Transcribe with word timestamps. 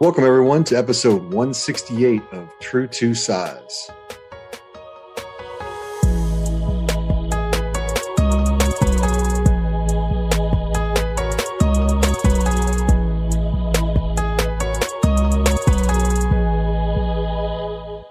Welcome, 0.00 0.24
everyone, 0.24 0.64
to 0.64 0.76
episode 0.78 1.22
168 1.24 2.22
of 2.32 2.50
True 2.58 2.86
to 2.88 3.14
Size. 3.14 3.90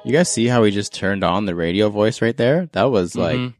You 0.05 0.13
guys 0.13 0.29
see 0.31 0.47
how 0.47 0.63
he 0.63 0.71
just 0.71 0.91
turned 0.91 1.23
on 1.23 1.45
the 1.45 1.53
radio 1.53 1.89
voice 1.89 2.19
right 2.19 2.35
there? 2.35 2.67
That 2.71 2.85
was 2.85 3.15
like, 3.15 3.37
Mhm. 3.37 3.53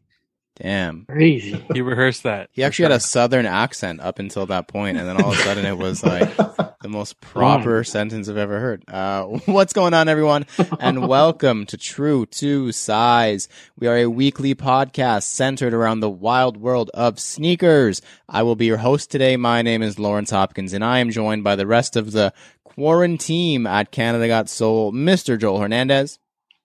damn. 0.56 1.04
Crazy. 1.08 1.64
He 1.72 1.80
rehearsed 1.80 2.24
that. 2.24 2.48
He 2.50 2.64
actually 2.64 2.84
had 2.86 2.92
a 2.92 2.98
southern 3.00 3.46
accent 3.46 4.00
up 4.00 4.18
until 4.18 4.46
that 4.46 4.66
point, 4.66 4.96
and 4.98 5.06
then 5.06 5.22
all 5.22 5.30
of 5.32 5.38
a 5.38 5.42
sudden 5.42 5.64
it 5.64 5.78
was 5.78 6.02
like 6.02 6.34
the 6.36 6.69
most 6.90 7.20
proper 7.20 7.82
sentence 7.84 8.28
I've 8.28 8.36
ever 8.36 8.58
heard. 8.60 8.84
Uh, 8.88 9.24
what's 9.46 9.72
going 9.72 9.94
on, 9.94 10.08
everyone? 10.08 10.46
And 10.78 11.08
welcome 11.08 11.64
to 11.66 11.76
True 11.76 12.26
to 12.26 12.72
Size. 12.72 13.48
We 13.78 13.86
are 13.86 13.96
a 13.96 14.06
weekly 14.06 14.54
podcast 14.54 15.22
centered 15.24 15.72
around 15.72 16.00
the 16.00 16.10
wild 16.10 16.56
world 16.56 16.90
of 16.92 17.18
sneakers. 17.20 18.02
I 18.28 18.42
will 18.42 18.56
be 18.56 18.66
your 18.66 18.78
host 18.78 19.10
today. 19.10 19.36
My 19.36 19.62
name 19.62 19.82
is 19.82 19.98
Lawrence 19.98 20.30
Hopkins, 20.30 20.72
and 20.72 20.84
I 20.84 20.98
am 20.98 21.10
joined 21.10 21.44
by 21.44 21.56
the 21.56 21.66
rest 21.66 21.96
of 21.96 22.12
the 22.12 22.32
quarantine 22.64 23.66
at 23.66 23.90
Canada 23.90 24.26
Got 24.26 24.48
Soul, 24.48 24.92
Mr. 24.92 25.38
Joel 25.38 25.60
Hernandez, 25.60 26.18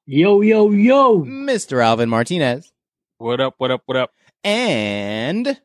Yo, 0.07 0.41
yo, 0.41 0.69
yo. 0.71 1.23
Mr. 1.23 1.83
Alvin 1.83 2.09
Martinez, 2.09 2.71
What 3.17 3.41
up? 3.41 3.55
What 3.57 3.71
up? 3.71 3.81
What 3.85 3.97
up? 3.97 4.11
and 4.43 5.59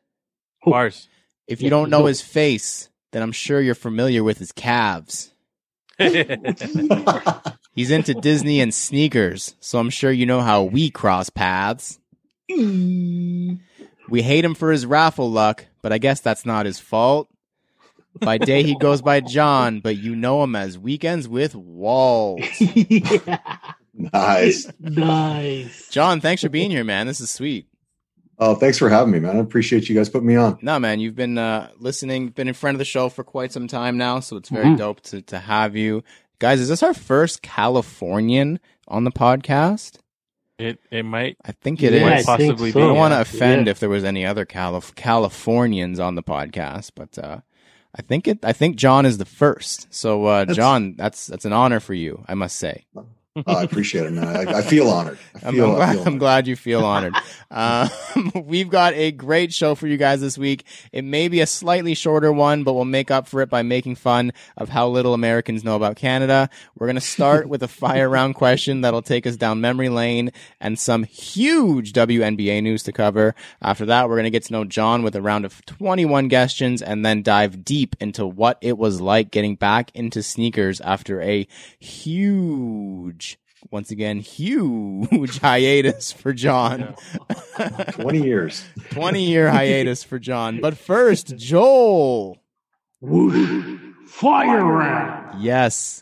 Bars. 0.65 1.07
if 1.47 1.61
you 1.61 1.69
don't 1.69 1.89
know 1.91 2.05
his 2.05 2.21
face, 2.21 2.89
then 3.11 3.21
I'm 3.21 3.31
sure 3.31 3.61
you're 3.61 3.75
familiar 3.75 4.23
with 4.23 4.41
is 4.41 4.51
calves. 4.51 5.33
He's 5.99 7.91
into 7.91 8.13
Disney 8.13 8.59
and 8.59 8.73
sneakers, 8.73 9.55
so 9.59 9.79
I'm 9.79 9.89
sure 9.89 10.11
you 10.11 10.25
know 10.25 10.41
how 10.41 10.63
we 10.63 10.89
cross 10.89 11.29
paths. 11.29 11.99
We 12.49 14.21
hate 14.21 14.43
him 14.43 14.55
for 14.55 14.71
his 14.71 14.85
raffle 14.85 15.31
luck, 15.31 15.65
but 15.81 15.93
I 15.93 15.97
guess 15.97 16.19
that's 16.19 16.45
not 16.45 16.65
his 16.65 16.79
fault. 16.79 17.29
By 18.19 18.37
day 18.37 18.63
he 18.63 18.75
goes 18.75 19.01
by 19.01 19.21
John, 19.21 19.79
but 19.79 19.97
you 19.97 20.15
know 20.15 20.43
him 20.43 20.55
as 20.55 20.77
Weekends 20.77 21.27
with 21.29 21.55
Walls. 21.55 22.41
yeah. 22.59 23.37
Nice. 23.93 24.71
Nice. 24.79 25.89
John, 25.89 26.19
thanks 26.19 26.41
for 26.41 26.49
being 26.49 26.71
here, 26.71 26.83
man. 26.83 27.07
This 27.07 27.21
is 27.21 27.29
sweet. 27.29 27.67
Oh, 28.43 28.55
thanks 28.55 28.79
for 28.79 28.89
having 28.89 29.11
me, 29.13 29.19
man. 29.19 29.37
I 29.37 29.39
appreciate 29.39 29.87
you 29.87 29.93
guys 29.95 30.09
putting 30.09 30.27
me 30.27 30.35
on. 30.35 30.57
No, 30.63 30.79
man, 30.79 30.99
you've 30.99 31.15
been 31.15 31.37
uh, 31.37 31.69
listening, 31.77 32.29
been 32.29 32.47
in 32.47 32.55
front 32.55 32.73
of 32.75 32.79
the 32.79 32.85
show 32.85 33.07
for 33.07 33.23
quite 33.23 33.51
some 33.51 33.67
time 33.67 33.97
now, 33.97 34.19
so 34.19 34.35
it's 34.35 34.49
very 34.49 34.65
Mhm. 34.65 34.77
dope 34.79 35.01
to, 35.01 35.21
to 35.21 35.37
have 35.37 35.75
you. 35.75 36.03
Guys, 36.39 36.59
is 36.59 36.67
this 36.67 36.81
our 36.81 36.95
first 36.95 37.43
Californian 37.43 38.59
on 38.87 39.03
the 39.03 39.11
podcast? 39.11 39.97
it 40.57 40.79
it 40.91 41.03
might. 41.03 41.37
I 41.45 41.53
think 41.53 41.81
it 41.81 41.91
Yeah, 41.93 42.17
is. 42.19 42.27
I 42.27 42.37
think 42.37 42.51
Possibly 42.53 42.71
so. 42.71 42.79
I 42.79 42.87
don't 42.87 42.97
want 42.97 43.13
to 43.13 43.21
offend 43.21 43.65
Yeah. 43.67 43.71
if 43.71 43.79
there 43.79 43.89
was 43.89 44.03
any 44.03 44.25
other 44.27 44.45
Calif- 44.45 44.93
Californians 44.95 45.99
on 45.99 46.13
the 46.15 46.21
podcast, 46.23 46.91
but 46.95 47.17
uh, 47.17 47.39
I 47.95 48.01
think 48.03 48.27
it. 48.27 48.39
I 48.43 48.53
think 48.53 48.75
John 48.75 49.05
is 49.07 49.17
the 49.17 49.25
first. 49.25 49.87
So, 49.93 50.25
uh, 50.25 50.39
That's- 50.41 50.55
John, 50.57 50.93
that's 50.97 51.25
that's 51.27 51.45
an 51.45 51.53
honor 51.53 51.79
for 51.79 51.93
you, 51.95 52.23
I 52.27 52.33
must 52.35 52.57
say. 52.57 52.85
Oh, 53.33 53.43
I 53.47 53.63
appreciate 53.63 54.05
it, 54.07 54.11
man. 54.11 54.27
I, 54.27 54.57
I 54.57 54.61
feel 54.61 54.89
honored. 54.89 55.17
I 55.41 55.47
I'm, 55.47 55.53
feel, 55.53 55.67
I'm 55.67 55.71
I 55.71 55.75
glad, 55.77 55.93
feel 55.93 56.07
I'm 56.07 56.17
glad 56.17 56.47
you 56.47 56.55
feel 56.57 56.83
honored. 56.83 57.15
um, 57.51 57.89
we've 58.45 58.69
got 58.69 58.93
a 58.93 59.11
great 59.11 59.53
show 59.53 59.73
for 59.73 59.87
you 59.87 59.95
guys 59.95 60.19
this 60.19 60.37
week. 60.37 60.65
It 60.91 61.05
may 61.05 61.29
be 61.29 61.39
a 61.39 61.47
slightly 61.47 61.93
shorter 61.93 62.33
one, 62.33 62.65
but 62.65 62.73
we'll 62.73 62.83
make 62.83 63.09
up 63.09 63.29
for 63.29 63.41
it 63.41 63.49
by 63.49 63.61
making 63.61 63.95
fun 63.95 64.33
of 64.57 64.67
how 64.67 64.89
little 64.89 65.13
Americans 65.13 65.63
know 65.63 65.77
about 65.77 65.95
Canada. 65.95 66.49
We're 66.77 66.87
going 66.87 66.95
to 66.95 67.01
start 67.01 67.47
with 67.47 67.63
a 67.63 67.67
fire 67.69 68.09
round 68.09 68.35
question 68.35 68.81
that'll 68.81 69.01
take 69.01 69.25
us 69.25 69.37
down 69.37 69.61
memory 69.61 69.87
lane 69.87 70.33
and 70.59 70.77
some 70.77 71.03
huge 71.05 71.93
WNBA 71.93 72.61
news 72.61 72.83
to 72.83 72.91
cover. 72.91 73.33
After 73.61 73.85
that, 73.85 74.09
we're 74.09 74.15
going 74.15 74.25
to 74.25 74.29
get 74.29 74.43
to 74.43 74.53
know 74.53 74.65
John 74.65 75.03
with 75.03 75.15
a 75.15 75.21
round 75.21 75.45
of 75.45 75.65
21 75.67 76.27
questions 76.29 76.81
and 76.81 77.05
then 77.05 77.23
dive 77.23 77.63
deep 77.63 77.95
into 78.01 78.27
what 78.27 78.57
it 78.59 78.77
was 78.77 78.99
like 78.99 79.31
getting 79.31 79.55
back 79.55 79.89
into 79.95 80.21
sneakers 80.21 80.81
after 80.81 81.21
a 81.21 81.47
huge 81.79 83.20
once 83.69 83.91
again, 83.91 84.19
huge 84.19 85.39
hiatus 85.41 86.11
for 86.11 86.33
John. 86.33 86.95
20 87.91 88.23
years. 88.23 88.65
20 88.91 89.23
year 89.23 89.49
hiatus 89.51 90.03
for 90.03 90.19
John. 90.19 90.59
But 90.61 90.77
first, 90.77 91.35
Joel. 91.37 92.37
Whoosh. 93.01 93.79
Fire 94.07 94.63
round. 94.63 95.41
Yes. 95.41 96.01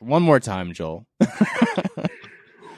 One 0.00 0.22
more 0.22 0.40
time, 0.40 0.72
Joel. 0.72 1.06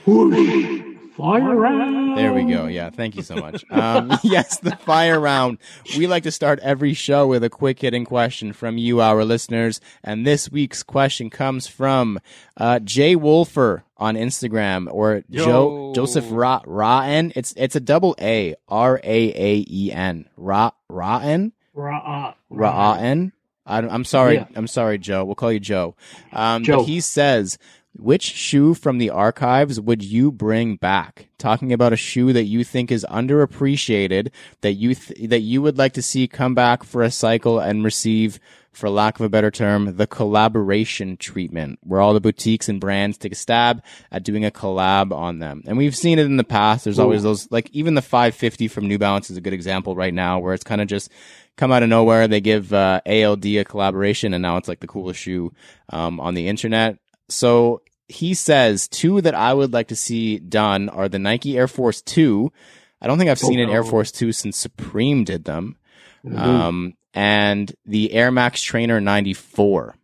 Whoosh. 0.06 0.81
Fire 1.16 1.54
round. 1.54 2.16
There 2.16 2.32
we 2.32 2.44
go. 2.44 2.66
Yeah, 2.66 2.90
thank 2.90 3.16
you 3.16 3.22
so 3.22 3.36
much. 3.36 3.64
Um, 3.70 4.12
yes, 4.22 4.58
the 4.58 4.76
fire 4.76 5.20
round. 5.20 5.58
We 5.96 6.06
like 6.06 6.22
to 6.22 6.30
start 6.30 6.58
every 6.60 6.94
show 6.94 7.26
with 7.26 7.44
a 7.44 7.50
quick 7.50 7.80
hitting 7.80 8.04
question 8.04 8.52
from 8.52 8.78
you, 8.78 9.00
our 9.00 9.24
listeners. 9.24 9.80
And 10.02 10.26
this 10.26 10.50
week's 10.50 10.82
question 10.82 11.28
comes 11.30 11.66
from 11.66 12.18
uh, 12.56 12.78
Jay 12.80 13.14
Wolfer 13.14 13.84
on 13.96 14.14
Instagram 14.16 14.88
or 14.90 15.22
Joe 15.30 15.92
Joseph 15.94 16.26
Ra 16.30 16.60
Raen. 16.66 17.32
It's 17.36 17.52
it's 17.56 17.76
a 17.76 17.80
double 17.80 18.16
A 18.20 18.54
R 18.68 18.98
A 19.02 19.32
A 19.34 19.64
E 19.68 19.92
N 19.92 20.28
Ra 20.36 20.70
Raen. 20.88 21.52
Ra- 21.74 22.34
Ra'an. 22.50 23.32
I'm, 23.64 23.88
I'm 23.88 24.04
sorry. 24.04 24.34
Yeah. 24.34 24.46
I'm 24.56 24.66
sorry, 24.66 24.98
Joe. 24.98 25.24
We'll 25.24 25.34
call 25.36 25.52
you 25.52 25.60
Joe. 25.60 25.94
Um, 26.32 26.64
Joe. 26.64 26.78
But 26.78 26.86
he 26.86 27.00
says, 27.00 27.58
which 27.94 28.22
shoe 28.22 28.74
from 28.74 28.98
the 28.98 29.10
archives 29.10 29.80
would 29.80 30.02
you 30.02 30.32
bring 30.32 30.76
back? 30.76 31.28
Talking 31.38 31.72
about 31.72 31.92
a 31.92 31.96
shoe 31.96 32.32
that 32.32 32.44
you 32.44 32.64
think 32.64 32.90
is 32.90 33.06
underappreciated, 33.10 34.30
that 34.62 34.72
you 34.72 34.94
th- 34.94 35.28
that 35.28 35.40
you 35.40 35.60
would 35.62 35.78
like 35.78 35.92
to 35.94 36.02
see 36.02 36.26
come 36.26 36.54
back 36.54 36.84
for 36.84 37.02
a 37.02 37.10
cycle 37.10 37.58
and 37.58 37.84
receive, 37.84 38.38
for 38.72 38.88
lack 38.88 39.20
of 39.20 39.26
a 39.26 39.28
better 39.28 39.50
term, 39.50 39.96
the 39.96 40.06
collaboration 40.06 41.16
treatment, 41.16 41.78
where 41.82 42.00
all 42.00 42.14
the 42.14 42.20
boutiques 42.20 42.68
and 42.68 42.80
brands 42.80 43.18
take 43.18 43.32
a 43.32 43.36
stab 43.36 43.82
at 44.10 44.22
doing 44.22 44.44
a 44.44 44.50
collab 44.50 45.12
on 45.12 45.40
them. 45.40 45.62
And 45.66 45.76
we've 45.76 45.96
seen 45.96 46.18
it 46.18 46.26
in 46.26 46.38
the 46.38 46.44
past. 46.44 46.84
There's 46.84 46.98
always 46.98 47.22
those, 47.22 47.50
like 47.50 47.68
even 47.72 47.94
the 47.94 48.02
550 48.02 48.68
from 48.68 48.88
New 48.88 48.98
Balance 48.98 49.30
is 49.30 49.36
a 49.36 49.42
good 49.42 49.52
example 49.52 49.94
right 49.94 50.14
now, 50.14 50.38
where 50.38 50.54
it's 50.54 50.64
kind 50.64 50.80
of 50.80 50.88
just 50.88 51.10
come 51.56 51.72
out 51.72 51.82
of 51.82 51.90
nowhere. 51.90 52.26
They 52.26 52.40
give 52.40 52.72
uh, 52.72 53.02
ALD 53.04 53.44
a 53.44 53.64
collaboration, 53.64 54.32
and 54.32 54.40
now 54.40 54.56
it's 54.56 54.68
like 54.68 54.80
the 54.80 54.86
coolest 54.86 55.20
shoe 55.20 55.52
um, 55.90 56.18
on 56.20 56.34
the 56.34 56.48
internet. 56.48 56.98
So 57.32 57.82
he 58.08 58.34
says 58.34 58.88
two 58.88 59.20
that 59.22 59.34
I 59.34 59.54
would 59.54 59.72
like 59.72 59.88
to 59.88 59.96
see 59.96 60.38
done 60.38 60.88
are 60.88 61.08
the 61.08 61.18
Nike 61.18 61.56
Air 61.56 61.68
Force 61.68 62.02
Two. 62.02 62.52
I 63.00 63.06
don't 63.06 63.18
think 63.18 63.30
I've 63.30 63.38
seen 63.38 63.58
an 63.58 63.70
Air 63.70 63.80
Oh. 63.82 63.88
Force 63.88 64.12
Two 64.12 64.32
since 64.32 64.56
Supreme 64.56 65.24
did 65.24 65.44
them, 65.44 65.76
Mhm. 66.24 66.38
um, 66.38 66.94
and 67.14 67.74
the 67.86 68.12
Air 68.12 68.30
Max 68.30 68.62
Trainer 68.62 69.00
94. 69.00 69.96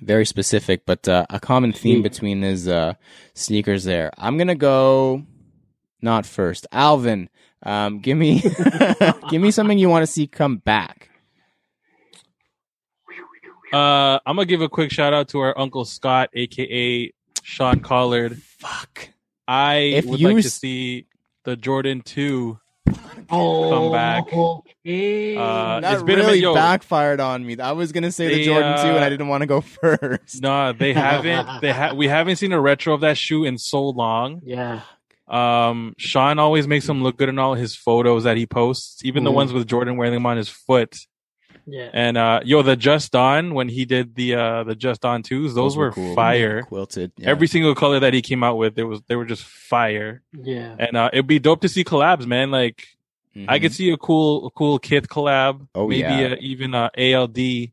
Very 0.00 0.24
specific, 0.24 0.86
but 0.86 1.06
uh, 1.08 1.26
a 1.28 1.38
common 1.38 1.72
theme 1.72 2.00
between 2.02 2.40
his 2.42 2.66
uh, 2.66 2.94
sneakers 3.34 3.84
there. 3.84 4.10
I'm 4.16 4.38
gonna 4.38 4.54
go 4.54 5.24
not 6.00 6.24
first. 6.24 6.66
Alvin, 6.72 7.28
um, 7.62 7.98
give 8.00 8.16
me 8.16 8.40
give 9.30 9.42
me 9.42 9.50
something 9.50 9.78
you 9.78 9.90
want 9.90 10.02
to 10.04 10.10
see 10.10 10.26
come 10.26 10.56
back. 10.56 11.09
Uh, 13.72 14.18
I'm 14.26 14.36
gonna 14.36 14.46
give 14.46 14.62
a 14.62 14.68
quick 14.68 14.90
shout 14.90 15.12
out 15.12 15.28
to 15.28 15.40
our 15.40 15.56
uncle 15.58 15.84
Scott, 15.84 16.30
aka 16.34 17.12
Sean 17.42 17.80
Collard. 17.80 18.40
Fuck. 18.42 19.08
I 19.46 19.74
If 19.76 20.04
would 20.06 20.20
you 20.20 20.28
like 20.32 20.42
to 20.44 20.50
see 20.50 21.06
the 21.44 21.56
Jordan 21.56 22.02
Two. 22.02 22.58
oh, 23.30 23.70
come 23.70 23.92
back. 23.92 24.32
Okay. 24.32 25.36
Uh, 25.36 25.80
that 25.80 25.94
it's 25.94 26.02
been 26.02 26.16
a 26.18 26.22
really 26.22 26.38
minute, 26.40 26.42
yo. 26.42 26.54
backfired 26.54 27.20
on 27.20 27.44
me. 27.46 27.58
I 27.58 27.72
was 27.72 27.92
gonna 27.92 28.10
say 28.12 28.28
the 28.28 28.34
They, 28.36 28.44
Jordan 28.44 28.76
two, 28.78 28.88
and 28.88 28.98
uh, 28.98 29.06
I 29.06 29.08
didn't 29.08 29.28
want 29.28 29.42
to 29.42 29.46
go 29.46 29.60
first. 29.82 30.42
No, 30.42 30.72
they 30.72 30.92
haven't. 30.92 31.46
They 31.60 31.72
ha- 31.72 31.92
we 31.94 32.08
haven't 32.08 32.36
seen 32.36 32.52
a 32.52 32.60
retro 32.60 32.94
of 32.94 33.00
that 33.02 33.16
shoe 33.18 33.44
in 33.44 33.58
so 33.58 33.88
long. 33.88 34.40
yeah. 34.44 34.80
Um, 35.28 35.94
Sean 35.96 36.40
always 36.40 36.66
makes 36.66 36.88
them 36.88 37.04
look 37.04 37.16
good 37.16 37.28
in 37.28 37.38
all 37.38 37.54
his 37.54 37.76
photos 37.76 38.24
that 38.24 38.36
he 38.36 38.46
posts, 38.46 39.04
even 39.04 39.22
the 39.22 39.30
Mhm. 39.30 39.34
ones 39.34 39.52
with 39.52 39.68
Jordan 39.68 39.96
wearing 39.96 40.12
them 40.14 40.26
on 40.26 40.36
his 40.36 40.48
foot. 40.48 40.96
Yeah. 41.72 41.88
And 41.92 42.16
uh, 42.18 42.40
yo, 42.44 42.62
the 42.62 42.76
Just 42.76 43.12
Don 43.12 43.54
when 43.54 43.68
he 43.68 43.84
did 43.84 44.14
the 44.14 44.34
uh 44.34 44.64
the 44.64 44.74
Just 44.74 45.00
Don 45.02 45.22
twos, 45.22 45.54
those, 45.54 45.76
were, 45.76 45.92
cool. 45.92 46.14
fire. 46.14 46.62
Quilted. 46.62 47.12
yeah. 47.16 47.28
Every 47.30 47.46
single 47.46 47.74
color 47.74 48.00
that 48.00 48.12
he 48.12 48.22
came 48.22 48.42
out 48.42 48.56
with, 48.56 48.78
it 48.78 48.84
was 48.84 49.00
they 49.08 49.16
were 49.16 49.24
just 49.26 49.44
fire. 49.44 50.22
Yeah. 50.32 50.74
And 50.78 50.96
uh, 50.96 51.10
it'd 51.12 51.26
be 51.26 51.38
dope 51.38 51.60
to 51.62 51.68
see 51.68 51.84
collabs, 51.84 52.26
man. 52.26 52.50
Like 52.50 52.86
I 53.36 53.58
Mhm. 53.58 53.62
could 53.62 53.72
see 53.72 53.90
a 53.90 53.96
cool 53.96 54.46
a 54.46 54.50
cool 54.50 54.78
Kith 54.80 55.08
collab. 55.08 55.66
Oh, 55.74 55.86
maybe 55.86 56.00
yeah. 56.00 56.34
a, 56.34 56.36
even 56.36 56.74
a 56.74 56.90
ALD. 56.98 57.70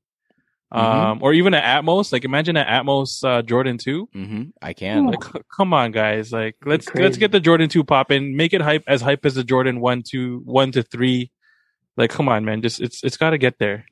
Um, 0.69 0.83
Mhm. 1.19 1.21
or 1.21 1.33
even 1.33 1.53
an 1.53 1.63
Atmos. 1.63 2.11
Like 2.11 2.25
imagine 2.25 2.57
an 2.57 2.67
Atmos 2.67 3.23
uh, 3.23 3.41
Jordan 3.41 3.77
two. 3.77 4.09
Mhm. 4.13 4.51
I 4.61 4.73
can. 4.73 5.07
Like, 5.07 5.23
c- 5.23 5.39
come 5.55 5.73
on, 5.73 5.91
guys! 5.93 6.33
Like, 6.33 6.57
let's 6.65 6.93
let's 6.93 7.15
get 7.17 7.31
the 7.31 7.39
Jordan 7.39 7.69
two 7.69 7.85
popping. 7.85 8.35
Make 8.35 8.53
it 8.53 8.61
hype 8.61 8.83
as 8.85 9.01
hype 9.01 9.25
as 9.25 9.35
the 9.35 9.45
Jordan 9.45 9.79
one, 9.79 10.03
two, 10.03 10.41
one 10.43 10.71
to 10.73 10.83
three. 10.83 11.31
Like, 11.97 12.11
come 12.11 12.29
on, 12.29 12.45
man! 12.45 12.61
Just 12.61 12.79
it's 12.79 13.03
it's 13.03 13.17
got 13.17 13.31
to 13.31 13.37
get 13.37 13.59
there. 13.59 13.85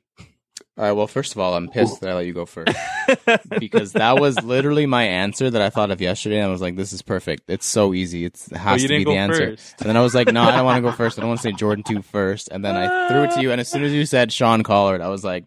All 0.78 0.84
right. 0.84 0.92
Well, 0.92 1.06
first 1.06 1.32
of 1.32 1.38
all, 1.38 1.54
I'm 1.54 1.70
pissed 1.70 2.02
that 2.02 2.10
I 2.10 2.14
let 2.14 2.26
you 2.26 2.34
go 2.34 2.44
first 2.44 2.76
because 3.58 3.92
that 3.92 4.20
was 4.20 4.42
literally 4.42 4.84
my 4.84 5.04
answer 5.04 5.48
that 5.48 5.62
I 5.62 5.70
thought 5.70 5.90
of 5.90 6.02
yesterday. 6.02 6.36
And 6.36 6.48
I 6.48 6.50
was 6.50 6.60
like, 6.60 6.76
"This 6.76 6.92
is 6.92 7.00
perfect. 7.00 7.44
It's 7.48 7.64
so 7.64 7.94
easy. 7.94 8.26
It's, 8.26 8.52
it 8.52 8.58
has 8.58 8.82
you 8.82 8.88
to 8.88 8.96
be 8.98 9.04
the 9.04 9.16
answer." 9.16 9.52
first. 9.52 9.80
And 9.80 9.88
then 9.88 9.96
I 9.96 10.02
was 10.02 10.14
like, 10.14 10.30
"No, 10.30 10.42
I 10.42 10.52
don't 10.52 10.66
want 10.66 10.76
to 10.76 10.82
go 10.82 10.92
first. 10.92 11.18
I 11.18 11.22
don't 11.22 11.28
want 11.28 11.40
to 11.40 11.48
say 11.48 11.52
Jordan 11.52 11.82
two 11.82 11.96
two 11.96 12.02
first. 12.02 12.48
And 12.52 12.64
then 12.64 12.76
I 12.76 13.08
threw 13.08 13.22
it 13.22 13.30
to 13.32 13.40
you. 13.40 13.52
And 13.52 13.60
as 13.60 13.68
soon 13.68 13.84
as 13.84 13.92
you 13.92 14.04
said 14.04 14.32
Sean 14.32 14.62
Collard, 14.62 15.00
I 15.00 15.08
was 15.08 15.24
like, 15.24 15.44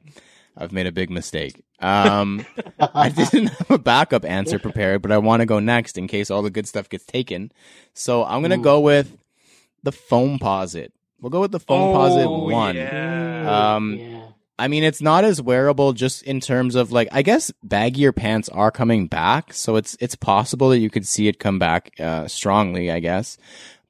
"I've 0.57 0.71
made 0.71 0.87
a 0.87 0.91
big 0.91 1.11
mistake." 1.11 1.63
Um, 1.79 2.45
I 2.79 3.09
didn't 3.09 3.47
have 3.47 3.71
a 3.71 3.77
backup 3.77 4.25
answer 4.25 4.57
prepared, 4.57 5.01
but 5.01 5.11
I 5.11 5.19
want 5.19 5.41
to 5.41 5.45
go 5.45 5.59
next 5.59 5.97
in 5.97 6.07
case 6.07 6.31
all 6.31 6.41
the 6.41 6.49
good 6.49 6.67
stuff 6.67 6.89
gets 6.89 7.05
taken. 7.05 7.51
So 7.93 8.25
I'm 8.25 8.41
gonna 8.41 8.57
Ooh. 8.57 8.63
go 8.63 8.79
with 8.79 9.15
the 9.83 9.91
Foamposite. 9.91 10.89
We'll 11.21 11.29
go 11.29 11.41
with 11.41 11.51
the 11.51 11.59
Foamposite 11.59 12.25
Oh, 12.25 12.49
one. 12.49 12.75
yeah. 12.75 13.75
Um, 13.75 13.95
yeah. 13.95 14.15
I 14.57 14.67
mean, 14.67 14.83
it's 14.83 15.01
not 15.01 15.23
as 15.23 15.41
wearable 15.41 15.93
just 15.93 16.23
in 16.23 16.39
terms 16.41 16.75
of 16.75 16.91
like, 16.91 17.07
I 17.11 17.21
guess 17.21 17.51
baggier 17.65 18.13
pants 18.15 18.49
are 18.49 18.71
coming 18.71 19.07
back. 19.07 19.53
So 19.53 19.77
it's, 19.77 19.95
it's 20.01 20.15
possible 20.15 20.69
that 20.69 20.79
you 20.79 20.89
could 20.89 21.07
see 21.07 21.27
it 21.29 21.39
come 21.39 21.59
back, 21.59 21.91
uh, 21.99 22.27
strongly, 22.27 22.91
I 22.91 22.99
guess. 22.99 23.37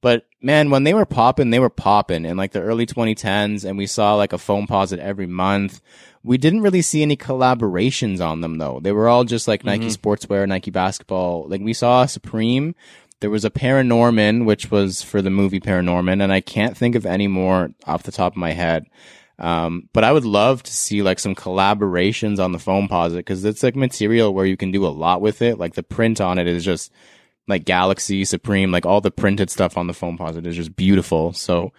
But 0.01 0.27
man, 0.41 0.69
when 0.69 0.83
they 0.83 0.93
were 0.93 1.05
popping, 1.07 1.49
they 1.49 1.59
were 1.59 1.69
popping 1.71 2.23
in 2.23 2.37
like 2.37 2.51
the 2.51 2.61
early 2.61 2.85
2010s 2.85 3.65
and 3.65 3.77
we 3.79 3.87
saw 3.87 4.13
like 4.15 4.31
a 4.31 4.37
Foamposite 4.37 4.99
every 4.99 5.27
month. 5.27 5.81
We 6.23 6.37
didn't 6.37 6.61
really 6.61 6.81
see 6.83 7.01
any 7.01 7.17
collaborations 7.17 8.21
on 8.25 8.41
them 8.41 8.59
though. 8.59 8.79
They 8.81 8.91
were 8.91 9.07
all 9.09 9.23
just 9.23 9.47
like 9.47 9.63
Nike 9.65 9.87
sportswear, 9.87 10.47
Nike 10.47 10.71
basketball. 10.71 11.47
Like 11.47 11.61
we 11.61 11.73
saw 11.73 12.05
Supreme. 12.05 12.75
There 13.21 13.29
was 13.29 13.45
a 13.45 13.49
Paranorman, 13.49 14.45
which 14.45 14.71
was 14.71 15.01
for 15.01 15.21
the 15.21 15.29
movie 15.29 15.59
Paranorman, 15.59 16.23
and 16.23 16.31
I 16.31 16.41
can't 16.41 16.77
think 16.77 16.95
of 16.95 17.05
any 17.05 17.27
more 17.27 17.71
off 17.85 18.03
the 18.03 18.11
top 18.11 18.33
of 18.33 18.37
my 18.37 18.51
head. 18.51 18.85
Um, 19.39 19.87
but 19.93 20.03
I 20.03 20.11
would 20.11 20.25
love 20.25 20.63
to 20.63 20.73
see 20.73 21.01
like 21.01 21.19
some 21.19 21.33
collaborations 21.35 22.43
on 22.43 22.51
the 22.51 22.57
Foamposite 22.57 23.17
because 23.17 23.45
it's 23.45 23.63
like 23.63 23.75
material 23.75 24.33
where 24.33 24.45
you 24.45 24.57
can 24.57 24.71
do 24.71 24.85
a 24.85 24.89
lot 24.89 25.21
with 25.21 25.41
it. 25.41 25.57
Like 25.57 25.75
the 25.75 25.83
print 25.83 26.19
on 26.19 26.37
it 26.37 26.47
is 26.47 26.65
just 26.65 26.91
like 27.47 27.65
Galaxy, 27.65 28.25
Supreme, 28.25 28.71
like 28.71 28.85
all 28.85 29.01
the 29.01 29.11
printed 29.11 29.49
stuff 29.49 29.77
on 29.77 29.87
the 29.87 29.93
Foamposite 29.93 30.45
is 30.45 30.57
just 30.57 30.75
beautiful. 30.75 31.31
So 31.31 31.71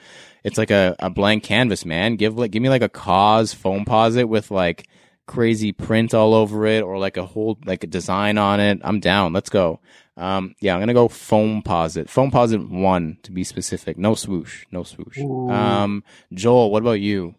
it's 0.42 0.56
like 0.56 0.70
a, 0.70 0.96
a 0.98 1.10
blank 1.10 1.44
canvas, 1.44 1.84
man. 1.84 2.16
Give 2.16 2.36
like 2.36 2.50
give 2.50 2.62
me 2.62 2.70
like 2.70 2.82
a 2.82 2.88
cause 2.88 3.54
Foamposite 3.54 4.28
with 4.28 4.50
like 4.50 4.88
crazy 5.26 5.70
print 5.70 6.12
all 6.14 6.34
over 6.34 6.66
it 6.66 6.82
or 6.82 6.98
like 6.98 7.16
a 7.16 7.26
whole 7.26 7.58
like 7.66 7.84
a 7.84 7.86
design 7.86 8.38
on 8.38 8.58
it. 8.58 8.80
I'm 8.82 9.00
down. 9.00 9.34
Let's 9.34 9.50
go. 9.50 9.80
Um, 10.20 10.54
yeah, 10.60 10.74
I'm 10.74 10.80
gonna 10.80 10.92
go 10.94 11.08
Foamposite. 11.08 12.10
Foam 12.10 12.30
posit 12.30 12.68
one 12.68 13.16
to 13.22 13.32
be 13.32 13.42
specific. 13.42 13.96
No 13.96 14.14
swoosh. 14.14 14.66
No 14.70 14.82
swoosh. 14.82 15.18
Ooh. 15.18 15.50
Um, 15.50 16.04
Joel, 16.34 16.70
what 16.70 16.82
about 16.82 17.00
you? 17.00 17.34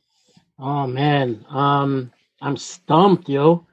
Oh 0.57 0.87
man, 0.87 1.45
um, 1.49 2.11
I'm 2.41 2.57
stumped, 2.57 3.29
yo. 3.29 3.67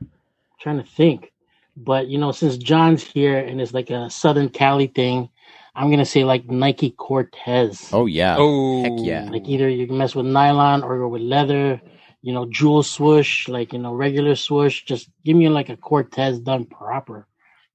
trying 0.61 0.77
to 0.79 0.85
think, 0.85 1.33
but 1.77 2.09
you 2.09 2.19
know, 2.19 2.33
since 2.33 2.59
John's 2.59 3.03
here 3.03 3.39
and 3.39 3.61
it's 3.63 3.73
like 3.73 3.91
a 3.91 4.11
Southern 4.11 4.51
Cali 4.51 4.89
thing, 4.89 5.31
I'm 5.75 5.91
gonna 5.91 6.05
say 6.05 6.25
like 6.25 6.51
Nike 6.51 6.91
Cortez. 6.91 7.89
Oh 7.93 8.07
yeah. 8.07 8.37
Oh, 8.39 8.83
Heck 8.83 9.07
yeah. 9.07 9.29
Like 9.31 9.49
either 9.49 9.69
you 9.71 9.87
can 9.87 9.97
mess 9.97 10.15
with 10.15 10.27
nylon 10.27 10.83
or 10.83 10.99
go 10.99 11.09
with 11.09 11.23
leather. 11.23 11.81
You 12.21 12.33
know, 12.35 12.47
jewel 12.51 12.83
swoosh, 12.83 13.49
like 13.49 13.73
you 13.73 13.79
know, 13.79 13.95
regular 13.95 14.35
swoosh. 14.35 14.83
Just 14.83 15.09
give 15.25 15.37
me 15.37 15.49
like 15.49 15.69
a 15.69 15.77
Cortez 15.77 16.41
done 16.41 16.67
proper. 16.67 17.28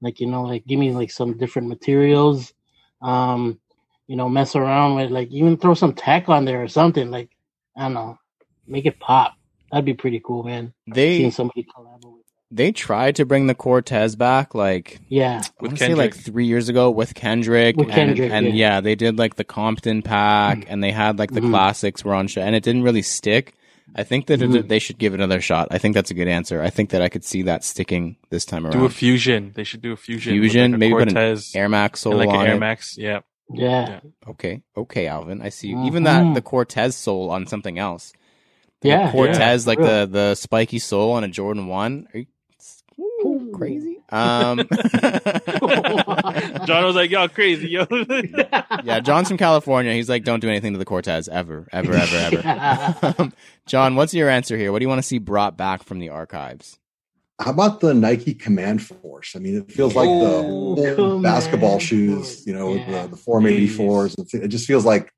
Like 0.04 0.20
you 0.20 0.28
know, 0.28 0.44
like 0.44 0.68
give 0.68 0.78
me 0.78 0.92
like 0.92 1.10
some 1.10 1.38
different 1.40 1.70
materials. 1.70 2.54
Um, 3.02 3.60
you 4.08 4.16
know, 4.18 4.30
mess 4.30 4.56
around 4.56 4.96
with 4.96 5.10
like 5.12 5.30
even 5.32 5.58
throw 5.58 5.74
some 5.74 5.94
tack 5.94 6.30
on 6.30 6.46
there 6.46 6.62
or 6.62 6.68
something. 6.68 7.10
Like 7.10 7.30
I 7.76 7.84
don't 7.84 7.94
know, 7.96 8.20
make 8.68 8.86
it 8.86 9.00
pop. 9.00 9.34
That'd 9.72 9.86
be 9.86 9.94
pretty 9.96 10.22
cool, 10.24 10.44
man. 10.44 10.74
They 10.88 11.18
Seeing 11.18 11.32
somebody 11.32 11.66
collaborate. 11.74 12.26
they 12.52 12.72
tried 12.72 13.16
to 13.16 13.26
bring 13.26 13.48
the 13.48 13.56
Cortez 13.56 14.16
back 14.16 14.54
like 14.54 15.00
Yeah, 15.10 15.42
With 15.60 15.80
say 15.80 15.96
like 15.96 16.14
three 16.16 16.46
years 16.46 16.70
ago 16.70 16.92
with 16.92 17.16
Kendrick, 17.16 17.76
With 17.78 17.88
and, 17.88 17.96
Kendrick, 17.96 18.32
and 18.32 18.48
yeah. 18.48 18.52
yeah. 18.76 18.82
they 18.82 18.94
did 18.96 19.18
like 19.18 19.36
the 19.36 19.44
Compton 19.44 20.02
pack, 20.04 20.66
and 20.68 20.84
they 20.84 20.92
had 20.92 21.18
like 21.18 21.32
the 21.32 21.40
Mhm. 21.42 21.50
classics 21.50 22.04
were 22.06 22.14
on 22.14 22.28
show, 22.28 22.42
and 22.42 22.56
it 22.56 22.62
didn't 22.64 22.84
really 22.84 23.02
stick. 23.02 23.56
I 23.96 24.04
think 24.04 24.28
that 24.28 24.42
it, 24.42 24.50
Mhm. 24.50 24.68
they 24.68 24.80
should 24.80 24.98
give 24.98 25.14
it 25.14 25.18
another 25.20 25.40
shot. 25.42 25.68
I 25.72 25.78
think 25.78 25.94
that's 25.96 26.10
a 26.12 26.14
good 26.14 26.28
answer. 26.28 26.62
I 26.62 26.70
think 26.70 26.90
that 26.92 27.02
I 27.02 27.10
could 27.10 27.24
see 27.24 27.44
that 27.44 27.64
sticking 27.64 28.16
this 28.30 28.46
time 28.46 28.66
around. 28.66 28.74
do 28.74 28.86
a 28.86 28.90
fusion. 28.90 29.52
They 29.56 29.64
should 29.64 29.82
do 29.82 29.92
a 29.92 29.96
fusion. 29.98 30.34
Fusion, 30.34 30.72
like 30.72 30.76
a 30.76 30.80
maybe 30.80 30.94
put 30.94 31.16
an 31.16 31.38
Air 31.56 31.70
Max 31.70 32.00
sole 32.02 32.14
and 32.14 32.20
like 32.20 32.30
an 32.30 32.36
on 32.42 32.48
Air 32.48 32.56
it. 32.56 32.60
Max. 32.60 32.98
Yeah. 32.98 33.20
yeah, 33.54 34.00
Okay, 34.28 34.62
okay, 34.76 35.06
Alvin, 35.08 35.42
I 35.42 35.50
see. 35.50 35.68
you. 35.70 35.84
Even 35.86 36.04
that 36.04 36.34
the 36.34 36.42
Cortez 36.42 36.96
sole 36.96 37.30
on 37.30 37.46
something 37.46 37.78
else. 37.78 38.14
yeah. 38.82 39.12
Cortez, 39.12 39.68
like 39.68 39.78
Real. 39.80 39.88
the 39.88 40.06
the 40.12 40.36
spiky 40.36 40.80
sole 40.80 41.12
on 41.12 41.24
a 41.24 41.28
Jordan 41.28 41.68
One. 41.68 42.08
Are 42.14 42.20
you 42.20 43.52
crazy? 43.54 43.93
Um, 44.14 44.60
John 46.66 46.86
was 46.86 46.96
like, 46.96 47.10
"Y'all 47.10 47.28
crazy, 47.28 47.70
yo." 47.70 47.86
yeah, 48.84 49.00
John's 49.00 49.28
from 49.28 49.38
California. 49.38 49.94
He's 49.94 50.10
like, 50.10 50.24
don't 50.24 50.40
do 50.40 50.50
anything 50.50 50.74
to 50.74 50.80
the 50.80 50.86
Cortez 50.86 51.28
ever, 51.28 51.68
ever, 51.72 51.94
ever, 51.94 52.42
ever. 52.46 53.16
um, 53.20 53.34
John, 53.66 53.96
what's 53.96 54.14
your 54.14 54.30
answer 54.30 54.58
here? 54.58 54.72
What 54.72 54.80
do 54.80 54.84
you 54.84 54.90
want 54.90 55.00
to 55.00 55.08
see 55.08 55.18
brought 55.18 55.58
back 55.58 55.84
from 55.84 56.00
the 56.00 56.10
archives? 56.10 56.78
How 57.40 57.52
about 57.52 57.80
the 57.80 57.94
Nike 57.94 58.34
Command 58.36 58.84
Force? 58.84 59.36
I 59.36 59.40
mean, 59.40 59.58
it 59.58 59.72
feels 59.72 59.96
like 59.96 60.08
the 60.08 60.14
Oh, 60.14 60.46
old 60.46 60.78
Command 60.96 61.24
basketball 61.24 61.72
Force. 61.72 61.84
shoes, 61.84 62.44
you 62.46 62.54
know, 62.54 62.76
Yeah. 62.76 63.04
the, 63.04 63.08
the 63.10 63.18
Form 63.18 63.46
84s. 63.46 64.16
It- 64.34 64.44
It 64.44 64.48
just 64.50 64.68
feels 64.68 64.86
like 64.86 65.12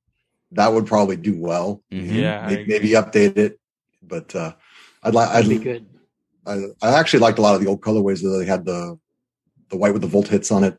that 0.52 0.72
would 0.72 0.86
probably 0.86 1.18
do 1.18 1.38
well. 1.38 1.84
Mhm. 1.92 2.14
yeah, 2.14 2.48
Maybe, 2.48 2.66
maybe 2.68 2.90
update 2.92 3.38
it, 3.38 3.60
but 4.02 4.34
uh, 4.36 4.54
I'd 5.04 5.14
like. 5.14 5.32
That'd 5.34 5.50
be 5.50 5.58
good. 5.60 5.86
I, 6.46 6.64
I 6.82 7.00
actually 7.00 7.20
liked 7.20 7.40
a 7.40 7.42
lot 7.42 7.56
of 7.56 7.62
the 7.62 7.68
old 7.68 7.82
colorways. 7.82 8.22
That 8.22 8.30
they 8.40 8.46
had 8.46 8.66
the 8.66 8.98
the 9.70 9.78
white 9.78 9.94
with 9.94 10.02
the 10.02 10.08
volt 10.08 10.28
hits 10.28 10.52
on 10.52 10.64
it. 10.64 10.78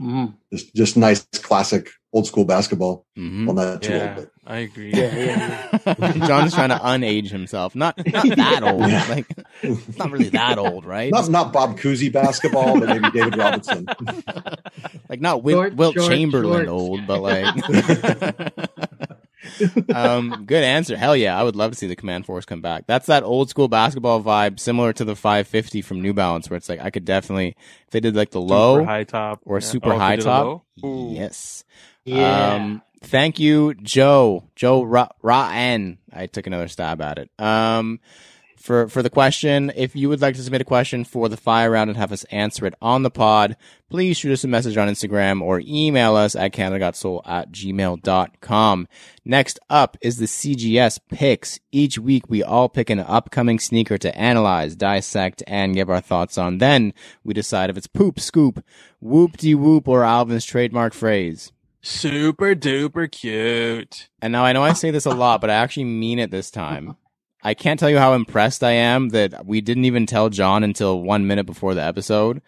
Mhm. 0.00 0.34
Just 0.52 0.74
just 0.76 0.96
nice 0.96 1.24
classic 1.42 1.90
old 2.12 2.26
school 2.26 2.44
basketball. 2.44 3.04
Mhm. 3.18 3.46
Well, 3.46 3.56
not 3.56 3.82
too 3.82 3.92
yeah, 3.94 4.14
old, 4.16 4.30
I 4.46 4.58
agree. 4.58 4.92
Yeah, 4.92 5.76
yeah, 5.84 6.12
John's 6.28 6.54
trying 6.54 6.68
to 6.68 6.76
unage 6.78 7.30
himself. 7.30 7.74
Not 7.74 7.96
not 8.06 8.28
that 8.36 8.62
old. 8.62 8.88
Yeah. 8.88 9.04
Like 9.08 9.26
it's 9.62 9.98
not 9.98 10.12
really 10.12 10.28
that 10.28 10.56
old, 10.56 10.84
right? 10.84 11.10
not 11.10 11.28
not 11.30 11.52
Bob 11.52 11.80
Cousy 11.80 12.12
basketball, 12.12 12.78
but 12.78 12.88
maybe 12.88 13.10
David 13.10 13.36
Robinson. 13.36 13.88
like 15.08 15.20
not 15.20 15.42
Wilt, 15.42 15.56
Short, 15.56 15.74
Wilt 15.74 15.94
short, 15.96 16.08
Chamberlain 16.12 16.66
short. 16.66 16.68
old, 16.68 17.06
but 17.08 17.20
like. 17.20 17.54
Um, 19.94 20.44
good 20.46 20.64
answer. 20.64 20.96
Hell 20.96 21.16
yeah, 21.16 21.38
I 21.38 21.42
would 21.42 21.56
love 21.56 21.70
to 21.72 21.76
see 21.76 21.86
the 21.86 21.96
Command 21.96 22.26
Force 22.26 22.44
come 22.44 22.60
back. 22.60 22.86
That's 22.86 23.06
that 23.06 23.22
old 23.22 23.48
school 23.50 23.68
basketball 23.68 24.22
vibe, 24.22 24.58
similar 24.60 24.92
to 24.94 25.04
the 25.04 25.14
550 25.16 25.82
from 25.82 26.00
New 26.02 26.12
Balance, 26.14 26.50
where 26.50 26.56
it's 26.56 26.68
like 26.68 26.80
I 26.80 26.90
could 26.90 27.04
definitely 27.04 27.56
if 27.86 27.90
they 27.90 28.00
did 28.00 28.16
like 28.16 28.30
the 28.30 28.40
Super 28.40 28.54
low 28.54 28.84
high 28.84 29.04
top 29.04 29.40
or 29.44 29.56
Yeah. 29.56 29.60
super 29.66 29.92
Oh, 29.92 29.98
high 29.98 30.10
they 30.10 30.16
did 30.16 30.26
a 30.26 30.28
top. 30.28 30.64
Yes. 30.76 31.64
yeah. 32.04 32.54
Um, 32.54 32.82
thank 33.02 33.38
you, 33.38 33.74
Joe. 33.74 34.44
Joe 34.56 34.82
Ra- 34.82 35.08
Ra'en. 35.22 35.98
I 36.12 36.26
took 36.26 36.46
another 36.46 36.68
stab 36.68 37.00
at 37.00 37.18
it. 37.18 37.30
Um, 37.38 38.00
for 38.58 38.88
for 38.88 39.02
the 39.02 39.10
question, 39.10 39.72
if 39.76 39.94
you 39.94 40.08
would 40.08 40.20
like 40.20 40.34
to 40.34 40.42
submit 40.42 40.60
a 40.60 40.64
question 40.64 41.04
for 41.04 41.28
the 41.28 41.36
fire 41.36 41.70
round 41.70 41.90
and 41.90 41.96
have 41.96 42.12
us 42.12 42.24
answer 42.24 42.66
it 42.66 42.74
on 42.82 43.02
the 43.02 43.10
pod, 43.10 43.56
please 43.88 44.16
shoot 44.16 44.32
us 44.32 44.44
a 44.44 44.48
message 44.48 44.76
on 44.76 44.88
Instagram 44.88 45.40
or 45.40 45.62
email 45.64 46.16
us 46.16 46.34
at 46.34 46.52
canada.soul 46.52 47.22
at 47.24 47.50
gmail.com. 47.50 48.88
Next 49.24 49.58
up 49.70 49.96
is 50.00 50.18
the 50.18 50.26
CGS 50.26 51.00
picks. 51.08 51.60
Each 51.72 51.98
week 51.98 52.28
we 52.28 52.42
all 52.42 52.68
pick 52.68 52.90
an 52.90 53.00
upcoming 53.00 53.58
sneaker 53.58 53.98
to 53.98 54.16
analyze, 54.16 54.76
dissect, 54.76 55.42
and 55.46 55.74
give 55.74 55.88
our 55.88 56.00
thoughts 56.00 56.36
on. 56.36 56.58
Then 56.58 56.92
we 57.24 57.34
decide 57.34 57.70
if 57.70 57.76
it's 57.76 57.86
poop, 57.86 58.20
scoop, 58.20 58.64
whoop 59.00 59.36
de 59.36 59.54
whoop, 59.54 59.86
or 59.88 60.04
Alvin's 60.04 60.44
trademark 60.44 60.92
phrase. 60.92 61.52
Super 61.80 62.54
duper 62.54 63.10
cute. 63.10 64.08
And 64.20 64.32
now 64.32 64.44
I 64.44 64.52
know 64.52 64.62
I 64.64 64.72
say 64.72 64.90
this 64.90 65.06
a 65.06 65.10
lot, 65.10 65.40
but 65.40 65.48
I 65.48 65.54
actually 65.54 65.84
mean 65.84 66.18
it 66.18 66.30
this 66.30 66.50
time. 66.50 66.96
I 67.42 67.54
can't 67.54 67.78
tell 67.78 67.90
you 67.90 67.98
how 67.98 68.14
impressed 68.14 68.64
I 68.64 68.72
am 68.72 69.10
that 69.10 69.46
we 69.46 69.60
didn't 69.60 69.84
even 69.84 70.06
tell 70.06 70.28
John 70.28 70.64
until 70.64 71.00
one 71.00 71.26
minute 71.26 71.46
before 71.46 71.74
the 71.74 71.82
episode 71.82 72.42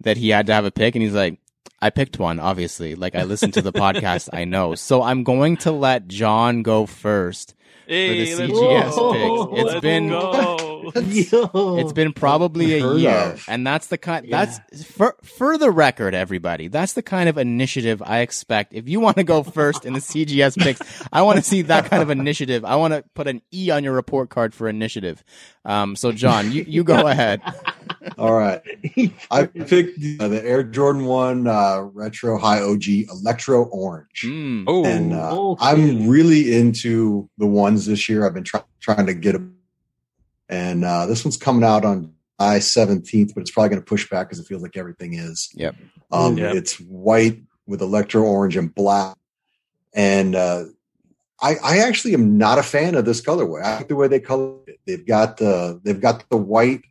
that 0.00 0.16
he 0.16 0.30
had 0.30 0.46
to 0.46 0.54
have 0.54 0.64
a 0.64 0.70
pick. 0.72 0.94
And 0.94 1.02
he's 1.02 1.14
like, 1.14 1.38
I 1.80 1.90
picked 1.90 2.18
one, 2.18 2.40
obviously. 2.40 2.94
Like 2.94 3.14
I 3.14 3.22
listened 3.24 3.54
to 3.54 3.62
the 3.62 3.72
podcast, 3.72 4.28
I 4.32 4.44
know. 4.44 4.74
So 4.74 5.02
I'm 5.02 5.22
going 5.22 5.56
to 5.58 5.72
let 5.72 6.08
John 6.08 6.62
go 6.62 6.86
first. 6.86 7.54
Hey, 7.92 8.34
the 8.34 8.42
CGS 8.52 8.94
go. 8.96 9.12
picks. 9.48 9.60
It's 9.60 9.68
Let's 9.72 9.80
been- 9.80 10.08
go. 10.08 10.68
It's 10.94 11.92
been 11.92 12.12
probably 12.12 12.74
a 12.74 12.94
year, 12.94 13.10
of. 13.10 13.44
and 13.48 13.64
that's 13.64 13.86
the 13.86 13.96
kind. 13.96 14.26
Yeah. 14.26 14.44
That's 14.46 14.84
for 14.84 15.16
for 15.22 15.56
the 15.56 15.70
record, 15.70 16.12
everybody. 16.12 16.66
That's 16.66 16.94
the 16.94 17.02
kind 17.02 17.28
of 17.28 17.38
initiative 17.38 18.02
I 18.04 18.18
expect. 18.18 18.74
If 18.74 18.88
you 18.88 18.98
want 18.98 19.16
to 19.18 19.24
go 19.24 19.44
first 19.44 19.84
in 19.84 19.92
the 19.92 20.00
CGS 20.00 20.58
picks, 20.58 20.80
I 21.12 21.22
want 21.22 21.38
to 21.38 21.44
see 21.44 21.62
that 21.62 21.88
kind 21.88 22.02
of 22.02 22.10
initiative. 22.10 22.64
I 22.64 22.74
want 22.76 22.94
to 22.94 23.04
put 23.14 23.28
an 23.28 23.42
E 23.54 23.70
on 23.70 23.84
your 23.84 23.92
report 23.92 24.28
card 24.28 24.54
for 24.54 24.68
initiative. 24.68 25.22
Um, 25.64 25.94
so 25.94 26.10
John, 26.10 26.50
you 26.50 26.64
you 26.66 26.82
go 26.82 27.06
ahead. 27.06 27.40
All 28.18 28.34
right. 28.34 28.60
I 29.30 29.46
picked 29.46 29.98
uh, 30.20 30.26
the 30.26 30.42
Air 30.44 30.64
Jordan 30.64 31.04
1 31.04 31.46
uh, 31.46 31.82
Retro 31.92 32.36
High 32.36 32.60
OG 32.60 32.82
Electro 33.08 33.64
Orange. 33.66 34.22
Mm. 34.24 34.64
Oh, 34.66 34.84
and 34.84 35.12
uh, 35.12 35.38
okay. 35.52 35.64
I'm 35.64 36.08
really 36.08 36.56
into 36.56 37.30
the 37.38 37.46
ones 37.46 37.81
this 37.86 38.08
year. 38.08 38.26
I've 38.26 38.34
been 38.34 38.44
try- 38.44 38.64
trying 38.80 39.06
to 39.06 39.14
get 39.14 39.32
them, 39.32 39.56
and 40.48 40.84
uh, 40.84 41.06
this 41.06 41.24
one's 41.24 41.36
coming 41.36 41.64
out 41.64 41.84
on 41.84 42.14
July 42.40 42.58
17th, 42.58 43.34
but 43.34 43.40
it's 43.40 43.50
probably 43.50 43.70
going 43.70 43.82
to 43.82 43.86
push 43.86 44.08
back 44.08 44.28
because 44.28 44.40
it 44.40 44.46
feels 44.46 44.62
like 44.62 44.76
everything 44.76 45.14
is. 45.14 45.50
Yep. 45.54 45.76
Um, 46.10 46.36
Yep. 46.38 46.54
It's 46.56 46.80
white 46.80 47.42
with 47.66 47.80
electro 47.80 48.22
orange 48.22 48.56
and 48.56 48.74
black, 48.74 49.16
and 49.94 50.34
uh, 50.34 50.64
I, 51.40 51.56
I 51.62 51.78
actually 51.78 52.14
am 52.14 52.38
not 52.38 52.58
a 52.58 52.62
fan 52.62 52.94
of 52.94 53.04
this 53.04 53.20
colorway. 53.20 53.62
I 53.62 53.78
like 53.78 53.88
the 53.88 53.96
way 53.96 54.08
they 54.08 54.20
color 54.20 54.58
it. 54.66 54.78
They've 54.86 55.06
got 55.06 55.36
the 55.38 55.80
they've 55.84 56.00
got 56.00 56.28
the 56.30 56.36
white 56.36 56.82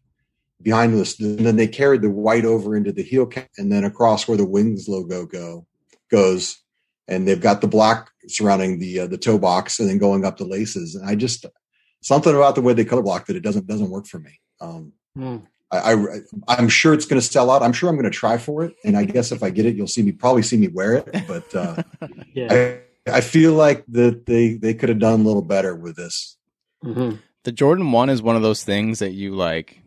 behind 0.61 0.93
this, 0.93 1.19
and 1.19 1.39
then 1.39 1.55
they 1.55 1.67
carried 1.67 2.01
the 2.01 2.09
white 2.09 2.45
over 2.45 2.75
into 2.75 2.91
the 2.91 3.03
heel 3.03 3.25
cap, 3.25 3.49
and 3.57 3.71
then 3.71 3.83
across 3.83 4.27
where 4.27 4.37
the 4.37 4.45
wings 4.45 4.87
logo 4.87 5.25
go 5.25 5.65
goes, 6.09 6.57
and 7.07 7.27
they've 7.27 7.41
got 7.41 7.61
the 7.61 7.67
black 7.67 8.09
surrounding 8.27 8.79
the 8.79 9.01
uh, 9.01 9.07
the 9.07 9.17
toe 9.17 9.37
box, 9.37 9.79
and 9.79 9.89
then 9.89 9.97
going 9.97 10.25
up 10.25 10.37
the 10.37 10.45
laces. 10.45 10.95
And 10.95 11.07
I 11.09 11.15
just 11.15 11.45
something 12.01 12.33
about 12.35 12.55
the 12.55 12.61
way 12.61 12.73
they 12.73 12.85
color 12.85 13.01
block 13.01 13.29
it, 13.29 13.35
it 13.35 13.43
doesn't 13.43 13.67
doesn't 13.67 13.89
work 13.89 14.05
for 14.07 14.19
me. 14.19 14.39
Um, 14.59 14.93
Hmm. 15.15 15.37
I, 15.71 15.93
I 15.93 16.19
I'm 16.47 16.69
sure 16.69 16.93
it's 16.93 17.05
going 17.05 17.19
to 17.19 17.25
sell 17.25 17.49
out. 17.49 17.63
I'm 17.63 17.73
sure 17.73 17.89
I'm 17.89 17.95
going 17.95 18.03
to 18.03 18.17
try 18.17 18.37
for 18.37 18.63
it, 18.63 18.75
and 18.83 18.97
I 18.97 19.05
guess 19.05 19.31
if 19.31 19.41
I 19.43 19.49
get 19.49 19.65
it, 19.65 19.75
you'll 19.75 19.87
see 19.87 20.01
me 20.03 20.11
probably 20.11 20.41
see 20.43 20.57
me 20.57 20.67
wear 20.67 20.95
it. 20.95 21.27
But 21.27 21.55
uh, 21.55 21.83
Yeah. 22.33 22.77
I 23.07 23.11
I 23.11 23.21
feel 23.21 23.53
like 23.53 23.85
that 23.89 24.25
they 24.25 24.53
they 24.53 24.73
could 24.73 24.89
have 24.89 24.99
done 24.99 25.21
a 25.21 25.23
little 25.23 25.41
better 25.41 25.75
with 25.75 25.95
this. 25.95 26.37
hmm 26.83 27.15
the 27.43 27.51
Jordan 27.51 27.91
1 27.91 28.09
is 28.11 28.21
one 28.21 28.35
of 28.35 28.43
those 28.43 28.63
things 28.63 28.99
that 28.99 29.13
you 29.13 29.33
like 29.33 29.80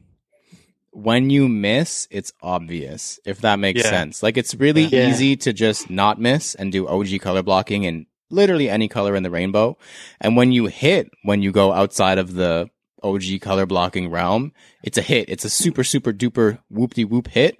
when 0.94 1.28
you 1.28 1.48
miss, 1.48 2.06
it's 2.10 2.32
obvious, 2.42 3.18
if 3.26 3.40
that 3.40 3.58
makes 3.58 3.82
Yeah. 3.82 3.90
sense. 3.90 4.22
Like 4.22 4.36
it's 4.36 4.54
really 4.54 4.84
Yeah. 4.84 5.08
easy 5.10 5.36
to 5.36 5.52
just 5.52 5.90
not 5.90 6.20
miss 6.20 6.54
and 6.54 6.70
do 6.72 6.86
OG 6.88 7.18
color 7.18 7.42
blocking 7.42 7.82
in 7.82 8.06
literally 8.30 8.70
any 8.70 8.88
color 8.88 9.14
in 9.16 9.22
the 9.22 9.30
rainbow. 9.30 9.76
And 10.20 10.36
when 10.36 10.52
you 10.52 10.66
hit, 10.66 11.10
when 11.22 11.42
you 11.42 11.52
go 11.52 11.72
outside 11.72 12.18
of 12.18 12.34
the 12.34 12.70
OG 13.02 13.38
color 13.40 13.66
blocking 13.66 14.08
realm, 14.08 14.52
it's 14.82 14.96
a 14.96 15.02
hit. 15.02 15.28
It's 15.28 15.44
a 15.44 15.50
super, 15.50 15.84
super 15.84 16.12
duper 16.12 16.58
whoop 16.70 16.94
de 16.94 17.04
whoop 17.04 17.28
hit. 17.28 17.58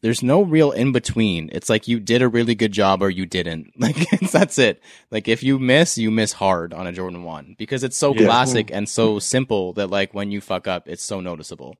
There's 0.00 0.22
no 0.22 0.42
real 0.42 0.70
in 0.70 0.92
between. 0.92 1.50
It's 1.52 1.68
like 1.68 1.88
you 1.88 1.98
did 1.98 2.22
a 2.22 2.28
really 2.28 2.54
good 2.54 2.70
job 2.70 3.02
or 3.02 3.10
you 3.10 3.26
didn't. 3.26 3.72
Like 3.78 3.96
that's 4.30 4.58
it. 4.58 4.80
Like 5.10 5.26
if 5.26 5.42
you 5.42 5.58
miss, 5.58 5.98
you 5.98 6.10
miss 6.10 6.32
hard 6.34 6.72
on 6.72 6.86
a 6.86 6.92
Jordan 6.92 7.24
1 7.24 7.56
because 7.58 7.82
it's 7.82 7.96
so 7.96 8.14
Yeah. 8.14 8.26
classic 8.26 8.68
mm. 8.68 8.76
and 8.76 8.88
so 8.88 9.18
simple 9.18 9.72
that 9.72 9.90
like 9.90 10.14
when 10.14 10.30
you 10.30 10.40
fuck 10.40 10.68
up, 10.68 10.86
it's 10.86 11.02
so 11.02 11.20
noticeable. 11.20 11.74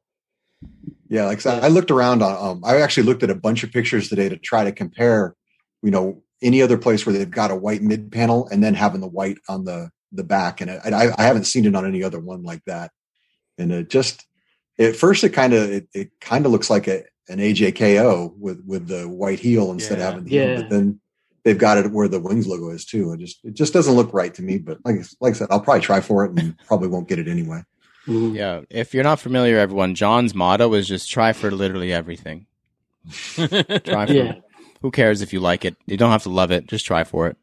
Yeah, 1.08 1.24
like 1.24 1.44
I 1.46 1.60
I 1.60 1.68
looked 1.68 1.90
around 1.90 2.22
on. 2.22 2.50
Um, 2.50 2.62
I 2.64 2.80
actually 2.80 3.04
looked 3.04 3.22
at 3.22 3.30
a 3.30 3.34
bunch 3.34 3.64
of 3.64 3.72
pictures 3.72 4.08
today 4.08 4.28
to 4.28 4.36
try 4.36 4.64
to 4.64 4.72
compare. 4.72 5.34
You 5.82 5.90
know, 5.92 6.22
any 6.42 6.60
other 6.60 6.76
place 6.76 7.06
where 7.06 7.16
they've 7.16 7.30
got 7.30 7.50
a 7.50 7.56
white 7.56 7.82
mid 7.82 8.10
panel 8.12 8.48
and 8.50 8.62
then 8.62 8.74
having 8.74 9.00
the 9.00 9.06
white 9.08 9.38
on 9.48 9.64
the 9.64 9.90
the 10.12 10.24
back, 10.24 10.60
and 10.60 10.70
I, 10.70 11.08
I 11.16 11.22
haven't 11.22 11.44
seen 11.44 11.66
it 11.66 11.74
on 11.76 11.86
any 11.86 12.02
other 12.02 12.18
one 12.18 12.42
like 12.42 12.62
that. 12.66 12.90
And 13.58 13.70
it 13.72 13.90
just 13.90 14.24
at 14.78 14.96
first 14.96 15.22
it 15.24 15.30
kind 15.30 15.52
of 15.52 15.70
it, 15.70 15.88
it 15.94 16.10
kind 16.20 16.46
of 16.46 16.52
looks 16.52 16.68
like 16.70 16.88
a 16.88 17.04
an 17.28 17.38
AJKO 17.38 18.32
with 18.38 18.62
with 18.66 18.88
the 18.88 19.08
white 19.08 19.38
heel 19.40 19.70
instead 19.70 19.98
Yeah. 19.98 20.08
of 20.08 20.12
having 20.14 20.24
the 20.24 20.30
heel, 20.30 20.56
but 20.62 20.70
then 20.70 21.00
they've 21.44 21.58
got 21.58 21.78
it 21.78 21.90
where 21.92 22.08
the 22.08 22.20
wings 22.20 22.46
logo 22.46 22.70
is 22.70 22.84
too. 22.84 23.12
It 23.12 23.20
just 23.20 23.38
it 23.44 23.54
just 23.54 23.72
doesn't 23.72 23.94
look 23.94 24.12
right 24.12 24.34
to 24.34 24.42
me. 24.42 24.58
But 24.58 24.78
like 24.84 24.96
like 25.20 25.34
I 25.34 25.36
said, 25.38 25.48
I'll 25.50 25.60
probably 25.60 25.82
try 25.82 26.00
for 26.00 26.24
it 26.24 26.32
and 26.38 26.56
probably 26.66 26.88
won't 26.88 27.08
get 27.08 27.18
it 27.18 27.28
anyway. 27.28 27.62
Hmm 28.08 28.34
Yeah. 28.34 28.62
If 28.70 28.94
you're 28.94 29.04
not 29.04 29.20
familiar, 29.20 29.58
everyone, 29.58 29.94
John's 29.94 30.34
motto 30.34 30.74
is 30.74 30.88
just 30.88 31.10
try 31.10 31.32
for 31.32 31.50
literally 31.50 31.92
everything. 31.92 32.46
Try 33.36 34.06
for 34.06 34.12
Yeah. 34.12 34.34
Who 34.82 34.90
cares 34.90 35.22
if 35.22 35.32
you 35.32 35.40
like 35.40 35.64
it? 35.64 35.76
You 35.86 35.96
don't 35.96 36.10
have 36.10 36.22
to 36.24 36.28
love 36.28 36.50
it. 36.50 36.66
Just 36.66 36.84
try 36.84 37.04
for 37.04 37.26
it. 37.28 37.36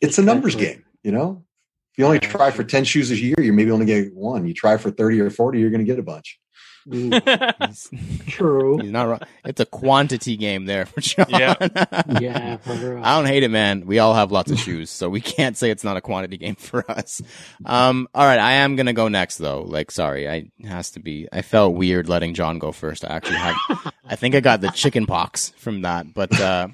it's 0.00 0.18
a 0.18 0.22
numbers 0.22 0.56
game, 0.56 0.84
you 1.02 1.12
know. 1.12 1.44
If 1.92 1.98
you 1.98 2.06
only 2.06 2.18
try 2.18 2.50
for 2.50 2.64
ten 2.64 2.84
shoes 2.84 3.10
a 3.10 3.16
year, 3.16 3.36
you're 3.38 3.54
maybe 3.54 3.70
only 3.70 3.86
get 3.86 4.14
one. 4.14 4.46
You 4.46 4.54
try 4.54 4.76
for 4.78 4.90
thirty 4.90 5.20
or 5.20 5.30
forty, 5.30 5.60
you're 5.60 5.70
going 5.70 5.84
to 5.84 5.86
get 5.86 5.98
a 5.98 6.02
bunch. 6.02 6.40
He's, 6.90 7.90
True. 8.26 8.78
he's 8.78 8.90
not 8.90 9.08
wrong. 9.08 9.20
It's 9.44 9.60
a 9.60 9.66
quantity 9.66 10.36
game 10.36 10.66
there 10.66 10.86
for 10.86 11.00
John. 11.00 11.26
Yeah. 11.28 11.54
Yeah, 12.20 12.56
for 12.58 12.74
real. 12.74 13.02
I 13.04 13.16
don't 13.16 13.26
hate 13.26 13.42
it, 13.42 13.48
man. 13.50 13.86
We 13.86 13.98
all 13.98 14.14
have 14.14 14.30
lots 14.32 14.50
of 14.50 14.58
shoes, 14.58 14.90
so 14.90 15.08
we 15.08 15.20
can't 15.20 15.56
say 15.56 15.70
it's 15.70 15.84
not 15.84 15.96
a 15.96 16.00
quantity 16.00 16.36
game 16.36 16.54
for 16.56 16.88
us. 16.90 17.22
Um, 17.64 18.08
all 18.14 18.24
right, 18.24 18.38
I 18.38 18.52
am 18.52 18.76
gonna 18.76 18.92
go 18.92 19.08
next 19.08 19.38
though. 19.38 19.62
Like, 19.62 19.90
sorry, 19.90 20.28
I 20.28 20.50
has 20.64 20.90
to 20.92 21.00
be. 21.00 21.28
I 21.32 21.42
felt 21.42 21.74
weird 21.74 22.08
letting 22.08 22.34
John 22.34 22.58
go 22.58 22.72
first. 22.72 23.04
I 23.04 23.08
actually 23.08 23.36
had, 23.36 23.54
I 24.04 24.16
think 24.16 24.34
I 24.34 24.40
got 24.40 24.60
the 24.60 24.70
chicken 24.70 25.06
pox 25.06 25.50
from 25.56 25.82
that. 25.82 26.12
But 26.12 26.38
uh, 26.40 26.68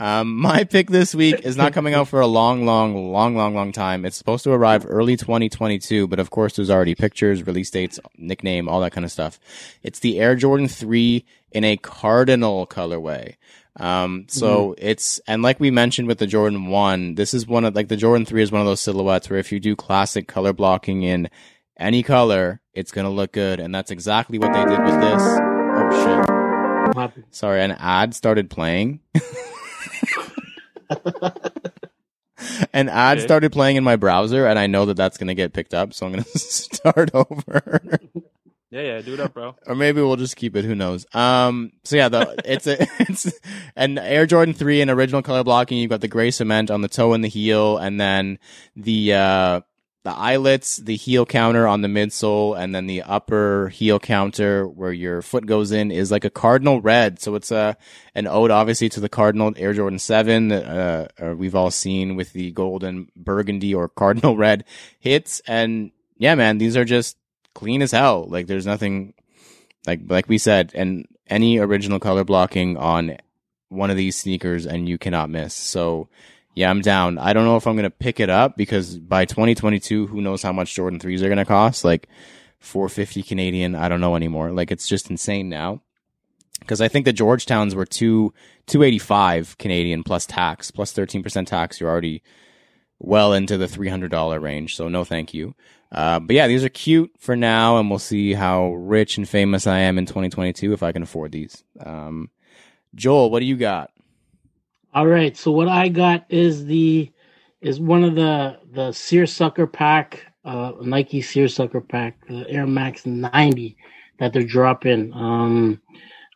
um, 0.00 0.36
my 0.36 0.64
pick 0.64 0.90
this 0.90 1.14
week 1.14 1.40
is 1.44 1.56
not 1.56 1.72
coming 1.72 1.94
out 1.94 2.08
for 2.08 2.20
a 2.20 2.26
long, 2.26 2.64
long, 2.64 3.12
long, 3.12 3.36
long, 3.36 3.54
long 3.54 3.70
time. 3.72 4.04
It's 4.04 4.16
supposed 4.16 4.44
to 4.44 4.52
arrive 4.52 4.86
early 4.88 5.16
2022, 5.16 6.08
but 6.08 6.18
of 6.18 6.30
course, 6.30 6.56
there's 6.56 6.70
already 6.70 6.94
pictures, 6.94 7.46
release 7.46 7.70
dates, 7.70 8.00
nickname, 8.16 8.68
all 8.68 8.80
that 8.80 8.92
kind 8.92 9.04
of 9.04 9.12
stuff. 9.12 9.38
It's 9.82 10.00
the 10.00 10.18
Air 10.18 10.34
Jordan 10.34 10.66
3 10.66 11.24
in 11.52 11.64
a 11.64 11.76
cardinal 11.76 12.66
colorway. 12.66 13.36
Um, 13.76 14.26
so 14.28 14.74
it's, 14.78 15.20
and 15.26 15.42
like 15.42 15.60
we 15.60 15.70
mentioned 15.70 16.08
with 16.08 16.18
the 16.18 16.26
Jordan 16.26 16.66
1, 16.66 17.14
this 17.14 17.32
is 17.34 17.46
one 17.46 17.64
of, 17.64 17.74
like 17.74 17.88
the 17.88 17.96
Jordan 17.96 18.26
3 18.26 18.42
is 18.42 18.50
one 18.50 18.60
of 18.60 18.66
those 18.66 18.80
silhouettes 18.80 19.30
where 19.30 19.38
if 19.38 19.52
you 19.52 19.60
do 19.60 19.76
classic 19.76 20.26
color 20.26 20.52
blocking 20.52 21.02
in 21.02 21.30
any 21.78 22.02
color, 22.02 22.60
it's 22.74 22.92
going 22.92 23.04
to 23.04 23.10
look 23.10 23.32
good. 23.32 23.60
And 23.60 23.74
that's 23.74 23.90
exactly 23.90 24.38
what 24.38 24.52
they 24.52 24.64
did 24.64 24.82
with 24.82 25.00
this. 25.00 25.22
Oh 25.22 26.24
shit. 26.26 26.30
Sorry, 27.30 27.62
an 27.62 27.72
ad 27.72 28.14
started 28.14 28.50
playing. 28.50 29.00
An 32.72 32.88
ad 32.88 33.18
Okay. 33.18 33.26
started 33.26 33.52
playing 33.52 33.76
in 33.76 33.84
my 33.84 33.96
browser, 33.96 34.46
and 34.46 34.58
I 34.58 34.66
know 34.66 34.86
that 34.86 34.96
that's 34.96 35.18
going 35.18 35.28
to 35.28 35.34
get 35.34 35.52
picked 35.52 35.74
up, 35.74 35.92
so 35.92 36.06
I'm 36.06 36.12
going 36.12 36.24
to 36.32 36.38
start 36.38 37.10
over. 37.12 37.82
yeah, 38.70 38.80
yeah, 38.80 39.00
do 39.02 39.12
it 39.14 39.20
up, 39.20 39.34
bro. 39.34 39.56
or 39.66 39.74
maybe 39.74 40.00
we'll 40.00 40.16
just 40.16 40.36
keep 40.36 40.56
it. 40.56 40.64
Who 40.64 40.74
knows? 40.74 41.04
Um. 41.14 41.72
So 41.84 41.96
yeah, 41.96 42.08
the 42.08 42.36
it's 42.46 42.66
a 42.66 42.76
it's 43.00 43.30
an 43.76 43.98
Air 43.98 44.24
Jordan 44.26 44.54
three 44.54 44.80
in 44.80 44.88
original 44.88 45.20
color 45.22 45.44
blocking. 45.44 45.78
You've 45.78 45.90
got 45.90 46.00
the 46.00 46.08
gray 46.08 46.30
cement 46.30 46.70
on 46.70 46.80
the 46.80 46.88
toe 46.88 47.12
and 47.12 47.22
the 47.22 47.28
heel, 47.28 47.76
and 47.76 48.00
then 48.00 48.38
the 48.74 49.12
uh 49.14 49.60
the 50.02 50.10
eyelets, 50.10 50.78
the 50.78 50.96
heel 50.96 51.26
counter 51.26 51.66
on 51.66 51.82
the 51.82 51.88
midsole, 51.88 52.58
and 52.58 52.74
then 52.74 52.86
the 52.86 53.02
upper 53.02 53.68
heel 53.68 53.98
counter 53.98 54.66
where 54.66 54.92
your 54.92 55.20
foot 55.20 55.44
goes 55.44 55.72
in 55.72 55.90
is 55.90 56.10
like 56.10 56.24
a 56.24 56.30
cardinal 56.30 56.80
red. 56.80 57.20
So 57.20 57.34
it's 57.34 57.50
a 57.50 57.76
an 58.14 58.26
ode, 58.26 58.50
obviously, 58.50 58.88
to 58.90 59.00
the 59.00 59.10
Cardinal 59.10 59.52
Air 59.56 59.74
Jordan 59.74 59.98
Seven. 59.98 60.48
that 60.48 61.12
uh, 61.20 61.34
we've 61.34 61.54
all 61.54 61.70
seen 61.70 62.16
with 62.16 62.32
the 62.32 62.50
golden 62.52 63.08
burgundy 63.14 63.74
or 63.74 63.88
cardinal 64.00 64.36
red 64.36 64.64
hits, 65.00 65.42
and 65.46 65.90
yeah, 66.16 66.34
man, 66.34 66.58
these 66.58 66.76
are 66.76 66.84
just 66.84 67.18
clean 67.54 67.82
as 67.82 67.92
hell. 67.92 68.26
Like 68.26 68.46
there's 68.46 68.66
nothing 68.66 69.12
like 69.86 70.00
like 70.08 70.28
we 70.28 70.38
said, 70.38 70.72
and 70.74 71.06
any 71.26 71.58
original 71.58 72.00
color 72.00 72.24
blocking 72.24 72.78
on 72.78 73.18
one 73.68 73.90
of 73.90 73.98
these 73.98 74.16
sneakers, 74.16 74.64
and 74.64 74.88
you 74.88 74.96
cannot 74.96 75.28
miss. 75.28 75.54
So 75.54 76.08
yeah, 76.54 76.70
I'm 76.70 76.80
down. 76.80 77.18
I 77.18 77.32
don't 77.32 77.44
know 77.44 77.56
if 77.56 77.66
I'm 77.66 77.76
gonna 77.76 77.90
pick 77.90 78.20
it 78.20 78.30
up 78.30 78.56
because 78.56 78.98
by 78.98 79.24
2022, 79.24 80.06
who 80.06 80.20
knows 80.20 80.42
how 80.42 80.52
much 80.52 80.74
Jordan 80.74 81.00
threes 81.00 81.22
are 81.22 81.28
gonna 81.28 81.44
cost? 81.44 81.84
Like 81.84 82.08
450 82.58 83.22
Canadian. 83.22 83.74
I 83.74 83.88
don't 83.88 84.00
know 84.00 84.16
anymore. 84.16 84.50
Like 84.52 84.70
it's 84.70 84.88
just 84.88 85.10
insane 85.10 85.48
now. 85.48 85.82
Because 86.60 86.82
I 86.82 86.88
think 86.88 87.06
the 87.06 87.12
Georgetowns 87.12 87.74
were 87.74 87.86
two 87.86 88.34
285 88.66 89.56
Canadian 89.58 90.02
plus 90.02 90.26
tax 90.26 90.70
plus 90.70 90.90
plus 90.90 90.92
13 90.92 91.22
percent 91.22 91.48
tax. 91.48 91.80
You're 91.80 91.90
already 91.90 92.22
well 93.00 93.32
into 93.32 93.56
the 93.56 93.66
$300 93.66 94.40
range. 94.40 94.76
So 94.76 94.88
no, 94.88 95.04
thank 95.04 95.34
you. 95.34 95.54
Uh, 95.90 96.20
but 96.20 96.36
yeah, 96.36 96.46
these 96.46 96.64
are 96.64 96.68
cute 96.68 97.10
for 97.18 97.34
now, 97.34 97.78
and 97.78 97.90
we'll 97.90 97.98
see 97.98 98.32
how 98.32 98.74
rich 98.74 99.16
and 99.16 99.28
famous 99.28 99.66
I 99.66 99.78
am 99.80 99.98
in 99.98 100.06
2022 100.06 100.72
if 100.72 100.82
I 100.82 100.92
can 100.92 101.02
afford 101.02 101.32
these. 101.32 101.64
Um, 101.84 102.30
Joel, 102.94 103.30
what 103.30 103.40
do 103.40 103.46
you 103.46 103.56
got? 103.56 103.90
All 104.92 105.06
right. 105.06 105.36
So 105.36 105.52
what 105.52 105.68
I 105.68 105.88
got 105.88 106.26
is 106.28 106.66
the 106.66 107.10
is 107.60 107.78
one 107.78 108.02
of 108.02 108.14
the 108.14 108.58
the 108.72 108.92
Seersucker 108.92 109.66
pack, 109.66 110.26
uh, 110.44 110.72
Nike 110.80 111.22
Seersucker 111.22 111.80
pack, 111.80 112.26
the 112.26 112.48
Air 112.48 112.66
Max 112.66 113.06
90 113.06 113.76
that 114.18 114.32
they're 114.32 114.42
dropping. 114.42 115.12
Um, 115.12 115.80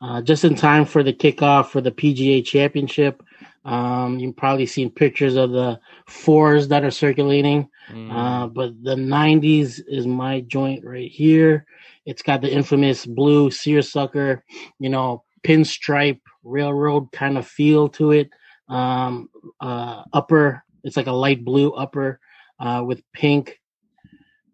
uh, 0.00 0.20
just 0.22 0.44
in 0.44 0.54
time 0.54 0.84
for 0.84 1.02
the 1.02 1.12
kickoff 1.12 1.68
for 1.68 1.80
the 1.80 1.90
PGA 1.90 2.44
Championship. 2.44 3.22
Um, 3.64 4.18
you've 4.18 4.36
probably 4.36 4.66
seen 4.66 4.90
pictures 4.90 5.36
of 5.36 5.50
the 5.50 5.80
fours 6.06 6.68
that 6.68 6.84
are 6.84 6.90
circulating. 6.90 7.68
Uh, 8.12 8.46
but 8.46 8.82
the 8.82 8.94
90s 8.94 9.80
is 9.86 10.06
my 10.06 10.40
joint 10.42 10.84
right 10.84 11.10
here. 11.10 11.66
It's 12.04 12.22
got 12.22 12.42
the 12.42 12.52
infamous 12.52 13.06
blue 13.06 13.50
seersucker, 13.50 14.44
you 14.78 14.90
know, 14.90 15.24
pinstripe 15.42 16.20
railroad 16.42 17.10
kind 17.12 17.38
of 17.38 17.46
feel 17.46 17.88
to 17.90 18.12
it. 18.12 18.30
Um, 18.68 19.28
uh, 19.60 20.02
upper, 20.12 20.64
it's 20.82 20.96
like 20.96 21.06
a 21.06 21.12
light 21.12 21.44
blue 21.44 21.72
upper 21.72 22.20
uh, 22.58 22.82
with 22.86 23.02
pink, 23.12 23.60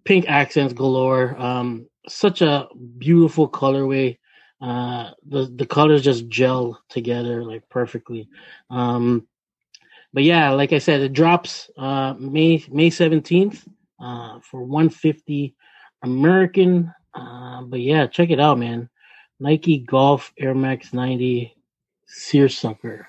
pink 0.04 0.26
accents 0.28 0.72
galore. 0.72 1.36
Um, 1.40 1.86
such 2.08 2.42
a 2.42 2.68
beautiful 2.98 3.48
colorway. 3.48 4.18
Uh, 4.60 5.10
the 5.26 5.50
the 5.56 5.64
colors 5.64 6.02
just 6.02 6.28
gel 6.28 6.78
together 6.90 7.42
like 7.44 7.66
perfectly. 7.70 8.28
Um, 8.68 9.26
but 10.12 10.22
yeah, 10.22 10.50
like 10.50 10.72
I 10.72 10.78
said, 10.78 11.00
it 11.00 11.12
drops 11.12 11.70
uh, 11.78 12.14
May 12.18 12.64
May 12.70 12.90
seventeenth 12.90 13.66
uh, 13.98 14.40
for 14.40 14.64
one 14.64 14.90
fifty 14.90 15.54
American 16.02 16.92
Uh, 17.14 17.62
but 17.62 17.80
yeah, 17.80 18.06
check 18.06 18.30
it 18.30 18.40
out, 18.40 18.58
man. 18.58 18.88
Nike 19.40 19.78
Golf 19.78 20.32
Air 20.38 20.54
Max 20.54 20.92
90 20.92 21.54
Seersucker. 22.06 23.08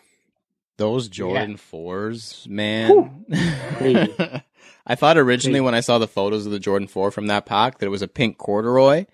Those 0.82 1.08
Jordan 1.10 1.58
fours, 1.58 2.46
man. 2.50 3.26
I 4.86 4.96
thought 4.96 5.18
originally 5.18 5.60
Crazy. 5.60 5.66
when 5.66 5.76
I 5.76 5.80
saw 5.82 6.00
the 6.00 6.08
photos 6.08 6.46
of 6.48 6.52
the 6.52 6.60
Jordan 6.60 6.88
four 6.88 7.12
from 7.12 7.28
that 7.28 7.46
pack 7.46 7.78
that 7.78 7.86
it 7.86 7.90
was 7.90 8.02
a 8.02 8.08
pink 8.08 8.38
corduroy. 8.40 9.06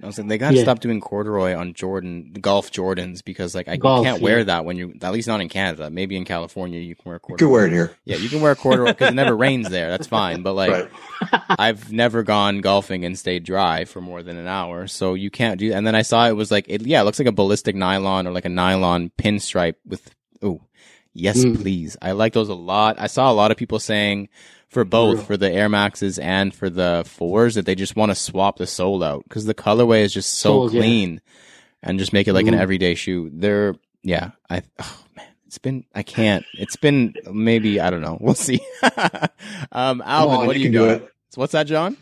I 0.00 0.06
was 0.06 0.16
like, 0.16 0.28
they 0.28 0.38
gotta 0.38 0.54
Yeah. 0.54 0.62
stop 0.62 0.78
doing 0.78 1.00
corduroy 1.00 1.56
on 1.56 1.74
Jordan 1.74 2.32
golf 2.40 2.70
Jordans 2.70 3.24
because 3.24 3.52
like 3.56 3.66
I 3.66 3.76
Golf, 3.76 4.04
can't 4.04 4.22
wear 4.22 4.38
yeah. 4.38 4.44
that 4.44 4.64
when 4.64 4.76
you 4.76 4.94
at 5.02 5.12
least 5.12 5.26
not 5.26 5.40
in 5.40 5.48
Canada. 5.48 5.90
Maybe 5.90 6.16
in 6.16 6.24
California 6.24 6.78
you 6.78 6.94
can 6.94 7.02
wear 7.10 7.18
corduroy. 7.18 7.34
You 7.34 7.46
can 7.48 7.52
wear 7.52 7.66
it 7.66 7.72
here. 7.72 7.96
Yeah, 8.04 8.16
you 8.18 8.28
can 8.28 8.40
wear 8.40 8.54
corduroy 8.54 8.90
because 8.92 9.08
it 9.10 9.14
never 9.16 9.36
rains 9.36 9.68
there. 9.68 9.90
That's 9.90 10.06
fine. 10.06 10.42
But 10.42 10.52
like 10.52 10.70
right. 10.70 11.42
I've 11.58 11.92
never 11.92 12.22
gone 12.22 12.60
golfing 12.60 13.04
and 13.04 13.18
stayed 13.18 13.42
dry 13.42 13.86
for 13.86 14.00
more 14.00 14.22
than 14.22 14.36
an 14.36 14.46
hour, 14.46 14.86
so 14.86 15.14
you 15.14 15.30
can't 15.32 15.58
do. 15.58 15.72
And 15.72 15.84
then 15.84 15.96
I 15.96 16.02
saw 16.02 16.28
it 16.28 16.36
was 16.36 16.52
like, 16.52 16.66
it, 16.68 16.82
yeah, 16.86 17.00
it 17.00 17.04
looks 17.04 17.18
like 17.18 17.26
a 17.26 17.32
ballistic 17.32 17.74
nylon 17.74 18.28
or 18.28 18.30
like 18.30 18.44
a 18.44 18.48
nylon 18.50 19.10
pinstripe 19.18 19.74
with. 19.84 20.14
Oh, 20.40 20.60
yes, 21.14 21.44
Mm. 21.44 21.60
please. 21.60 21.96
I 22.02 22.12
like 22.12 22.32
those 22.32 22.48
a 22.48 22.54
lot. 22.54 22.96
I 23.00 23.06
saw 23.06 23.30
a 23.30 23.34
lot 23.34 23.50
of 23.50 23.56
people 23.56 23.78
saying 23.78 24.28
for 24.68 24.84
both 24.84 25.26
for 25.26 25.36
the 25.36 25.50
Air 25.50 25.68
Maxes 25.68 26.18
and 26.18 26.54
for 26.54 26.68
the 26.68 27.02
fours 27.06 27.54
that 27.54 27.64
they 27.66 27.74
just 27.74 27.96
want 27.96 28.10
to 28.10 28.14
swap 28.14 28.58
the 28.58 28.66
sole 28.66 29.02
out 29.02 29.24
because 29.24 29.44
the 29.46 29.54
colorway 29.54 30.02
is 30.02 30.12
just 30.12 30.34
so 30.34 30.50
Soles, 30.50 30.74
yeah. 30.74 30.80
clean 30.82 31.20
and 31.82 31.98
just 31.98 32.12
make 32.12 32.28
it 32.28 32.32
like 32.34 32.46
an 32.46 32.54
Mhm. 32.54 32.60
everyday 32.60 32.94
shoe. 32.94 33.30
They're 33.32 33.74
yeah, 34.02 34.32
I 34.50 34.62
oh 34.78 34.98
man, 35.16 35.26
it's 35.46 35.58
been 35.58 35.84
I 35.94 36.02
can't. 36.02 36.44
It's 36.54 36.76
been 36.76 37.14
maybe 37.32 37.80
I 37.80 37.90
don't 37.90 38.02
know. 38.02 38.18
We'll 38.20 38.34
see. 38.34 38.60
um, 39.72 40.02
Alvin, 40.04 40.36
on, 40.40 40.46
what 40.46 40.52
do 40.54 40.60
you 40.60 40.66
you 40.66 40.72
do 40.72 40.84
it. 40.90 41.08
So 41.30 41.40
what's 41.40 41.52
that, 41.52 41.66
John? 41.66 41.96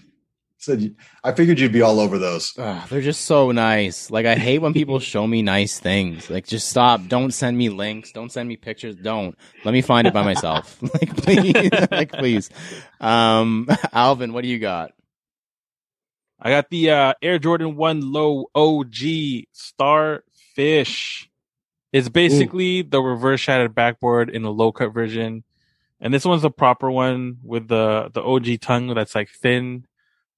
Said 0.59 0.81
you, 0.81 0.95
I 1.23 1.33
figured 1.33 1.61
you'd 1.61 1.73
be 1.73 1.83
all 1.83 2.01
over 2.01 2.19
those. 2.19 2.53
Ugh, 2.59 2.89
they're 2.89 3.03
just 3.03 3.27
so 3.27 3.51
nice. 3.53 4.11
Like 4.11 4.25
I 4.25 4.37
hate 4.37 4.61
when 4.61 4.73
people 4.73 4.99
show 4.99 5.27
me 5.27 5.43
nice 5.43 5.79
things. 5.79 6.31
Like 6.31 6.47
just 6.47 6.69
stop. 6.69 7.07
Don't 7.09 7.33
send 7.33 7.59
me 7.59 7.69
links. 7.69 8.11
Don't 8.13 8.33
send 8.33 8.49
me 8.49 8.57
pictures. 8.57 8.97
Don't. 8.97 9.37
Let 9.65 9.73
me 9.73 9.83
find 9.83 10.07
it 10.07 10.15
by 10.15 10.23
myself. 10.23 10.83
like 10.95 11.15
please. 11.17 11.71
like 11.91 12.13
please. 12.13 12.51
Um 13.01 13.69
Alvin, 13.93 14.33
what 14.33 14.43
do 14.43 14.49
you 14.49 14.59
got? 14.59 14.93
I 16.41 16.51
got 16.51 16.69
the 16.71 16.91
uh, 16.91 17.15
Air 17.23 17.39
Jordan 17.39 17.77
1 17.77 18.13
Low 18.13 18.51
OG 18.55 18.95
Starfish. 19.53 21.31
It's 21.93 22.09
basically 22.11 22.83
the 22.83 23.01
reverse 23.01 23.41
shattered 23.41 23.75
backboard 23.75 24.29
in 24.29 24.45
a 24.45 24.51
low 24.51 24.71
cut 24.71 24.93
version. 24.93 25.45
And 25.99 26.13
this 26.13 26.27
one's 26.27 26.43
the 26.43 26.51
proper 26.51 26.91
one 26.91 27.39
with 27.43 27.69
the, 27.69 28.11
the 28.13 28.23
OG 28.23 28.61
tongue 28.61 28.95
that's 28.95 29.15
like 29.15 29.31
thin, 29.31 29.87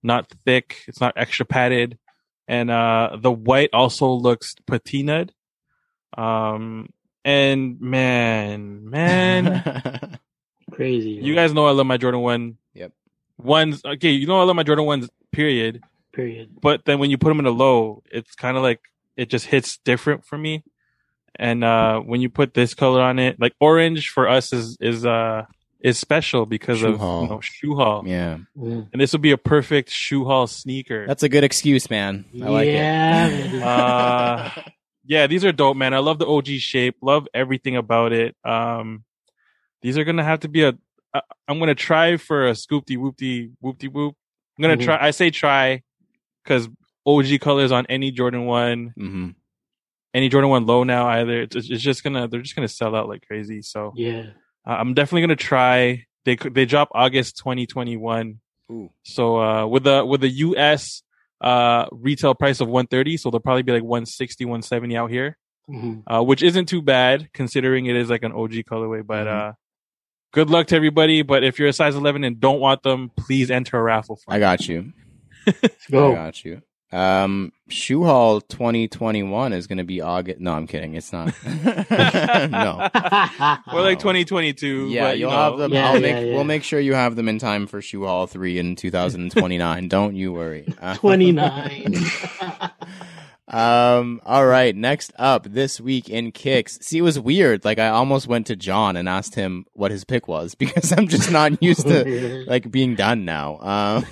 not 0.02 0.30
thick. 0.44 0.84
It's 0.86 1.00
not 1.00 1.14
extra 1.16 1.44
padded. 1.46 1.98
And, 2.46 2.70
uh, 2.70 3.16
the 3.20 3.30
white 3.32 3.70
also 3.72 4.08
looks 4.10 4.54
patinaed. 4.66 5.30
Um, 6.16 6.88
and 7.24 7.80
man, 7.80 8.88
man, 8.88 10.18
Crazy. 10.72 11.10
you 11.10 11.34
guys 11.34 11.52
know 11.52 11.66
I 11.66 11.72
love 11.72 11.86
my 11.86 11.96
Jordan 11.98 12.20
1. 12.20 12.56
Yep. 12.74 12.92
Ones, 13.38 13.82
okay, 13.84 14.10
you 14.10 14.26
know 14.26 14.40
I 14.40 14.44
love 14.44 14.56
my 14.56 14.62
Jordan 14.62 14.84
1s, 14.86 15.08
period 15.32 15.82
Period. 16.12 16.50
but 16.60 16.84
then 16.86 16.98
when 16.98 17.10
you 17.10 17.18
put 17.18 17.28
them 17.28 17.38
in 17.38 17.46
a 17.46 17.50
low, 17.50 18.02
it's 18.10 18.34
kind 18.34 18.56
of 18.56 18.62
like 18.62 18.80
it 19.16 19.28
just 19.28 19.46
hits 19.46 19.78
different 19.84 20.24
for 20.24 20.38
me. 20.38 20.64
And 21.36 21.62
uh 21.62 22.00
when 22.00 22.20
you 22.20 22.30
put 22.30 22.54
this 22.54 22.74
color 22.74 23.00
on 23.02 23.18
it, 23.18 23.38
like 23.38 23.54
orange 23.60 24.08
for 24.08 24.26
us 24.28 24.52
is 24.52 24.76
is 24.80 25.04
uh 25.04 25.44
is 25.80 25.98
special 25.98 26.44
because 26.46 26.78
Shoe 26.78 26.88
of 26.88 26.98
haul. 26.98 27.22
you 27.22 27.28
know 27.28 27.40
shoe 27.40 27.74
haul. 27.76 28.02
yeah. 28.06 28.38
Mm. 28.56 28.88
And 28.92 29.00
this 29.00 29.12
would 29.12 29.22
be 29.22 29.30
a 29.30 29.38
perfect 29.38 29.90
shoe 29.90 30.24
haul 30.24 30.46
sneaker. 30.46 31.06
That's 31.06 31.22
a 31.22 31.28
good 31.28 31.44
excuse, 31.44 31.88
man. 31.88 32.24
I 32.42 32.48
like 32.48 32.66
yeah, 32.66 33.26
it. 33.28 33.52
man. 33.52 33.62
Uh, 33.62 34.50
yeah, 35.04 35.26
these 35.26 35.44
are 35.44 35.52
dope, 35.52 35.76
man. 35.76 35.94
I 35.94 35.98
love 35.98 36.18
the 36.18 36.26
OG 36.26 36.46
shape. 36.58 36.96
Love 37.00 37.28
everything 37.32 37.76
about 37.76 38.12
it. 38.12 38.36
Um, 38.44 39.04
these 39.82 39.96
are 39.96 40.04
gonna 40.04 40.24
have 40.24 40.40
to 40.40 40.48
be 40.48 40.62
a. 40.64 40.74
I- 41.14 41.22
I'm 41.46 41.58
gonna 41.58 41.74
try 41.74 42.16
for 42.16 42.48
a 42.48 42.52
scoopty 42.52 42.96
whoopty 42.98 43.52
whoopty 43.62 43.90
whoop. 43.90 44.14
I'm 44.58 44.62
gonna 44.62 44.76
Mhm. 44.76 44.84
try. 44.84 44.98
I 45.00 45.12
say 45.12 45.30
try 45.30 45.82
because 46.44 46.68
OG 47.06 47.38
colors 47.38 47.70
on 47.72 47.86
any 47.86 48.10
Jordan 48.10 48.44
one, 48.46 48.92
hmm 48.96 49.28
any 50.14 50.28
Jordan 50.28 50.50
one 50.50 50.66
low 50.66 50.82
now 50.84 51.06
either. 51.06 51.42
It's, 51.42 51.54
it's 51.54 51.82
just 51.82 52.02
gonna. 52.02 52.26
They're 52.28 52.42
just 52.42 52.56
gonna 52.56 52.66
sell 52.68 52.94
out 52.96 53.08
like 53.08 53.24
crazy. 53.26 53.62
So 53.62 53.92
yeah. 53.94 54.30
Uh, 54.68 54.72
I'm 54.78 54.94
definitely 54.94 55.22
gonna 55.22 55.36
try. 55.36 56.04
They 56.24 56.36
they 56.36 56.66
drop 56.66 56.90
August 56.94 57.38
2021. 57.38 58.40
Ooh. 58.70 58.90
So 59.02 59.40
uh, 59.40 59.66
with 59.66 59.84
the 59.84 60.04
with 60.04 60.20
the 60.20 60.28
US 60.28 61.02
uh 61.40 61.86
retail 61.92 62.34
price 62.34 62.60
of 62.60 62.68
130, 62.68 63.16
so 63.16 63.30
they'll 63.30 63.40
probably 63.40 63.62
be 63.62 63.72
like 63.72 63.82
160, 63.82 64.44
170 64.44 64.96
out 64.96 65.10
here, 65.10 65.38
Mhm. 65.70 66.02
uh, 66.06 66.22
which 66.22 66.42
isn't 66.42 66.66
too 66.66 66.82
bad 66.82 67.30
considering 67.32 67.86
it 67.86 67.96
is 67.96 68.10
like 68.10 68.24
an 68.24 68.32
OG 68.32 68.64
colorway. 68.64 69.06
But 69.06 69.26
Mhm. 69.26 69.48
uh, 69.50 69.52
good 70.32 70.50
luck 70.50 70.66
to 70.68 70.76
everybody. 70.76 71.22
But 71.22 71.44
if 71.44 71.58
you're 71.58 71.68
a 71.68 71.72
size 71.72 71.94
11 71.94 72.24
and 72.24 72.38
don't 72.40 72.60
want 72.60 72.82
them, 72.82 73.10
please 73.16 73.50
enter 73.50 73.78
a 73.78 73.82
raffle. 73.82 74.16
For 74.16 74.34
I 74.34 74.38
got 74.38 74.68
you. 74.68 74.92
Let's 75.46 75.86
I 75.92 76.12
got 76.12 76.44
you. 76.44 76.60
Um, 76.90 77.52
Shoe 77.68 78.04
Hall 78.04 78.40
2021 78.40 79.52
is 79.52 79.66
going 79.66 79.78
to 79.78 79.84
be 79.84 80.00
August. 80.00 80.40
No, 80.40 80.54
I'm 80.54 80.66
kidding. 80.66 80.94
It's 80.94 81.12
not. 81.12 81.34
no. 81.44 82.88
We're 83.72 83.82
like 83.82 83.98
2022. 83.98 84.88
Yeah, 84.88 85.04
but, 85.04 85.16
you 85.16 85.20
you'll 85.20 85.30
know. 85.30 85.36
have 85.36 85.58
them. 85.58 85.72
Yeah, 85.72 85.88
I'll 85.88 85.94
yeah, 86.00 86.00
make. 86.00 86.26
yeah. 86.26 86.34
We'll 86.34 86.44
make 86.44 86.64
sure 86.64 86.80
you 86.80 86.94
have 86.94 87.16
them 87.16 87.28
in 87.28 87.38
time 87.38 87.66
for 87.66 87.82
Shoe 87.82 88.06
Hall 88.06 88.26
three 88.26 88.58
in 88.58 88.74
2029. 88.74 89.88
Don't 89.88 90.16
you 90.16 90.32
worry. 90.32 90.66
Uh, 90.80 90.96
29. 90.96 91.94
Um. 93.50 94.20
All 94.26 94.46
right. 94.46 94.76
Next 94.76 95.10
up 95.18 95.44
this 95.44 95.80
week 95.80 96.10
in 96.10 96.32
kicks. 96.32 96.78
See, 96.82 96.98
it 96.98 97.02
was 97.02 97.18
weird. 97.18 97.64
Like 97.64 97.78
I 97.78 97.88
almost 97.88 98.28
went 98.28 98.46
to 98.48 98.56
John 98.56 98.94
and 98.94 99.08
asked 99.08 99.34
him 99.34 99.64
what 99.72 99.90
his 99.90 100.04
pick 100.04 100.28
was 100.28 100.54
because 100.54 100.92
I'm 100.92 101.08
just 101.08 101.30
not 101.30 101.62
used 101.62 101.86
to 101.86 102.44
like 102.46 102.70
being 102.70 102.94
done 102.94 103.24
now. 103.24 103.58
Um, 103.60 104.06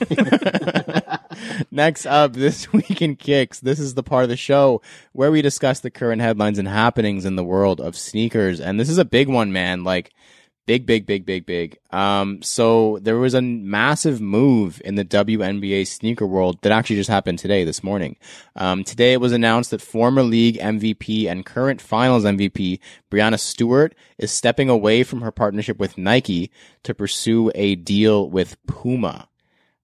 next 1.70 2.07
up 2.07 2.33
this 2.33 2.72
week 2.72 3.03
in 3.03 3.16
kicks. 3.16 3.61
This 3.61 3.79
is 3.79 3.94
the 3.94 4.03
part 4.03 4.25
of 4.25 4.29
the 4.29 4.37
show 4.37 4.83
where 5.12 5.31
we 5.31 5.42
discuss 5.42 5.81
the 5.81 5.90
current 5.90 6.22
headlines 6.22 6.59
and 6.59 6.68
happenings 6.68 7.25
in 7.25 7.37
the 7.37 7.44
world 7.44 7.81
of 7.81 7.96
sneakers, 7.96 8.61
and 8.61 8.79
this 8.79 8.88
is 8.88 8.99
a 8.99 9.05
big 9.05 9.29
one, 9.29 9.53
man. 9.53 9.85
Like 9.85 10.12
big, 10.66 10.85
big, 10.85 11.07
big, 11.07 11.25
big, 11.25 11.46
big. 11.46 11.79
Um, 11.90 12.42
so 12.42 12.99
there 13.01 13.16
was 13.16 13.35
a 13.35 13.40
massive 13.40 14.20
move 14.20 14.83
in 14.85 14.96
the 14.96 15.05
WNBA 15.05 15.87
sneaker 15.87 16.27
world 16.27 16.61
that 16.62 16.72
actually 16.72 16.96
just 16.96 17.09
happened 17.09 17.38
today, 17.38 17.64
this 17.64 17.83
morning. 17.83 18.16
Um, 18.57 18.85
today 18.85 19.12
it 19.12 19.20
was 19.20 19.33
announced 19.33 19.70
that 19.70 19.81
former 19.81 20.22
league 20.22 20.59
MVP 20.59 21.27
and 21.27 21.46
current 21.46 21.81
finals 21.81 22.25
MVP 22.25 22.81
Breanna 23.11 23.38
Stewart 23.38 23.94
is 24.18 24.31
stepping 24.31 24.68
away 24.68 25.05
from 25.05 25.22
her 25.22 25.31
partnership 25.31 25.79
with 25.79 25.96
Nike 25.96 26.51
to 26.83 26.94
pursue 26.94 27.51
a 27.55 27.77
deal 27.77 28.29
with 28.29 28.57
Puma. 28.66 29.29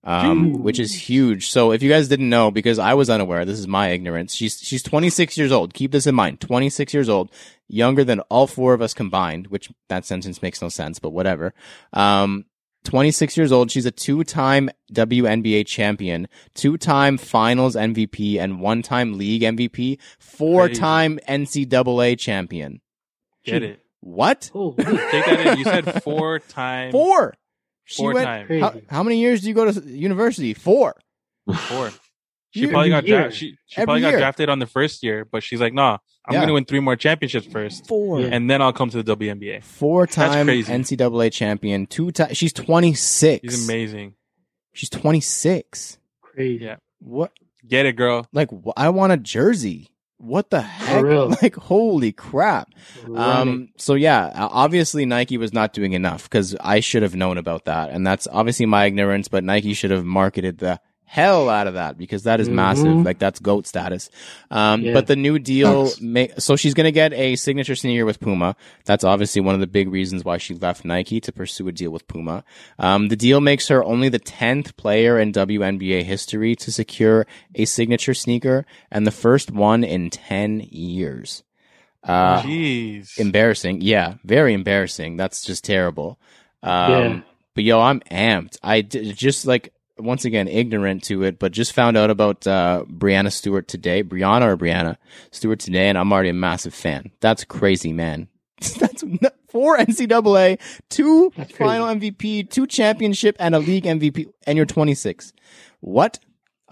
Um, 0.04 0.62
which 0.64 0.80
is 0.80 0.92
huge. 0.92 1.48
So 1.48 1.70
if 1.70 1.82
you 1.82 1.88
guys 1.88 2.08
didn't 2.08 2.28
know, 2.28 2.50
because 2.50 2.78
I 2.78 2.94
was 2.94 3.08
unaware, 3.08 3.44
this 3.44 3.58
is 3.58 3.68
my 3.68 3.90
ignorance. 3.90 4.34
She's, 4.34 4.58
she's 4.60 4.82
26 4.82 5.38
years 5.38 5.52
old. 5.52 5.74
Keep 5.74 5.92
this 5.92 6.08
in 6.08 6.14
mind. 6.14 6.40
26 6.40 6.92
years 6.92 7.08
old, 7.08 7.30
younger 7.68 8.02
than 8.02 8.20
all 8.20 8.46
four 8.48 8.74
of 8.74 8.82
us 8.82 8.94
combined, 8.94 9.46
which 9.46 9.70
that 9.88 10.04
sentence 10.04 10.42
makes 10.42 10.60
no 10.60 10.68
sense, 10.68 10.98
but 10.98 11.10
whatever. 11.10 11.54
Um, 11.92 12.46
26 12.84 13.36
years 13.36 13.52
old. 13.52 13.70
She's 13.70 13.86
a 13.86 13.90
two-time 13.90 14.70
WNBA 14.92 15.66
champion, 15.66 16.28
two-time 16.54 17.16
finals 17.16 17.76
MVP, 17.76 18.38
and 18.40 18.60
one-time 18.60 19.18
league 19.18 19.42
MVP, 19.42 19.98
four-time 20.18 21.18
NCAA 21.28 22.18
champion. 22.18 22.80
Get 23.44 23.62
it. 23.62 23.80
What? 24.00 24.50
Holy 24.52 24.76
Take 24.84 25.26
that 25.26 25.46
in. 25.46 25.58
You 25.58 25.64
said 25.64 26.02
four 26.04 26.40
times. 26.40 26.92
Four. 26.92 27.34
She 27.84 28.02
Four 28.02 28.14
went, 28.14 28.26
times. 28.26 28.60
how, 28.60 28.74
how 28.88 29.02
many 29.02 29.18
years 29.20 29.40
do 29.42 29.48
you 29.48 29.54
go 29.54 29.70
to 29.70 29.80
university? 29.88 30.54
Four. 30.54 30.94
Four. 31.68 31.90
She 32.54 32.60
You- 32.60 32.68
probably 32.68 32.90
got 32.90 32.98
Every 32.98 33.08
year. 33.08 33.18
drafted. 33.20 33.38
She, 33.38 33.56
she 33.66 33.76
Every 33.78 33.86
probably 33.86 34.00
got 34.02 34.08
year. 34.10 34.18
drafted 34.18 34.48
on 34.50 34.58
the 34.58 34.66
first 34.66 35.02
year, 35.02 35.24
but 35.24 35.42
she's 35.42 35.58
like, 35.58 35.72
nah, 35.72 35.96
I'm 36.26 36.34
Yeah. 36.34 36.40
going 36.40 36.48
to 36.48 36.52
win 36.52 36.64
three 36.66 36.80
more 36.80 36.96
championships 36.96 37.46
first, 37.46 37.86
Four. 37.88 38.20
And 38.20 38.50
then 38.50 38.60
I'll 38.60 38.74
come 38.74 38.90
to 38.90 39.02
the 39.02 39.16
WNBA. 39.16 39.64
Four-time 39.64 40.44
crazy. 40.46 40.70
NCAA 40.70 41.32
champion. 41.32 41.86
Two 41.86 42.10
times. 42.12 42.36
She's 42.36 42.52
26. 42.52 43.40
She's 43.54 43.64
amazing. 43.66 44.16
She's 44.74 44.90
26. 44.90 45.96
Crazy. 46.20 46.62
Yeah. 46.64 46.76
What? 46.98 47.32
Get 47.66 47.86
it, 47.86 47.96
girl. 47.96 48.26
Like, 48.34 48.50
wh- 48.50 48.72
I 48.76 48.90
want 48.90 49.14
a 49.14 49.16
jersey. 49.16 49.88
What 50.22 50.50
the 50.50 50.62
heck? 50.62 51.02
Like, 51.42 51.56
holy 51.56 52.12
crap. 52.12 52.72
Um, 53.16 53.70
so 53.76 53.94
yeah, 53.94 54.30
obviously 54.36 55.04
Nike 55.04 55.36
was 55.36 55.52
not 55.52 55.72
doing 55.72 55.94
enough 55.94 56.24
because 56.24 56.54
I 56.60 56.78
should 56.78 57.02
have 57.02 57.16
known 57.16 57.38
about 57.38 57.64
that. 57.64 57.90
And 57.90 58.06
that's 58.06 58.28
obviously 58.30 58.66
my 58.66 58.84
ignorance, 58.86 59.26
but 59.26 59.42
Nike 59.42 59.74
should 59.74 59.90
have 59.90 60.04
marketed 60.04 60.58
the 60.58 60.80
hell 61.12 61.50
out 61.50 61.66
of 61.66 61.74
that 61.74 61.98
because 61.98 62.22
that 62.22 62.40
is 62.40 62.48
massive. 62.48 62.86
Mhm. 62.86 63.04
Like 63.04 63.18
that's 63.18 63.38
goat 63.38 63.66
status. 63.66 64.08
Um, 64.50 64.80
Yeah. 64.80 64.94
but 64.94 65.06
the 65.08 65.14
new 65.16 65.38
deal, 65.38 65.90
ma- 66.00 66.32
so 66.38 66.56
she's 66.56 66.72
going 66.72 66.86
to 66.86 66.92
get 66.92 67.12
a 67.12 67.36
signature 67.36 67.74
sneaker 67.74 68.06
with 68.06 68.18
Puma. 68.18 68.56
That's 68.86 69.04
obviously 69.04 69.42
one 69.42 69.54
of 69.54 69.60
the 69.60 69.66
big 69.66 69.90
reasons 69.90 70.24
why 70.24 70.38
she 70.38 70.54
left 70.54 70.86
Nike 70.86 71.20
to 71.20 71.30
pursue 71.30 71.68
a 71.68 71.72
deal 71.72 71.90
with 71.90 72.08
Puma. 72.08 72.44
Um, 72.78 73.08
the 73.08 73.16
deal 73.16 73.42
makes 73.42 73.68
her 73.68 73.84
only 73.84 74.08
the 74.08 74.18
10th 74.18 74.74
player 74.78 75.18
in 75.20 75.32
WNBA 75.32 76.02
history 76.02 76.56
to 76.56 76.72
secure 76.72 77.26
a 77.54 77.66
signature 77.66 78.14
sneaker 78.14 78.64
and 78.90 79.06
the 79.06 79.10
first 79.10 79.50
one 79.50 79.84
in 79.84 80.08
10 80.08 80.66
years. 80.70 81.42
Uh, 82.02 82.40
Jeez. 82.42 83.18
embarrassing. 83.18 83.82
Yeah, 83.82 84.14
very 84.24 84.54
embarrassing. 84.54 85.18
That's 85.18 85.42
just 85.44 85.62
terrible. 85.64 86.18
Um, 86.62 86.90
Yeah. 86.90 87.20
But 87.54 87.64
yo, 87.64 87.80
I'm 87.80 88.00
amped. 88.10 88.56
I 88.62 88.80
d- 88.80 89.12
just 89.12 89.46
like 89.46 89.74
once 89.98 90.24
again 90.24 90.48
ignorant 90.48 91.04
to 91.04 91.22
it, 91.22 91.38
but 91.38 91.52
just 91.52 91.72
found 91.72 91.96
out 91.96 92.10
about 92.10 92.46
uh, 92.46 92.84
Breanna 92.88 93.32
Stewart 93.32 93.68
today. 93.68 94.02
Brianna 94.02 94.46
or 94.46 94.56
Breanna 94.56 94.96
Stewart 95.30 95.60
today, 95.60 95.88
and 95.88 95.98
I'm 95.98 96.12
already 96.12 96.30
a 96.30 96.34
massive 96.34 96.74
fan. 96.74 97.10
That's 97.20 97.44
crazy, 97.44 97.92
man. 97.92 98.28
That's 98.78 99.04
four 99.48 99.76
NCAA, 99.78 100.60
two 100.88 101.32
That's 101.36 101.52
final 101.52 101.86
MVP, 101.88 102.50
two 102.50 102.66
championship, 102.66 103.36
and 103.38 103.54
a 103.54 103.58
league 103.58 103.84
MVP, 103.84 104.26
and 104.46 104.56
you're 104.56 104.66
26. 104.66 105.32
What? 105.80 106.18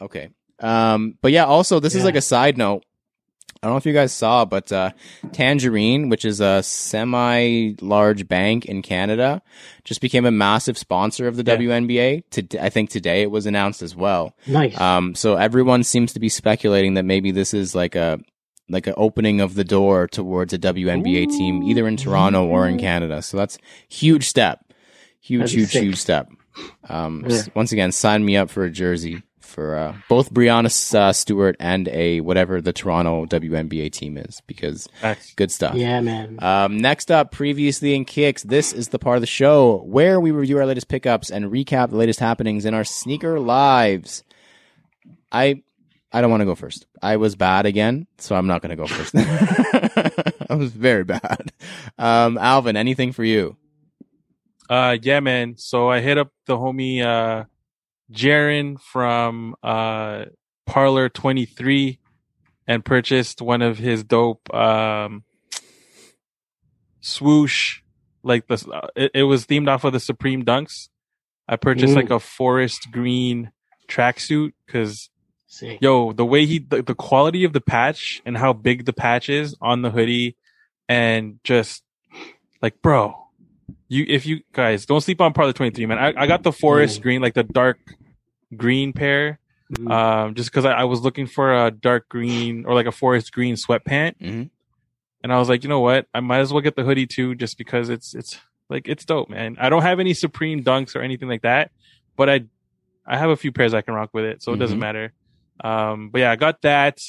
Okay. 0.00 0.30
Um, 0.60 1.16
but 1.20 1.32
yeah, 1.32 1.44
also 1.44 1.80
this 1.80 1.94
is 1.94 2.04
like 2.04 2.16
a 2.16 2.20
side 2.20 2.58
note. 2.58 2.84
I 3.62 3.66
don't 3.66 3.74
know 3.74 3.78
if 3.78 3.84
you 3.84 3.92
guys 3.92 4.12
saw, 4.14 4.46
but 4.46 4.72
uh, 4.72 4.92
Tangerine, 5.32 6.08
which 6.08 6.24
is 6.24 6.40
a 6.40 6.62
semi-large 6.62 8.26
bank 8.26 8.64
in 8.64 8.80
Canada, 8.82 9.42
just 9.84 10.00
became 10.00 10.24
a 10.24 10.30
massive 10.30 10.78
sponsor 10.78 11.28
of 11.28 11.36
the 11.36 11.44
Yeah. 11.44 11.56
WNBA. 11.56 12.22
To, 12.30 12.64
I 12.64 12.70
think 12.70 12.88
today 12.88 13.20
it 13.22 13.30
was 13.30 13.44
announced 13.46 13.82
as 13.82 13.94
well. 13.94 14.34
Nice. 14.46 14.80
Um, 14.80 15.14
so 15.14 15.36
everyone 15.36 15.84
seems 15.84 16.12
to 16.14 16.20
be 16.20 16.28
speculating 16.30 16.94
that 16.94 17.04
maybe 17.04 17.30
this 17.32 17.52
is 17.54 17.74
like 17.74 17.94
a 17.94 18.18
like 18.70 18.86
an 18.86 18.94
opening 18.96 19.40
of 19.40 19.54
the 19.56 19.64
door 19.64 20.06
towards 20.06 20.52
a 20.52 20.58
WNBA 20.58 21.26
team, 21.28 21.64
either 21.64 21.88
in 21.88 21.96
Toronto 21.96 22.46
or 22.46 22.68
in 22.68 22.78
Canada. 22.78 23.20
So 23.20 23.36
that's 23.36 23.58
huge 23.88 24.28
step, 24.28 24.64
huge, 25.20 25.40
That'd 25.40 25.54
huge, 25.58 25.70
sick. 25.72 25.82
huge 25.82 25.96
step. 25.96 26.28
Um, 26.88 27.26
Yeah. 27.28 27.42
once 27.56 27.72
again, 27.72 27.90
sign 27.90 28.24
me 28.24 28.36
up 28.36 28.48
for 28.48 28.64
a 28.64 28.70
jersey 28.70 29.22
for 29.50 29.76
uh, 29.76 29.96
both 30.08 30.32
Breanna 30.32 30.94
uh, 30.94 31.12
Stewart 31.12 31.56
and 31.60 31.88
a 31.88 32.20
whatever 32.20 32.60
the 32.60 32.72
Toronto 32.72 33.26
WNBA 33.26 33.92
team 33.92 34.16
is 34.16 34.40
because 34.46 34.88
Facts. 35.00 35.34
good 35.34 35.50
stuff. 35.50 35.74
yeah, 35.74 36.00
man. 36.00 36.38
Um, 36.42 36.78
next 36.78 37.10
up, 37.10 37.32
previously 37.32 37.94
in 37.94 38.04
kicks, 38.04 38.42
this 38.42 38.72
is 38.72 38.88
the 38.88 38.98
part 38.98 39.16
of 39.16 39.20
the 39.20 39.26
show 39.26 39.82
where 39.84 40.20
we 40.20 40.30
review 40.30 40.58
our 40.58 40.66
latest 40.66 40.88
pickups 40.88 41.30
and 41.30 41.46
recap 41.46 41.90
the 41.90 41.96
latest 41.96 42.20
happenings 42.20 42.64
in 42.64 42.72
our 42.74 42.84
sneaker 42.84 43.38
lives. 43.38 44.24
I 45.30 45.62
I 46.12 46.20
don't 46.20 46.30
want 46.30 46.40
to 46.40 46.46
go 46.46 46.54
first. 46.54 46.86
I 47.02 47.16
was 47.16 47.36
bad 47.36 47.66
again, 47.66 48.06
so 48.18 48.34
I'm 48.34 48.46
not 48.46 48.62
going 48.62 48.70
to 48.70 48.76
go 48.76 48.86
first. 48.86 49.14
I 50.50 50.54
was 50.54 50.72
very 50.72 51.04
bad. 51.04 51.52
Um, 51.98 52.36
Alvin, 52.36 52.76
anything 52.76 53.12
for 53.12 53.22
you? 53.22 53.56
Uh, 54.68 54.96
yeah, 55.00 55.20
man. 55.20 55.56
So 55.56 55.88
I 55.88 56.00
hit 56.00 56.18
up 56.18 56.32
the 56.46 56.56
homie, 56.56 57.02
uh, 57.04 57.44
Jaren 58.12 58.80
from, 58.80 59.54
uh, 59.62 60.26
Parlor 60.66 61.08
23 61.08 61.98
and 62.66 62.84
purchased 62.84 63.42
one 63.42 63.62
of 63.62 63.78
his 63.78 64.04
dope, 64.04 64.52
um, 64.54 65.24
swoosh, 67.00 67.80
like 68.22 68.46
the, 68.46 68.54
uh, 68.72 68.88
it, 68.94 69.10
it 69.14 69.22
was 69.24 69.46
themed 69.46 69.68
off 69.68 69.84
of 69.84 69.92
the 69.92 70.00
Supreme 70.00 70.44
Dunks. 70.44 70.88
I 71.48 71.56
purchased 71.56 71.92
Ooh. 71.92 71.96
like 71.96 72.10
a 72.10 72.20
forest 72.20 72.88
green 72.92 73.50
tracksuit 73.88 74.52
because 74.64 75.10
yo, 75.80 76.12
the 76.12 76.24
way 76.24 76.46
he, 76.46 76.60
the, 76.60 76.82
the 76.82 76.94
quality 76.94 77.44
of 77.44 77.52
the 77.52 77.60
patch 77.60 78.22
and 78.24 78.36
how 78.36 78.52
big 78.52 78.84
the 78.84 78.92
patch 78.92 79.28
is 79.28 79.56
on 79.60 79.82
the 79.82 79.90
hoodie 79.90 80.36
and 80.88 81.40
just 81.42 81.82
like, 82.62 82.80
bro, 82.82 83.16
you, 83.88 84.04
if 84.08 84.26
you 84.26 84.40
guys 84.52 84.86
don't 84.86 85.00
sleep 85.00 85.20
on 85.20 85.32
Parlor 85.32 85.52
23, 85.52 85.86
man, 85.86 85.98
I, 85.98 86.14
I 86.16 86.26
got 86.26 86.42
the 86.44 86.52
forest 86.52 87.02
green, 87.02 87.20
like 87.20 87.34
the 87.34 87.42
dark 87.42 87.78
green 88.56 88.92
pair, 88.92 89.38
Mhm. 89.72 89.90
um, 89.90 90.34
just 90.34 90.50
cause 90.52 90.64
I, 90.64 90.72
I 90.72 90.84
was 90.84 91.00
looking 91.02 91.26
for 91.26 91.66
a 91.66 91.70
dark 91.70 92.08
green 92.08 92.64
or 92.66 92.74
like 92.74 92.86
a 92.86 92.92
forest 92.92 93.32
green 93.32 93.54
sweatpant. 93.54 94.18
Mhm. 94.20 94.50
And 95.22 95.32
I 95.32 95.38
was 95.38 95.48
like, 95.48 95.62
you 95.62 95.68
know 95.68 95.80
what? 95.80 96.06
I 96.14 96.20
might 96.20 96.38
as 96.40 96.52
well 96.52 96.62
get 96.62 96.76
the 96.76 96.82
hoodie 96.82 97.06
too, 97.06 97.34
just 97.34 97.56
because 97.58 97.88
it's, 97.88 98.14
it's 98.14 98.40
like, 98.68 98.88
it's 98.88 99.04
dope, 99.04 99.28
man. 99.28 99.56
I 99.60 99.68
don't 99.68 99.82
have 99.82 100.00
any 100.00 100.14
Supreme 100.14 100.64
dunks 100.64 100.96
or 100.96 101.00
anything 101.02 101.28
like 101.28 101.42
that, 101.42 101.70
but 102.16 102.28
I, 102.30 102.40
I 103.06 103.18
have 103.18 103.30
a 103.30 103.36
few 103.36 103.52
pairs 103.52 103.74
I 103.74 103.82
can 103.82 103.94
rock 103.94 104.10
with 104.12 104.24
it. 104.24 104.42
So 104.42 104.52
it 104.52 104.56
doesn't 104.58 104.78
Mhm. 104.78 104.80
matter. 104.80 105.12
Um, 105.62 106.08
but 106.10 106.20
yeah, 106.20 106.30
I 106.32 106.36
got 106.36 106.62
that. 106.62 107.00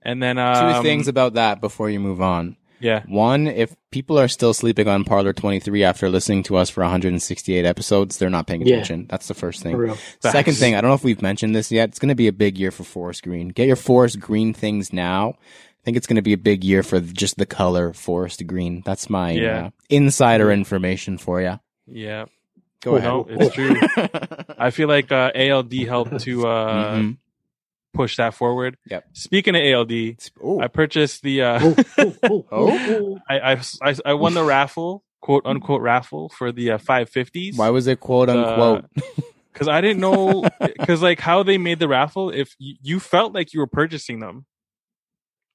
And 0.00 0.20
then, 0.22 0.38
um, 0.38 0.76
Two 0.78 0.82
things 0.82 1.06
about 1.08 1.34
that 1.34 1.60
before 1.60 1.88
you 1.90 2.00
move 2.00 2.20
on. 2.20 2.56
Yeah. 2.82 3.04
One, 3.06 3.46
if 3.46 3.74
people 3.90 4.18
are 4.18 4.28
still 4.28 4.52
sleeping 4.52 4.88
on 4.88 5.04
Parlor 5.04 5.32
23 5.32 5.84
after 5.84 6.08
listening 6.10 6.42
to 6.44 6.56
us 6.56 6.68
for 6.68 6.82
168 6.82 7.64
episodes, 7.64 8.18
they're 8.18 8.28
not 8.30 8.46
paying 8.46 8.62
Yeah. 8.66 8.74
attention. 8.74 9.06
That's 9.08 9.28
the 9.28 9.34
first 9.34 9.62
thing. 9.62 9.72
For 9.74 9.78
real. 9.82 9.96
Second 10.20 10.44
Facts. 10.54 10.58
thing, 10.58 10.74
I 10.74 10.80
don't 10.80 10.90
know 10.90 10.94
if 10.94 11.04
we've 11.04 11.22
mentioned 11.22 11.54
this 11.54 11.70
yet. 11.72 11.88
It's 11.90 11.98
going 11.98 12.08
to 12.10 12.14
be 12.14 12.28
a 12.28 12.32
big 12.32 12.58
year 12.58 12.70
for 12.70 12.84
forest 12.84 13.22
green. 13.22 13.48
Get 13.48 13.66
your 13.66 13.76
forest 13.76 14.18
green 14.20 14.52
things 14.52 14.92
now. 14.92 15.30
I 15.30 15.82
think 15.84 15.96
it's 15.96 16.06
going 16.06 16.16
to 16.16 16.22
be 16.22 16.32
a 16.32 16.38
big 16.38 16.62
year 16.64 16.82
for 16.82 17.00
just 17.00 17.38
the 17.38 17.46
color 17.46 17.92
forest 17.92 18.46
green. 18.46 18.82
That's 18.84 19.08
my 19.10 19.32
Yeah. 19.32 19.66
uh, 19.66 19.70
insider 19.88 20.50
information 20.52 21.18
for 21.18 21.40
you. 21.40 21.58
Yeah. 21.86 22.26
Go 22.82 22.96
ahead. 22.96 23.08
No, 23.10 23.26
it's 23.28 23.54
true. 23.54 23.76
I 24.58 24.70
feel 24.70 24.88
like, 24.88 25.10
uh, 25.12 25.30
ALD 25.34 25.72
helped 25.86 26.20
to, 26.20 26.46
uh, 26.46 26.96
Mhm. 26.98 27.16
Push 27.92 28.16
that 28.16 28.34
forward. 28.34 28.76
Yep. 28.90 29.04
Speaking 29.12 29.54
of 29.56 29.62
ALD, 29.62 29.92
Ooh. 30.44 30.60
I 30.60 30.68
purchased 30.68 31.22
the, 31.22 31.42
uh, 31.42 31.60
Oh, 31.62 31.76
oh, 31.98 32.14
oh, 32.22 32.46
Oh. 32.52 32.78
oh, 32.88 33.18
I, 33.28 33.52
I, 33.52 33.60
I, 33.82 33.94
I 34.06 34.14
won 34.14 34.34
the 34.34 34.44
raffle, 34.44 35.04
quote 35.20 35.44
unquote 35.46 35.82
raffle 35.82 36.28
for 36.30 36.52
the 36.52 36.72
uh, 36.72 36.78
550s. 36.78 37.56
Why 37.56 37.70
was 37.70 37.86
it 37.86 38.00
quote 38.00 38.28
unquote? 38.28 38.86
Because 39.52 39.68
I 39.68 39.82
didn't 39.82 40.00
know, 40.00 40.44
because 40.60 41.02
like 41.02 41.20
how 41.20 41.42
they 41.42 41.58
made 41.58 41.78
the 41.78 41.86
raffle, 41.86 42.30
if 42.30 42.56
you, 42.58 42.76
you 42.80 42.98
felt 42.98 43.34
like 43.34 43.52
you 43.52 43.60
were 43.60 43.66
purchasing 43.66 44.18
them. 44.18 44.46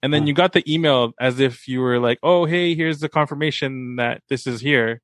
And 0.04 0.14
then 0.14 0.22
Huh. 0.22 0.28
you 0.28 0.34
got 0.36 0.54
the 0.54 0.64
email 0.72 1.14
as 1.20 1.40
if 1.40 1.68
you 1.68 1.82
were 1.82 1.98
like, 2.00 2.20
oh, 2.22 2.46
hey, 2.46 2.76
here's 2.76 3.00
the 3.00 3.10
confirmation 3.10 3.96
that 3.96 4.22
this 4.30 4.46
is 4.46 4.62
here. 4.62 5.02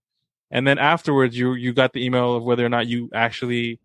And 0.51 0.67
then 0.67 0.77
afterwards, 0.77 1.35
you, 1.35 1.55
you 1.55 1.73
got 1.73 1.93
the 1.93 2.05
email 2.05 2.35
of 2.35 2.43
whether 2.43 2.63
or 2.63 2.69
not 2.69 2.85
you 2.85 3.09
actually, 3.15 3.79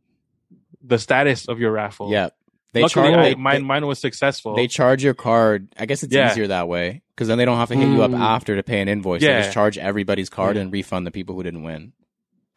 the 0.83 0.99
status 0.99 1.49
of 1.49 1.59
your 1.59 1.73
raffle. 1.73 2.13
yeah. 2.13 2.29
They 2.75 2.83
Luckily, 2.83 3.09
charge 3.13 3.19
I, 3.19 3.23
they, 3.31 3.35
mine, 3.35 3.55
they, 3.57 3.63
mine 3.63 3.87
was 3.87 3.99
successful. 3.99 4.55
they 4.55 4.67
charge 4.67 5.03
your 5.03 5.15
card. 5.15 5.69
I 5.79 5.87
guess 5.87 6.03
it's 6.03 6.13
Yeah. 6.15 6.31
easier 6.31 6.49
that 6.49 6.69
way 6.69 7.03
because 7.15 7.27
then 7.29 7.39
they 7.39 7.45
don't 7.47 7.57
have 7.57 7.69
to 7.71 7.77
hit 7.77 7.89
you 7.89 8.03
up 8.03 8.11
Mm. 8.11 8.21
after 8.21 8.57
to 8.57 8.63
pay 8.63 8.81
an 8.83 8.89
invoice. 8.89 9.23
They 9.23 9.29
Yeah. 9.29 9.41
just 9.41 9.53
charge 9.55 9.79
everybody's 9.79 10.29
card 10.29 10.57
Yeah. 10.57 10.63
and 10.63 10.73
refund 10.73 11.07
the 11.07 11.11
people 11.11 11.35
who 11.35 11.43
didn't 11.43 11.63
win. 11.63 11.93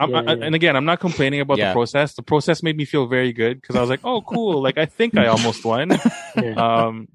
I'm, 0.02 0.14
I, 0.14 0.22
Yeah, 0.24 0.34
yeah. 0.36 0.46
and 0.46 0.56
again, 0.56 0.76
I'm 0.76 0.84
not 0.86 1.00
complaining 1.00 1.40
about 1.42 1.60
Yeah. 1.60 1.70
the 1.70 1.74
process. 1.74 2.14
The 2.16 2.24
process 2.24 2.62
made 2.62 2.76
me 2.76 2.86
feel 2.86 3.06
very 3.08 3.32
good 3.32 3.62
because 3.62 3.76
I 3.78 3.82
was 3.82 3.90
like, 3.90 4.02
"Oh, 4.04 4.22
cool! 4.22 4.62
Like 4.62 4.78
I 4.78 4.86
think 4.86 5.16
I 5.18 5.28
almost 5.28 5.64
won." 5.64 5.92
Yeah. 6.36 6.54
Um, 6.56 7.08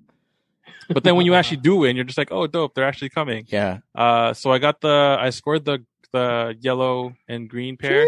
but 0.89 1.03
then 1.05 1.17
when 1.17 1.27
you 1.27 1.35
actually 1.35 1.57
do 1.59 1.77
win, 1.77 1.97
you're 1.97 2.05
just 2.05 2.17
like, 2.19 2.31
"Oh, 2.31 2.47
dope! 2.47 2.75
They're 2.75 2.87
actually 2.87 3.09
coming." 3.11 3.45
Yeah. 3.49 3.79
Uh, 3.95 4.33
so 4.35 4.53
I 4.53 4.59
got 4.59 4.81
the, 4.81 5.17
I 5.21 5.31
scored 5.31 5.65
the 5.65 5.85
the 6.13 6.57
yellow 6.61 7.15
and 7.29 7.51
green 7.51 7.77
pair. 7.77 8.07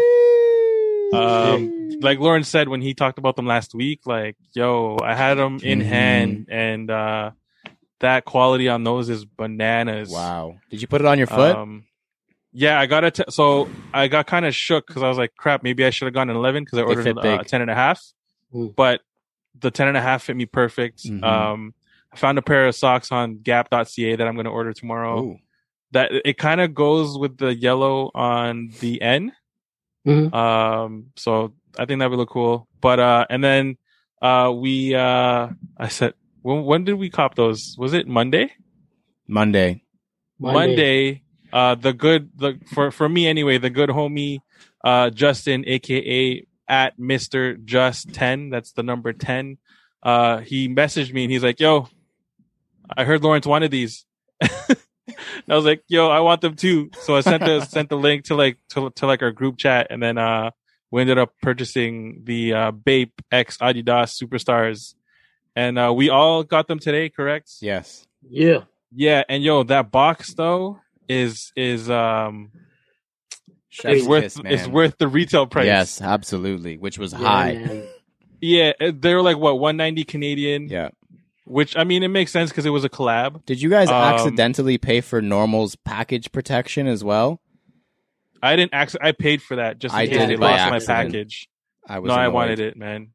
Um, 1.13 1.89
like 2.01 2.19
Lauren 2.19 2.43
said 2.43 2.69
when 2.69 2.81
he 2.81 2.93
talked 2.93 3.17
about 3.17 3.35
them 3.35 3.45
last 3.45 3.73
week, 3.73 4.01
like, 4.05 4.35
"Yo, 4.53 4.97
I 5.03 5.15
had 5.15 5.35
them 5.35 5.59
in 5.63 5.79
Mhm. 5.79 5.85
hand, 5.85 6.45
and 6.49 6.91
uh, 6.91 7.31
that 7.99 8.25
quality 8.25 8.67
on 8.69 8.83
those 8.83 9.09
is 9.09 9.25
bananas." 9.25 10.09
Wow. 10.11 10.57
Did 10.69 10.81
you 10.81 10.87
put 10.87 11.01
it 11.01 11.07
on 11.07 11.17
your 11.17 11.27
foot? 11.27 11.55
Um, 11.55 11.85
yeah, 12.53 12.79
I 12.79 12.85
got 12.85 13.03
it. 13.03 13.19
So 13.29 13.69
I 13.93 14.07
got 14.07 14.27
kind 14.27 14.45
of 14.45 14.55
shook 14.55 14.87
because 14.87 15.03
I 15.03 15.09
was 15.09 15.17
like, 15.17 15.35
crap, 15.35 15.63
maybe 15.63 15.85
I 15.85 15.89
should 15.91 16.05
have 16.05 16.13
gone 16.13 16.29
an 16.29 16.35
11 16.35 16.63
because 16.63 16.79
I 16.79 16.83
ordered 16.83 17.03
fit 17.03 17.17
uh, 17.17 17.43
10 17.43 17.61
and 17.61 17.69
a 17.71 17.75
half. 17.75 18.01
Ooh. 18.55 18.73
But 18.75 19.01
the 19.59 19.69
10 19.71 19.87
and 19.87 19.97
a 19.97 20.01
half 20.01 20.23
fit 20.23 20.35
me 20.35 20.45
perfect. 20.45 21.03
Mhm. 21.05 21.23
Um, 21.23 21.73
I 22.11 22.17
found 22.17 22.37
a 22.39 22.41
pair 22.41 22.65
of 22.67 22.73
socks 22.75 23.11
on 23.11 23.39
gap.ca 23.43 24.15
that 24.15 24.27
I'm 24.27 24.33
going 24.35 24.45
to 24.45 24.51
order 24.51 24.73
tomorrow. 24.73 25.21
Ooh. 25.23 25.37
That 25.91 26.11
it 26.25 26.37
kind 26.37 26.59
of 26.61 26.73
goes 26.73 27.17
with 27.17 27.37
the 27.37 27.53
yellow 27.55 28.09
on 28.15 28.71
the 28.79 29.01
N. 29.01 29.31
Mhm. 30.05 30.33
Um, 30.33 31.05
so 31.15 31.53
I 31.77 31.85
think 31.85 31.99
that 31.99 32.09
would 32.09 32.17
look 32.17 32.29
cool. 32.29 32.67
But, 32.81 32.99
uh, 32.99 33.25
and 33.29 33.43
then, 33.43 33.77
uh, 34.21 34.53
we, 34.55 34.95
uh, 34.95 35.49
I 35.77 35.87
said, 35.87 36.13
when, 36.41 36.63
when 36.63 36.83
did 36.83 36.95
we 36.95 37.09
cop 37.09 37.35
those? 37.35 37.75
Was 37.77 37.93
it 37.93 38.07
Monday? 38.07 38.51
Monday. 39.27 39.83
Monday, 40.39 41.23
uh, 41.51 41.75
the 41.75 41.91
good, 41.93 42.31
the 42.37 42.57
for 42.73 42.91
for 42.91 43.09
me 43.09 43.27
anyway, 43.27 43.57
the 43.57 43.69
good 43.69 43.89
homie, 43.89 44.39
uh, 44.83 45.09
Justin, 45.09 45.65
aka 45.67 46.45
at 46.67 46.97
Mister 46.97 47.55
Just 47.57 48.13
Ten. 48.13 48.49
That's 48.49 48.71
the 48.71 48.83
number 48.83 49.11
ten. 49.11 49.57
Uh, 50.01 50.37
he 50.37 50.69
messaged 50.69 51.13
me 51.13 51.23
and 51.23 51.31
he's 51.31 51.43
like, 51.43 51.59
"Yo, 51.59 51.89
I 52.95 53.03
heard 53.03 53.21
Lawrence 53.21 53.45
wanted 53.45 53.69
these." 53.71 54.05
and 55.35 55.49
I 55.53 55.55
was 55.55 55.65
like, 55.65 55.83
"Yo, 55.87 56.07
I 56.09 56.19
want 56.19 56.41
them 56.41 56.55
too." 56.55 56.91
So 57.01 57.15
I 57.15 57.21
sent 57.21 57.43
the 57.43 57.61
sent 57.65 57.89
the 57.89 57.97
link 57.97 58.25
to 58.25 58.35
like 58.35 58.57
to 58.69 58.89
to 58.91 59.05
like 59.07 59.21
our 59.21 59.31
group 59.31 59.57
chat, 59.57 59.87
and 59.89 60.01
then 60.01 60.17
uh, 60.17 60.51
we 60.91 61.01
ended 61.01 61.17
up 61.17 61.33
purchasing 61.41 62.21
the 62.23 62.53
uh, 62.53 62.71
Bape 62.71 63.21
X 63.31 63.57
Adidas 63.57 64.21
Superstars, 64.21 64.95
and 65.55 65.77
uh, 65.79 65.93
we 65.95 66.09
all 66.09 66.43
got 66.43 66.67
them 66.67 66.79
today. 66.79 67.09
Correct? 67.09 67.49
Yes. 67.61 68.05
Yeah. 68.29 68.61
Yeah, 68.91 69.23
and 69.29 69.43
yo, 69.43 69.63
that 69.63 69.91
box 69.91 70.33
though 70.33 70.79
is 71.07 71.51
is 71.55 71.89
um 71.89 72.51
Chef's 73.69 74.01
is 74.01 74.07
worth 74.07 74.23
kiss, 74.23 74.35
is 74.37 74.41
man. 74.63 74.71
worth 74.71 74.97
the 74.97 75.07
retail 75.07 75.45
price. 75.45 75.65
Yes, 75.67 76.01
absolutely. 76.01 76.77
Which 76.77 76.97
was 76.97 77.13
Yeah, 77.13 77.19
high. 77.19 77.53
man. 77.53 77.87
Yeah, 78.41 78.71
uh, 78.81 78.91
they're 78.95 79.21
like 79.21 79.37
what 79.37 79.59
190 79.59 80.05
Canadian, 80.05 80.69
Yeah. 80.69 80.89
Which 81.49 81.75
I 81.77 81.83
mean 81.83 82.03
it 82.03 82.07
makes 82.09 82.31
sense 82.31 82.49
because 82.49 82.65
it 82.65 82.69
was 82.69 82.83
a 82.83 82.89
collab. 82.89 83.45
Did 83.45 83.61
you 83.61 83.69
guys 83.69 83.89
Um, 83.89 83.95
accidentally 83.95 84.77
pay 84.77 85.01
for 85.01 85.21
Normal's 85.21 85.75
package 85.75 86.31
protection 86.31 86.87
as 86.87 87.03
well? 87.03 87.41
I 88.41 88.55
didn't 88.55 88.73
actually 88.73 89.01
I 89.03 89.11
paid 89.11 89.41
for 89.41 89.57
that 89.57 89.79
just 89.79 89.93
in 89.93 89.99
I 89.99 90.07
case 90.07 90.17
did 90.17 90.29
they 90.29 90.33
it 90.35 90.39
by 90.39 90.51
lost 90.57 90.71
my 90.87 90.93
package. 90.93 91.49
I 91.87 91.99
was 91.99 92.09
No, 92.09 92.15
I 92.15 92.27
wanted 92.29 92.59
it, 92.59 92.77
man. 92.77 93.09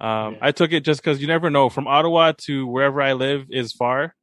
Um, 0.00 0.34
Yeah. 0.34 0.38
I 0.42 0.52
took 0.52 0.72
it 0.72 0.80
just 0.84 1.02
because 1.02 1.20
you 1.20 1.26
never 1.26 1.50
know. 1.50 1.68
From 1.68 1.88
Ottawa 1.88 2.32
to 2.42 2.66
wherever 2.66 3.02
I 3.02 3.14
live 3.14 3.46
is 3.50 3.72
far. 3.72 4.14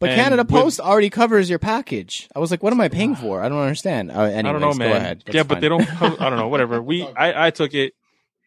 But 0.00 0.10
And 0.10 0.20
Canada 0.22 0.42
with- 0.44 0.50
Post 0.50 0.78
already 0.78 1.10
covers 1.10 1.50
your 1.50 1.58
package. 1.58 2.28
I 2.36 2.38
was 2.38 2.52
like, 2.52 2.62
what 2.62 2.72
am 2.72 2.80
I 2.80 2.88
paying 2.88 3.16
for? 3.24 3.42
I 3.42 3.48
don't 3.48 3.58
understand. 3.58 4.12
Uh, 4.12 4.20
anyways, 4.20 4.44
I 4.44 4.52
don't 4.52 4.60
know, 4.60 4.74
man. 4.74 4.90
Go 4.90 4.96
ahead. 4.96 5.22
yeah, 5.26 5.32
That's 5.32 5.48
but 5.48 5.60
they 5.60 5.68
don't. 5.68 5.84
co- 5.84 6.16
I 6.20 6.30
don't 6.30 6.38
know. 6.38 6.46
Whatever. 6.48 6.80
We 6.90 7.02
I 7.04 7.46
I 7.48 7.50
took 7.50 7.74
it, 7.74 7.94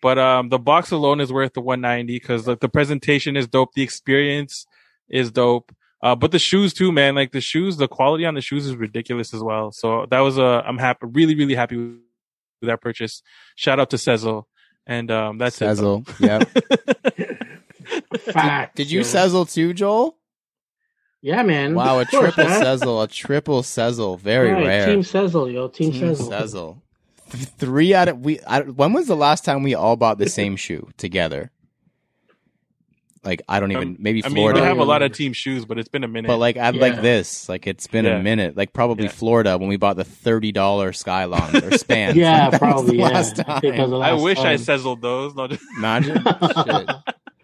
but 0.02 0.18
um 0.18 0.50
the 0.50 0.60
box 0.60 0.92
alone 0.92 1.20
is 1.22 1.32
worth 1.32 1.54
the 1.54 1.62
190 1.62 2.14
because 2.16 2.48
like 2.48 2.60
the 2.60 2.70
presentation 2.70 3.38
is 3.38 3.48
dope, 3.48 3.74
the 3.74 3.82
experience 3.84 4.66
is 5.10 5.32
dope. 5.32 5.72
Uh, 6.04 6.16
but 6.16 6.32
the 6.32 6.40
shoes 6.40 6.74
too, 6.74 6.92
man. 6.92 7.14
Like 7.14 7.32
the 7.32 7.42
shoes, 7.42 7.78
the 7.78 7.88
quality 7.88 8.26
on 8.26 8.34
the 8.34 8.42
shoes 8.42 8.66
is 8.66 8.76
ridiculous 8.76 9.34
as 9.36 9.44
well. 9.44 9.72
So 9.72 10.08
that 10.10 10.22
was 10.22 10.38
a 10.38 10.64
I'm 10.66 10.80
happy, 10.80 11.06
really, 11.08 11.36
really 11.36 11.54
happy 11.54 11.78
with 11.78 12.00
that 12.64 12.82
purchase. 12.82 13.22
Shout 13.56 13.80
out 13.80 13.92
to 13.92 13.98
Sezzle, 13.98 14.46
and 14.88 15.12
um 15.12 15.38
that's 15.38 15.62
it. 15.62 15.66
Sezzle. 15.66 16.08
Yeah. 16.20 16.44
Facts, 18.32 18.76
Did 18.76 18.90
you 18.92 19.00
yo. 19.00 19.06
Sezzle 19.06 19.52
too, 19.52 19.74
Joel? 19.74 20.18
Yeah, 21.22 21.44
man. 21.44 21.76
Wow, 21.76 22.00
a 22.00 22.06
triple 22.06 22.46
man. 22.46 22.64
Sezzle. 22.64 23.04
A 23.04 23.08
triple 23.08 23.62
Sezzle. 23.62 24.20
Very 24.20 24.52
Right, 24.54 24.66
rare. 24.66 24.86
Team 24.88 25.02
Sezzle, 25.02 25.54
yo. 25.54 25.68
Team, 25.68 25.92
Team 25.92 26.02
Sezzle. 26.02 26.30
Sezzle. 26.32 26.82
Th- 27.32 27.48
Three 27.58 27.94
out 27.94 28.08
of 28.10 28.20
we. 28.20 28.40
I, 28.42 28.62
when 28.62 28.94
was 28.94 29.08
the 29.08 29.16
last 29.16 29.46
time 29.46 29.64
we 29.64 29.74
all 29.76 29.96
bought 29.96 30.18
the 30.18 30.30
same 30.30 30.56
shoe 30.56 30.90
together? 30.98 31.52
Like 33.24 33.44
I 33.48 33.60
don't 33.60 33.72
even 33.72 33.90
Um, 33.90 33.98
maybe 34.00 34.26
I 34.26 34.30
mean, 34.30 34.38
Florida, 34.38 34.62
they 34.62 34.66
have 34.66 34.80
a 34.80 34.84
lot 34.84 35.04
of 35.04 35.12
team 35.14 35.32
shoes, 35.34 35.64
but 35.64 35.78
it's 35.78 35.88
been 35.90 36.04
a 36.04 36.08
minute. 36.08 36.28
but 36.28 36.38
like 36.38 36.58
I 36.58 36.72
like 36.72 37.02
this. 37.04 37.48
Like 37.48 37.68
it's 37.68 37.86
been 37.86 38.06
Yeah. 38.06 38.18
a 38.18 38.24
minute. 38.24 38.58
Like 38.58 38.74
probably 38.74 39.04
Yeah. 39.06 39.12
Florida 39.12 39.58
when 39.60 39.70
we 39.70 39.78
bought 39.78 39.96
the 39.96 40.04
thirty 40.04 40.52
dollar 40.52 40.92
Skylons 40.92 41.62
or 41.62 41.78
Spans. 41.78 42.18
Yeah, 42.18 42.50
That 42.50 42.52
was 42.54 42.60
probably. 42.60 42.98
Yeah. 42.98 43.10
last 43.10 43.40
I 43.48 43.60
think 43.60 43.76
that 43.76 43.88
was 43.88 43.92
time. 43.92 44.02
I 44.02 44.12
last 44.14 44.24
wish 44.24 44.38
I 44.40 44.58
time. 44.58 45.00
Those. 45.02 45.36
No, 45.36 45.48
just- 45.48 45.64
Imagine 45.78 46.24
Shit. 46.66 46.90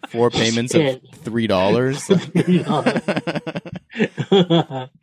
four 0.09 0.31
payments 0.31 0.73
of 0.73 0.99
three 1.23 1.45
dollars. 1.45 2.09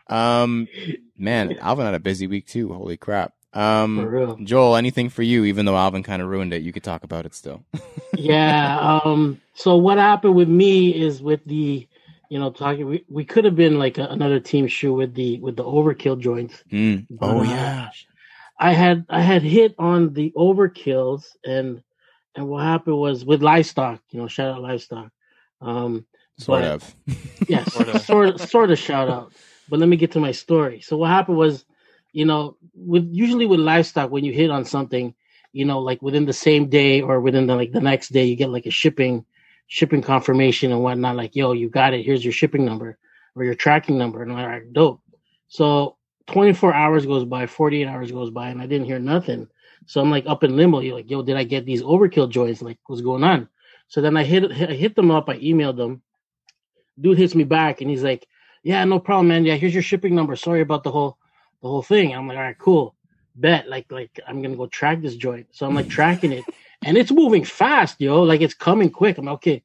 um, 0.09 0.69
man, 1.17 1.57
Alvin 1.61 1.85
had 1.87 1.95
a 1.95 2.01
busy 2.01 2.27
week 2.27 2.47
too. 2.49 2.73
Holy 2.73 2.97
crap. 2.97 3.33
For 3.55 3.61
Um, 3.61 3.99
real. 4.07 4.37
Joel, 4.43 4.77
anything 4.77 5.09
for 5.09 5.23
you? 5.23 5.45
Even 5.45 5.65
though 5.65 5.77
Alvin 5.77 6.03
kind 6.03 6.21
of 6.21 6.29
ruined 6.29 6.53
it, 6.53 6.63
you 6.63 6.73
could 6.73 6.83
talk 6.85 7.05
about 7.05 7.25
it 7.25 7.35
still. 7.35 7.65
yeah. 8.17 9.01
Um. 9.05 9.41
So 9.55 9.77
what 9.77 9.99
happened 9.99 10.35
with 10.35 10.49
me 10.49 10.91
is 10.95 11.23
with 11.23 11.45
the, 11.47 11.87
you 12.29 12.39
know, 12.39 12.51
talking. 12.51 12.87
We, 12.87 13.05
we 13.09 13.25
could 13.25 13.45
have 13.45 13.57
been 13.57 13.79
like 13.79 13.99
a, 13.99 14.07
another 14.07 14.41
team 14.41 14.67
shoe 14.67 14.93
with 14.93 15.15
the 15.15 15.39
with 15.41 15.57
the 15.57 15.65
overkill 15.65 16.19
joints. 16.19 16.63
Mm. 16.71 17.07
But, 17.11 17.31
Oh 17.31 17.41
uh, 17.41 17.45
yeah. 17.45 17.91
I 18.59 18.73
had 18.73 19.07
I 19.09 19.21
had 19.21 19.43
hit 19.43 19.75
on 19.79 20.13
the 20.15 20.33
overkills 20.37 21.25
and 21.45 21.83
and 22.37 22.49
what 22.49 22.63
happened 22.65 22.97
was 22.99 23.25
with 23.25 23.43
livestock. 23.43 24.01
You 24.11 24.21
know, 24.21 24.29
shout 24.29 24.55
out 24.55 24.63
livestock. 24.63 25.11
Um. 25.61 26.07
Sort 26.39 26.63
but- 26.63 26.71
of. 26.73 26.95
Yes, 27.49 27.73
Sort 27.75 27.89
of. 27.89 28.01
sort 28.03 28.29
of, 28.31 28.41
sort 28.41 28.71
of 28.71 28.79
shout 28.79 29.09
out. 29.11 29.33
But 29.69 29.79
let 29.79 29.89
me 29.89 29.97
get 29.97 30.13
to 30.13 30.21
my 30.21 30.33
story. 30.33 30.81
So 30.81 30.97
what 30.97 31.11
happened 31.11 31.37
was, 31.37 31.65
you 32.15 32.25
know, 32.25 32.57
with 32.75 33.09
usually 33.13 33.47
with 33.47 33.61
livestock, 33.61 34.11
when 34.11 34.25
you 34.25 34.33
hit 34.33 34.51
on 34.51 34.65
something, 34.65 35.15
you 35.53 35.65
know, 35.65 35.81
like 35.81 36.01
within 36.01 36.25
the 36.25 36.33
same 36.33 36.69
day 36.69 37.03
or 37.03 37.21
within 37.21 37.47
the 37.47 37.55
like 37.55 37.73
the 37.73 37.81
next 37.81 38.09
day, 38.11 38.25
you 38.25 38.37
get 38.37 38.51
like 38.51 38.67
a 38.67 38.71
shipping 38.71 39.25
shipping 39.67 40.03
confirmation 40.03 40.73
and 40.73 40.83
whatnot. 40.83 41.17
Like, 41.17 41.37
yo, 41.37 41.53
you 41.53 41.69
got 41.69 41.95
it. 41.95 42.05
Here's 42.05 42.25
your 42.25 42.33
shipping 42.33 42.65
number 42.65 42.99
or 43.35 43.45
your 43.45 43.55
tracking 43.55 43.99
number. 43.99 44.23
And 44.23 44.33
I'm 44.33 44.39
like, 44.39 44.73
dope. 44.73 45.01
So 45.49 45.97
24 46.29 46.73
hours 46.73 47.05
goes 47.07 47.25
by, 47.25 47.47
48 47.47 47.87
hours 47.87 48.13
goes 48.13 48.31
by, 48.31 48.49
and 48.49 48.61
I 48.63 48.67
didn't 48.67 48.87
hear 48.87 48.99
nothing. 48.99 49.49
So 49.87 50.01
I'm 50.01 50.11
like 50.11 50.25
up 50.27 50.45
in 50.45 50.57
limbo. 50.57 50.81
You're 50.81 50.97
like, 50.97 51.11
yo, 51.11 51.23
did 51.23 51.37
I 51.37 51.45
get 51.45 51.67
these 51.67 51.83
overkill 51.83 52.31
joints? 52.31 52.63
Like, 52.63 52.79
what's 52.87 53.03
going 53.03 53.25
on? 53.25 53.49
So 53.89 54.01
then 54.01 54.17
I 54.17 54.25
hit 54.25 54.51
I 54.51 54.75
hit 54.75 54.97
them 54.97 55.11
up. 55.11 55.29
I 55.29 55.39
emailed 55.39 55.77
them 55.77 56.03
dude 57.01 57.19
hits 57.19 57.35
me 57.35 57.45
back 57.45 57.81
and 57.81 57.91
he's 57.91 58.03
like, 58.03 58.27
"Yeah, 58.63 58.85
no 58.85 58.99
problem, 58.99 59.29
man. 59.29 59.45
Yeah, 59.45 59.57
here's 59.57 59.75
your 59.75 59.83
shipping 59.83 60.15
number. 60.15 60.37
Sorry 60.37 60.61
about 60.61 60.85
the 60.85 60.91
whole 60.91 61.19
the 61.65 61.69
whole 61.71 61.83
thing." 61.83 62.15
I'm 62.15 62.29
like, 62.29 62.37
"All 62.37 62.45
right, 62.45 62.59
cool. 62.59 62.95
Bet. 63.35 63.69
Like 63.69 63.91
like 63.91 64.21
I'm 64.29 64.43
gonna 64.43 64.55
go 64.57 64.67
track 64.69 65.01
this 65.01 65.17
joint." 65.17 65.49
So 65.51 65.67
I'm 65.67 65.75
like 65.75 65.89
tracking 65.99 66.33
it, 66.33 66.45
and 66.85 66.97
it's 66.97 67.11
moving 67.11 67.45
fast, 67.45 68.01
yo. 68.01 68.23
Like 68.23 68.43
it's 68.43 68.55
coming 68.55 68.91
quick. 68.91 69.19
I'm 69.19 69.25
like, 69.25 69.35
okay, 69.43 69.63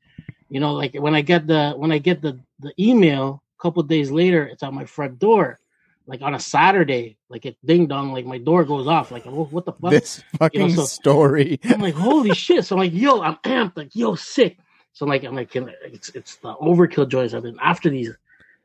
you 0.49 0.59
know, 0.59 0.73
like 0.73 0.95
when 0.95 1.13
I 1.13 1.21
get 1.21 1.45
the 1.45 1.73
when 1.77 1.91
I 1.91 1.99
get 1.99 2.21
the 2.21 2.39
the 2.59 2.73
email 2.79 3.43
a 3.59 3.62
couple 3.62 3.83
days 3.83 4.09
later, 4.12 4.43
it's 4.47 4.63
at 4.63 4.73
my 4.73 4.85
front 4.85 5.19
door. 5.19 5.59
Like 6.07 6.23
on 6.23 6.33
a 6.33 6.39
Saturday, 6.39 7.17
like 7.29 7.45
it 7.45 7.55
ding 7.63 7.85
dong, 7.85 8.12
like 8.13 8.25
my 8.25 8.39
door 8.39 8.63
goes 8.65 8.88
off. 8.88 9.12
Like, 9.12 9.25
"Wha- 9.27 9.43
what 9.43 9.65
the 9.65 9.73
fuck? 9.73 9.91
This 9.91 10.23
fucking 10.39 10.71
so- 10.73 10.85
story. 10.85 11.59
I'm 11.65 11.81
like, 11.81 11.93
holy 11.93 12.33
shit. 12.33 12.65
So 12.65 12.75
I'm 12.75 12.79
like, 12.79 12.93
yo, 12.93 13.21
I'm 13.21 13.35
amped. 13.45 13.77
Like, 13.77 13.95
yo, 13.95 14.15
sick. 14.15 14.57
So 14.93 15.05
I'm 15.05 15.09
like, 15.12 15.23
I'm 15.23 15.35
like, 15.35 15.55
it's 15.55 16.09
it's 16.15 16.38
the 16.38 16.55
overkill 16.55 17.07
joints. 17.07 17.35
I've 17.35 17.43
been 17.43 17.59
after 17.62 17.91
these. 17.91 18.09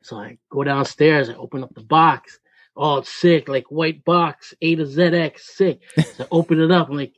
So 0.01 0.17
I 0.17 0.39
go 0.49 0.65
downstairs. 0.65 1.29
I 1.29 1.35
open 1.35 1.63
up 1.63 1.75
the 1.75 1.83
box. 1.83 2.39
Oh, 2.77 2.99
it's 2.99 3.13
sick. 3.13 3.49
Like 3.49 3.71
white 3.71 4.05
box, 4.05 4.55
A 4.61 4.75
to 4.75 4.85
ZX, 4.85 5.41
sick. 5.41 5.81
So 6.17 6.25
I 6.25 6.27
open 6.33 6.61
it 6.61 6.71
up. 6.71 6.89
I'm 6.89 6.97
like, 6.97 7.15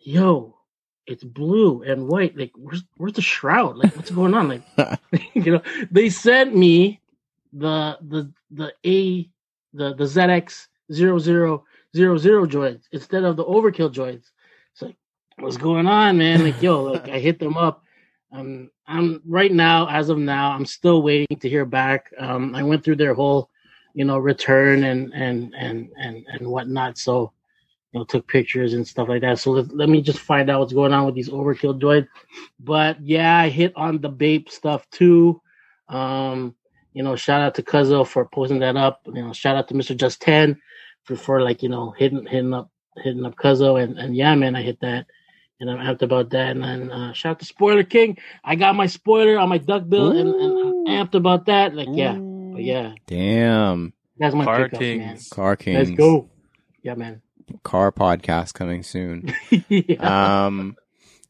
yo, 0.00 0.56
it's 1.06 1.24
blue 1.24 1.82
and 1.82 2.08
white. 2.08 2.36
Like, 2.36 2.52
where's 2.56 2.82
where's 2.96 3.12
the 3.14 3.22
shroud? 3.22 3.76
Like, 3.76 3.94
what's 3.96 4.10
going 4.10 4.34
on? 4.34 4.48
Like, 4.48 4.62
you 5.34 5.52
know, 5.52 5.62
they 5.90 6.08
sent 6.08 6.56
me 6.56 7.00
the 7.52 7.98
the 8.00 8.32
the 8.50 8.72
A 8.86 9.28
the 9.72 9.94
the 9.94 10.04
ZX 10.04 10.66
zero 10.92 11.18
zero 11.18 11.64
zero 11.94 12.16
zero 12.16 12.46
joints 12.46 12.88
instead 12.92 13.24
of 13.24 13.36
the 13.36 13.44
overkill 13.44 13.92
joints. 13.92 14.30
It's 14.72 14.82
like, 14.82 14.96
what's 15.38 15.56
going 15.56 15.86
on, 15.86 16.18
man? 16.18 16.42
Like, 16.42 16.60
yo, 16.62 16.82
like 16.82 17.08
I 17.08 17.18
hit 17.18 17.38
them 17.38 17.56
up. 17.56 17.82
Um, 18.32 18.70
I'm 18.86 19.22
right 19.24 19.52
now, 19.52 19.88
as 19.88 20.08
of 20.08 20.18
now, 20.18 20.50
I'm 20.50 20.66
still 20.66 21.02
waiting 21.02 21.38
to 21.38 21.48
hear 21.48 21.64
back. 21.64 22.12
Um, 22.18 22.54
I 22.54 22.62
went 22.62 22.84
through 22.84 22.96
their 22.96 23.14
whole, 23.14 23.48
you 23.94 24.04
know, 24.04 24.18
return 24.18 24.84
and 24.84 25.12
and 25.14 25.54
and 25.56 25.90
and 25.96 26.26
and 26.28 26.46
whatnot. 26.46 26.98
So, 26.98 27.32
you 27.92 28.00
know, 28.00 28.04
took 28.04 28.26
pictures 28.26 28.74
and 28.74 28.86
stuff 28.86 29.08
like 29.08 29.22
that. 29.22 29.38
So 29.38 29.52
let, 29.52 29.74
let 29.74 29.88
me 29.88 30.02
just 30.02 30.18
find 30.18 30.50
out 30.50 30.60
what's 30.60 30.72
going 30.72 30.92
on 30.92 31.06
with 31.06 31.14
these 31.14 31.30
overkill 31.30 31.80
joints. 31.80 32.10
But 32.58 33.00
yeah, 33.00 33.38
I 33.38 33.48
hit 33.48 33.72
on 33.76 34.00
the 34.00 34.08
Bape 34.08 34.50
stuff 34.50 34.88
too. 34.90 35.40
Um, 35.88 36.56
you 36.92 37.02
know, 37.02 37.16
shout 37.16 37.40
out 37.40 37.54
to 37.54 37.62
Cuzzo 37.62 38.06
for 38.06 38.24
posting 38.26 38.58
that 38.60 38.76
up. 38.76 39.00
You 39.06 39.22
know, 39.22 39.32
shout 39.32 39.56
out 39.56 39.68
to 39.68 39.74
Mr. 39.74 39.96
Just 39.96 40.20
Ten 40.20 40.60
for, 41.04 41.16
for 41.16 41.40
like 41.40 41.62
you 41.62 41.68
know 41.68 41.92
hitting 41.96 42.26
hitting 42.26 42.52
up 42.52 42.70
hitting 42.96 43.24
up 43.24 43.36
Cuzzo 43.36 43.82
and 43.82 43.98
and 43.98 44.16
yeah, 44.16 44.34
man, 44.34 44.56
I 44.56 44.62
hit 44.62 44.80
that. 44.80 45.06
And 45.60 45.70
I'm 45.70 45.78
amped 45.78 46.02
about 46.02 46.30
that. 46.30 46.50
And 46.50 46.64
then 46.64 46.90
uh, 46.90 47.12
shout 47.12 47.30
out 47.30 47.38
to 47.38 47.44
Spoiler 47.44 47.84
King. 47.84 48.18
I 48.42 48.56
got 48.56 48.74
my 48.74 48.86
spoiler 48.86 49.38
on 49.38 49.48
my 49.48 49.58
duck 49.58 49.88
bill, 49.88 50.10
and, 50.10 50.28
and 50.34 50.58
I'm 50.58 50.86
amped 50.86 51.14
about 51.14 51.46
that. 51.46 51.76
Like, 51.76 51.88
yeah, 51.92 52.18
but 52.54 52.62
yeah, 52.62 52.92
Damn. 53.06 53.92
that's 54.16 54.34
my 54.34 54.44
Car 54.44 54.56
pickups, 54.64 54.80
man. 54.80 55.08
Kings. 55.08 55.28
Car 55.28 55.56
Kings. 55.56 55.88
Let's 55.88 55.98
go. 55.98 56.30
Yeah, 56.82 56.94
man. 56.94 57.20
Car 57.64 57.92
podcast 57.92 58.54
coming 58.54 58.82
soon. 58.82 59.34
yeah. 59.68 60.46
um 60.46 60.76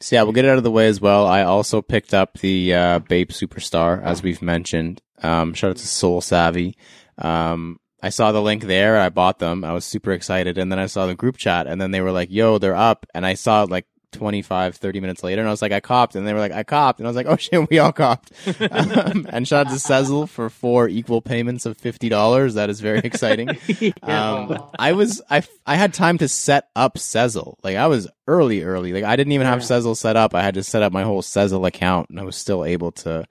so 0.01 0.17
yeah 0.17 0.23
we'll 0.23 0.33
get 0.33 0.45
it 0.45 0.49
out 0.49 0.59
of 0.59 0.65
the 0.65 0.71
way 0.71 0.87
as 0.87 1.01
well 1.01 1.27
i 1.27 1.43
also 1.43 1.81
picked 1.81 2.13
up 2.13 2.37
the 2.39 2.75
uh 2.75 2.99
bape 2.99 3.31
superstar 3.31 4.03
as 4.03 4.23
we've 4.23 4.43
mentioned 4.43 5.01
um 5.23 5.55
shout 5.55 5.71
out 5.71 5.77
to 5.77 5.87
soul 5.87 6.21
savvy 6.21 6.77
um 7.19 7.79
i 8.03 8.11
saw 8.11 8.33
the 8.33 8.43
link 8.43 8.65
there 8.65 8.99
i 8.99 9.09
bought 9.09 9.39
them 9.39 9.65
i 9.65 9.73
was 9.73 9.85
super 9.85 10.13
excited 10.13 10.59
and 10.59 10.71
then 10.71 10.79
i 10.79 10.87
saw 10.87 11.07
the 11.07 11.15
group 11.15 11.37
chat 11.37 11.67
and 11.67 11.81
then 11.81 11.91
they 11.91 12.01
were 12.01 12.13
like 12.13 12.29
yo 12.31 12.59
they're 12.59 12.75
up 12.75 13.07
and 13.15 13.25
i 13.25 13.35
saw 13.35 13.63
like 13.63 13.87
25 14.15 14.77
30 14.77 15.01
minutes 15.01 15.23
later 15.23 15.41
and 15.43 15.49
i 15.49 15.51
was 15.51 15.61
like 15.61 15.73
i 15.73 15.81
copped 15.81 16.15
and 16.17 16.27
they 16.27 16.33
were 16.33 16.39
like 16.39 16.53
i 16.53 16.63
copped 16.63 16.99
and 17.01 17.07
i 17.07 17.11
was 17.11 17.17
like 17.17 17.27
oh 17.27 17.37
shit 17.39 17.69
we 17.69 17.79
all 17.79 17.93
copped 17.93 18.33
um, 18.71 19.27
and 19.31 19.47
shout 19.47 19.67
out 19.67 19.73
to 19.73 19.79
sezzle 19.79 20.29
for 20.29 20.49
four 20.49 20.89
equal 20.89 21.21
payments 21.21 21.67
of 21.67 21.77
$50 21.77 22.55
that 22.55 22.71
is 22.71 22.81
very 22.81 23.01
exciting 23.01 23.49
um, 24.03 24.71
I 24.79 24.93
was 24.93 25.21
I 25.29 25.43
I 25.67 25.77
had 25.77 25.93
time 25.95 26.19
to 26.19 26.29
set 26.29 26.69
up 26.77 26.97
Sezzle. 26.97 27.57
Like 27.63 27.77
I 27.77 27.87
was 27.87 28.09
early, 28.27 28.63
early. 28.63 28.93
Like 28.93 29.05
I 29.05 29.17
didn't 29.17 29.33
even 29.33 29.47
have 29.47 29.61
Yeah. 29.61 29.67
Sezzle 29.67 29.97
set 29.97 30.17
up. 30.17 30.35
I 30.35 30.43
had 30.43 30.55
to 30.55 30.63
set 30.63 30.83
up 30.83 30.93
my 30.93 31.03
whole 31.03 31.23
Sezzle 31.23 31.67
account, 31.67 32.11
and 32.11 32.21
I 32.21 32.25
was 32.25 32.37
still 32.37 32.65
able 32.65 32.93
to 32.93 33.25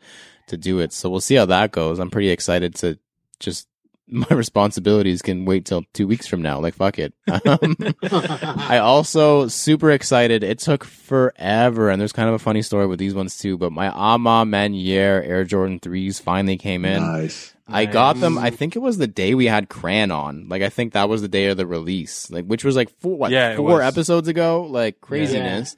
to 0.48 0.58
do 0.58 0.80
it. 0.80 0.94
So 0.94 1.10
we'll 1.10 1.22
see 1.22 1.36
how 1.36 1.46
that 1.46 1.72
goes. 1.72 2.00
I'm 2.00 2.10
pretty 2.10 2.30
excited 2.30 2.76
to 2.76 2.98
just 3.40 3.68
my 4.08 4.28
responsibilities 4.30 5.22
can 5.22 5.46
wait 5.46 5.66
till 5.66 5.84
two 5.94 6.08
weeks 6.08 6.28
from 6.28 6.42
now. 6.42 6.60
Like, 6.60 6.76
fuck 6.76 7.00
it. 7.00 7.14
Um, 7.28 7.76
I 8.04 8.80
also 8.80 9.48
super 9.48 9.92
excited. 9.92 10.44
It 10.44 10.60
took 10.60 10.84
forever, 10.84 11.90
and 11.90 12.00
there's 12.00 12.14
kind 12.14 12.28
of 12.30 12.36
a 12.36 12.40
funny 12.40 12.62
story 12.62 12.88
with 12.88 13.00
these 13.00 13.14
ones 13.14 13.38
too. 13.38 13.58
But 13.58 13.72
my 13.72 13.88
A 13.88 14.18
Ma 14.18 14.44
Maniére 14.44 15.26
Air 15.28 15.44
Jordan 15.46 15.80
threes 15.80 16.20
finally 16.20 16.58
came 16.58 16.86
in. 16.86 17.02
Nice. 17.02 17.54
I 17.66 17.86
got 17.86 18.20
them. 18.20 18.38
I 18.38 18.50
think 18.50 18.76
it 18.76 18.80
was 18.80 18.98
the 18.98 19.08
day 19.08 19.34
we 19.36 19.46
had 19.46 19.70
Cran 19.70 20.12
on. 20.12 20.50
Like, 20.50 20.62
I 20.62 20.70
think 20.70 20.94
that 20.94 21.08
was 21.08 21.22
the 21.22 21.30
day 21.30 21.48
of 21.48 21.56
the 21.56 21.66
release. 21.66 22.30
Like, 22.30 22.46
which 22.46 22.66
was 22.66 22.76
like 22.76 22.90
four, 23.00 23.16
what, 23.18 23.32
Yeah, 23.32 23.56
four 23.56 23.82
episodes 23.82 24.28
ago. 24.28 24.64
Like 24.70 25.00
craziness. 25.00 25.76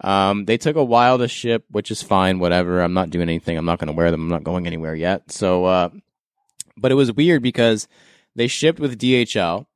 Um, 0.00 0.44
they 0.46 0.56
took 0.56 0.76
a 0.76 0.84
while 0.84 1.18
to 1.18 1.28
ship, 1.28 1.64
which 1.70 1.90
is 1.90 2.02
fine. 2.02 2.38
Whatever. 2.38 2.80
I'm 2.80 2.94
not 2.94 3.10
doing 3.10 3.28
anything. 3.28 3.58
I'm 3.58 3.66
not 3.66 3.78
going 3.78 3.88
to 3.88 3.92
wear 3.96 4.10
them. 4.10 4.22
I'm 4.22 4.28
not 4.28 4.44
going 4.44 4.66
anywhere 4.66 4.94
yet. 4.94 5.30
So, 5.30 5.66
uh, 5.66 5.90
but 6.76 6.92
it 6.92 6.96
was 6.96 7.12
weird 7.12 7.42
because 7.42 7.88
they 8.34 8.46
shipped 8.46 8.80
with 8.80 8.98
DHL. 8.98 9.66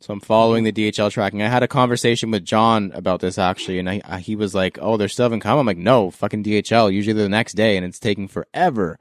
So 0.00 0.12
I'm 0.12 0.20
following 0.20 0.64
the 0.64 0.72
DHL 0.72 1.10
tracking. 1.10 1.42
I 1.42 1.48
had 1.48 1.62
a 1.62 1.68
conversation 1.68 2.30
with 2.30 2.44
John 2.44 2.92
about 2.94 3.20
this 3.20 3.38
actually, 3.38 3.78
and 3.78 3.88
I, 3.88 4.02
I, 4.04 4.20
he 4.20 4.36
was 4.36 4.54
like, 4.54 4.78
"Oh, 4.80 4.96
they're 4.96 5.08
still 5.08 5.24
haven't 5.24 5.40
come." 5.40 5.58
I'm 5.58 5.66
like, 5.66 5.78
"No, 5.78 6.10
fucking 6.10 6.44
DHL. 6.44 6.92
Usually 6.92 7.14
the 7.14 7.28
next 7.28 7.54
day, 7.54 7.76
and 7.76 7.86
it's 7.86 7.98
taking 7.98 8.28
forever." 8.28 8.98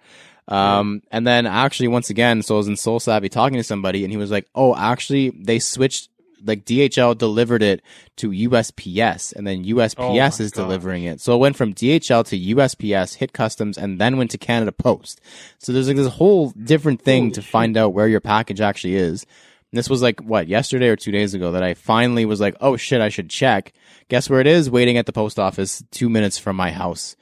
Um, 0.48 1.02
and 1.12 1.26
then 1.26 1.48
actually, 1.48 1.90
once 1.90 2.10
again, 2.10 2.44
so 2.44 2.56
I 2.56 2.58
was 2.60 2.68
in 2.68 2.78
Soul 2.78 3.00
Savvy 3.00 3.30
talking 3.30 3.58
to 3.58 3.64
somebody, 3.64 4.04
and 4.04 4.12
he 4.12 4.18
was 4.18 4.32
like, 4.32 4.48
"Oh, 4.56 4.76
actually, 4.76 5.32
they 5.32 5.60
switched. 5.60 6.10
Like 6.46 6.66
DHL 6.66 7.18
delivered 7.18 7.64
it 7.64 7.82
to 8.18 8.30
USPS, 8.30 9.34
and 9.34 9.46
then 9.48 9.66
USPS 9.66 10.40
Oh 10.40 10.44
is 10.44 10.52
delivering 10.52 11.04
it. 11.04 11.20
So 11.20 11.34
it 11.34 11.40
went 11.40 11.56
from 11.56 11.74
DHL 11.74 12.26
to 12.28 12.56
USPS, 12.56 13.16
hit 13.16 13.34
customs, 13.34 13.78
and 13.78 14.00
then 14.00 14.18
went 14.18 14.32
to 14.32 14.38
Canada 14.38 14.72
Post. 14.72 15.22
So 15.58 15.72
there's 15.72 15.88
like 15.88 15.98
this 15.98 16.14
whole 16.14 16.52
different 16.52 17.02
thing 17.02 17.24
Holy 17.24 17.32
to 17.34 17.42
shit. 17.42 17.52
find 17.52 17.78
out 17.78 17.94
where 17.94 18.08
your 18.08 18.22
package 18.22 18.62
actually 18.62 18.96
is. 18.96 19.26
And 19.72 19.78
this 19.78 19.90
was 19.90 20.02
like 20.02 20.22
what 20.22 20.48
yesterday 20.48 20.88
or 20.88 20.96
two 20.96 21.12
days 21.12 21.34
ago 21.34 21.52
that 21.52 21.64
I 21.64 21.74
finally 21.74 22.26
was 22.26 22.40
like, 22.40 22.56
oh 22.62 22.78
shit, 22.78 23.02
I 23.02 23.10
should 23.10 23.30
check. 23.30 23.74
Guess 24.08 24.30
where 24.30 24.40
it 24.40 24.48
is? 24.48 24.70
Waiting 24.70 24.98
at 24.98 25.06
the 25.06 25.12
post 25.12 25.40
office, 25.40 25.84
two 25.92 26.10
minutes 26.10 26.38
from 26.38 26.56
my 26.56 26.72
house, 26.72 27.16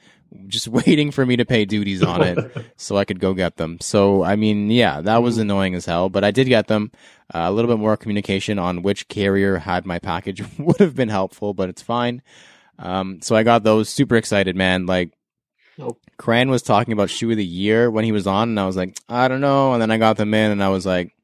just 0.46 0.68
waiting 0.86 1.10
for 1.10 1.24
me 1.24 1.36
to 1.36 1.44
pay 1.44 1.64
duties 1.64 2.02
on 2.02 2.22
it, 2.22 2.38
so 2.76 2.96
I 2.96 3.04
could 3.04 3.20
go 3.20 3.34
get 3.34 3.56
them. 3.56 3.78
So 3.80 4.22
I 4.22 4.36
mean, 4.36 4.70
yeah, 4.70 5.00
that 5.00 5.22
was 5.22 5.38
annoying 5.38 5.74
as 5.74 5.86
hell, 5.86 6.08
but 6.08 6.24
I 6.24 6.30
did 6.30 6.48
get 6.48 6.66
them. 6.68 6.92
Uh, 7.34 7.46
a 7.46 7.52
little 7.52 7.70
bit 7.70 7.80
more 7.80 7.96
communication 7.96 8.58
on 8.58 8.82
which 8.82 9.08
carrier 9.08 9.56
had 9.56 9.86
my 9.86 9.98
package 9.98 10.42
would 10.58 10.78
have 10.78 10.94
been 10.94 11.08
helpful, 11.08 11.54
but 11.54 11.68
it's 11.68 11.82
fine. 11.82 12.22
Um, 12.78 13.20
so 13.22 13.34
I 13.34 13.42
got 13.42 13.62
those. 13.62 13.88
Super 13.88 14.16
excited, 14.16 14.56
man. 14.56 14.86
Like 14.86 15.12
Nope. 15.78 15.98
Cran 16.16 16.50
was 16.50 16.62
talking 16.62 16.92
about 16.92 17.10
shoe 17.10 17.30
of 17.30 17.36
the 17.36 17.44
year 17.44 17.90
when 17.90 18.04
he 18.04 18.12
was 18.12 18.26
on, 18.26 18.50
and 18.50 18.60
I 18.60 18.66
was 18.66 18.76
like, 18.76 18.96
I 19.08 19.28
don't 19.28 19.40
know. 19.40 19.72
And 19.72 19.82
then 19.82 19.90
I 19.90 19.98
got 19.98 20.16
them 20.16 20.34
in, 20.34 20.50
and 20.50 20.62
I 20.62 20.68
was 20.68 20.86
like, 20.86 21.14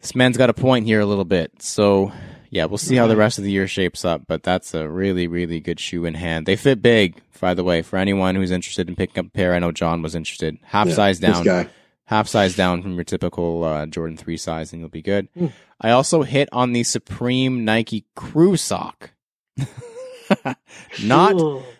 this 0.00 0.14
man's 0.14 0.36
got 0.36 0.50
a 0.50 0.54
point 0.54 0.86
here 0.86 1.00
a 1.00 1.06
little 1.06 1.24
bit. 1.24 1.60
So 1.60 2.12
yeah, 2.50 2.64
we'll 2.64 2.78
see 2.78 2.96
how 2.96 3.06
the 3.06 3.16
rest 3.16 3.38
of 3.38 3.44
the 3.44 3.50
year 3.50 3.66
shapes 3.68 4.04
up. 4.04 4.22
But 4.26 4.42
that's 4.42 4.74
a 4.74 4.88
really, 4.88 5.26
really 5.26 5.60
good 5.60 5.78
shoe 5.80 6.04
in 6.04 6.14
hand. 6.14 6.46
They 6.46 6.56
fit 6.56 6.80
big, 6.82 7.20
by 7.40 7.54
the 7.54 7.64
way, 7.64 7.82
for 7.82 7.96
anyone 7.98 8.34
who's 8.34 8.50
interested 8.50 8.88
in 8.88 8.96
picking 8.96 9.20
up 9.20 9.26
a 9.26 9.30
pair. 9.30 9.54
I 9.54 9.58
know 9.58 9.72
John 9.72 10.02
was 10.02 10.14
interested. 10.14 10.58
Half 10.62 10.88
Yeah, 10.88 10.94
size 10.94 11.20
this 11.20 11.30
down 11.32 11.44
guy. 11.44 11.68
half 12.06 12.26
size 12.28 12.56
down 12.56 12.82
from 12.82 12.94
your 12.94 13.04
typical 13.04 13.64
uh, 13.64 13.86
Jordan 13.86 14.16
3 14.16 14.36
size 14.36 14.72
and 14.72 14.80
you'll 14.80 14.88
be 14.88 15.02
good. 15.02 15.28
Mm. 15.34 15.52
I 15.80 15.90
also 15.90 16.22
hit 16.22 16.48
on 16.52 16.72
the 16.72 16.82
Supreme 16.84 17.64
Nike 17.64 18.04
Crew 18.16 18.56
Sock. 18.56 19.10
not 21.04 21.34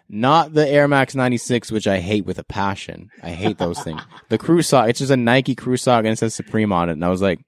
not 0.09 0.54
the 0.54 0.66
Air 0.66 0.88
Max 0.88 1.14
96 1.14 1.70
which 1.70 1.87
I 1.87 2.00
hate 2.00 2.24
with 2.24 2.38
a 2.38 2.44
passion. 2.44 3.11
I 3.22 3.31
hate 3.31 3.59
those 3.59 3.81
things. 3.81 4.00
The 4.28 4.38
Crew 4.38 4.62
Sock, 4.62 4.88
it's 4.88 4.98
just 5.00 5.12
a 5.12 5.16
Nike 5.16 5.54
Crew 5.54 5.76
Sock 5.76 6.00
and 6.04 6.09
it 6.12 6.18
says 6.18 6.35
Supreme 6.35 6.72
on 6.72 6.88
it 6.88 6.92
and 6.92 7.04
I 7.04 7.09
was 7.09 7.22
like, 7.22 7.40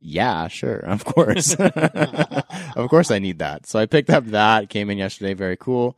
yeah, 0.00 0.48
sure, 0.48 0.78
of 0.78 1.04
course. 1.04 1.54
of 1.58 2.88
course 2.88 3.10
I 3.10 3.18
need 3.18 3.38
that. 3.40 3.66
So 3.66 3.78
I 3.78 3.86
picked 3.86 4.10
up 4.10 4.24
that, 4.26 4.70
came 4.70 4.90
in 4.90 4.98
yesterday, 4.98 5.34
very 5.34 5.56
cool. 5.56 5.96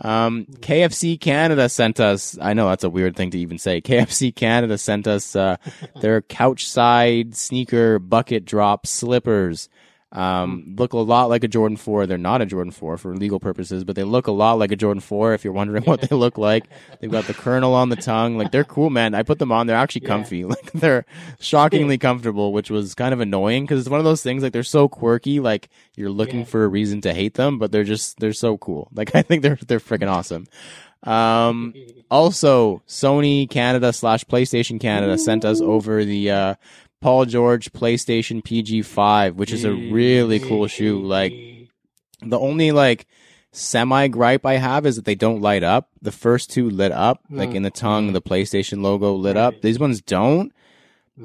Um, 0.00 0.46
KFC 0.58 1.20
Canada 1.20 1.68
sent 1.68 2.00
us, 2.00 2.36
I 2.40 2.54
know 2.54 2.68
that's 2.68 2.82
a 2.82 2.90
weird 2.90 3.14
thing 3.14 3.30
to 3.30 3.38
even 3.38 3.58
say. 3.58 3.80
KFC 3.80 4.34
Canada 4.34 4.76
sent 4.76 5.06
us, 5.06 5.36
uh, 5.36 5.56
their 6.00 6.20
couch 6.20 6.68
side 6.68 7.36
sneaker 7.36 8.00
bucket 8.00 8.44
drop 8.44 8.86
slippers. 8.86 9.68
Um, 10.14 10.76
look 10.78 10.92
a 10.92 10.98
lot 10.98 11.28
like 11.28 11.42
a 11.42 11.48
Jordan 11.48 11.76
4. 11.76 12.06
They're 12.06 12.16
not 12.18 12.40
a 12.40 12.46
Jordan 12.46 12.70
4 12.70 12.96
for 12.98 13.16
legal 13.16 13.40
purposes, 13.40 13.82
but 13.82 13.96
they 13.96 14.04
look 14.04 14.28
a 14.28 14.32
lot 14.32 14.58
like 14.60 14.70
a 14.70 14.76
Jordan 14.76 15.00
4 15.00 15.34
if 15.34 15.42
you're 15.42 15.52
wondering 15.52 15.82
what 15.86 16.02
they 16.02 16.14
look 16.14 16.38
like. 16.38 16.64
They've 17.00 17.10
got 17.10 17.24
the 17.24 17.34
kernel 17.34 17.74
on 17.74 17.88
the 17.88 17.96
tongue. 17.96 18.38
Like 18.38 18.52
they're 18.52 18.62
cool, 18.64 18.90
man. 18.90 19.14
I 19.14 19.24
put 19.24 19.40
them 19.40 19.50
on. 19.50 19.66
They're 19.66 19.76
actually 19.76 20.02
Yeah. 20.02 20.08
comfy. 20.08 20.44
Like 20.54 20.70
they're 20.72 21.04
shockingly 21.40 21.98
comfortable, 21.98 22.52
which 22.52 22.70
was 22.70 22.94
kind 22.94 23.12
of 23.12 23.18
annoying 23.20 23.64
because 23.64 23.80
it's 23.80 23.88
one 23.90 23.98
of 23.98 24.04
those 24.04 24.22
things 24.22 24.42
like 24.44 24.52
they're 24.52 24.62
so 24.62 24.88
quirky. 24.88 25.40
Like 25.40 25.68
you're 25.96 26.10
looking 26.10 26.40
Yeah. 26.40 26.44
for 26.46 26.64
a 26.64 26.68
reason 26.68 27.00
to 27.02 27.12
hate 27.12 27.34
them, 27.34 27.58
but 27.58 27.72
they're 27.72 27.82
just, 27.82 28.20
they're 28.20 28.32
so 28.32 28.56
cool. 28.56 28.88
Like 28.94 29.14
I 29.16 29.22
think 29.22 29.42
they're, 29.42 29.58
they're 29.66 29.80
freaking 29.80 30.08
awesome. 30.10 30.46
Um, 31.02 31.74
also, 32.10 32.82
Sony 32.88 33.48
Canada 33.50 33.92
slash 33.92 34.24
PlayStation 34.24 34.80
Canada 34.80 35.18
sent 35.18 35.44
us 35.44 35.60
over 35.60 36.04
the 36.04 36.30
uh, 36.30 36.54
Paul 37.04 37.26
George 37.26 37.70
PlayStation 37.74 38.42
PG5, 38.42 39.34
which 39.34 39.52
is 39.52 39.64
a 39.64 39.72
really 39.74 40.40
cool 40.40 40.66
shoe. 40.66 41.02
Like 41.02 41.34
the 42.22 42.38
only 42.38 42.72
like 42.72 43.06
semi 43.52 44.08
gripe 44.08 44.46
I 44.46 44.54
have 44.54 44.86
is 44.86 44.96
that 44.96 45.04
they 45.04 45.14
don't 45.14 45.42
light 45.42 45.62
up. 45.62 45.90
The 46.00 46.10
first 46.10 46.50
two 46.50 46.70
lit 46.70 46.92
up, 46.92 47.20
like 47.28 47.50
Mm. 47.50 47.56
in 47.56 47.62
the 47.62 47.70
tongue, 47.70 48.14
the 48.14 48.22
PlayStation 48.22 48.80
logo 48.80 49.12
lit 49.14 49.36
up. 49.36 49.60
These 49.60 49.78
ones 49.78 50.00
don't, 50.00 50.50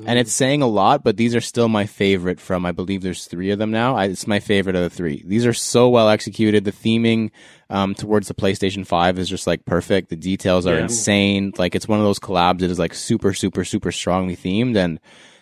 and 0.06 0.20
it's 0.20 0.34
saying 0.34 0.62
a 0.62 0.68
lot. 0.68 1.02
But 1.02 1.16
these 1.16 1.34
are 1.34 1.40
still 1.40 1.70
my 1.70 1.86
favorite 1.86 2.42
from. 2.42 2.66
I 2.66 2.74
believe 2.74 3.02
there's 3.02 3.24
three 3.26 3.50
of 3.50 3.58
them 3.58 3.72
now. 3.72 3.96
I, 3.96 4.06
it's 4.08 4.28
my 4.28 4.42
favorite 4.42 4.76
of 4.76 4.84
the 4.84 4.90
three. 4.90 5.24
These 5.26 5.46
are 5.46 5.54
so 5.54 5.88
well 5.88 6.10
executed. 6.10 6.66
The 6.66 6.74
theming 6.74 7.32
um, 7.70 7.96
towards 7.96 8.28
the 8.28 8.34
PlayStation 8.34 8.86
Five 8.86 9.18
is 9.18 9.30
just 9.30 9.48
like 9.48 9.64
perfect. 9.64 10.10
The 10.10 10.18
details 10.18 10.68
are 10.68 10.76
Yeah. 10.76 10.82
insane. 10.84 11.54
Like 11.58 11.74
it's 11.74 11.88
one 11.88 12.00
of 12.00 12.06
those 12.06 12.20
collabs 12.20 12.60
that 12.60 12.70
is 12.70 12.80
like 12.80 12.94
super, 12.94 13.34
super, 13.34 13.64
super 13.64 13.94
strongly 13.94 14.36
themed 14.36 14.76
and 14.76 15.00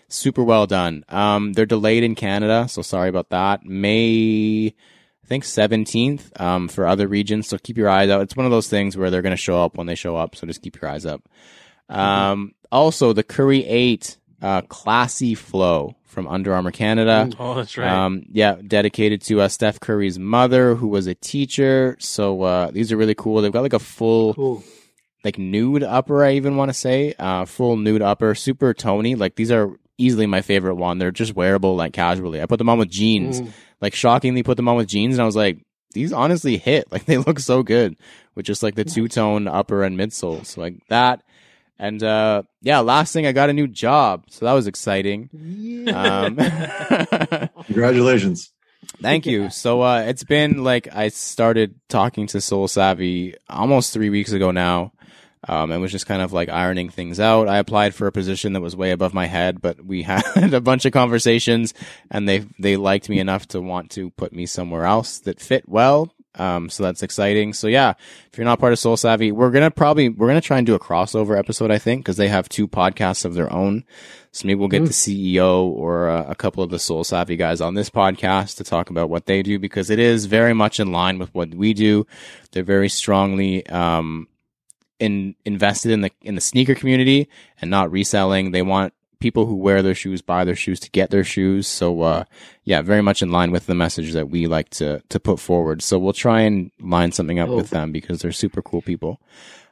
super 0.10 0.44
well 0.44 0.68
done. 0.68 1.04
Um, 1.10 1.54
they're 1.54 1.66
delayed 1.66 2.04
in 2.04 2.16
Canada, 2.16 2.68
so 2.70 2.82
sorry 2.82 3.10
about 3.10 3.30
that. 3.30 3.66
May, 3.66 4.68
I 4.68 5.28
think 5.28 5.44
17th, 5.44 6.40
um, 6.40 6.68
for 6.68 6.86
other 6.88 7.08
regions. 7.08 7.48
So 7.48 7.58
keep 7.58 7.78
your 7.78 7.90
eyes 7.90 8.10
out. 8.10 8.22
It's 8.22 8.36
one 8.36 8.46
of 8.46 8.52
those 8.52 8.68
things 8.70 8.96
where 8.98 9.10
they're 9.10 9.22
going 9.22 9.32
to 9.36 9.38
show 9.42 9.62
up 9.64 9.78
when 9.78 9.88
they 9.88 9.96
show 9.96 10.16
up. 10.16 10.36
So 10.36 10.48
just 10.48 10.62
keep 10.62 10.82
your 10.82 10.90
eyes 10.90 11.06
up. 11.06 11.28
Um, 11.90 12.54
also 12.72 13.14
the 13.14 13.24
Curry 13.24 13.66
8, 13.66 14.18
uh, 14.42 14.62
classy 14.64 15.36
flow 15.36 15.96
from 16.06 16.28
Under 16.28 16.54
Armour 16.54 16.72
Canada. 16.72 17.30
Oh, 17.40 17.54
that's 17.56 17.78
right. 17.78 17.88
Um, 17.90 18.24
yeah, 18.32 18.56
dedicated 18.66 19.22
to 19.24 19.42
uh, 19.42 19.48
Steph 19.48 19.80
Curry's 19.80 20.18
mother, 20.20 20.76
who 20.76 20.88
was 20.88 21.08
a 21.08 21.16
teacher. 21.16 21.96
So 22.00 22.42
uh, 22.44 22.72
these 22.72 22.92
are 22.92 22.98
really 22.98 23.16
cool. 23.16 23.42
They've 23.42 23.52
got 23.52 23.62
like 23.62 23.74
a 23.74 23.80
full 23.80 24.34
Cool. 24.34 24.64
like 25.24 25.38
nude 25.38 25.84
upper. 25.84 26.24
I 26.24 26.34
even 26.34 26.56
want 26.58 26.70
to 26.70 26.74
say 26.74 27.14
uh, 27.20 27.46
full 27.46 27.78
nude 27.78 28.02
upper, 28.02 28.36
super 28.36 28.74
Tony. 28.74 29.16
Like 29.16 29.36
these 29.36 29.52
are 29.52 29.78
easily 29.98 30.26
my 30.26 30.42
favorite 30.42 30.76
one. 30.76 30.98
They're 30.98 31.12
just 31.12 31.36
wearable 31.36 31.76
like 31.76 31.94
casually. 31.94 32.42
I 32.42 32.46
put 32.46 32.58
them 32.58 32.70
on 32.70 32.78
with 32.80 32.90
jeans. 32.90 33.42
Mm. 33.42 33.52
Like 33.82 33.94
shockingly, 33.94 34.44
put 34.44 34.58
them 34.58 34.68
on 34.68 34.76
with 34.78 34.88
jeans, 34.88 35.16
and 35.16 35.22
I 35.22 35.26
was 35.26 35.36
like, 35.36 35.60
these 35.94 36.14
honestly 36.14 36.58
hit. 36.58 36.88
Like 36.92 37.06
they 37.06 37.18
look 37.18 37.40
so 37.40 37.64
good 37.64 37.96
with 38.36 38.46
just 38.46 38.64
like 38.64 38.76
the 38.76 38.86
two 38.86 39.08
tone 39.08 39.48
upper 39.48 39.84
and 39.84 39.98
midsole. 39.98 40.46
So 40.46 40.62
like 40.62 40.76
that. 40.90 41.24
And 41.80 42.02
uh 42.02 42.44
yeah, 42.62 42.80
last 42.80 43.14
thing 43.14 43.28
I 43.28 43.32
got 43.34 43.50
a 43.50 43.54
new 43.54 43.68
job, 43.68 44.26
so 44.30 44.46
that 44.46 44.54
was 44.54 44.68
exciting. 44.68 45.30
Um, 45.94 46.38
Congratulations. 47.66 48.52
Thank 49.02 49.26
you. 49.26 49.50
So 49.50 49.82
uh 49.82 50.06
it's 50.08 50.24
been 50.24 50.64
like 50.64 50.88
I 50.94 51.10
started 51.10 51.76
talking 51.88 52.26
to 52.28 52.38
SoleSavy 52.40 53.36
almost 53.50 53.94
3 53.94 54.10
weeks 54.10 54.32
ago 54.32 54.52
now. 54.52 54.94
Um 55.48 55.72
and 55.72 55.82
was 55.82 55.92
just 55.92 56.08
kind 56.08 56.22
of 56.22 56.34
like 56.34 56.50
ironing 56.50 56.90
things 56.90 57.20
out. 57.20 57.48
I 57.48 57.58
applied 57.58 57.94
for 57.94 58.08
a 58.08 58.12
position 58.12 58.54
that 58.54 58.62
was 58.62 58.76
way 58.76 58.92
above 58.92 59.14
my 59.14 59.26
head, 59.26 59.62
but 59.62 59.84
we 59.84 60.02
had 60.04 60.54
a 60.54 60.62
bunch 60.62 60.86
of 60.86 60.94
conversations 60.94 61.74
and 62.12 62.28
they 62.28 62.46
they 62.60 62.78
liked 62.78 63.10
me 63.10 63.20
enough 63.20 63.48
to 63.50 63.62
want 63.62 63.92
to 63.92 64.10
put 64.12 64.34
me 64.34 64.46
somewhere 64.46 64.86
else 64.86 65.20
that 65.20 65.40
fit 65.40 65.68
well. 65.68 66.14
Um 66.36 66.70
so 66.70 66.84
that's 66.84 67.04
exciting. 67.04 67.54
So 67.54 67.68
yeah, 67.68 67.94
if 68.32 68.38
you're 68.38 68.46
not 68.46 68.60
part 68.60 68.74
of 68.74 68.80
SoleSavy, 68.80 69.32
we're 69.32 69.52
going 69.52 69.64
to 69.64 69.72
probably 69.72 70.10
we're 70.10 70.28
going 70.28 70.42
to 70.42 70.48
try 70.48 70.58
and 70.58 70.68
do 70.68 70.76
a 70.76 70.80
crossover 70.80 71.38
episode 71.38 71.72
I 71.72 71.78
think 71.80 72.04
because 72.04 72.18
they 72.18 72.28
have 72.30 72.50
two 72.50 72.68
podcasts 72.68 73.26
of 73.26 73.34
their 73.34 73.52
own. 73.52 73.84
So 74.38 74.46
maybe 74.46 74.60
we'll 74.60 74.68
get 74.68 74.86
the 74.86 74.92
CEO 74.92 75.64
or 75.64 76.10
uh, 76.10 76.26
a 76.28 76.36
couple 76.36 76.62
of 76.64 76.70
the 76.70 76.78
SoleSavy 76.78 77.40
guys 77.40 77.60
on 77.60 77.74
this 77.74 77.90
podcast 77.90 78.58
to 78.58 78.64
talk 78.64 78.92
about 78.92 79.10
what 79.10 79.26
they 79.26 79.42
do 79.42 79.58
because 79.58 79.90
it 79.90 79.98
is 79.98 80.26
very 80.26 80.54
much 80.54 80.80
in 80.80 80.92
line 80.92 81.18
with 81.18 81.34
what 81.34 81.56
we 81.56 81.74
do. 81.74 82.06
They're 82.52 82.62
very 82.62 82.88
strongly 82.90 83.66
um, 83.66 84.28
in 85.00 85.36
invested 85.46 85.92
in 85.92 86.02
the 86.02 86.12
in 86.22 86.36
the 86.36 86.42
sneaker 86.42 86.76
community 86.76 87.30
and 87.62 87.70
not 87.72 87.92
reselling. 87.92 88.52
They 88.52 88.62
want 88.62 88.94
people 89.20 89.48
who 89.48 89.56
wear 89.56 89.82
their 89.82 89.96
shoes 89.96 90.22
buy 90.22 90.44
their 90.44 90.56
shoes 90.56 90.80
to 90.80 90.92
get 90.92 91.10
their 91.10 91.24
shoes. 91.24 91.68
So 91.68 92.02
uh, 92.02 92.24
yeah, 92.64 92.82
very 92.82 93.02
much 93.02 93.22
in 93.22 93.32
line 93.32 93.52
with 93.52 93.66
the 93.66 93.76
message 93.76 94.14
that 94.14 94.30
we 94.30 94.48
like 94.48 94.70
to 94.72 95.02
to 95.10 95.20
put 95.20 95.40
forward. 95.40 95.82
So 95.82 95.98
we'll 96.00 96.14
try 96.14 96.42
and 96.42 96.72
line 96.80 97.12
something 97.12 97.40
up 97.40 97.48
Cool. 97.48 97.58
with 97.58 97.70
them 97.70 97.92
because 97.92 98.22
they're 98.22 98.32
super 98.32 98.62
cool 98.62 98.82
people. 98.82 99.20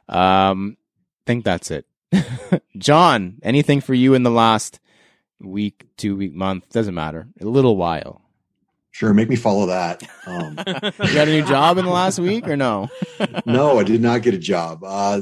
Um, 0.08 0.76
think 1.26 1.44
that's 1.44 1.70
it. 1.70 1.86
John, 2.78 3.38
anything 3.42 3.80
for 3.80 3.94
you 3.94 4.14
in 4.14 4.22
the 4.22 4.30
last 4.30 4.80
week, 5.40 5.86
two 5.96 6.16
week, 6.16 6.32
month 6.34 6.70
doesn't 6.70 6.94
matter. 6.94 7.28
A 7.40 7.44
little 7.44 7.76
while. 7.76 8.22
Sure, 8.96 9.12
make 9.12 9.28
me 9.28 9.36
follow 9.36 9.66
that. 9.66 10.02
Um, 10.26 10.56
You 11.06 11.14
got 11.14 11.28
a 11.28 11.30
new 11.30 11.44
job 11.44 11.76
in 11.76 11.84
the 11.84 11.90
last 11.90 12.18
week 12.18 12.48
or 12.48 12.56
no? 12.56 12.88
no, 13.44 13.78
I 13.78 13.84
did 13.84 14.00
not 14.00 14.22
get 14.22 14.32
a 14.32 14.38
job. 14.38 14.82
Uh, 14.82 15.20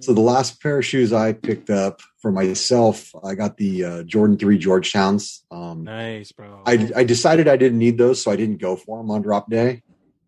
so 0.00 0.12
the 0.12 0.20
last 0.20 0.60
pair 0.60 0.78
of 0.78 0.84
shoes 0.84 1.12
I 1.12 1.32
picked 1.32 1.70
up 1.70 2.00
for 2.20 2.32
myself, 2.32 3.12
I 3.22 3.36
got 3.36 3.58
the 3.58 3.84
uh, 3.84 4.02
Jordan 4.02 4.38
Three 4.38 4.58
Georgetowns. 4.58 5.42
Um, 5.52 5.84
nice, 5.84 6.32
bro. 6.32 6.64
I, 6.66 6.90
I 6.96 7.04
decided 7.04 7.46
I 7.46 7.56
didn't 7.56 7.78
need 7.78 7.96
those, 7.96 8.20
so 8.20 8.32
I 8.32 8.34
didn't 8.34 8.56
go 8.60 8.74
for 8.74 8.98
them 8.98 9.08
on 9.12 9.22
drop 9.22 9.48
day. 9.48 9.84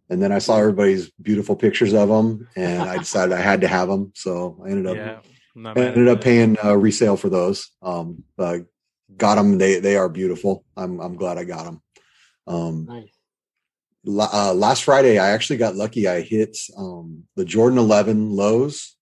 And 0.09 0.23
then 0.23 0.31
I 0.31 0.39
saw 0.39 0.59
everybody's 0.59 1.11
beautiful 1.21 1.57
pictures 1.57 1.95
of 1.95 2.09
them, 2.09 2.47
and 2.55 2.81
I 2.81 2.99
decided 2.99 3.33
I 3.33 3.41
had 3.41 3.63
to 3.63 3.67
have 3.67 3.89
them. 3.89 4.13
So 4.15 4.63
I 4.65 4.71
ended 4.71 4.87
up 4.87 4.97
yeah, 4.97 5.19
I'm 5.57 5.63
not 5.63 5.77
I 5.77 5.81
mad 5.81 5.89
at 5.89 5.97
ended 5.97 6.17
up 6.17 6.21
paying 6.23 6.57
uh, 6.63 6.77
resale 6.77 7.17
for 7.17 7.29
those. 7.29 7.73
Um, 7.83 8.23
got 9.17 9.35
them. 9.35 9.59
They 9.59 9.81
they 9.81 9.97
are 9.97 10.09
beautiful. 10.09 10.65
I'm 10.77 11.01
I'm 11.01 11.17
glad 11.17 11.39
I 11.39 11.45
got 11.45 11.65
them. 11.65 11.81
Um, 12.47 12.87
Nice. 12.87 13.11
uh, 14.33 14.53
last 14.55 14.85
Friday, 14.85 15.19
I 15.19 15.31
actually 15.31 15.57
got 15.57 15.77
lucky. 15.77 16.07
I 16.09 16.21
hit 16.21 16.57
um, 16.77 17.25
the 17.37 17.45
Jordan 17.45 17.79
11 17.79 18.31
lows. 18.31 18.97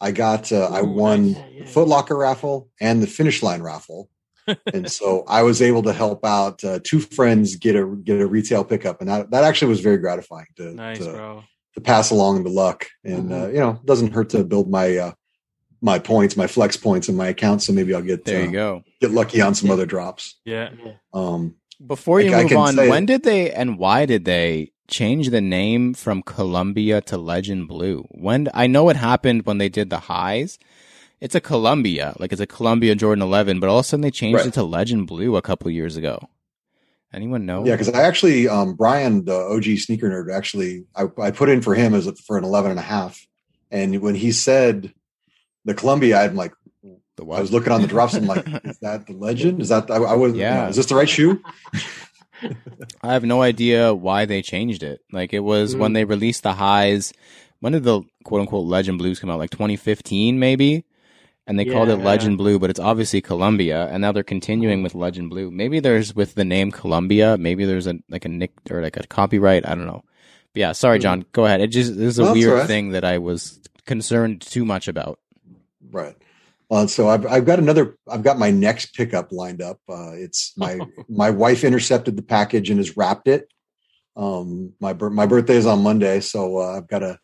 I 0.00 0.10
got 0.10 0.50
uh, 0.50 0.68
I 0.72 0.82
won 0.82 1.32
nice. 1.32 1.36
Yeah, 1.36 1.46
yeah. 1.60 1.64
Foot 1.66 1.86
Locker 1.86 2.16
raffle 2.16 2.68
and 2.80 3.00
the 3.00 3.06
finish 3.06 3.40
line 3.42 3.62
raffle. 3.62 4.10
and 4.74 4.90
so 4.98 5.22
I 5.28 5.42
was 5.44 5.62
able 5.62 5.82
to 5.84 5.92
help 5.92 6.24
out 6.26 6.64
uh, 6.64 6.80
two 6.82 6.98
friends 6.98 7.54
get 7.54 7.76
a 7.76 7.86
get 8.02 8.20
a 8.20 8.26
retail 8.26 8.64
pickup, 8.64 9.00
and 9.00 9.08
that, 9.08 9.30
that 9.30 9.44
actually 9.44 9.68
was 9.68 9.78
very 9.80 9.98
gratifying 9.98 10.46
to 10.56 10.74
Nice, 10.74 10.98
to, 10.98 11.04
bro. 11.04 11.44
to 11.74 11.80
pass 11.80 12.10
along 12.10 12.42
the 12.42 12.50
luck. 12.50 12.88
And 13.04 13.32
uh, 13.32 13.46
you 13.48 13.60
know, 13.60 13.70
it 13.80 13.86
doesn't 13.86 14.12
hurt 14.12 14.30
to 14.30 14.42
build 14.42 14.68
my 14.68 14.96
uh, 14.96 15.12
my 15.80 16.00
points, 16.00 16.36
my 16.36 16.48
flex 16.48 16.76
points 16.76 17.08
in 17.08 17.16
my 17.16 17.28
account. 17.28 17.62
So 17.62 17.72
maybe 17.72 17.94
I'll 17.94 18.02
get 18.02 18.24
There 18.24 18.40
uh, 18.42 18.44
you 18.44 18.50
go. 18.50 18.82
get 19.00 19.12
lucky 19.12 19.40
on 19.40 19.54
some 19.54 19.70
other 19.70 19.86
drops. 19.86 20.40
Yeah. 20.44 20.70
Yeah. 20.84 20.92
Um, 21.14 21.54
Before 21.86 22.20
you 22.20 22.34
I 22.34 22.42
move 22.44 22.52
on, 22.52 22.76
when 22.76 23.06
did 23.06 23.22
they 23.22 23.50
and 23.50 23.78
why 23.78 24.06
did 24.06 24.24
they 24.24 24.70
change 24.88 25.30
the 25.30 25.40
name 25.40 25.94
from 25.94 26.22
Columbia 26.22 27.00
to 27.02 27.16
Legend 27.18 27.66
Blue? 27.68 28.06
When 28.10 28.48
I 28.54 28.66
know 28.66 28.88
it 28.88 28.96
happened 28.96 29.46
when 29.46 29.58
they 29.58 29.68
did 29.68 29.90
the 29.90 30.00
highs. 30.00 30.58
It's 31.20 31.36
a 31.36 31.40
Columbia, 31.40 32.16
like 32.18 32.32
it's 32.32 32.40
a 32.40 32.48
Columbia 32.48 32.96
Jordan 32.96 33.22
11, 33.22 33.60
but 33.60 33.68
all 33.68 33.78
of 33.78 33.84
a 33.84 33.88
sudden 33.88 34.00
they 34.00 34.10
changed 34.10 34.38
Right. 34.38 34.46
it 34.48 34.54
to 34.54 34.64
Legend 34.64 35.06
Blue 35.06 35.36
a 35.36 35.42
couple 35.42 35.70
years 35.70 35.96
ago. 35.96 36.28
Anyone 37.12 37.46
know? 37.46 37.64
Yeah, 37.64 37.74
because 37.74 37.90
I 37.90 38.02
actually, 38.02 38.48
um, 38.48 38.74
Brian, 38.74 39.24
the 39.24 39.36
OG 39.36 39.78
sneaker 39.78 40.10
nerd, 40.10 40.34
actually, 40.34 40.84
I, 40.96 41.04
I 41.18 41.30
put 41.30 41.48
in 41.48 41.62
for 41.62 41.76
him 41.76 41.94
as 41.94 42.08
a, 42.08 42.16
for 42.16 42.38
an 42.38 42.42
11 42.44 42.72
and 42.72 42.80
a 42.80 42.82
half. 42.82 43.24
And 43.70 44.00
when 44.00 44.16
he 44.16 44.32
said 44.32 44.92
the 45.64 45.74
Columbia, 45.74 46.20
I'm 46.22 46.34
like, 46.34 46.54
The 47.24 47.32
I 47.32 47.40
was 47.40 47.52
looking 47.52 47.72
on 47.72 47.80
the 47.82 47.88
drops. 47.88 48.14
I'm 48.14 48.26
like, 48.26 48.46
is 48.64 48.78
that 48.78 49.06
the 49.06 49.12
legend? 49.14 49.60
Is 49.60 49.68
that, 49.70 49.90
I, 49.90 49.96
I 49.96 50.14
was, 50.14 50.34
Yeah. 50.34 50.54
yeah. 50.64 50.68
is 50.68 50.76
this 50.76 50.86
the 50.86 50.94
right 50.94 51.08
shoe? 51.08 51.42
I 53.02 53.12
have 53.12 53.24
no 53.24 53.42
idea 53.42 53.94
why 53.94 54.24
they 54.24 54.42
changed 54.42 54.82
it. 54.82 55.00
Like 55.12 55.32
it 55.32 55.40
was 55.40 55.76
when 55.76 55.92
Mm. 55.92 55.94
they 55.94 56.04
released 56.04 56.42
the 56.42 56.54
highs. 56.54 57.12
When 57.60 57.72
did 57.72 57.84
the 57.84 58.02
quote 58.24 58.40
unquote 58.40 58.66
Legend 58.66 58.98
Blues 58.98 59.20
come 59.20 59.30
out? 59.30 59.38
Like 59.38 59.50
2015, 59.50 60.38
maybe. 60.38 60.84
And 61.46 61.58
they 61.58 61.64
called 61.64 61.88
it 61.88 61.96
Legend 61.96 62.38
Blue, 62.38 62.58
but 62.60 62.70
it's 62.70 62.78
obviously 62.78 63.20
Columbia, 63.20 63.88
and 63.88 64.00
now 64.00 64.12
they're 64.12 64.22
continuing 64.22 64.84
with 64.84 64.94
Legend 64.94 65.28
Blue. 65.28 65.50
Maybe 65.50 65.80
there's 65.80 66.14
with 66.14 66.36
the 66.36 66.44
name 66.44 66.70
Columbia. 66.70 67.36
Maybe 67.36 67.64
there's 67.64 67.88
a 67.88 67.94
like 68.08 68.24
a 68.24 68.28
nick 68.28 68.52
or 68.70 68.80
like 68.80 68.96
a 68.96 69.04
copyright. 69.08 69.66
I 69.66 69.74
don't 69.74 69.86
know. 69.86 70.04
But 70.54 70.60
yeah, 70.60 70.72
sorry, 70.72 71.00
John. 71.00 71.24
Go 71.32 71.44
ahead. 71.44 71.60
It 71.60 71.68
just 71.68 71.96
this 71.96 72.10
is 72.14 72.18
a 72.20 72.22
that's 72.24 72.34
weird 72.34 72.52
right. 72.58 72.66
thing 72.68 72.90
that 72.90 73.04
I 73.04 73.18
was 73.18 73.58
concerned 73.86 74.40
too 74.42 74.64
much 74.64 74.86
about. 74.86 75.18
Right. 75.90 76.16
Uh, 76.72 76.86
so 76.86 77.06
I've, 77.06 77.26
I've 77.26 77.44
got 77.44 77.58
another, 77.58 77.98
I've 78.10 78.22
got 78.22 78.38
my 78.38 78.50
next 78.50 78.94
pickup 78.94 79.30
lined 79.30 79.60
up. 79.60 79.78
Uh, 79.86 80.12
it's 80.14 80.54
my, 80.56 80.80
my 81.08 81.28
wife 81.28 81.64
intercepted 81.64 82.16
the 82.16 82.22
package 82.22 82.70
and 82.70 82.78
has 82.78 82.96
wrapped 82.96 83.28
it. 83.28 83.46
Um, 84.16 84.72
my, 84.80 84.94
my 84.94 85.26
birthday 85.26 85.56
is 85.56 85.66
on 85.66 85.82
Monday. 85.82 86.20
So 86.20 86.58
uh, 86.58 86.78
I've 86.78 86.88
got 86.88 87.02
a, 87.02 87.18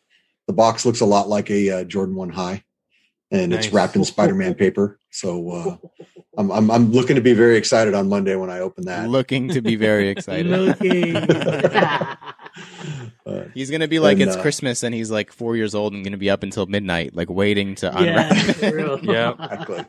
the 0.45 0.53
box 0.53 0.85
looks 0.85 1.01
a 1.01 1.05
lot 1.05 1.29
like 1.29 1.49
a 1.49 1.69
uh, 1.69 1.83
Jordan 1.83 2.15
one 2.15 2.29
high 2.29 2.63
and 3.31 3.51
it's 3.51 3.73
wrapped 3.73 3.95
in 3.95 4.03
Spider-Man 4.05 4.53
paper. 4.53 4.99
So 5.11 5.49
uh, 5.49 5.77
I'm, 6.37 6.51
I'm, 6.51 6.69
I'm 6.69 6.91
looking 6.91 7.15
to 7.15 7.21
be 7.21 7.33
very 7.33 7.57
excited 7.57 7.95
on 7.95 8.07
Monday 8.07 8.35
when 8.35 8.51
I 8.51 8.59
open 8.59 8.85
that. 8.85 9.09
Looking 9.09 9.47
to 9.49 9.61
be 9.61 9.75
very 9.75 10.09
excited. 10.15 10.45
Looking. 10.45 11.15
Uh, 13.25 13.43
He's 13.53 13.69
gonna 13.69 13.87
be 13.87 13.99
like 13.99 14.19
And, 14.19 14.23
it's 14.29 14.35
uh, 14.37 14.41
Christmas, 14.41 14.83
and 14.83 14.93
he's 14.95 15.11
like 15.11 15.31
four 15.31 15.55
years 15.55 15.75
old 15.75 15.93
and 15.93 16.03
gonna 16.03 16.17
be 16.17 16.29
up 16.29 16.43
until 16.43 16.65
midnight, 16.65 17.15
like 17.15 17.29
waiting 17.29 17.75
to 17.75 17.87
yeah, 17.99 18.29
unwrap. 18.33 18.55
for 18.55 18.75
real. 18.75 18.99
Yeah. 19.03 19.31
exactly. 19.33 19.85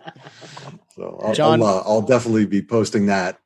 So 0.97 1.21
I'll, 1.25 1.35
John- 1.35 1.63
I'll, 1.63 1.69
uh, 1.69 1.83
I'll 1.87 2.03
definitely 2.03 2.47
be 2.47 2.63
posting 2.63 3.07
that. 3.07 3.39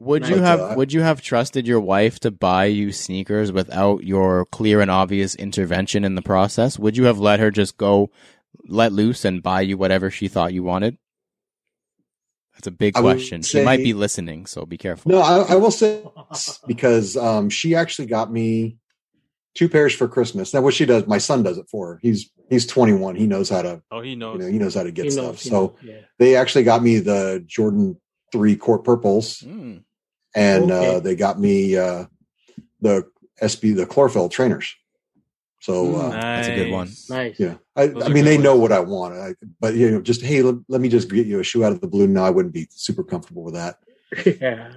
Would 0.00 0.28
you 0.28 0.36
But, 0.36 0.44
have 0.44 0.60
uh, 0.60 0.74
would 0.76 0.92
you 0.92 1.00
have 1.02 1.20
trusted 1.20 1.66
your 1.66 1.80
wife 1.80 2.20
to 2.20 2.30
buy 2.30 2.66
you 2.66 2.92
sneakers 2.92 3.50
without 3.50 4.04
your 4.04 4.44
clear 4.46 4.80
and 4.80 4.90
obvious 4.90 5.34
intervention 5.34 6.04
in 6.04 6.14
the 6.14 6.22
process? 6.22 6.78
Would 6.78 6.96
you 6.96 7.04
have 7.04 7.18
let 7.18 7.40
her 7.40 7.50
just 7.50 7.76
go 7.76 8.10
let 8.68 8.92
loose 8.92 9.24
and 9.24 9.42
buy 9.42 9.62
you 9.62 9.76
whatever 9.76 10.10
she 10.10 10.28
thought 10.28 10.52
you 10.52 10.62
wanted? 10.62 10.98
That's 12.58 12.66
a 12.66 12.72
big 12.72 12.96
I 12.96 13.00
would 13.00 13.16
question. 13.18 13.42
she 13.42 13.62
might 13.62 13.76
be 13.84 13.92
listening, 13.94 14.44
so 14.46 14.66
be 14.66 14.76
careful. 14.76 15.12
No, 15.12 15.20
I, 15.20 15.52
I 15.52 15.54
will 15.54 15.70
say 15.70 16.02
this 16.30 16.58
because 16.66 17.16
um, 17.16 17.48
she 17.50 17.76
actually 17.76 18.06
got 18.06 18.32
me 18.32 18.78
two 19.54 19.68
pairs 19.68 19.94
for 19.94 20.08
Christmas. 20.08 20.52
Now, 20.52 20.60
what 20.62 20.74
she 20.74 20.84
does, 20.84 21.06
my 21.06 21.18
son 21.18 21.44
does 21.44 21.56
it 21.56 21.66
for 21.70 21.86
her. 21.94 21.98
He's 22.02 22.30
he's 22.50 22.66
21. 22.66 23.14
He 23.14 23.28
knows 23.28 23.48
how 23.48 23.62
to 23.62 23.80
Oh, 23.92 24.00
he 24.00 24.10
you 24.10 24.16
knows. 24.16 24.40
know 24.40 24.46
he 24.48 24.58
knows 24.58 24.74
how 24.74 24.82
to 24.82 24.90
get 24.90 25.04
He 25.04 25.10
stuff. 25.12 25.24
knows, 25.24 25.40
so 25.42 25.76
yeah. 25.82 26.00
they 26.18 26.34
actually 26.34 26.64
got 26.64 26.82
me 26.82 26.98
the 26.98 27.44
Jordan 27.46 27.96
three 28.32 28.56
court 28.56 28.82
purples, 28.84 29.38
Mm. 29.38 29.84
and 30.34 30.64
Okay. 30.72 30.96
uh, 30.96 31.00
they 31.00 31.14
got 31.14 31.38
me 31.38 31.76
uh, 31.76 32.06
the 32.80 33.04
SB 33.40 33.76
the 33.76 33.86
chlorophyll 33.86 34.28
trainers. 34.28 34.74
So 35.60 35.96
uh, 35.96 36.10
That's 36.10 36.48
a 36.48 36.54
good 36.54 36.70
one. 36.70 36.86
Nice. 36.86 37.10
Nice. 37.10 37.40
yeah, 37.40 37.54
I, 37.74 37.82
I 37.82 37.86
mean 37.86 37.98
good 37.98 38.24
they 38.24 38.38
know 38.38 38.56
what 38.56 38.72
I 38.72 38.80
want. 38.80 39.14
I, 39.14 39.34
but 39.60 39.74
you 39.74 39.90
know, 39.90 40.00
just 40.00 40.22
hey, 40.22 40.42
let, 40.42 40.56
let 40.68 40.80
me 40.80 40.88
just 40.88 41.10
get 41.10 41.26
you 41.26 41.40
a 41.40 41.44
shoe 41.44 41.64
out 41.64 41.72
of 41.72 41.80
the 41.80 41.88
blue. 41.88 42.06
No, 42.06 42.24
I 42.24 42.30
wouldn't 42.30 42.54
be 42.54 42.68
super 42.70 43.02
comfortable 43.02 43.42
with 43.42 43.54
that. 43.54 43.78
yeah. 44.40 44.72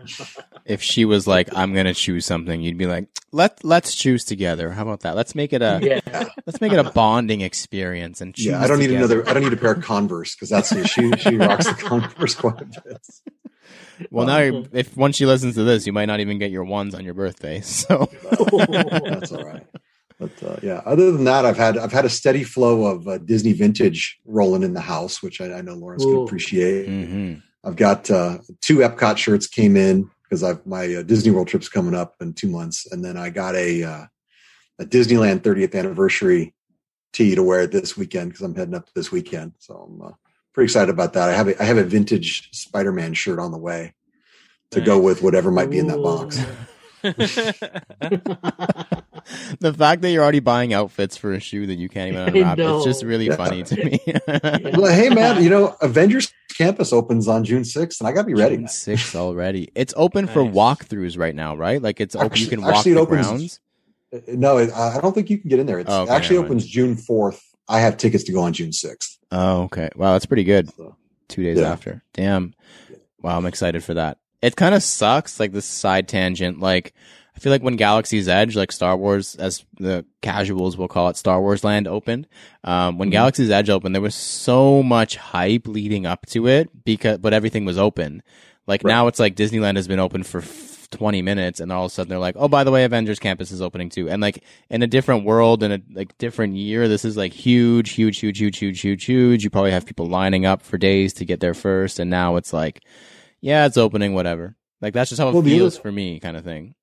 If 0.65 0.82
she 0.82 1.05
was 1.05 1.27
like, 1.27 1.55
"I'm 1.55 1.73
gonna 1.73 1.93
choose 1.93 2.25
something," 2.25 2.61
you'd 2.61 2.77
be 2.77 2.88
like, 2.88 3.07
"Let 3.32 3.63
Let's 3.63 3.95
choose 3.95 4.25
together." 4.25 4.71
How 4.71 4.82
about 4.82 5.01
that? 5.01 5.15
Let's 5.15 5.36
make 5.36 5.53
it 5.53 5.61
a 5.61 5.79
yeah. 5.82 6.25
let's 6.45 6.59
make 6.59 6.73
it 6.73 6.79
a 6.79 6.91
bonding 6.91 7.41
experience 7.41 8.19
and 8.19 8.34
choose. 8.34 8.47
Yeah, 8.47 8.61
I 8.61 8.67
don't 8.67 8.79
need 8.79 8.91
another. 8.91 9.27
I 9.29 9.34
don't 9.34 9.43
need 9.43 9.53
a 9.53 9.57
pair 9.57 9.73
of 9.73 9.84
Converse 9.84 10.36
because 10.36 10.49
that's 10.49 10.69
she 10.89 11.11
she 11.13 11.38
rocks 11.38 11.67
the 11.67 11.73
Converse 11.75 12.36
quite 12.36 12.61
a 12.61 12.65
bit. 12.65 13.07
Well, 14.09 14.25
now 14.25 14.63
if 14.73 14.97
once 14.97 15.15
she 15.15 15.25
listens 15.25 15.55
to 15.55 15.63
this, 15.63 15.86
you 15.86 15.93
might 15.93 16.05
not 16.05 16.19
even 16.19 16.39
get 16.39 16.51
your 16.51 16.63
ones 16.63 16.95
on 16.95 17.05
your 17.05 17.13
birthday. 17.13 17.61
So 17.61 18.09
That's 18.32 19.32
all 19.32 19.45
right. 19.45 19.65
But 20.22 20.47
uh, 20.47 20.59
yeah, 20.61 20.82
other 20.86 21.11
than 21.11 21.24
that, 21.24 21.45
I've 21.45 21.57
had 21.57 21.80
I've 21.80 21.91
had 21.91 22.05
a 22.05 22.09
steady 22.09 22.43
flow 22.43 22.86
of 22.86 23.07
uh, 23.07 23.17
Disney 23.17 23.53
vintage 23.53 24.19
rolling 24.26 24.61
in 24.61 24.76
the 24.76 24.82
house, 24.82 25.24
which 25.24 25.41
I, 25.41 25.51
I 25.51 25.61
know 25.61 25.74
Lawrence 25.74 26.05
can 26.05 26.17
Ooh. 26.17 26.26
appreciate. 26.26 26.88
hmm 26.88 27.34
I've 27.63 27.76
got 27.76 28.09
uh, 28.09 28.39
two 28.61 28.78
Epcot 28.78 29.17
shirts 29.17 29.45
came 29.47 29.78
in 29.78 30.09
because 30.24 30.43
I've 30.43 30.65
my 30.65 30.95
uh, 30.95 31.01
Disney 31.03 31.32
World 31.32 31.47
trip's 31.47 31.69
coming 31.69 31.95
up 31.95 32.15
in 32.22 32.34
two 32.34 32.49
months, 32.49 32.91
and 32.91 33.03
then 33.03 33.17
I 33.17 33.32
got 33.32 33.55
a 33.55 33.84
uh, 33.84 34.05
a 34.80 34.86
Disneyland 34.86 35.41
30th 35.41 35.76
anniversary 35.76 36.53
tee 37.13 37.34
to 37.34 37.43
wear 37.43 37.65
this 37.65 37.97
weekend 37.97 38.30
because 38.30 38.43
I'm 38.43 38.55
heading 38.55 38.76
up 38.76 38.89
this 38.93 39.11
weekend. 39.11 39.53
So 39.57 39.76
I'm 39.76 40.01
uh, 40.01 40.11
pretty 40.53 40.65
excited 40.65 40.91
about 40.91 41.13
that. 41.13 41.30
I 41.30 41.34
have 41.34 41.47
a, 41.47 41.61
I 41.61 41.65
have 41.65 41.78
a 41.78 41.84
vintage 41.84 42.49
Spider-Man 42.51 43.15
shirt 43.15 43.39
on 43.39 43.51
the 43.51 43.57
way 43.57 43.93
to 44.72 44.82
go 44.82 44.99
with 44.99 45.22
whatever 45.22 45.51
might 45.51 45.69
be 45.69 45.80
in 45.80 45.88
that 45.88 46.01
box. 46.01 46.39
The 49.59 49.73
fact 49.77 50.01
that 50.01 50.11
you're 50.11 50.23
already 50.23 50.39
buying 50.39 50.73
outfits 50.73 51.17
for 51.17 51.33
a 51.33 51.39
shoe 51.39 51.67
that 51.67 51.75
you 51.75 51.89
can't 51.89 52.13
even 52.13 52.27
unwrap, 52.35 52.57
it's 52.59 52.85
just 52.85 53.03
really 53.03 53.27
Yeah. 53.27 53.35
funny 53.35 53.63
to 53.63 53.75
me. 53.85 53.99
Well, 54.77 54.91
hey 54.93 55.09
man, 55.09 55.43
you 55.43 55.49
know 55.49 55.75
Avengers 55.81 56.33
Campus 56.57 56.91
opens 56.93 57.27
on 57.27 57.43
June 57.43 57.63
6th, 57.63 57.99
and 57.99 58.07
I 58.07 58.11
got 58.11 58.21
to 58.21 58.27
be 58.27 58.33
ready. 58.33 58.57
June 58.57 58.65
6th 58.65 59.15
already. 59.15 59.69
It's 59.75 59.93
open 59.97 60.27
for 60.27 60.41
walkthroughs 60.41 61.17
right 61.17 61.35
now, 61.35 61.55
right? 61.55 61.81
Like 61.81 61.99
it's 62.01 62.15
open. 62.15 62.37
You 62.37 62.47
can 62.47 62.61
walk 62.61 62.75
actually 62.75 62.91
it 62.91 62.95
the 62.95 63.01
opens- 63.01 63.27
grounds. 63.27 63.59
Uh, 64.13 64.19
no, 64.27 64.57
it, 64.57 64.71
I 64.73 64.99
don't 64.99 65.13
think 65.13 65.29
you 65.29 65.37
can 65.37 65.49
get 65.49 65.59
in 65.59 65.65
there. 65.65 65.79
It 65.79 65.87
Oh, 65.89 66.01
okay, 66.03 66.11
actually 66.11 66.37
opens 66.37 66.65
June 66.65 66.95
4th. 66.95 67.39
I 67.69 67.79
have 67.79 67.95
tickets 67.97 68.23
to 68.25 68.31
go 68.33 68.41
on 68.41 68.51
June 68.53 68.71
6th. 68.71 69.17
Oh, 69.31 69.63
okay. 69.63 69.89
Wow, 69.95 70.13
that's 70.13 70.25
pretty 70.25 70.43
good. 70.43 70.69
So, 70.75 70.95
Two 71.29 71.43
days 71.43 71.59
Yeah. 71.59 71.71
after. 71.71 72.03
Damn. 72.13 72.53
Wow, 73.21 73.37
I'm 73.37 73.45
excited 73.45 73.83
for 73.85 73.93
that. 73.93 74.17
It 74.41 74.55
kind 74.55 74.73
of 74.75 74.83
sucks, 74.83 75.39
like 75.39 75.51
this 75.51 75.65
side 75.65 76.07
tangent. 76.07 76.59
Like, 76.59 76.93
I 77.35 77.39
feel 77.39 77.51
like 77.51 77.61
when 77.63 77.75
Galaxy's 77.75 78.27
Edge, 78.27 78.55
like 78.55 78.71
Star 78.71 78.97
Wars, 78.97 79.35
as 79.35 79.63
the 79.79 80.05
casuals 80.21 80.77
will 80.77 80.87
call 80.87 81.09
it, 81.09 81.17
Star 81.17 81.39
Wars 81.41 81.63
Land 81.63 81.87
opened. 81.87 82.27
Um, 82.63 82.97
when 82.97 83.09
Mhm. 83.09 83.13
Galaxy's 83.13 83.49
Edge 83.51 83.69
opened, 83.69 83.95
there 83.95 84.01
was 84.01 84.15
so 84.15 84.81
much 84.83 85.15
hype 85.15 85.67
leading 85.67 86.05
up 86.05 86.25
to 86.27 86.47
it 86.47 86.69
because, 86.83 87.19
but 87.19 87.33
everything 87.33 87.65
was 87.65 87.77
open. 87.77 88.21
Like 88.67 88.83
Right. 88.83 88.91
now, 88.91 89.07
it's 89.07 89.19
like 89.19 89.35
Disneyland 89.35 89.75
has 89.75 89.87
been 89.87 89.99
open 89.99 90.23
for 90.23 90.39
f- 90.39 90.87
20 90.91 91.21
minutes, 91.21 91.59
and 91.61 91.71
all 91.71 91.85
of 91.85 91.91
a 91.91 91.93
sudden 91.93 92.09
they're 92.09 92.19
like, 92.19 92.35
"Oh, 92.37 92.47
by 92.49 92.63
the 92.65 92.71
way, 92.71 92.83
Avengers 92.83 93.17
Campus 93.17 93.49
is 93.51 93.61
opening 93.61 93.89
too." 93.89 94.09
And 94.09 94.21
like 94.21 94.43
in 94.69 94.83
a 94.83 94.87
different 94.87 95.23
world, 95.23 95.63
in 95.63 95.71
a 95.71 95.79
like 95.93 96.17
different 96.17 96.55
year, 96.57 96.87
this 96.89 97.05
is 97.05 97.15
like 97.15 97.31
huge, 97.33 97.91
huge, 97.91 98.19
huge, 98.19 98.37
huge, 98.39 98.57
huge, 98.57 98.81
huge, 98.81 99.05
huge. 99.05 99.43
You 99.43 99.49
probably 99.49 99.71
have 99.71 99.85
people 99.85 100.07
lining 100.07 100.45
up 100.45 100.61
for 100.61 100.77
days 100.77 101.13
to 101.13 101.25
get 101.25 101.39
there 101.39 101.53
first, 101.53 101.97
and 101.97 102.09
now 102.09 102.35
it's 102.35 102.51
like 102.51 102.81
yeah, 103.41 103.65
it's 103.65 103.77
opening, 103.77 104.13
whatever. 104.13 104.55
Like 104.81 104.93
that's 104.93 105.09
just 105.09 105.19
how 105.19 105.29
it 105.29 105.33
Well, 105.33 105.43
feels 105.43 105.75
other- 105.75 105.81
for 105.81 105.91
me, 105.91 106.19
kind 106.19 106.37
of 106.37 106.43
thing. 106.43 106.75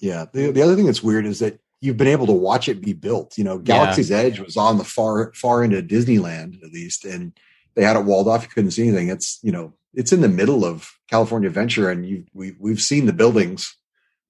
Yeah. 0.00 0.26
The, 0.32 0.50
the 0.50 0.62
other 0.62 0.74
thing 0.76 0.86
that's 0.86 1.02
weird 1.02 1.24
is 1.26 1.38
that 1.38 1.60
you've 1.80 1.96
been 1.96 2.08
able 2.08 2.26
to 2.26 2.32
watch 2.32 2.68
it 2.68 2.80
be 2.80 2.92
built. 2.92 3.38
You 3.38 3.44
know, 3.44 3.58
Galaxy's 3.58 4.10
Edge 4.10 4.40
was 4.40 4.56
on 4.56 4.78
the 4.78 4.84
far 4.84 5.32
far 5.34 5.62
end 5.62 5.72
of 5.74 5.84
Disneyland 5.86 6.62
at 6.64 6.72
least, 6.72 7.04
and 7.04 7.32
they 7.74 7.84
had 7.84 7.96
it 7.96 8.04
walled 8.04 8.28
off. 8.28 8.42
You 8.42 8.48
couldn't 8.48 8.70
see 8.72 8.82
anything. 8.88 9.08
It's 9.08 9.38
you 9.42 9.52
know, 9.52 9.72
it's 9.92 10.12
in 10.12 10.20
the 10.20 10.28
middle 10.28 10.64
of 10.64 10.90
California 11.08 11.48
Adventure, 11.48 11.90
and 11.90 12.06
you 12.06 12.24
we 12.34 12.54
we've 12.58 12.80
seen 12.80 13.06
the 13.06 13.12
buildings 13.12 13.76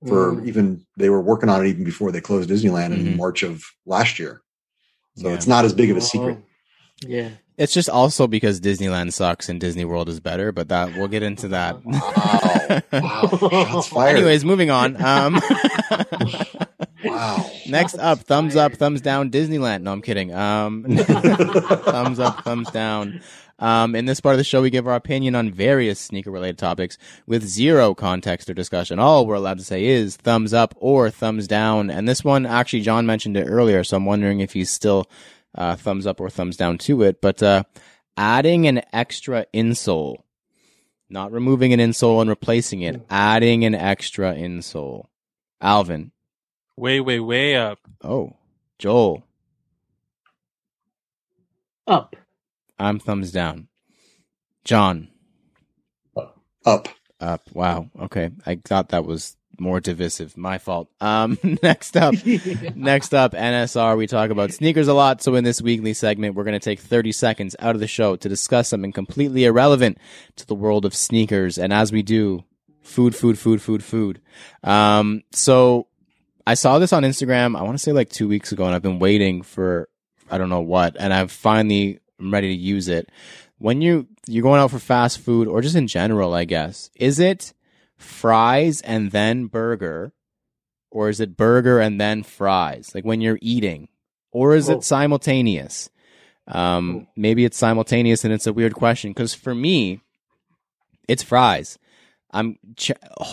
for 0.07 0.33
Mm. 0.35 0.47
even 0.47 0.87
they 0.99 1.09
were 1.09 1.21
working 1.23 1.49
on 1.49 1.65
it 1.65 1.69
even 1.69 1.85
before 1.85 2.13
they 2.13 2.21
closed 2.21 2.51
Disneyland 2.51 2.93
Mhm. 2.93 3.07
in 3.07 3.17
March 3.17 3.43
of 3.43 3.65
last 3.87 4.19
year. 4.19 4.43
So 5.17 5.29
Yeah. 5.29 5.35
it's 5.35 5.47
not 5.47 5.65
as 5.65 5.73
big 5.73 5.91
of 5.91 5.97
a 5.97 6.01
secret. 6.03 6.39
Yeah. 7.07 7.31
It's 7.57 7.73
just 7.73 7.89
also 7.89 8.27
because 8.27 8.61
Disneyland 8.61 9.13
sucks 9.13 9.49
and 9.49 9.61
Disney 9.61 9.85
World 9.85 10.09
is 10.09 10.19
better, 10.19 10.51
but 10.51 10.69
that 10.71 10.97
we'll 10.97 11.09
get 11.09 11.23
into 11.23 11.49
that. 11.49 11.77
Wow. 12.93 13.83
Wow. 13.93 14.07
Anyways, 14.07 14.45
moving 14.45 14.71
on. 14.71 14.97
Um, 15.01 15.35
wow. 17.05 17.51
next 17.69 17.97
up, 17.99 18.21
thumbs 18.21 18.57
up, 18.57 18.73
thumbs 18.73 19.03
down, 19.03 19.31
Disneyland. 19.31 19.83
No, 19.83 19.93
I'm 19.93 20.01
kidding. 20.01 20.33
Um, 20.33 20.85
thumbs 20.97 22.19
up, 22.19 22.43
thumbs 22.43 22.71
down. 22.71 23.21
Um, 23.59 23.95
in 23.95 24.07
this 24.07 24.21
part 24.21 24.35
of 24.35 24.39
the 24.39 24.45
show, 24.45 24.63
we 24.63 24.71
give 24.71 24.89
our 24.89 24.95
opinion 24.95 25.35
on 25.35 25.53
various 25.53 26.01
sneaker 26.01 26.31
related 26.31 26.59
topics 26.59 26.99
with 27.27 27.45
zero 27.45 27.95
context 27.95 28.49
or 28.51 28.55
discussion. 28.55 28.99
All 28.99 29.27
we're 29.27 29.35
allowed 29.35 29.59
to 29.59 29.65
say 29.65 29.85
is 29.85 30.17
thumbs 30.17 30.53
up 30.53 30.75
or 30.79 31.11
thumbs 31.11 31.47
down. 31.47 31.91
And 31.91 32.09
this 32.09 32.25
one, 32.25 32.47
actually, 32.47 32.81
John 32.81 33.07
mentioned 33.07 33.37
it 33.37 33.47
earlier, 33.47 33.85
so 33.85 33.97
I'm 33.97 34.07
wondering 34.07 34.41
if 34.41 34.55
he's 34.55 34.71
still 34.71 35.07
uh, 35.55 35.77
thumbs 35.77 36.07
up 36.07 36.21
or 36.21 36.31
thumbs 36.31 36.57
down 36.57 36.79
to 36.79 37.03
it. 37.03 37.21
But 37.21 37.43
uh, 37.43 37.65
adding 38.17 38.67
an 38.67 38.83
extra 38.93 39.47
insole, 39.55 40.23
not 41.09 41.33
removing 41.33 41.73
an 41.73 41.81
insole 41.81 42.21
and 42.21 42.31
replacing 42.31 42.83
it, 42.83 43.05
adding 43.11 43.65
an 43.65 43.75
extra 43.75 44.35
insole. 44.35 45.07
Alvin. 45.61 46.13
Way, 46.77 47.01
way, 47.01 47.21
way 47.21 47.57
up. 47.57 47.79
Oh, 48.03 48.37
Joel. 48.79 49.25
Up. 51.87 52.17
I'm 52.79 52.99
thumbs 52.99 53.31
down. 53.31 53.69
John. 54.65 55.09
Up. 56.67 56.89
Up. 57.21 57.49
Wow. 57.53 57.91
Okay. 58.01 58.31
I 58.47 58.57
thought 58.57 58.89
that 58.89 59.05
was 59.05 59.37
more 59.61 59.81
divisive. 59.81 60.37
My 60.37 60.59
fault. 60.59 60.89
Um, 61.01 61.39
next 61.63 61.97
up, 61.97 62.15
next 62.75 63.15
up, 63.15 63.33
NSR. 63.33 63.97
We 63.97 64.07
talk 64.07 64.31
about 64.31 64.53
sneakers 64.53 64.89
a 64.89 64.95
lot. 64.95 65.23
So 65.23 65.35
in 65.35 65.45
this 65.45 65.63
weekly 65.63 65.95
segment, 65.95 66.35
we're 66.35 66.45
going 66.45 66.59
to 66.59 66.65
take 66.65 66.81
30 66.81 67.13
seconds 67.13 67.57
out 67.59 67.75
of 67.75 67.81
the 67.81 67.87
show 67.87 68.17
to 68.17 68.29
discuss 68.29 68.69
something 68.69 68.93
completely 68.93 69.45
irrelevant 69.45 69.99
to 70.37 70.47
the 70.47 70.55
world 70.55 70.85
of 70.85 70.95
sneakers. 70.95 71.59
And 71.59 71.73
as 71.73 71.93
we 71.93 72.03
do, 72.03 72.45
food, 72.83 73.17
food, 73.17 73.39
food, 73.39 73.61
food, 73.61 73.83
food. 73.83 74.21
Um, 74.63 75.23
so 75.33 75.89
I 76.47 76.55
saw 76.55 76.79
this 76.79 76.93
on 76.93 77.03
Instagram. 77.03 77.59
I 77.59 77.63
want 77.63 77.77
to 77.77 77.83
say 77.83 77.93
like 77.93 78.11
two 78.11 78.29
weeks 78.29 78.53
ago, 78.53 78.65
and 78.65 78.75
I've 78.75 78.83
been 78.83 78.99
waiting 78.99 79.43
for 79.43 79.89
I 80.31 80.39
don't 80.39 80.51
know 80.51 80.61
what, 80.61 80.97
and 80.99 81.13
I've 81.13 81.33
finally 81.33 82.01
I'm 82.21 82.33
ready 82.33 82.49
to 82.49 82.55
use 82.55 82.89
it. 82.89 83.11
When 83.59 83.81
you 83.81 84.07
you're 84.27 84.43
going 84.43 84.61
out 84.61 84.71
for 84.71 84.79
fast 84.79 85.19
food 85.19 85.49
or 85.49 85.63
just 85.63 85.77
in 85.77 85.89
general, 85.89 86.35
I 86.35 86.45
guess, 86.45 86.91
is 86.95 87.19
it 87.19 87.53
fries 87.97 88.81
and 88.83 89.11
then 89.11 89.47
burger, 89.47 90.13
or 90.91 91.09
is 91.09 91.21
it 91.21 91.37
burger 91.37 91.81
and 91.81 92.01
then 92.01 92.23
fries? 92.23 92.93
Like 92.95 93.05
when 93.05 93.21
you're 93.21 93.39
eating, 93.43 93.89
or 94.33 94.55
is 94.55 94.69
Oh. 94.69 94.75
it 94.75 94.85
simultaneous? 94.85 95.91
Um, 96.47 97.07
maybe 97.17 97.45
it's 97.45 97.57
simultaneous, 97.57 98.25
and 98.25 98.33
it's 98.33 98.47
a 98.47 98.53
weird 98.53 98.75
question 98.75 99.11
because 99.11 99.35
for 99.35 99.55
me, 99.55 100.01
it's 101.09 101.23
fries. 101.23 101.79
I'm 102.31 102.59
ch- 102.77 102.91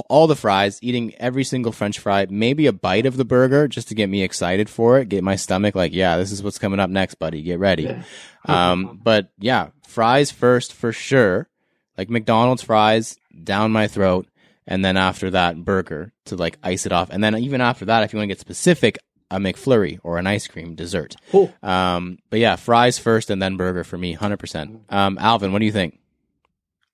all 0.10 0.28
the 0.28 0.36
fries, 0.36 0.78
eating 0.84 1.16
every 1.16 1.44
single 1.44 1.72
French 1.72 1.98
fry, 1.98 2.28
maybe 2.30 2.68
a 2.68 2.72
bite 2.74 3.08
of 3.08 3.18
the 3.18 3.26
burger 3.26 3.68
just 3.68 3.88
to 3.88 3.96
get 3.96 4.10
me 4.10 4.22
excited 4.22 4.70
for 4.70 5.00
it, 5.00 5.10
get 5.10 5.24
my 5.24 5.36
stomach 5.36 5.74
like, 5.74 5.92
yeah, 5.92 6.18
this 6.18 6.32
is 6.32 6.44
what's 6.44 6.60
coming 6.60 6.80
up 6.80 6.90
next, 6.92 7.16
buddy. 7.16 7.42
Get 7.42 7.58
ready. 7.58 7.84
Yeah. 7.84 8.04
Um, 8.46 9.00
but 9.04 9.32
yeah, 9.40 9.70
fries 9.88 10.30
first 10.30 10.72
for 10.72 10.92
sure. 10.94 11.50
Like 11.98 12.12
McDonald's 12.12 12.62
fries 12.62 13.18
down 13.44 13.72
my 13.72 13.88
throat, 13.88 14.28
and 14.68 14.84
then 14.86 14.98
after 14.98 15.32
that, 15.32 15.64
burger 15.66 16.14
to 16.26 16.36
like 16.36 16.58
ice 16.64 16.86
it 16.86 16.92
off. 16.92 17.10
And 17.10 17.24
then 17.24 17.36
even 17.38 17.62
after 17.62 17.86
that, 17.86 18.04
if 18.04 18.14
you 18.14 18.18
want 18.18 18.26
to 18.30 18.36
get 18.36 18.40
specific, 18.40 18.98
a 19.30 19.38
McFlurry 19.38 20.00
or 20.04 20.18
an 20.18 20.28
ice 20.28 20.46
cream 20.48 20.76
dessert. 20.76 21.16
Cool. 21.32 21.54
Um, 21.64 22.18
but 22.30 22.40
yeah, 22.40 22.58
fries 22.58 23.00
first 23.00 23.30
and 23.30 23.42
then 23.42 23.56
burger 23.58 23.84
for 23.84 23.98
me, 23.98 24.14
hundred 24.14 24.38
percent. 24.40 24.82
Um, 24.90 25.18
Alvin, 25.18 25.54
what 25.54 25.60
do 25.60 25.66
you 25.66 25.72
think? 25.72 26.00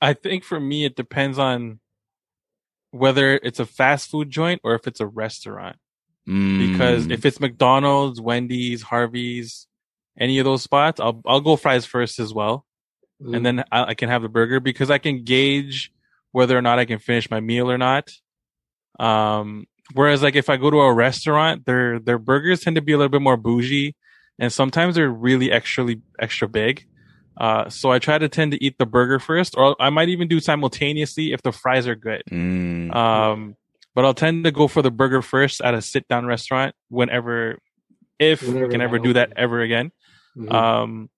I 0.01 0.13
think 0.13 0.43
for 0.43 0.59
me, 0.59 0.85
it 0.85 0.95
depends 0.95 1.39
on 1.39 1.79
whether 2.91 3.33
it's 3.41 3.59
a 3.59 3.65
fast 3.65 4.09
food 4.09 4.29
joint 4.29 4.61
or 4.63 4.75
if 4.75 4.87
it's 4.87 4.99
a 4.99 5.07
restaurant. 5.07 5.77
Because 6.25 7.07
Mm, 7.07 7.11
if 7.11 7.25
it's 7.25 7.39
McDonald's, 7.39 8.19
Wendy's, 8.19 8.81
Harvey's, 8.81 9.65
any 10.19 10.39
of 10.39 10.45
those 10.45 10.61
spots, 10.61 10.99
I'll 10.99 11.21
I'll 11.25 11.39
go 11.41 11.55
fries 11.55 11.85
first 11.85 12.19
as 12.19 12.33
well, 12.33 12.65
Mm. 13.23 13.35
and 13.35 13.45
then 13.45 13.63
I, 13.71 13.83
I 13.85 13.93
can 13.95 14.09
have 14.09 14.21
the 14.21 14.29
burger 14.29 14.59
because 14.59 14.91
I 14.91 14.97
can 14.99 15.23
gauge 15.23 15.91
whether 16.37 16.55
or 16.55 16.61
not 16.61 16.77
I 16.77 16.85
can 16.85 16.99
finish 16.99 17.31
my 17.31 17.39
meal 17.39 17.71
or 17.71 17.79
not. 17.79 18.11
Um, 18.99 19.65
whereas 19.93 20.21
like 20.21 20.35
if 20.35 20.51
I 20.51 20.57
go 20.57 20.69
to 20.69 20.81
a 20.81 20.93
restaurant, 20.93 21.65
their 21.65 21.97
their 21.99 22.19
burgers 22.19 22.61
tend 22.61 22.75
to 22.75 22.81
be 22.83 22.93
a 22.93 22.97
little 22.97 23.09
bit 23.09 23.23
more 23.23 23.37
bougie, 23.37 23.95
and 24.37 24.53
sometimes 24.53 24.93
they're 24.93 25.09
really 25.09 25.51
extra 25.51 25.95
extra 26.19 26.47
big. 26.47 26.85
Uh, 27.37 27.69
so 27.69 27.91
I 27.91 27.97
try 27.97 28.17
to 28.19 28.29
tend 28.29 28.51
to 28.51 28.63
eat 28.63 28.77
the 28.77 28.85
burger 28.85 29.19
first, 29.19 29.57
or 29.57 29.75
I 29.79 29.89
might 29.89 30.09
even 30.09 30.27
do 30.27 30.39
simultaneously 30.39 31.33
if 31.33 31.41
the 31.41 31.51
fries 31.51 31.87
are 31.87 31.95
good. 31.95 32.21
mm, 32.29 32.93
Um, 32.93 33.55
but 33.95 34.05
I'll 34.05 34.13
tend 34.13 34.43
to 34.45 34.51
go 34.51 34.67
for 34.67 34.83
the 34.83 34.91
burger 34.91 35.23
first 35.23 35.61
at 35.61 35.73
a 35.73 35.81
sit 35.81 36.07
down 36.07 36.27
restaurant 36.27 36.75
whenever, 36.89 37.57
if 38.19 38.41
Whenever 38.43 38.67
we 38.67 38.71
can 38.73 38.81
ever 38.81 38.99
do 38.99 39.13
that 39.13 39.33
ever 39.35 39.61
again. 39.61 39.91
Mhm. 40.37 40.51
Um, 40.51 41.09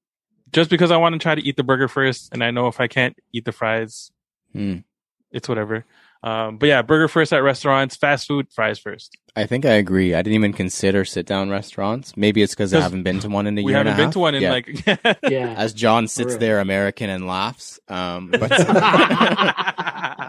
just 0.52 0.70
because 0.70 0.92
I 0.92 0.98
want 0.98 1.14
to 1.14 1.20
try 1.20 1.36
to 1.36 1.42
eat 1.42 1.56
the 1.56 1.64
burger 1.64 1.88
first, 1.88 2.34
and 2.34 2.44
I 2.44 2.52
know 2.52 2.68
if 2.68 2.80
I 2.80 2.88
can't 2.88 3.16
eat 3.34 3.46
the 3.46 3.52
fries, 3.52 4.12
mm. 4.56 4.84
It's 5.32 5.48
whatever. 5.50 5.86
Um, 6.22 6.58
but 6.58 6.68
yeah, 6.68 6.82
burger 6.82 7.08
first 7.08 7.32
at 7.32 7.38
restaurants, 7.44 7.96
fast 7.96 8.28
food, 8.28 8.48
fries 8.52 8.78
first. 8.78 9.16
I 9.38 9.46
think 9.46 9.64
I 9.66 9.74
agree. 9.76 10.14
I 10.14 10.22
didn't 10.22 10.36
even 10.36 10.52
consider 10.52 11.06
sit 11.06 11.26
down 11.26 11.50
restaurants. 11.50 12.18
Maybe 12.18 12.42
it's 12.42 12.54
because 12.54 12.74
I 12.74 12.82
haven't 12.82 13.04
been 13.04 13.20
to 13.22 13.30
one 13.30 13.48
in 13.48 13.58
a 13.58 13.64
we 13.64 13.72
year 13.72 13.80
and 13.80 13.88
a 13.88 13.94
haven't 13.94 14.02
been 14.02 14.08
half. 14.08 14.14
to 14.14 14.20
one 14.20 14.36
in 14.36 14.42
Yeah. 14.44 14.52
like. 14.52 15.20
yeah. 15.30 15.54
As 15.58 15.72
John 15.74 16.10
sits 16.10 16.36
there, 16.36 16.60
American, 16.60 17.10
and 17.10 17.26
laughs. 17.26 17.80
Um, 17.88 18.32
but 18.40 18.52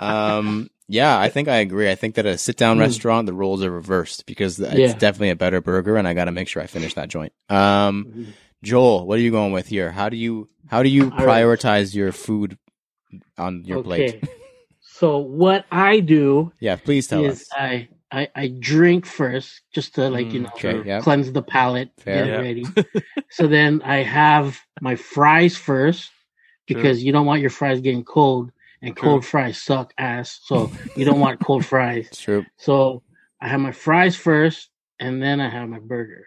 um, 0.03 0.71
yeah, 0.89 1.19
I 1.19 1.29
think 1.29 1.49
I 1.49 1.57
agree. 1.57 1.91
I 1.91 1.95
think 1.95 2.15
that 2.17 2.27
at 2.27 2.35
a 2.35 2.39
sit 2.39 2.57
down 2.57 2.77
Mm. 2.77 2.81
restaurant, 2.81 3.27
the 3.27 3.33
roles 3.35 3.63
are 3.65 3.71
reversed 3.71 4.27
because 4.27 4.61
it's 4.61 4.75
Yeah. 4.79 4.93
definitely 4.95 5.31
a 5.31 5.37
better 5.37 5.61
burger, 5.61 5.97
and 5.97 6.07
I 6.07 6.15
got 6.15 6.27
to 6.27 6.33
make 6.33 6.49
sure 6.49 6.63
I 6.63 6.67
finish 6.67 6.95
that 6.95 7.09
joint. 7.09 7.33
Um, 7.49 8.05
Mhm. 8.07 8.27
Joel, 8.63 9.07
what 9.07 9.19
are 9.19 9.23
you 9.23 9.31
going 9.31 9.53
with 9.53 9.67
here? 9.67 9.91
How 9.91 10.09
do 10.09 10.17
you 10.17 10.49
how 10.69 10.83
do 10.83 10.89
you 10.89 11.05
All 11.05 11.11
right. 11.27 11.43
prioritize 11.45 11.95
your 11.95 12.13
food 12.13 12.59
on 13.39 13.65
your 13.65 13.83
plate? 13.83 14.23
So 15.01 15.17
what 15.17 15.65
I 15.73 16.01
do 16.01 16.53
Yeah, 16.61 16.77
please 16.77 17.07
tell 17.07 17.25
is 17.25 17.41
us. 17.41 17.49
I, 17.57 17.89
I 18.13 18.29
I 18.37 18.49
drink 18.49 19.07
first 19.07 19.63
just 19.73 19.95
to 19.95 20.11
like 20.11 20.35
you 20.35 20.41
Mm, 20.41 20.45
know 20.45 20.51
okay, 20.57 20.83
yeah. 20.87 21.01
cleanse 21.01 21.33
the 21.33 21.41
palate, 21.41 21.89
Fair. 21.97 22.27
get 22.27 22.29
Yeah. 22.29 22.41
ready. 22.43 22.67
so 23.31 23.47
then 23.47 23.81
I 23.81 24.03
have 24.03 24.61
my 24.83 24.97
fries 24.97 25.57
first 25.57 26.11
because 26.67 27.03
you 27.03 27.13
don't 27.13 27.25
want 27.25 27.41
your 27.41 27.49
fries 27.49 27.81
getting 27.81 28.05
cold, 28.05 28.53
and 28.83 28.95
True. 28.95 29.09
cold 29.09 29.25
fries 29.25 29.57
suck 29.57 29.95
ass. 29.97 30.39
So 30.45 30.71
you 30.95 31.07
don't 31.07 31.21
want 31.21 31.41
cold 31.41 31.65
fries. 31.65 32.11
True. 32.27 32.45
So 32.59 33.03
I 33.41 33.49
have 33.49 33.61
my 33.61 33.73
fries 33.73 34.17
first, 34.17 34.69
and 34.99 35.23
then 35.23 35.41
I 35.41 35.49
have 35.49 35.67
my 35.67 35.79
burger. 35.79 36.27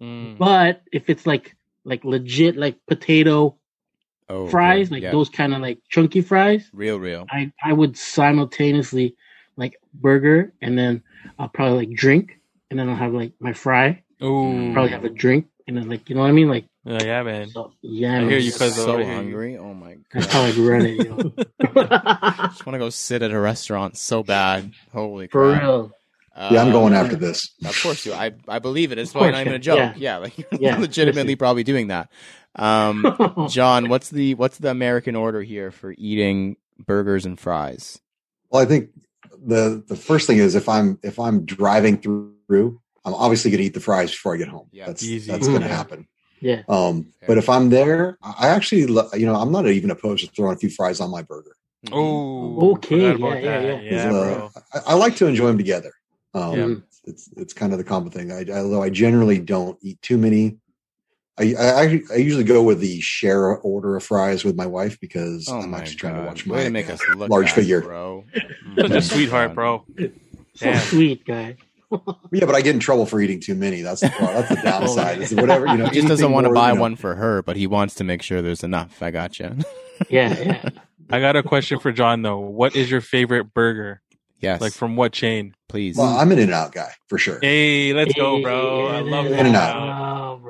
Mm. 0.00 0.38
But 0.38 0.80
if 0.92 1.10
it's 1.10 1.26
like 1.26 1.54
like 1.84 2.02
legit 2.04 2.56
like 2.56 2.78
potato 2.88 3.58
Oh, 4.28 4.48
fries, 4.48 4.86
okay, 4.88 4.94
like 4.96 5.02
yeah. 5.02 5.10
those 5.10 5.28
kind 5.28 5.52
of 5.54 5.60
like 5.60 5.78
chunky 5.90 6.20
fries, 6.22 6.68
real, 6.72 6.98
real. 6.98 7.26
I 7.30 7.52
I 7.62 7.72
would 7.72 7.96
simultaneously 7.96 9.16
like 9.56 9.76
burger 9.92 10.52
and 10.62 10.76
then 10.78 11.02
I'll 11.38 11.48
probably 11.48 11.86
like 11.86 11.96
drink 11.96 12.40
and 12.70 12.78
then 12.78 12.88
I'll 12.88 12.96
have 12.96 13.12
like 13.12 13.32
my 13.40 13.52
fry, 13.52 14.02
Oh, 14.20 14.70
probably 14.72 14.90
have 14.90 15.04
a 15.04 15.10
drink 15.10 15.46
and 15.68 15.76
then 15.76 15.88
like 15.88 16.08
you 16.08 16.14
know 16.14 16.22
what 16.22 16.28
I 16.28 16.32
mean 16.32 16.48
like 16.48 16.64
Yeah, 16.84 17.02
yeah, 17.02 17.22
man. 17.22 17.48
so, 17.48 17.72
yeah. 17.82 18.14
I 18.14 18.20
man, 18.20 18.28
hear 18.30 18.38
you, 18.38 18.50
that's- 18.50 18.74
cuz 18.74 18.76
so 18.84 18.92
over 18.94 19.04
here. 19.04 19.14
hungry. 19.14 19.56
Oh 19.58 19.74
my 19.74 19.94
god, 19.94 20.04
That's 20.12 20.26
god. 20.32 20.54
how 20.54 20.62
I 20.62 20.66
run 20.66 20.86
it, 20.86 21.06
yo. 21.06 21.16
just 22.48 22.66
want 22.66 22.74
to 22.74 22.78
go 22.78 22.90
sit 22.90 23.22
at 23.22 23.30
a 23.30 23.38
restaurant 23.38 23.96
so 23.96 24.22
bad. 24.22 24.72
Holy 24.92 25.26
For 25.28 25.50
crap. 25.52 25.62
real. 25.62 25.92
Yeah, 26.36 26.62
I'm 26.62 26.66
Um, 26.68 26.72
going 26.72 26.94
after 26.94 27.14
this. 27.16 27.52
Of 27.64 27.80
course 27.80 28.04
you. 28.04 28.12
I 28.12 28.32
I 28.48 28.58
believe 28.58 28.90
it. 28.90 28.98
It's 28.98 29.10
Of 29.10 29.14
probably 29.14 29.28
course, 29.28 29.36
not 29.36 29.40
even 29.42 29.52
a 29.54 29.58
joke. 29.60 29.78
Yeah. 29.78 29.94
Yeah, 29.96 30.16
like 30.16 30.36
you're 30.38 30.46
Yeah, 30.60 30.78
legitimately 30.78 31.36
probably 31.36 31.62
doing 31.62 31.88
that. 31.88 32.10
Um, 32.56 33.46
John, 33.50 33.88
what's 33.88 34.10
the 34.10 34.34
what's 34.34 34.58
the 34.58 34.70
American 34.70 35.16
order 35.16 35.42
here 35.42 35.70
for 35.70 35.94
eating 35.98 36.56
burgers 36.78 37.26
and 37.26 37.38
fries? 37.38 38.00
Well, 38.50 38.62
I 38.62 38.66
think 38.66 38.90
the 39.44 39.82
the 39.86 39.96
first 39.96 40.26
thing 40.26 40.38
is 40.38 40.54
if 40.54 40.68
I'm 40.68 40.98
if 41.02 41.18
I'm 41.18 41.44
driving 41.44 41.98
through, 41.98 42.80
I'm 43.04 43.14
obviously 43.14 43.50
going 43.50 43.58
to 43.58 43.64
eat 43.64 43.74
the 43.74 43.80
fries 43.80 44.10
before 44.10 44.34
I 44.34 44.38
get 44.38 44.48
home. 44.48 44.68
Yeah, 44.72 44.86
that's 44.86 45.02
easy. 45.02 45.32
that's 45.32 45.46
going 45.48 45.60
to 45.62 45.66
Mhm. 45.66 45.70
happen. 45.70 46.08
yeah. 46.40 46.62
Um, 46.68 47.12
Fair. 47.20 47.28
but 47.28 47.38
if 47.38 47.48
I'm 47.48 47.70
there, 47.70 48.18
I 48.22 48.48
actually, 48.48 48.82
you 48.82 49.26
know, 49.26 49.34
I'm 49.34 49.50
not 49.52 49.66
even 49.66 49.90
opposed 49.90 50.24
to 50.24 50.30
throwing 50.30 50.54
a 50.54 50.58
few 50.58 50.70
fries 50.70 51.00
on 51.00 51.10
my 51.10 51.22
burger. 51.22 51.56
Oh, 51.92 52.72
Okay, 52.74 52.98
yeah, 52.98 53.16
yeah, 53.16 53.60
yeah. 53.60 53.80
yeah, 53.82 54.06
Uh, 54.08 54.10
bro. 54.10 54.50
I, 54.72 54.78
I 54.88 54.94
like 54.94 55.16
to 55.16 55.26
enjoy 55.26 55.48
them 55.48 55.58
together. 55.58 55.92
Um, 56.34 56.58
Yeah. 56.58 56.74
It's 57.06 57.28
it's 57.36 57.52
kind 57.52 57.72
of 57.72 57.78
the 57.78 57.84
common 57.84 58.10
thing. 58.10 58.32
I, 58.32 58.46
although 58.50 58.82
I 58.82 58.88
generally 58.88 59.38
don't 59.38 59.78
eat 59.82 60.00
too 60.00 60.16
many. 60.16 60.56
I, 61.38 61.54
I 61.58 62.00
I 62.12 62.16
usually 62.16 62.44
go 62.44 62.62
with 62.62 62.78
the 62.80 63.00
share 63.00 63.56
order 63.58 63.96
of 63.96 64.04
fries 64.04 64.44
with 64.44 64.54
my 64.56 64.66
wife 64.66 65.00
because 65.00 65.48
Oh 65.48 65.60
I'm 65.60 65.70
my 65.72 65.78
actually 65.78 65.96
trying 65.96 66.14
to 66.14 66.20
God. 66.20 66.26
watch 66.28 66.46
Way 66.46 66.58
my 66.58 66.64
to 66.64 66.70
make 66.70 66.90
us 66.90 67.00
look 67.16 67.28
large 67.28 67.46
bad, 67.46 67.54
figure. 67.56 67.80
bro. 67.80 68.24
Such 68.34 68.44
Oh 68.44 68.80
a 68.84 68.88
mm-hmm. 68.88 68.98
sweetheart, 69.00 69.54
bro. 69.54 69.84
So 69.98 70.08
Damn. 70.60 70.78
sweet 70.80 71.24
guy. 71.24 71.56
Yeah, 72.32 72.46
but 72.46 72.56
I 72.56 72.60
get 72.60 72.74
in 72.74 72.80
trouble 72.80 73.06
for 73.06 73.20
eating 73.20 73.38
too 73.38 73.54
many. 73.54 73.82
That's 73.82 74.00
the 74.00 74.08
that's 74.18 74.48
the 74.48 74.56
downside. 74.64 75.20
Is 75.20 75.32
whatever 75.32 75.66
you 75.68 75.76
know. 75.76 75.86
He 75.86 75.96
just 75.96 76.08
doesn't 76.08 76.32
want 76.32 76.44
to 76.46 76.52
buy 76.52 76.70
you 76.70 76.74
know- 76.74 76.80
one 76.80 76.96
for 76.96 77.14
her, 77.14 77.40
but 77.42 77.56
he 77.56 77.68
wants 77.68 77.94
to 77.96 78.04
make 78.04 78.20
sure 78.22 78.42
there's 78.42 78.64
enough. 78.64 79.00
I 79.00 79.12
got 79.12 79.38
you. 79.38 79.56
Yeah, 80.08 80.36
yeah. 80.40 80.68
I 81.10 81.20
got 81.20 81.36
a 81.36 81.42
question 81.44 81.78
for 81.78 81.92
John 81.92 82.22
though. 82.22 82.40
What 82.40 82.74
is 82.74 82.90
your 82.90 83.00
favorite 83.00 83.54
burger? 83.54 84.00
yes, 84.40 84.60
Like 84.60 84.72
from 84.72 84.96
what 84.96 85.12
chain? 85.12 85.54
please. 85.68 85.96
Well, 85.96 86.16
I'm 86.18 86.32
an 86.32 86.38
In-N-Out 86.40 86.72
guy 86.72 86.90
for 87.08 87.16
sure. 87.18 87.38
Hey, 87.40 87.92
let's 87.92 88.12
go, 88.14 88.42
bro. 88.42 88.88
I 88.88 89.00
love 89.00 89.26
In 89.26 89.46
and 89.46 89.54
out. 89.56 90.40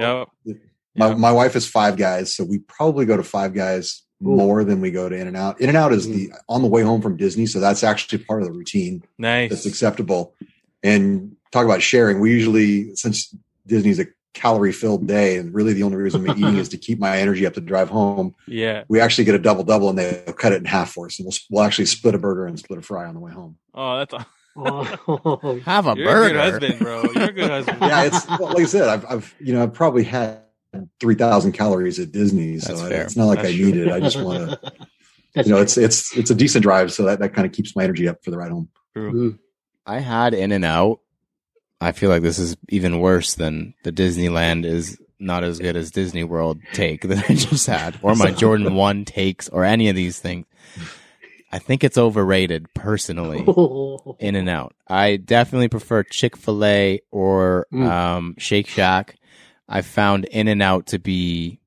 Oh. 0.00 0.26
Yep. 0.44 0.56
My 0.94 1.08
Yep. 1.08 1.18
my 1.18 1.32
wife 1.32 1.56
is 1.56 1.66
Five 1.66 1.96
Guys, 1.96 2.34
so 2.34 2.44
we 2.44 2.58
probably 2.58 3.06
go 3.06 3.16
to 3.16 3.22
Five 3.22 3.54
Guys 3.54 4.02
Ooh. 4.22 4.36
more 4.36 4.62
than 4.64 4.80
we 4.80 4.90
go 4.90 5.08
to 5.08 5.16
In 5.16 5.26
and 5.26 5.36
Out. 5.36 5.60
In 5.60 5.68
and 5.68 5.76
Out 5.78 5.92
is 5.92 6.06
Mm. 6.06 6.12
the 6.14 6.32
on 6.48 6.62
the 6.62 6.68
way 6.68 6.82
home 6.82 7.00
from 7.00 7.16
Disney, 7.16 7.46
so 7.46 7.60
that's 7.60 7.82
actually 7.82 8.18
part 8.24 8.42
of 8.42 8.48
the 8.48 8.52
routine. 8.54 9.02
Nice. 9.18 9.50
that's 9.50 9.66
acceptable. 9.66 10.34
And 10.82 11.36
talk 11.52 11.64
about 11.64 11.80
sharing. 11.82 12.20
We 12.20 12.30
usually, 12.32 12.94
since 12.96 13.34
Disney's 13.66 13.98
a 14.00 14.06
calorie 14.34 14.72
filled 14.72 15.06
day, 15.06 15.36
and 15.36 15.54
really 15.54 15.72
the 15.74 15.82
only 15.82 15.96
reason 15.98 16.28
I'm 16.28 16.36
eating 16.36 16.56
is 16.56 16.68
to 16.70 16.76
keep 16.78 16.98
my 16.98 17.18
energy 17.18 17.46
up 17.46 17.54
to 17.54 17.60
drive 17.60 17.88
home. 17.90 18.34
Yeah. 18.46 18.84
We 18.88 18.98
actually 19.00 19.24
get 19.24 19.34
a 19.34 19.38
double 19.38 19.62
double, 19.64 19.88
and 19.90 19.98
they'll 19.98 20.32
cut 20.34 20.52
it 20.52 20.56
in 20.56 20.64
half 20.64 20.90
for 20.92 21.06
us, 21.06 21.18
and 21.18 21.26
we'll 21.26 21.34
we'll 21.50 21.62
actually 21.64 21.86
split 21.86 22.14
a 22.14 22.18
burger 22.18 22.46
and 22.46 22.58
split 22.58 22.78
a 22.78 22.82
fry 22.82 23.06
on 23.06 23.14
the 23.14 23.20
way 23.20 23.30
home. 23.32 23.56
Oh, 23.74 23.98
that's 23.98 24.12
a, 24.14 24.26
Oh, 24.56 25.60
Have 25.64 25.86
a 25.86 25.94
you're 25.96 26.06
burger. 26.06 26.24
a 26.26 26.28
good 26.28 26.36
husband, 26.62 26.78
bro. 26.80 27.02
You're 27.14 27.24
a 27.24 27.32
good 27.32 27.50
husband. 27.56 27.78
Yeah, 27.80 28.04
it's 28.04 28.28
well, 28.28 28.48
like 28.48 28.58
I 28.60 28.64
said, 28.64 28.88
I've 28.88 29.06
I've 29.10 29.34
you 29.40 29.54
know 29.54 29.62
I've 29.62 29.72
probably 29.74 30.04
had 30.04 30.40
three 31.00 31.14
thousand 31.14 31.52
calories 31.52 31.98
at 31.98 32.12
Disney, 32.12 32.58
so 32.58 32.74
I- 32.76 32.88
it's 32.90 33.16
not 33.16 33.26
like 33.26 33.38
That's 33.42 33.54
I 33.54 33.56
true. 33.56 33.66
need 33.66 33.76
it. 33.76 33.88
I 33.90 34.00
just 34.00 34.20
want 34.20 34.50
to, 34.62 34.72
you 35.36 35.42
know, 35.44 35.56
true. 35.56 35.62
it's 35.62 35.76
it's 35.78 36.16
it's 36.16 36.30
a 36.30 36.34
decent 36.34 36.62
drive, 36.62 36.92
so 36.92 37.04
that 37.04 37.18
that 37.20 37.32
kind 37.34 37.46
of 37.46 37.52
keeps 37.52 37.74
my 37.76 37.84
energy 37.84 38.08
up 38.08 38.22
for 38.24 38.30
the 38.30 38.36
ride 38.38 38.50
home. 38.52 38.68
Mm. 38.96 39.38
I 39.86 39.98
had 40.00 40.34
In 40.34 40.52
and 40.52 40.64
Out. 40.64 41.00
I 41.80 41.92
feel 41.92 42.10
like 42.10 42.22
this 42.22 42.38
is 42.38 42.56
even 42.68 43.00
worse 43.00 43.34
than 43.34 43.74
the 43.82 43.90
Disneyland 43.90 44.64
is 44.64 44.98
not 45.18 45.42
as 45.44 45.58
good 45.58 45.76
as 45.76 45.90
Disney 45.90 46.22
World 46.24 46.60
take 46.74 47.02
that 47.02 47.28
I 47.30 47.34
just 47.34 47.66
had, 47.66 47.98
or 48.02 48.14
my 48.14 48.30
Jordan 48.32 48.74
One 48.74 49.04
takes, 49.04 49.48
or 49.48 49.64
any 49.64 49.88
of 49.88 49.96
these 49.96 50.18
things. 50.18 50.46
I 51.52 51.58
think 51.58 51.84
it's 51.84 51.98
overrated, 51.98 52.72
personally. 52.74 53.44
In 54.18 54.36
and 54.36 54.48
Out. 54.48 54.74
I 54.88 55.16
definitely 55.16 55.68
prefer 55.68 56.02
Chick 56.02 56.36
Fil 56.36 56.64
A 56.64 57.00
or 57.10 57.66
Mm. 57.72 57.86
um, 57.90 58.34
Shake 58.38 58.66
Shack. 58.68 59.16
I 59.68 59.82
found 59.82 60.24
In 60.26 60.48
and 60.48 60.62
Out 60.62 60.86
to 60.88 60.98
be 60.98 61.60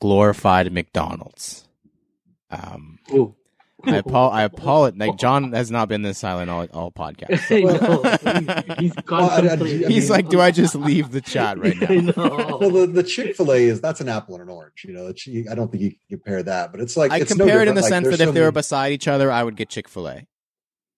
glorified 0.00 0.70
McDonald's. 0.72 1.66
Um, 2.50 2.98
Ooh. 3.12 3.34
I 3.86 3.98
apo- 3.98 4.28
I 4.28 4.42
apologize. 4.44 4.98
Like 4.98 5.16
John 5.18 5.52
has 5.52 5.70
not 5.70 5.88
been 5.88 6.02
this 6.02 6.18
silent 6.18 6.50
all 6.50 6.66
all 6.72 6.90
podcast. 6.92 7.40
I 7.50 7.60
know. 7.62 8.74
He's, 8.78 8.92
he's 8.94 9.04
Well, 9.08 9.30
I- 9.30 9.36
I- 9.36 9.52
I 9.52 9.56
He's 9.88 10.04
mean- 10.04 10.08
like, 10.08 10.28
do 10.28 10.40
I 10.40 10.50
just 10.50 10.74
leave 10.74 11.10
the 11.10 11.20
chat 11.20 11.58
right 11.58 11.76
now? 11.80 12.12
know. 12.12 12.58
Well, 12.60 12.70
the, 12.70 12.86
the 12.86 13.02
Chick 13.02 13.36
Fil 13.36 13.52
A 13.52 13.56
is 13.56 13.80
that's 13.80 14.00
an 14.00 14.08
apple 14.08 14.34
and 14.34 14.42
an 14.42 14.48
orange. 14.48 14.84
You 14.86 14.94
know, 14.94 15.06
it's, 15.08 15.26
I 15.50 15.54
don't 15.54 15.70
think 15.70 15.82
you 15.82 15.90
can 15.90 15.98
compare 16.10 16.42
that, 16.42 16.72
but 16.72 16.80
it's 16.80 16.96
like 16.96 17.12
I 17.12 17.18
it's 17.18 17.32
compare 17.32 17.56
no 17.56 17.62
it 17.62 17.68
in 17.68 17.74
the. 17.74 17.82
Like, 17.82 17.88
sense 17.88 18.04
there's 18.04 18.18
that 18.18 18.24
if 18.24 18.28
so 18.28 18.32
they 18.32 18.40
were 18.40 18.46
many- 18.46 18.54
beside 18.54 18.92
each 18.92 19.08
other, 19.08 19.30
I 19.30 19.42
would 19.42 19.56
get 19.56 19.68
Chick 19.68 19.88
Fil 19.88 20.08
A. 20.08 20.26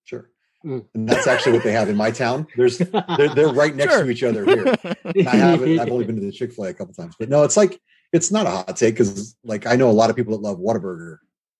sure, 0.05 0.31
Mm. 0.65 0.85
and 0.95 1.09
that's 1.09 1.27
actually 1.27 1.53
what 1.53 1.63
they 1.65 1.73
have 1.73 1.89
in 1.89 1.97
my 1.97 2.11
town. 2.11 2.47
There's 2.57 2.79
they're, 2.79 3.29
they're 3.35 3.49
right 3.53 3.75
next 3.75 3.95
Sure. 3.95 4.05
to 4.05 4.11
each 4.11 4.23
other 4.25 4.45
here. 4.45 4.75
And 5.05 5.29
I 5.29 5.37
haven't. 5.37 5.79
I've 5.79 5.91
only 5.91 6.05
been 6.05 6.17
to 6.17 6.23
the 6.23 6.33
Chick 6.33 6.53
Fil 6.53 6.65
A 6.65 6.69
a 6.71 6.75
couple 6.75 6.93
times, 6.95 7.15
but 7.19 7.29
no, 7.29 7.43
it's 7.45 7.57
like 7.57 7.81
it's 8.13 8.31
not 8.33 8.47
a 8.47 8.51
hot 8.51 8.77
take 8.77 8.95
because 8.95 9.37
like 9.45 9.67
I 9.67 9.77
know 9.77 9.91
a 9.91 9.93
lot 9.93 10.11
of 10.11 10.17
people 10.17 10.33
that 10.37 10.43
love 10.43 10.59
Whataburger, 10.59 11.19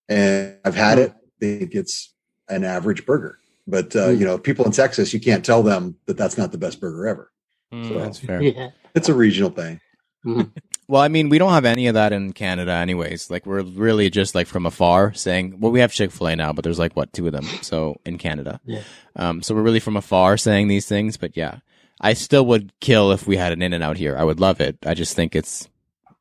and 0.09 0.57
I've 0.65 0.75
had 0.75 0.97
it. 0.99 1.13
They 1.39 1.59
think 1.59 1.75
it's 1.75 2.13
an 2.49 2.63
average 2.63 3.05
burger, 3.05 3.37
but 3.67 3.95
uh, 3.95 4.07
Mm. 4.09 4.19
you 4.19 4.25
know, 4.25 4.37
people 4.37 4.65
in 4.65 4.71
Texas, 4.71 5.13
you 5.13 5.19
can't 5.19 5.43
tell 5.45 5.63
them 5.63 5.95
that 6.05 6.17
that's 6.17 6.37
not 6.37 6.51
the 6.51 6.57
best 6.57 6.79
burger 6.79 7.07
ever. 7.07 7.31
Mm. 7.73 7.87
So- 7.89 7.99
That's 7.99 8.19
fair. 8.19 8.41
Yeah. 8.41 8.69
It's 8.95 9.09
a 9.09 9.13
regional 9.13 9.49
thing. 9.51 9.79
Mm. 10.25 10.51
Well, 10.89 11.01
I 11.01 11.09
mean, 11.09 11.27
we 11.27 11.37
don't 11.37 11.51
have 11.51 11.65
any 11.65 11.87
of 11.87 11.95
that 11.95 12.13
in 12.13 12.31
Canada, 12.31 12.71
anyways. 12.71 13.29
Like, 13.29 13.45
we're 13.45 13.61
really 13.61 14.09
just 14.09 14.33
like 14.33 14.47
from 14.47 14.65
afar 14.65 15.13
saying, 15.13 15.59
well, 15.59 15.69
we 15.69 15.81
have 15.81 15.91
Chick 15.91 16.11
Fil 16.11 16.27
A 16.27 16.35
now, 16.37 16.53
but 16.53 16.63
there's 16.63 16.79
like 16.79 16.95
what 16.95 17.11
two 17.11 17.27
of 17.27 17.33
them, 17.33 17.43
so 17.61 17.99
in 18.05 18.17
Canada. 18.17 18.61
Yeah. 18.63 18.83
Um, 19.17 19.41
so 19.41 19.53
we're 19.53 19.63
really 19.63 19.81
from 19.81 19.97
afar 19.97 20.37
saying 20.37 20.69
these 20.69 20.85
things, 20.87 21.17
but 21.17 21.35
yeah, 21.35 21.57
I 21.99 22.13
still 22.13 22.45
would 22.45 22.71
kill 22.79 23.11
if 23.11 23.27
we 23.27 23.35
had 23.35 23.51
an 23.51 23.61
In 23.61 23.73
and 23.73 23.83
Out 23.83 23.97
here. 23.97 24.15
I 24.17 24.23
would 24.23 24.39
love 24.39 24.61
it. 24.61 24.77
I 24.85 24.93
just 24.93 25.13
think 25.13 25.35
it's 25.35 25.67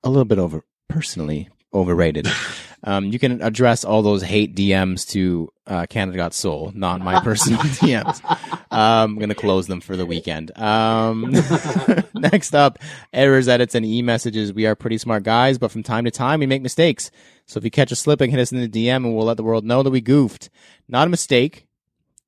a 0.03 0.11
little 0.11 0.25
bit 0.25 0.41
over, 0.41 0.65
personally 0.89 1.49
overrated. 1.73 2.27
um, 2.87 3.07
you 3.07 3.19
can 3.19 3.43
address 3.43 3.85
all 3.85 4.01
those 4.01 4.23
hate 4.23 4.55
DMs 4.55 5.07
to 5.09 5.53
uh, 5.67 5.87
Canada 5.87 6.17
Got 6.17 6.35
Sole, 6.35 6.71
not 6.73 7.01
my 7.01 7.21
personal 7.21 7.59
DMs. 7.61 8.25
Um, 8.71 9.13
I'm 9.13 9.19
gonna 9.19 9.35
close 9.35 9.67
them 9.67 9.81
for 9.81 9.97
the 9.97 10.07
weekend. 10.07 10.57
Um, 10.57 11.33
next 12.15 12.55
up, 12.55 12.79
errors, 13.13 13.49
edits, 13.49 13.75
and 13.75 13.85
e-messages. 13.85 14.53
We 14.53 14.67
are 14.67 14.77
pretty 14.77 14.99
smart 14.99 15.25
guys, 15.25 15.59
but 15.59 15.73
from 15.73 15.83
time 15.83 16.05
to 16.05 16.13
time 16.13 16.39
we 16.39 16.47
make 16.47 16.63
mistakes. 16.63 17.11
So 17.47 17.59
if 17.59 17.65
you 17.65 17.73
catch 17.73 17.91
us 17.91 17.99
slipping, 17.99 18.31
hit 18.31 18.39
us 18.39 18.53
in 18.53 18.61
the 18.61 18.69
DM, 18.69 18.97
and 18.97 19.17
we'll 19.17 19.27
let 19.27 19.37
the 19.37 19.43
world 19.43 19.65
know 19.65 19.83
that 19.83 19.91
we 19.91 20.01
goofed. 20.01 20.49
Not 20.89 21.09
a 21.09 21.11
mistake, 21.11 21.67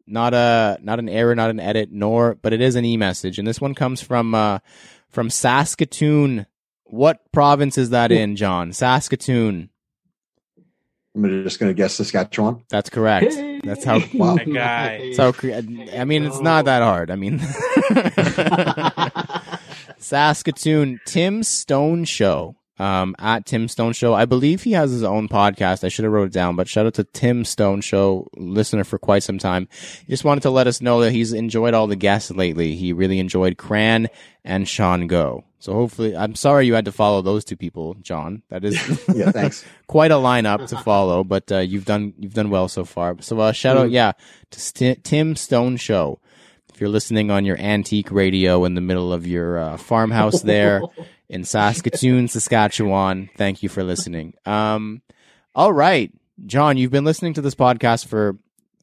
not 0.09 0.35
a 0.35 0.79
not 0.83 0.99
an 0.99 1.09
error, 1.09 1.37
not 1.37 1.51
an 1.51 1.61
edit, 1.61 1.91
nor 1.93 2.35
but 2.35 2.53
it 2.53 2.61
is 2.61 2.75
an 2.75 2.85
e-message, 2.85 3.39
and 3.39 3.47
this 3.47 3.61
one 3.61 3.77
comes 3.77 4.03
from 4.03 4.35
uh, 4.35 4.59
from 5.09 5.31
Saskatoon. 5.31 6.47
What 6.83 7.31
province 7.31 7.79
is 7.79 7.91
that 7.91 8.11
in, 8.11 8.35
John? 8.35 8.73
Saskatoon. 8.73 9.71
I'm 11.15 11.45
just 11.45 11.59
going 11.59 11.71
to 11.71 11.75
guess 11.75 11.95
Saskatchewan. 11.95 12.65
That's 12.69 12.91
correct. 12.91 13.35
That's 13.65 13.85
how. 13.85 14.01
Wow. 14.15 14.37
That 14.37 14.45
guy. 14.53 14.99
That's 14.99 15.17
how. 15.19 15.33
cre- 15.33 15.53
I 15.97 16.05
mean, 16.05 16.25
it's 16.25 16.41
not 16.41 16.67
that 16.67 16.83
hard. 16.83 17.11
I 17.11 17.17
mean. 17.17 17.39
Saskatoon, 19.99 21.01
Tim 21.07 21.43
Stone 21.43 22.05
Show. 22.05 22.55
Um, 22.79 23.17
at 23.19 23.45
Tim 23.45 23.67
Stone 23.67 23.95
Show. 23.95 24.15
I 24.15 24.25
believe 24.25 24.63
he 24.63 24.71
has 24.73 24.93
his 24.93 25.03
own 25.03 25.29
podcast. 25.29 25.83
I 25.83 25.89
should 25.89 26.05
have 26.05 26.13
wrote 26.13 26.29
it 26.29 26.33
down, 26.33 26.55
but 26.55 26.69
shout 26.69 26.87
out 26.87 26.95
to 26.95 27.03
Tim 27.03 27.45
Stone 27.45 27.81
Show, 27.81 28.29
listener 28.37 28.85
for 28.85 29.01
quite 29.01 29.25
some 29.25 29.39
time. 29.39 29.67
He 30.07 30.13
just 30.13 30.23
wanted 30.25 30.43
to 30.43 30.51
let 30.51 30.69
us 30.69 30.81
know 30.81 31.01
that 31.01 31.11
he's 31.11 31.33
enjoyed 31.33 31.75
all 31.75 31.89
the 31.89 31.97
guests 31.97 32.31
lately. 32.31 32.77
He 32.77 32.93
really 32.93 33.19
enjoyed 33.19 33.59
Cran 33.59 34.07
and 34.45 34.69
Sean 34.69 35.09
Go. 35.09 35.43
So 35.61 35.73
hopefully, 35.73 36.17
I'm 36.17 36.35
sorry 36.37 36.67
you 36.67 36.75
had 36.75 36.85
to 36.85 36.93
follow 36.93 37.21
those 37.21 37.45
two 37.45 37.57
people, 37.57 37.95
John. 38.01 38.43
That 38.49 38.65
is 38.65 38.75
Yeah, 39.15 39.33
thanks. 39.33 39.65
quite 39.89 40.11
a 40.13 40.15
lineup 40.15 40.69
to 40.69 40.77
follow, 40.79 41.25
but 41.25 41.51
uh, 41.51 41.59
you've 41.59 41.85
done 41.85 42.15
you've 42.19 42.35
done 42.35 42.51
well 42.51 42.69
so 42.69 42.85
far. 42.85 43.17
So 43.21 43.41
uh, 43.41 43.53
shout 43.53 43.77
out, 43.77 43.91
yeah, 43.91 44.13
to 44.51 44.61
St- 44.61 45.03
Tim 45.03 45.35
Stone 45.35 45.79
Show. 45.79 46.21
If 46.73 46.81
you're 46.81 46.91
listening 46.91 47.33
on 47.33 47.45
your 47.45 47.59
antique 47.59 48.13
radio 48.13 48.65
in 48.65 48.75
the 48.75 48.81
middle 48.81 49.13
of 49.13 49.27
your 49.27 49.59
uh, 49.59 49.77
farmhouse 49.79 50.43
there 50.43 50.81
in 51.29 51.43
Saskatoon, 51.43 52.29
Saskatchewan, 52.29 53.29
thank 53.37 53.65
you 53.65 53.69
for 53.69 53.83
listening. 53.83 54.35
Um, 54.47 55.03
all 55.57 55.73
right, 55.73 56.13
John, 56.47 56.77
you've 56.77 56.93
been 56.93 57.05
listening 57.05 57.35
to 57.35 57.41
this 57.41 57.57
podcast 57.57 58.07
for 58.07 58.39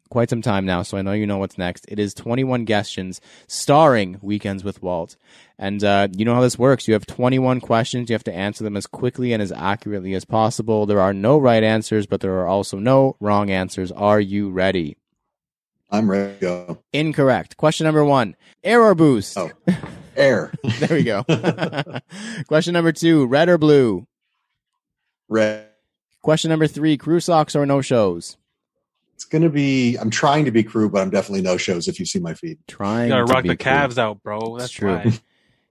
quite 0.09 0.29
some 0.29 0.41
time 0.41 0.65
now, 0.65 0.81
so 0.81 0.97
I 0.97 1.01
know 1.03 1.13
you 1.13 1.25
know 1.25 1.37
what's 1.37 1.57
next. 1.57 1.85
It 1.87 1.99
is 1.99 2.13
21 2.13 2.65
questions 2.65 3.21
starring 3.47 4.19
Weekends 4.21 4.63
with 4.63 4.81
Walt. 4.83 5.15
And 5.57 5.83
uh, 5.83 6.09
you 6.11 6.25
know 6.25 6.35
how 6.35 6.41
this 6.41 6.59
works. 6.59 6.87
You 6.87 6.93
have 6.95 7.05
21 7.05 7.61
questions. 7.61 8.09
You 8.09 8.13
have 8.13 8.23
to 8.25 8.33
answer 8.33 8.63
them 8.63 8.75
as 8.75 8.85
quickly 8.87 9.31
and 9.31 9.41
as 9.41 9.51
accurately 9.53 10.13
as 10.13 10.25
possible. 10.25 10.85
There 10.85 10.99
are 10.99 11.13
no 11.13 11.37
right 11.37 11.63
answers, 11.63 12.05
but 12.05 12.19
there 12.21 12.33
are 12.39 12.47
also 12.47 12.77
no 12.77 13.15
wrong 13.21 13.49
answers. 13.49 13.91
Are 13.91 14.19
you 14.19 14.49
ready? 14.49 14.97
I'm 15.89 16.11
ready 16.11 16.33
to 16.33 16.39
go. 16.41 16.79
Incorrect. 16.91 17.55
Question 17.57 17.85
number 17.85 18.03
one 18.03 18.35
Error 18.63 18.95
boost. 18.95 19.37
Oh. 19.37 19.51
Air. 20.17 20.51
there 20.79 20.97
we 20.97 21.03
go. 21.03 21.23
Question 22.47 22.73
number 22.73 22.91
two 22.91 23.25
red 23.25 23.47
or 23.47 23.57
blue? 23.57 24.05
Red. 25.29 25.67
Question 26.21 26.49
number 26.49 26.67
three 26.67 26.97
crew 26.97 27.19
socks 27.19 27.55
or 27.55 27.65
no 27.65 27.81
shows? 27.81 28.35
It's 29.13 29.23
going 29.25 29.43
to 29.43 29.49
be, 29.49 29.95
I'm 29.95 30.09
trying 30.09 30.43
to 30.45 30.51
be 30.51 30.63
crew, 30.63 30.89
but 30.89 31.01
I'm 31.01 31.09
definitely 31.09 31.41
no 31.43 31.55
shows 31.55 31.87
if 31.87 31.99
you 31.99 32.05
see 32.05 32.19
my 32.19 32.33
feed. 32.33 32.57
Trying 32.67 33.05
You 33.05 33.09
gotta 33.15 33.25
to 33.27 33.33
rock 33.33 33.43
be 33.43 33.49
the 33.49 33.55
crew. 33.55 33.63
calves 33.63 33.97
out, 33.97 34.21
bro. 34.21 34.57
That's 34.57 34.65
It's 34.65 34.73
true. 34.73 35.01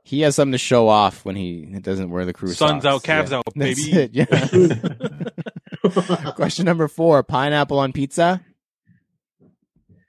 why. 0.05 0.09
He 0.11 0.21
has 0.23 0.37
something 0.37 0.53
to 0.53 0.59
show 0.59 0.89
off 0.89 1.25
when 1.25 1.37
he 1.37 1.63
doesn't 1.81 2.11
wear 2.11 2.25
the 2.25 2.33
crew 2.33 2.53
Suns 2.53 2.83
socks. 2.83 2.87
out, 2.87 3.03
calves 3.03 3.31
Yeah. 3.31 3.39
out, 3.39 3.45
That's 3.57 3.85
baby. 3.87 3.99
it, 3.99 4.11
yeah. 4.15 4.25
Question 6.37 6.65
number 6.67 6.89
four: 6.89 7.23
pineapple 7.23 7.79
on 7.79 7.93
pizza. 7.93 8.41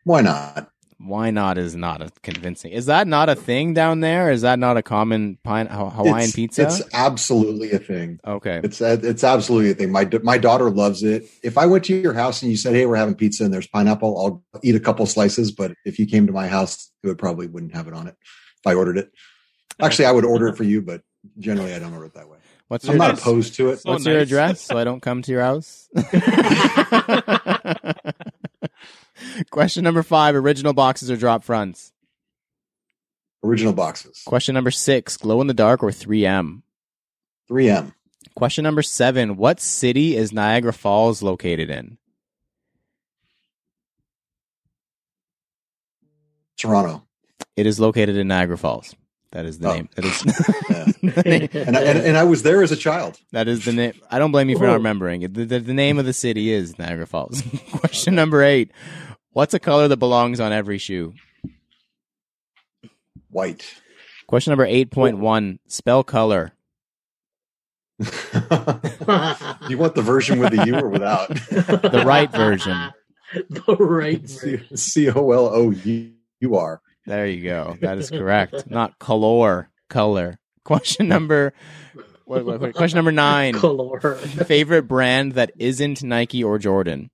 Why 0.03 0.21
not? 0.21 0.69
Why 0.97 1.29
not 1.29 1.57
is 1.57 1.75
not 1.75 2.01
a 2.01 2.09
convincing. 2.23 2.71
Is 2.71 2.85
that 2.87 3.07
not 3.07 3.29
a 3.29 3.35
thing 3.35 3.73
down 3.73 3.99
there? 3.99 4.31
Is 4.31 4.41
that 4.41 4.57
not 4.59 4.77
a 4.77 4.81
common 4.81 5.37
pine, 5.43 5.67
Ha- 5.67 5.89
Hawaiian 5.89 6.25
it's, 6.29 6.35
pizza? 6.35 6.63
It's 6.63 6.81
absolutely 6.93 7.71
a 7.73 7.79
thing. 7.79 8.19
okay. 8.25 8.61
It's 8.63 8.81
uh, 8.81 8.97
it's 9.03 9.23
absolutely 9.23 9.71
a 9.71 9.73
thing. 9.75 9.91
My 9.91 10.09
my 10.23 10.37
daughter 10.37 10.69
loves 10.71 11.03
it. 11.03 11.25
If 11.43 11.57
I 11.57 11.65
went 11.65 11.83
to 11.85 11.95
your 11.95 12.13
house 12.13 12.41
and 12.41 12.49
you 12.49 12.57
said, 12.57 12.73
"Hey, 12.73 12.85
we're 12.85 12.95
having 12.95 13.15
pizza 13.15 13.43
and 13.43 13.53
there's 13.53 13.67
pineapple," 13.67 14.43
I'll 14.53 14.59
eat 14.63 14.75
a 14.75 14.79
couple 14.79 15.05
slices. 15.05 15.51
But 15.51 15.73
if 15.85 15.99
you 15.99 16.07
came 16.07 16.25
to 16.27 16.33
my 16.33 16.47
house, 16.47 16.91
it 17.03 17.07
would 17.07 17.17
probably 17.19 17.47
wouldn't 17.47 17.75
have 17.75 17.87
it 17.87 17.93
on 17.93 18.07
it 18.07 18.15
if 18.23 18.65
I 18.65 18.73
ordered 18.73 18.97
it. 18.97 19.11
Actually, 19.82 20.05
I 20.05 20.11
would 20.11 20.26
order 20.26 20.47
it 20.47 20.57
for 20.57 20.63
you, 20.63 20.82
but 20.82 21.01
generally, 21.39 21.73
I 21.73 21.80
don't 21.80 21.93
order 21.93 22.05
it 22.05 22.13
that 22.13 22.30
way. 22.30 22.38
What's 22.67 22.86
I'm 22.86 22.91
your 22.93 22.99
not 22.99 23.07
nice. 23.09 23.21
opposed 23.21 23.55
to 23.55 23.69
it. 23.69 23.80
So 23.80 23.91
What's 23.91 24.05
your 24.05 24.19
address 24.19 24.61
so 24.61 24.78
I 24.78 24.84
don't 24.84 25.01
come 25.01 25.21
to 25.21 25.32
your 25.32 25.41
house? 25.41 25.89
Question 29.51 29.84
number 29.84 30.03
five: 30.03 30.36
Original 30.36 30.73
boxes 30.73 31.11
or 31.11 31.17
drop 31.17 31.43
fronts. 31.43 31.91
Original 33.43 33.73
boxes, 33.73 34.21
Question 34.26 34.53
number 34.55 34.71
six: 34.71 35.17
Glow 35.17 35.41
in 35.41 35.47
the 35.47 35.53
dark 35.53 35.84
or 35.84 35.91
3M. 35.91 36.61
3M, 37.49 37.93
Question 38.36 38.63
number 38.63 38.82
seven: 38.82 39.38
What 39.38 39.59
city 39.59 40.15
is 40.15 40.34
Niagara 40.34 40.73
Falls 40.73 41.21
located 41.21 41.69
in? 41.69 41.97
Toronto, 46.57 47.03
It 47.55 47.67
is 47.67 47.80
located 47.80 48.15
in 48.15 48.28
Niagara 48.28 48.57
Falls. 48.57 48.95
That 49.36 49.43
is 49.45 49.59
the 49.59 49.67
Oh. 49.69 49.73
name. 49.73 49.89
That 49.95 50.05
is 50.05 50.19
the 50.21 51.23
name. 51.25 51.49
and 51.67 51.75
I, 51.75 51.81
and, 51.81 51.99
and 51.99 52.15
I 52.17 52.23
was 52.23 52.43
there 52.43 52.63
as 52.63 52.71
a 52.71 52.77
child. 52.77 53.19
That 53.33 53.49
is 53.49 53.65
the 53.65 53.73
name. 53.73 53.91
I 54.09 54.17
don't 54.17 54.31
blame 54.31 54.47
you 54.49 54.57
for 54.57 54.65
not 54.65 54.75
remembering 54.75 55.23
it. 55.23 55.33
The, 55.33 55.43
the, 55.43 55.59
the 55.59 55.73
name 55.73 55.99
of 55.99 56.05
the 56.05 56.13
city 56.13 56.53
is 56.53 56.79
Niagara 56.79 57.05
Falls. 57.05 57.43
Question 57.73 58.15
number 58.15 58.41
eight: 58.43 58.71
What's 59.31 59.53
a 59.53 59.59
color 59.59 59.89
that 59.89 59.97
belongs 59.97 60.39
on 60.39 60.53
every 60.53 60.77
shoe? 60.77 61.15
White. 63.29 63.75
Question 64.27 64.51
number 64.51 64.65
eight 64.65 64.89
point 64.89 65.17
one: 65.17 65.59
Spell 65.67 66.01
color. 66.05 66.53
Do 67.99 68.05
you 69.69 69.77
want 69.77 69.95
the 69.95 70.01
version 70.01 70.39
with 70.39 70.51
the 70.55 70.63
U 70.65 70.75
or 70.75 70.88
without? 70.88 71.27
The 71.27 72.03
right 72.05 72.31
version. 72.31 72.77
the 73.49 73.75
right 73.77 74.21
version. 74.21 74.77
C 74.77 75.09
O 75.09 75.31
L 75.31 75.47
O 75.53 75.71
U 75.71 76.11
U 76.39 76.55
R. 76.55 76.81
There 77.06 77.28
you 77.28 77.43
go. 77.43 77.78
That 77.82 77.97
is 77.97 78.10
correct. 78.10 78.70
Not 78.70 78.97
color. 78.99 79.70
Color. 79.89 80.39
Question 80.64 81.08
number. 81.08 81.53
Wait, 82.26 82.43
wait, 82.43 82.60
wait. 82.60 82.74
Question 82.74 82.97
number 82.97 83.12
nine: 83.12 83.53
Color. 83.53 84.16
Favorite 84.16 84.84
brand 84.84 85.34
that 85.34 85.51
isn't 85.60 86.01
Nike 86.03 86.43
or 86.43 86.58
Jordan. 86.58 87.12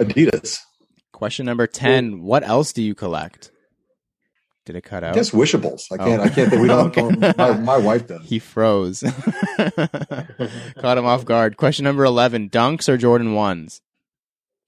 Adidas. 0.00 0.60
Question 1.12 1.46
number 1.46 1.66
ten: 1.66 2.22
What 2.22 2.44
else 2.44 2.72
do 2.72 2.82
you 2.82 2.94
collect? 2.94 3.50
Did 4.66 4.76
it 4.76 4.82
cut 4.82 5.04
I 5.04 5.08
out? 5.08 5.14
guess 5.14 5.32
wishables. 5.32 5.88
I 5.92 5.96
can't. 5.98 6.20
Oh. 6.20 6.24
I 6.24 6.28
can't. 6.28 6.52
Oh. 6.52 6.60
We 6.60 6.68
don't. 6.68 6.96
Okay. 6.96 7.32
my, 7.36 7.52
my 7.58 7.76
wife 7.76 8.06
does. 8.06 8.24
He 8.26 8.38
froze. 8.38 9.02
Caught 9.58 10.98
him 10.98 11.04
off 11.04 11.24
guard. 11.24 11.56
Question 11.56 11.84
number 11.84 12.04
11 12.04 12.50
Dunks 12.50 12.88
or 12.88 12.96
Jordan 12.96 13.34
1s? 13.34 13.80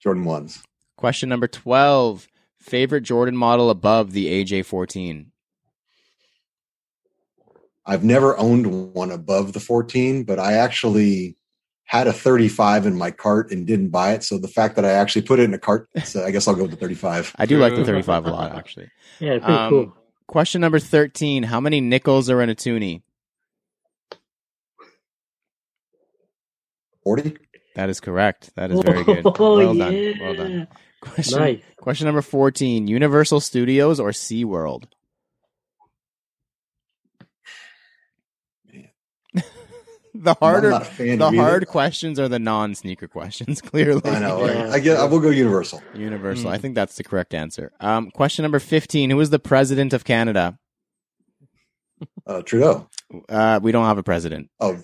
Jordan 0.03 0.25
ones. 0.25 0.63
Question 0.97 1.29
number 1.29 1.49
12 1.49 2.27
Favorite 2.67 3.03
Jordan 3.03 3.37
model 3.37 3.71
above 3.71 4.11
the 4.11 4.27
AJ 4.27 4.65
14? 4.67 5.31
I've 7.89 8.03
never 8.03 8.37
owned 8.37 8.93
one 8.93 9.13
above 9.13 9.53
the 9.53 9.61
14, 9.61 10.25
but 10.25 10.41
I 10.41 10.55
actually 10.55 11.37
had 11.85 12.09
a 12.09 12.13
35 12.13 12.85
in 12.87 12.99
my 12.99 13.13
cart 13.13 13.53
and 13.53 13.65
didn't 13.65 13.91
buy 13.91 14.15
it. 14.15 14.25
So 14.25 14.39
the 14.39 14.49
fact 14.49 14.75
that 14.75 14.85
I 14.85 14.91
actually 14.91 15.23
put 15.23 15.39
it 15.39 15.45
in 15.45 15.55
a 15.55 15.59
cart, 15.61 15.89
so 16.03 16.25
I 16.25 16.33
guess 16.33 16.49
I'll 16.49 16.57
go 16.57 16.63
with 16.63 16.73
the 16.73 16.77
35. 16.77 17.37
I 17.39 17.47
do 17.47 17.59
like 17.61 17.77
the 17.77 17.85
35 17.85 18.27
a 18.27 18.31
lot, 18.31 18.53
actually. 18.57 18.91
Yeah, 19.21 19.39
pretty 19.39 19.53
Um, 19.55 19.71
cool. 19.71 19.97
Question 20.27 20.61
number 20.61 20.81
13 20.81 21.45
How 21.45 21.61
many 21.61 21.81
nickels 21.81 22.29
are 22.29 22.43
in 22.43 22.49
a 22.51 22.57
toonie? 22.57 23.05
40. 27.05 27.37
That 27.77 27.89
is 27.89 28.01
correct. 28.01 28.51
That 28.57 28.73
is 28.73 28.81
very 28.81 29.05
good. 29.05 29.23
Oh, 29.25 29.57
Well 29.57 29.75
done. 29.75 29.93
yeah. 29.95 30.13
Well 30.21 30.35
done. 30.35 30.69
Question, 31.01 31.39
Nice. 31.39 31.63
question 31.79 32.07
number 32.07 32.23
14 32.23 32.89
Universal 32.89 33.41
Studios 33.41 34.01
or 34.01 34.11
SeaWorld? 34.11 34.85
Man. 38.73 38.89
the 40.15 40.35
harder 40.35 40.71
not 40.71 40.83
a 40.83 40.85
fan 40.87 41.19
the 41.19 41.31
hard 41.31 41.67
questions 41.67 42.19
are 42.19 42.29
the 42.29 42.39
non-sneaker 42.39 43.09
questions. 43.09 43.61
Clearly, 43.63 44.01
I 44.11 44.19
know. 44.19 44.47
Yeah. 44.47 44.69
I, 44.69 44.73
I 44.73 44.79
get. 44.81 44.99
I 44.99 45.05
will 45.05 45.21
go 45.21 45.29
Universal. 45.31 45.83
Universal. 45.95 46.51
Mm. 46.51 46.55
I 46.55 46.59
think 46.59 46.75
that's 46.75 46.97
the 46.97 47.05
correct 47.05 47.35
answer. 47.35 47.73
Um, 47.81 48.11
question 48.11 48.43
number 48.43 48.59
fifteen: 48.59 49.11
Who 49.11 49.21
is 49.21 49.31
the 49.31 49.39
president 49.39 49.93
of 49.93 50.05
Canada? 50.05 50.59
Uh, 52.27 52.43
Trudeau. 52.43 52.89
Uh, 53.29 53.61
we 53.63 53.71
don't 53.71 53.85
have 53.85 53.99
a 53.99 54.03
president. 54.03 54.51
Oh, 54.59 54.77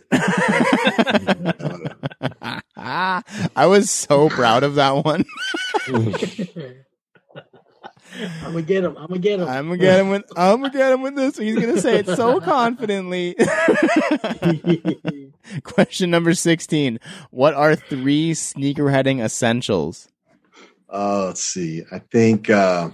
I 2.77 3.67
was 3.67 3.91
so 3.91 4.29
proud 4.29 4.63
of 4.63 4.77
that 4.77 5.05
one. 5.05 5.25
I'm 8.45 8.53
gonna 8.53 8.63
get 8.63 8.85
him. 8.85 8.97
I'm 8.99 9.07
gonna 9.07 9.19
get 9.21 9.41
him. 9.41 9.49
I'm 9.49 9.65
gonna 9.67 9.79
get 9.79 10.01
him 10.01 10.09
with. 10.11 10.25
I'm 10.37 10.61
gonna 10.61 10.73
get 10.73 10.93
him 10.93 11.01
with 11.03 11.17
this. 11.17 11.39
He's 11.39 11.55
gonna 11.59 11.81
say 11.81 11.99
it 12.01 12.07
so 12.07 12.41
confidently. 12.41 13.35
question 15.65 16.11
number 16.11 16.35
sixteen: 16.35 16.99
What 17.31 17.55
are 17.55 17.75
three 17.75 18.33
sneakerheading 18.33 19.25
essentials? 19.25 20.09
uh, 20.93 21.27
let's 21.27 21.43
see. 21.43 21.83
I 21.91 22.01
think 22.01 22.51
uh, 22.51 22.91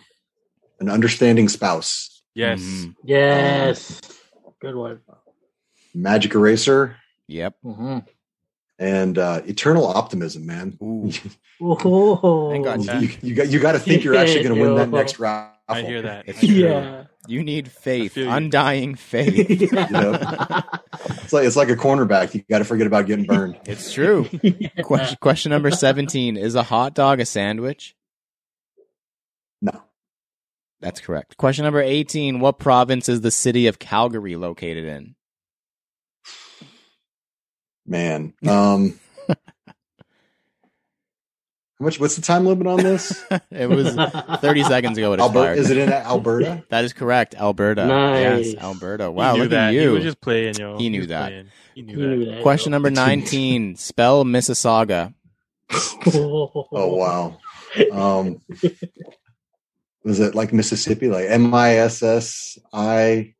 an 0.80 0.88
understanding 0.88 1.48
spouse, 1.48 2.22
Yes. 2.34 2.60
Mhm. 2.60 2.94
yes. 3.04 4.00
Good 4.60 4.74
one. 4.76 5.00
magic 5.94 6.34
eraser, 6.34 6.96
Yep. 7.26 7.56
Mm-hmm. 7.64 7.98
And 8.78 9.18
uh, 9.18 9.42
eternal 9.46 9.86
optimism. 9.86 10.46
Man, 10.46 10.78
Ooh. 10.82 11.10
Oh, 11.60 12.50
Thank 12.50 12.64
God, 12.64 12.84
Yeah. 12.84 13.00
you, 13.00 13.08
you 13.22 13.34
got 13.34 13.48
you 13.48 13.58
got 13.58 13.72
to 13.72 13.78
think 13.80 14.04
you're 14.04 14.14
actually 14.16 14.42
going 14.44 14.54
to 14.54 14.60
win 14.60 14.76
that 14.76 14.90
next 14.96 15.18
round. 15.18 15.52
I 15.68 15.82
hear 15.82 16.02
that. 16.02 16.28
It's 16.28 16.38
I 16.42 16.46
hear 16.46 16.68
yeah. 16.70 17.04
You 17.26 17.44
need 17.44 17.70
faith, 17.70 18.16
you. 18.16 18.30
undying 18.30 18.94
faith. 18.96 19.34
It's 19.50 19.72
like 21.32 21.44
it's 21.44 21.56
like 21.56 21.68
a 21.68 21.76
cornerback. 21.76 22.32
You 22.34 22.42
got 22.48 22.58
to 22.58 22.64
forget 22.64 22.86
about 22.86 23.06
getting 23.06 23.26
burned. 23.26 23.58
It's 23.66 23.92
true. 23.92 24.26
Question, 24.82 25.18
question 25.20 25.50
number 25.50 25.70
17 25.70 26.36
Is 26.38 26.54
a 26.54 26.62
hot 26.62 26.94
dog 26.94 27.20
a 27.20 27.26
sandwich? 27.26 27.94
No, 29.60 29.82
That's 30.80 31.00
correct. 31.00 31.36
Question 31.36 31.64
number 31.64 31.80
18 31.82 32.40
What 32.40 32.58
province 32.58 33.08
is 33.10 33.20
the 33.20 33.30
city 33.32 33.66
of 33.66 33.78
Calgary 33.78 34.36
located 34.36 34.84
in? 34.86 35.14
Man. 37.88 38.34
Um, 38.46 38.98
how 41.78 41.84
much? 41.84 42.00
What's 42.00 42.16
the 42.16 42.22
time 42.22 42.44
limit 42.44 42.66
on 42.66 42.78
this? 42.78 43.24
it 43.50 43.68
was 43.68 43.94
30 44.40 44.62
seconds 44.64 44.98
ago 44.98 45.12
it 45.12 45.20
Alberta? 45.20 45.52
expired. 45.52 45.58
Is 45.58 45.70
it 45.70 45.76
in 45.78 45.92
Alberta? 45.92 46.64
that 46.70 46.84
is 46.84 46.92
correct. 46.92 47.34
Alberta. 47.36 47.86
Nice. 47.86 48.46
Yes, 48.54 48.62
Alberta. 48.62 49.04
He 49.04 49.10
Wow, 49.10 49.34
knew 49.34 49.40
look 49.42 49.50
that. 49.50 49.68
at 49.68 49.72
He 49.74 49.82
you. 49.82 49.92
was 49.92 50.02
just 50.02 50.20
playing, 50.20 50.54
yo. 50.56 50.76
He 50.76 50.88
knew 50.88 51.00
was 51.00 51.08
that. 51.08 51.28
playing. 51.28 51.50
He 51.74 51.82
knew 51.82 52.24
that. 52.26 52.30
that, 52.32 52.42
Question 52.42 52.72
yo. 52.72 52.76
number 52.76 52.90
19 52.92 53.76
Spell 53.76 54.24
Mississauga. 54.24 55.14
Oh 56.02 56.66
wow. 56.96 57.38
Um, 57.92 58.40
was 60.02 60.18
it 60.20 60.34
like 60.34 60.52
Mississippi? 60.52 61.08
Like 61.08 61.26
M 61.28 61.52
I 61.54 61.74
S 61.76 62.02
S 62.02 62.58
I? 62.72 63.34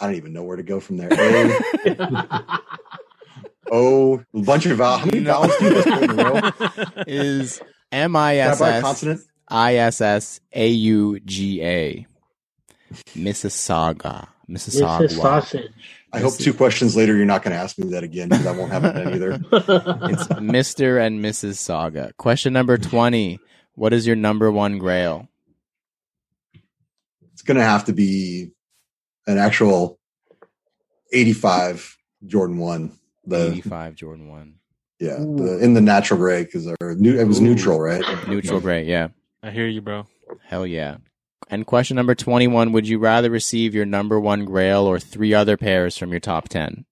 I 0.00 0.06
don't 0.06 0.16
even 0.16 0.32
know 0.32 0.42
where 0.42 0.56
to 0.56 0.62
go 0.62 0.80
from 0.80 0.96
there. 0.96 1.08
A 1.12 2.60
O, 3.72 4.22
a 4.34 4.42
bunch 4.42 4.66
of 4.66 4.78
vowels. 4.78 5.00
How 5.00 5.06
many 5.06 5.20
vowels 5.20 5.56
do 5.58 5.64
you 5.64 5.82
guys 5.82 6.02
in 6.02 6.10
a 6.10 6.24
row? 6.24 6.40
Is 7.06 7.60
M 7.90 8.14
I 8.16 8.34
Can 8.34 8.48
I 8.48 8.50
S 8.50 8.58
buy 8.60 8.68
a 8.68 8.72
S 8.74 8.82
consonant? 8.82 9.20
I 9.48 9.74
S 9.76 10.00
S 10.00 10.40
A 10.52 10.68
U 10.68 11.20
G 11.20 11.62
A. 11.62 12.06
Mississauga. 13.16 14.28
This 14.48 14.68
is 14.68 14.80
Mississauga. 14.80 15.10
sausage. 15.10 15.70
I 16.12 16.20
hope 16.20 16.36
two 16.36 16.54
questions 16.54 16.94
later 16.94 17.16
you're 17.16 17.26
not 17.26 17.42
going 17.42 17.56
to 17.56 17.60
ask 17.60 17.76
me 17.78 17.90
that 17.90 18.04
again 18.04 18.28
because 18.28 18.46
I 18.46 18.52
won't 18.52 18.70
have 18.70 18.84
it 18.84 18.92
done 18.92 19.14
either. 19.14 19.32
It's 20.12 20.26
Mr. 20.28 21.04
and 21.04 21.24
Mrs. 21.24 21.56
Saga. 21.56 22.12
Question 22.18 22.52
number 22.52 22.78
20. 22.78 23.40
What 23.74 23.92
is 23.92 24.06
your 24.06 24.14
number 24.14 24.52
one 24.52 24.78
grail? 24.78 25.26
It's 27.32 27.42
going 27.42 27.56
to 27.56 27.64
have 27.64 27.86
to 27.86 27.92
be 27.92 28.52
an 29.26 29.38
actual 29.38 29.98
85 31.12 31.96
Jordan 32.26 32.58
1. 32.58 32.92
The 33.26 33.52
85 33.52 33.94
Jordan 33.94 34.28
1. 34.28 34.54
yeah, 35.00 35.16
the 35.18 35.58
in 35.62 35.74
the 35.74 35.80
natural 35.80 36.18
gray 36.18 36.44
because 36.44 36.66
new 36.80 37.18
it 37.18 37.24
was 37.24 37.40
neutral, 37.40 37.80
right? 37.80 38.02
Neutral 38.28 38.60
gray, 38.60 38.84
yeah. 38.84 39.08
I 39.42 39.50
hear 39.50 39.66
you, 39.66 39.80
bro. 39.80 40.06
Hell 40.42 40.66
yeah. 40.66 40.96
And 41.48 41.66
question 41.66 41.96
number 41.96 42.14
21. 42.14 42.72
Would 42.72 42.88
you 42.88 42.98
rather 42.98 43.30
receive 43.30 43.74
your 43.74 43.84
number 43.84 44.18
one 44.18 44.44
grail 44.44 44.86
or 44.86 44.98
three 44.98 45.34
other 45.34 45.56
pairs 45.56 45.96
from 45.98 46.10
your 46.10 46.20
top 46.20 46.48
10? 46.48 46.86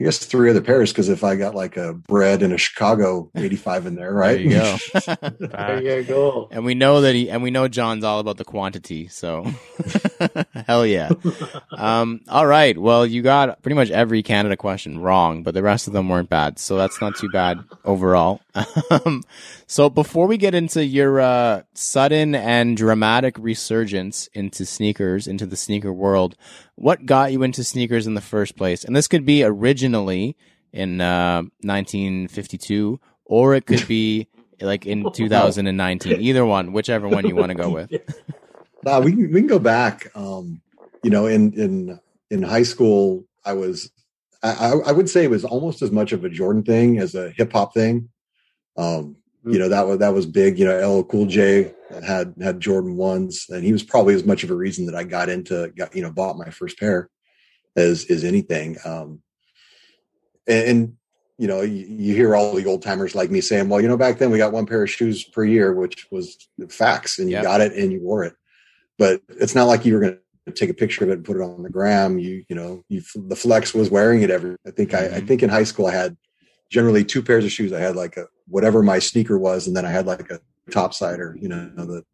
I 0.00 0.04
guess 0.04 0.18
three 0.18 0.50
other 0.50 0.60
pairs 0.60 0.90
because 0.90 1.08
if 1.08 1.22
I 1.22 1.36
got 1.36 1.54
like 1.54 1.76
a 1.76 1.92
bread 1.92 2.42
and 2.42 2.52
a 2.52 2.58
Chicago 2.58 3.30
85 3.36 3.86
in 3.86 3.94
there, 3.94 4.12
right? 4.12 4.36
There 4.36 4.40
you 4.40 4.50
go. 4.50 4.76
There 5.38 6.00
you 6.00 6.04
go. 6.04 6.48
and 6.50 6.64
we 6.64 6.74
know 6.74 7.02
that 7.02 7.14
he 7.14 7.30
and 7.30 7.42
we 7.42 7.50
know 7.52 7.68
John's 7.68 8.02
all 8.02 8.18
about 8.18 8.36
the 8.36 8.44
quantity. 8.44 9.06
So 9.08 9.46
hell 10.66 10.84
yeah. 10.86 11.10
Um, 11.76 12.20
all 12.28 12.46
right. 12.46 12.76
Well, 12.76 13.06
you 13.06 13.22
got 13.22 13.62
pretty 13.62 13.76
much 13.76 13.90
every 13.90 14.22
Canada 14.24 14.56
question 14.56 14.98
wrong, 14.98 15.42
but 15.44 15.54
the 15.54 15.62
rest 15.62 15.86
of 15.86 15.92
them 15.92 16.08
weren't 16.08 16.28
bad. 16.30 16.58
So 16.58 16.76
that's 16.76 17.00
not 17.00 17.14
too 17.16 17.28
bad 17.28 17.58
overall. 17.84 18.40
Um, 18.90 19.22
so 19.66 19.88
before 19.88 20.26
we 20.26 20.36
get 20.36 20.54
into 20.54 20.84
your 20.84 21.20
uh, 21.20 21.62
sudden 21.74 22.34
and 22.34 22.76
dramatic 22.76 23.36
resurgence 23.38 24.28
into 24.34 24.66
sneakers, 24.66 25.26
into 25.26 25.46
the 25.46 25.56
sneaker 25.56 25.92
world, 25.92 26.36
what 26.74 27.06
got 27.06 27.32
you 27.32 27.42
into 27.42 27.64
sneakers 27.64 28.06
in 28.06 28.14
the 28.14 28.20
first 28.20 28.56
place? 28.56 28.84
And 28.84 28.94
this 28.96 29.08
could 29.08 29.24
be 29.24 29.42
originally 29.82 30.36
in 30.72 31.00
uh, 31.00 31.42
1952, 31.62 33.00
or 33.24 33.54
it 33.54 33.66
could 33.66 33.86
be 33.86 34.28
like 34.60 34.86
in 34.86 35.10
2019. 35.14 36.20
Either 36.20 36.46
one, 36.46 36.72
whichever 36.72 37.08
one 37.08 37.26
you 37.26 37.36
want 37.36 37.50
to 37.50 37.54
go 37.54 37.70
with. 37.70 37.90
Nah, 38.84 38.98
we 38.98 39.12
can 39.12 39.32
we 39.32 39.38
can 39.38 39.46
go 39.46 39.60
back. 39.60 40.10
Um, 40.16 40.60
you 41.04 41.10
know, 41.10 41.26
in 41.26 41.52
in 41.52 42.00
in 42.32 42.42
high 42.42 42.64
school, 42.64 43.24
I 43.44 43.52
was 43.52 43.92
I, 44.42 44.72
I 44.84 44.90
would 44.90 45.08
say 45.08 45.22
it 45.22 45.30
was 45.30 45.44
almost 45.44 45.82
as 45.82 45.92
much 45.92 46.10
of 46.10 46.24
a 46.24 46.28
Jordan 46.28 46.64
thing 46.64 46.98
as 46.98 47.14
a 47.14 47.30
hip 47.30 47.52
hop 47.52 47.74
thing. 47.74 48.08
Um, 48.76 49.18
you 49.44 49.60
know 49.60 49.68
that 49.68 49.86
was 49.86 49.98
that 49.98 50.12
was 50.12 50.26
big. 50.26 50.58
You 50.58 50.64
know, 50.64 50.98
LL 50.98 51.04
Cool 51.04 51.26
J 51.26 51.72
had 52.04 52.34
had 52.42 52.58
Jordan 52.58 52.96
ones, 52.96 53.46
and 53.50 53.62
he 53.62 53.72
was 53.72 53.84
probably 53.84 54.14
as 54.14 54.24
much 54.24 54.42
of 54.42 54.50
a 54.50 54.56
reason 54.56 54.86
that 54.86 54.96
I 54.96 55.04
got 55.04 55.28
into 55.28 55.72
got 55.76 55.94
you 55.94 56.02
know 56.02 56.10
bought 56.10 56.36
my 56.36 56.50
first 56.50 56.76
pair 56.76 57.08
as 57.76 58.06
as 58.10 58.24
anything. 58.24 58.78
Um, 58.84 59.22
and, 60.46 60.68
and 60.68 60.96
you 61.38 61.48
know, 61.48 61.62
you, 61.62 61.86
you 61.88 62.14
hear 62.14 62.36
all 62.36 62.54
the 62.54 62.66
old 62.66 62.82
timers 62.82 63.14
like 63.14 63.30
me 63.30 63.40
saying, 63.40 63.68
"Well, 63.68 63.80
you 63.80 63.88
know, 63.88 63.96
back 63.96 64.18
then 64.18 64.30
we 64.30 64.38
got 64.38 64.52
one 64.52 64.66
pair 64.66 64.82
of 64.82 64.90
shoes 64.90 65.24
per 65.24 65.44
year, 65.44 65.72
which 65.72 66.06
was 66.10 66.48
facts, 66.68 67.18
and 67.18 67.28
you 67.28 67.36
Yep. 67.36 67.42
got 67.44 67.60
it 67.60 67.72
and 67.72 67.90
you 67.92 68.00
wore 68.00 68.24
it." 68.24 68.34
But 68.98 69.22
it's 69.28 69.54
not 69.54 69.64
like 69.66 69.84
you 69.84 69.94
were 69.94 70.00
going 70.00 70.18
to 70.46 70.52
take 70.52 70.70
a 70.70 70.74
picture 70.74 71.04
of 71.04 71.10
it 71.10 71.14
and 71.14 71.24
put 71.24 71.36
it 71.36 71.42
on 71.42 71.62
the 71.62 71.70
gram. 71.70 72.18
You 72.18 72.44
you 72.48 72.54
know, 72.56 72.84
you 72.88 73.02
the 73.16 73.36
flex 73.36 73.74
was 73.74 73.90
wearing 73.90 74.22
it 74.22 74.30
every. 74.30 74.56
I 74.66 74.70
think 74.70 74.94
I, 74.94 75.06
I 75.06 75.20
Mhm. 75.20 75.26
think 75.26 75.42
in 75.42 75.48
high 75.50 75.64
school 75.64 75.86
I 75.86 75.92
had 75.94 76.16
generally 76.70 77.04
two 77.04 77.22
pairs 77.22 77.44
of 77.44 77.50
shoes. 77.52 77.72
I 77.72 77.80
had 77.80 77.96
like 77.96 78.16
a 78.16 78.26
whatever 78.46 78.82
my 78.82 78.98
sneaker 78.98 79.38
was, 79.38 79.66
and 79.66 79.74
then 79.76 79.84
I 79.86 79.90
had 79.90 80.06
like 80.06 80.30
a 80.30 80.40
top 80.70 80.92
topsider, 80.92 81.34
you 81.42 81.48
know, 81.48 81.70
the, 81.76 82.04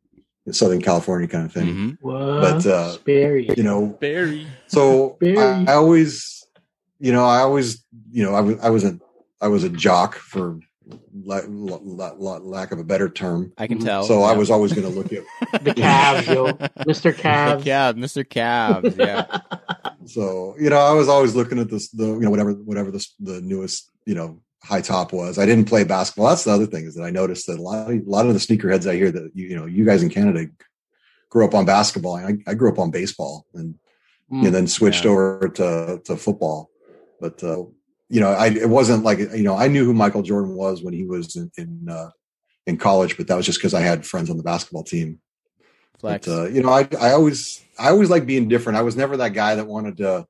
the 0.46 0.54
Southern 0.54 0.80
California 0.80 1.28
kind 1.28 1.44
of 1.44 1.52
thing. 1.52 1.66
hmm 1.74 1.90
What? 2.00 2.40
But, 2.40 2.66
uh, 2.66 2.92
Sperry. 2.92 3.50
You 3.56 3.62
know, 3.62 3.86
Barry. 4.00 4.46
so 4.68 5.16
Very- 5.20 5.36
I, 5.38 5.64
I 5.68 5.74
always, 5.74 6.37
you 6.98 7.12
know, 7.12 7.24
I 7.24 7.40
always, 7.40 7.84
you 8.10 8.24
know, 8.24 8.34
I 8.34 8.40
was, 8.40 8.58
I 8.60 8.70
was 8.70 8.84
a, 8.84 8.98
I 9.40 9.48
was 9.48 9.64
a 9.64 9.68
jock 9.68 10.16
for 10.16 10.58
la- 11.14 11.40
la- 11.46 11.78
la- 11.82 12.14
la- 12.16 12.38
lack 12.38 12.72
of 12.72 12.78
a 12.78 12.84
better 12.84 13.08
term. 13.08 13.52
I 13.58 13.66
can 13.66 13.78
tell. 13.78 14.02
So 14.04 14.22
I 14.22 14.32
was 14.36 14.50
always 14.50 14.72
going 14.72 14.86
to 14.90 14.92
look 14.98 15.12
at. 15.12 15.22
the 15.64 15.74
Cavs, 15.74 16.26
yo. 16.34 16.52
Mr. 16.84 17.12
Cavs. 17.14 17.64
Cab, 17.64 17.96
Mr. 17.96 18.28
Cabs. 18.28 18.96
Yeah. 18.96 19.26
So 20.06 20.54
you 20.58 20.70
know, 20.70 20.78
I 20.78 20.92
was 20.92 21.06
always 21.06 21.34
looking 21.34 21.58
at 21.58 21.68
this, 21.68 21.90
the 21.90 22.06
you 22.06 22.20
know, 22.20 22.30
whatever, 22.30 22.52
whatever 22.52 22.90
the 22.90 23.06
the 23.20 23.42
newest, 23.42 23.90
you 24.06 24.14
know, 24.14 24.40
high 24.64 24.80
top 24.80 25.12
was. 25.12 25.38
I 25.38 25.44
didn't 25.44 25.66
play 25.66 25.84
basketball. 25.84 26.28
That's 26.28 26.44
the 26.44 26.50
other 26.50 26.64
thing 26.64 26.86
is 26.86 26.94
that 26.94 27.02
I 27.02 27.10
noticed 27.10 27.46
that 27.46 27.58
a 27.58 27.62
lot, 27.62 27.90
of, 27.90 27.94
a 28.06 28.10
lot 28.10 28.24
of 28.26 28.32
the 28.32 28.40
sneakerheads 28.40 28.88
I 28.88 28.94
hear 28.94 29.10
that 29.12 29.30
you, 29.34 29.48
you 29.48 29.56
know, 29.56 29.66
you 29.66 29.84
guys 29.84 30.02
in 30.02 30.08
Canada 30.08 30.46
grew 31.28 31.44
up 31.44 31.54
on 31.54 31.66
basketball. 31.66 32.16
I, 32.16 32.38
I 32.46 32.54
grew 32.54 32.70
up 32.72 32.78
on 32.78 32.90
baseball, 32.90 33.44
and 33.52 33.74
Mm. 34.32 34.46
and 34.46 34.54
then 34.54 34.66
switched 34.66 35.04
Yeah. 35.04 35.10
over 35.10 35.48
to 35.56 36.00
to 36.04 36.16
football. 36.16 36.70
But 37.20 37.42
uh, 37.42 37.64
you 38.08 38.20
know, 38.20 38.30
I 38.30 38.48
it 38.48 38.68
wasn't 38.68 39.04
like 39.04 39.18
you 39.18 39.42
know 39.42 39.56
I 39.56 39.68
knew 39.68 39.84
who 39.84 39.94
Michael 39.94 40.22
Jordan 40.22 40.54
was 40.54 40.82
when 40.82 40.94
he 40.94 41.04
was 41.04 41.36
in 41.36 41.50
in, 41.56 41.88
uh, 41.88 42.10
in 42.66 42.76
college, 42.76 43.16
but 43.16 43.26
that 43.28 43.36
was 43.36 43.46
just 43.46 43.58
because 43.58 43.74
I 43.74 43.80
had 43.80 44.06
friends 44.06 44.30
on 44.30 44.36
the 44.36 44.42
basketball 44.42 44.84
team. 44.84 45.20
Flex. 45.98 46.26
But 46.26 46.32
uh, 46.32 46.46
you 46.48 46.62
know, 46.62 46.70
I 46.70 46.88
I 47.00 47.12
always 47.12 47.62
I 47.78 47.90
always 47.90 48.10
like 48.10 48.26
being 48.26 48.48
different. 48.48 48.78
I 48.78 48.82
was 48.82 48.96
never 48.96 49.16
that 49.16 49.34
guy 49.34 49.54
that 49.56 49.66
wanted 49.66 49.96
to, 49.98 50.26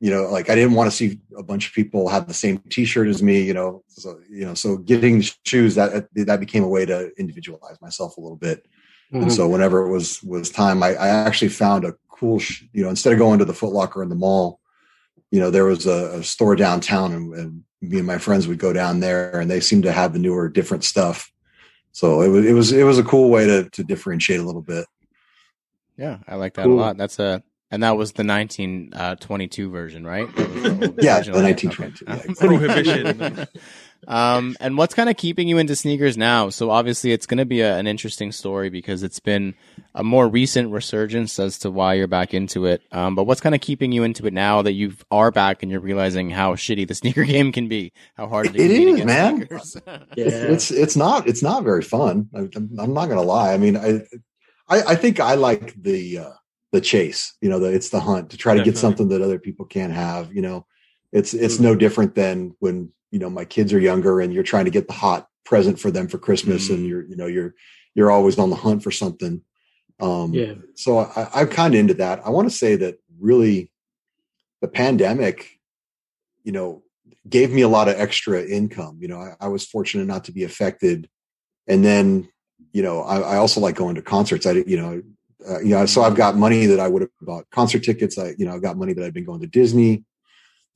you 0.00 0.10
know, 0.10 0.24
like 0.30 0.50
I 0.50 0.54
didn't 0.54 0.74
want 0.74 0.90
to 0.90 0.96
see 0.96 1.20
a 1.36 1.42
bunch 1.42 1.66
of 1.66 1.72
people 1.72 2.08
have 2.08 2.28
the 2.28 2.34
same 2.34 2.58
T-shirt 2.70 3.08
as 3.08 3.22
me. 3.22 3.40
You 3.40 3.54
know, 3.54 3.82
so 3.88 4.20
you 4.30 4.44
know, 4.44 4.54
so 4.54 4.76
getting 4.76 5.22
shoes 5.44 5.74
that 5.76 6.08
that 6.14 6.40
became 6.40 6.62
a 6.62 6.68
way 6.68 6.84
to 6.86 7.10
individualize 7.18 7.80
myself 7.80 8.16
a 8.16 8.20
little 8.20 8.36
bit. 8.36 8.66
Mhm. 9.12 9.22
And 9.22 9.32
so 9.32 9.48
whenever 9.48 9.86
it 9.86 9.90
was 9.90 10.22
was 10.22 10.50
time, 10.50 10.82
I, 10.82 10.94
I 10.94 11.08
actually 11.08 11.48
found 11.48 11.84
a 11.84 11.94
cool, 12.08 12.38
sh- 12.38 12.64
you 12.72 12.82
know, 12.82 12.90
instead 12.90 13.12
of 13.12 13.18
going 13.18 13.38
to 13.38 13.44
the 13.44 13.54
Foot 13.54 13.72
Locker 13.72 14.02
in 14.02 14.08
the 14.08 14.14
mall, 14.14 14.60
you 15.32 15.40
know, 15.40 15.50
there 15.50 15.64
was 15.64 15.86
a, 15.86 16.18
a 16.18 16.22
store 16.22 16.54
downtown, 16.54 17.12
and, 17.12 17.34
and 17.34 17.64
me 17.80 17.98
and 17.98 18.06
my 18.06 18.18
friends 18.18 18.46
would 18.46 18.58
go 18.58 18.72
down 18.72 19.00
there, 19.00 19.40
and 19.40 19.50
they 19.50 19.60
seemed 19.60 19.82
to 19.84 19.90
have 19.92 20.12
the 20.12 20.18
newer, 20.20 20.48
different 20.48 20.84
stuff. 20.84 21.32
So 21.90 22.20
it 22.20 22.28
was 22.28 22.44
it 22.46 22.52
was 22.52 22.72
it 22.72 22.84
was 22.84 22.98
a 22.98 23.02
cool 23.02 23.30
way 23.30 23.46
to 23.46 23.68
to 23.70 23.82
differentiate 23.82 24.40
a 24.40 24.44
little 24.44 24.62
bit. 24.62 24.86
yeah, 25.96 26.18
I 26.28 26.36
like 26.36 26.54
that 26.54 26.64
Cool. 26.66 26.74
a 26.74 26.80
lot. 26.80 26.96
That's 26.98 27.18
a 27.18 27.42
and 27.72 27.82
that 27.82 27.96
was 27.96 28.12
the 28.12 28.22
1922 28.24 29.70
version, 29.70 30.06
right? 30.06 30.32
The 30.36 30.94
Yeah, 31.00 31.20
the 31.20 31.42
1922, 31.42 32.04
yeah, 32.06 32.14
Okay. 32.14 32.28
exactly. 32.28 32.58
Prohibition. 32.58 33.46
um, 34.08 34.56
and 34.60 34.76
what's 34.76 34.94
kind 34.94 35.08
of 35.08 35.16
keeping 35.16 35.48
you 35.48 35.58
into 35.58 35.74
sneakers 35.76 36.16
now? 36.16 36.50
So 36.50 36.70
obviously, 36.70 37.12
it's 37.12 37.26
going 37.26 37.38
to 37.38 37.44
be 37.44 37.60
a, 37.60 37.76
an 37.76 37.86
interesting 37.86 38.30
story 38.32 38.68
because 38.68 39.02
it's 39.02 39.20
been 39.20 39.54
a 39.94 40.02
more 40.04 40.28
recent 40.28 40.70
resurgence 40.72 41.38
as 41.38 41.58
to 41.60 41.70
why 41.70 41.94
you're 41.94 42.06
back 42.08 42.34
into 42.34 42.66
it. 42.66 42.82
Um, 42.92 43.14
but 43.14 43.24
what's 43.24 43.40
kind 43.40 43.54
of 43.54 43.60
keeping 43.60 43.92
you 43.92 44.04
into 44.04 44.26
it 44.26 44.32
now 44.32 44.62
that 44.62 44.72
you 44.72 44.92
are 45.10 45.30
back 45.30 45.62
and 45.62 45.70
you're 45.72 45.80
realizing 45.80 46.30
how 46.30 46.54
shitty 46.54 46.86
the 46.88 46.94
sneaker 47.02 47.24
game 47.24 47.52
can 47.52 47.68
be, 47.68 47.92
how 48.16 48.28
hard 48.28 48.46
it, 48.46 48.56
It 48.56 48.58
can 48.58 48.68
be 48.68 48.84
to 48.84 48.90
is, 48.90 48.96
get 48.98 49.06
man. 49.06 49.48
Yeah. 50.16 50.26
It's 50.52 50.70
it's 50.70 50.96
not 50.96 51.26
it's 51.26 51.42
not 51.42 51.64
very 51.64 51.82
fun. 51.82 52.28
I, 52.34 52.40
I'm 52.54 52.70
I'm 52.78 52.92
not 52.94 53.06
gonna 53.08 53.22
lie. 53.22 53.52
I 53.54 53.56
mean, 53.56 53.76
I 53.76 54.02
I, 54.68 54.82
I 54.92 54.94
think 54.96 55.20
I 55.20 55.34
like 55.34 55.74
the 55.80 56.18
uh, 56.18 56.30
the 56.72 56.80
chase. 56.80 57.34
You 57.40 57.48
know, 57.50 57.58
the, 57.58 57.72
it's 57.72 57.90
the 57.90 58.00
hunt 58.00 58.30
to 58.30 58.36
try 58.36 58.56
to 58.56 58.64
get 58.64 58.76
something 58.78 59.08
that 59.08 59.22
other 59.22 59.38
people 59.38 59.66
can't 59.66 59.92
have. 59.92 60.32
You 60.34 60.42
know, 60.42 60.66
it's 61.12 61.34
it's 61.34 61.60
no 61.60 61.74
different 61.74 62.14
than 62.14 62.56
when 62.58 62.90
you 63.10 63.18
know 63.18 63.30
my 63.30 63.44
kids 63.44 63.72
are 63.72 63.78
younger 63.78 64.20
and 64.20 64.32
you're 64.32 64.42
trying 64.42 64.64
to 64.64 64.70
get 64.70 64.88
the 64.88 64.94
hot 64.94 65.28
present 65.44 65.78
for 65.78 65.90
them 65.90 66.08
for 66.08 66.18
Christmas, 66.18 66.68
Mhm. 66.68 66.74
and 66.74 66.86
you're 66.86 67.04
you 67.04 67.16
know 67.16 67.26
you're 67.26 67.54
you're 67.94 68.10
always 68.10 68.38
on 68.38 68.50
the 68.50 68.56
hunt 68.56 68.82
for 68.82 68.90
something. 68.90 69.42
Um, 70.00 70.32
Yeah. 70.32 70.54
So 70.74 70.98
I, 70.98 71.28
I'm 71.34 71.48
kind 71.48 71.74
of 71.74 71.80
into 71.80 71.94
that. 71.94 72.26
I 72.26 72.30
want 72.30 72.50
to 72.50 72.56
say 72.56 72.74
that 72.76 72.98
really, 73.20 73.70
the 74.62 74.68
pandemic, 74.68 75.60
you 76.42 76.52
know, 76.52 76.82
gave 77.28 77.50
me 77.52 77.60
a 77.60 77.68
lot 77.68 77.88
of 77.88 78.00
extra 78.00 78.42
income. 78.42 78.96
You 79.00 79.08
know, 79.08 79.20
I, 79.20 79.34
I 79.42 79.48
was 79.48 79.66
fortunate 79.66 80.06
not 80.06 80.24
to 80.24 80.32
be 80.32 80.44
affected, 80.44 81.08
and 81.66 81.84
then 81.84 82.28
you 82.72 82.82
know, 82.82 83.02
I, 83.02 83.34
I 83.34 83.36
also 83.36 83.60
like 83.60 83.76
going 83.76 83.96
to 83.96 84.02
concerts. 84.02 84.46
I, 84.46 84.52
you 84.52 84.78
know, 84.78 85.02
uh, 85.48 85.60
you 85.60 85.70
know, 85.70 85.86
so 85.86 86.02
I've 86.02 86.14
got 86.14 86.36
money 86.36 86.66
that 86.66 86.80
I 86.80 86.88
would 86.88 87.02
have 87.02 87.10
bought 87.20 87.50
concert 87.50 87.82
tickets. 87.82 88.18
I, 88.18 88.34
you 88.38 88.46
know, 88.46 88.54
I've 88.54 88.62
got 88.62 88.76
money 88.76 88.92
that 88.92 89.04
I've 89.04 89.14
been 89.14 89.24
going 89.24 89.40
to 89.40 89.46
Disney. 89.46 90.04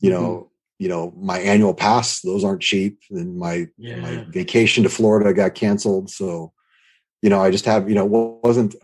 You 0.01 0.11
know, 0.11 0.51
you 0.79 0.89
know, 0.89 1.13
my 1.17 1.39
annual 1.39 1.75
pass; 1.75 2.21
those 2.21 2.45
aren't 2.45 2.63
cheap, 2.63 3.01
and 3.11 3.39
my 3.39 3.69
Yeah. 3.79 3.97
my 3.97 4.21
vacation 4.29 4.83
to 4.85 4.91
Florida 4.91 5.33
got 5.33 5.55
canceled. 5.55 6.11
So, 6.11 6.53
you 7.23 7.31
know, 7.31 7.41
I 7.41 7.51
just 7.51 7.65
have, 7.65 7.89
you 7.89 7.95
know, 7.95 8.05
wasn't, 8.05 8.75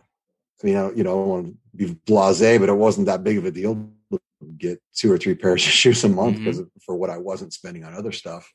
I 0.62 0.66
mean, 0.66 0.76
I, 0.76 0.90
you 0.92 1.04
know, 1.04 1.12
I 1.12 1.16
don't 1.16 1.28
want 1.28 1.46
to 1.46 1.54
be 1.76 1.94
blasé, 2.06 2.58
but 2.58 2.68
it 2.68 2.74
wasn't 2.74 3.06
that 3.06 3.24
big 3.24 3.38
of 3.38 3.44
a 3.44 3.50
deal 3.50 3.74
to 4.10 4.20
get 4.56 4.80
two 4.94 5.12
or 5.12 5.18
three 5.18 5.34
pairs 5.34 5.64
of 5.64 5.72
shoes 5.82 6.04
a 6.04 6.08
month 6.08 6.42
because 6.42 6.62
for 6.84 6.96
what 6.96 7.10
I 7.10 7.18
wasn't 7.18 7.52
spending 7.52 7.84
on 7.84 7.94
other 7.94 8.12
stuff. 8.12 8.50